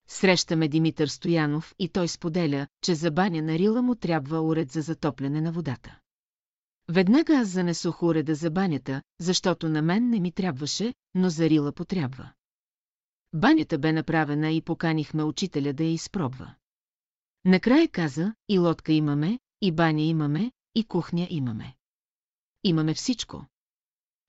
Срещаме 0.08 0.68
Димитър 0.68 1.08
Стоянов 1.08 1.76
и 1.80 1.90
той 1.90 2.08
споделя, 2.08 2.68
че 2.84 2.96
за 2.96 3.12
баня 3.12 3.42
на 3.42 3.60
Рила 3.60 3.82
му 3.82 3.96
трябва 3.96 4.42
уред 4.42 4.72
за 4.72 4.82
затопляне 4.82 5.42
на 5.42 5.52
водата. 5.52 6.00
Веднага 6.94 7.34
аз 7.34 7.48
занесох 7.48 8.04
уреда 8.04 8.36
за 8.36 8.52
банята, 8.52 9.02
защото 9.20 9.70
на 9.70 9.82
мен 9.82 10.10
не 10.10 10.20
ми 10.20 10.32
трябваше, 10.32 10.94
но 11.16 11.30
за 11.30 11.50
Рила 11.50 11.72
потрябва. 11.72 12.32
Банята 13.34 13.78
бе 13.78 13.94
направена 13.94 14.52
и 14.52 14.62
поканихме 14.62 15.24
учителя 15.24 15.74
да 15.74 15.84
я 15.84 15.92
изпробва. 15.92 16.56
Накрая 17.46 17.88
каза, 17.88 18.34
и 18.50 18.60
лодка 18.60 18.94
имаме, 18.94 19.40
и 19.62 19.72
баня 19.72 20.02
имаме, 20.02 20.52
и 20.76 20.84
кухня 20.84 21.28
имаме. 21.30 21.76
Имаме 22.64 22.94
всичко. 22.94 23.46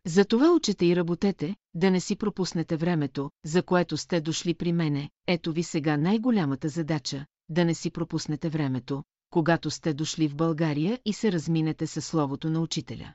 Затова 0.07 0.51
учете 0.51 0.87
и 0.87 0.97
работете, 0.97 1.57
да 1.75 1.91
не 1.91 2.01
си 2.01 2.17
пропуснете 2.17 2.77
времето, 2.77 3.31
за 3.45 3.63
което 3.63 3.97
сте 3.97 4.21
дошли 4.21 4.55
при 4.55 4.73
мене. 4.73 5.11
Ето 5.27 5.53
ви 5.53 5.63
сега 5.63 5.97
най-голямата 5.97 6.69
задача, 6.69 7.27
да 7.49 7.65
не 7.65 7.75
си 7.75 7.91
пропуснете 7.91 8.49
времето, 8.49 9.05
когато 9.33 9.71
сте 9.71 9.95
дошли 9.95 10.29
в 10.29 10.35
България 10.37 10.99
и 11.05 11.13
се 11.13 11.33
разминете 11.33 11.87
със 11.87 12.07
словото 12.07 12.51
на 12.51 12.61
учителя. 12.61 13.13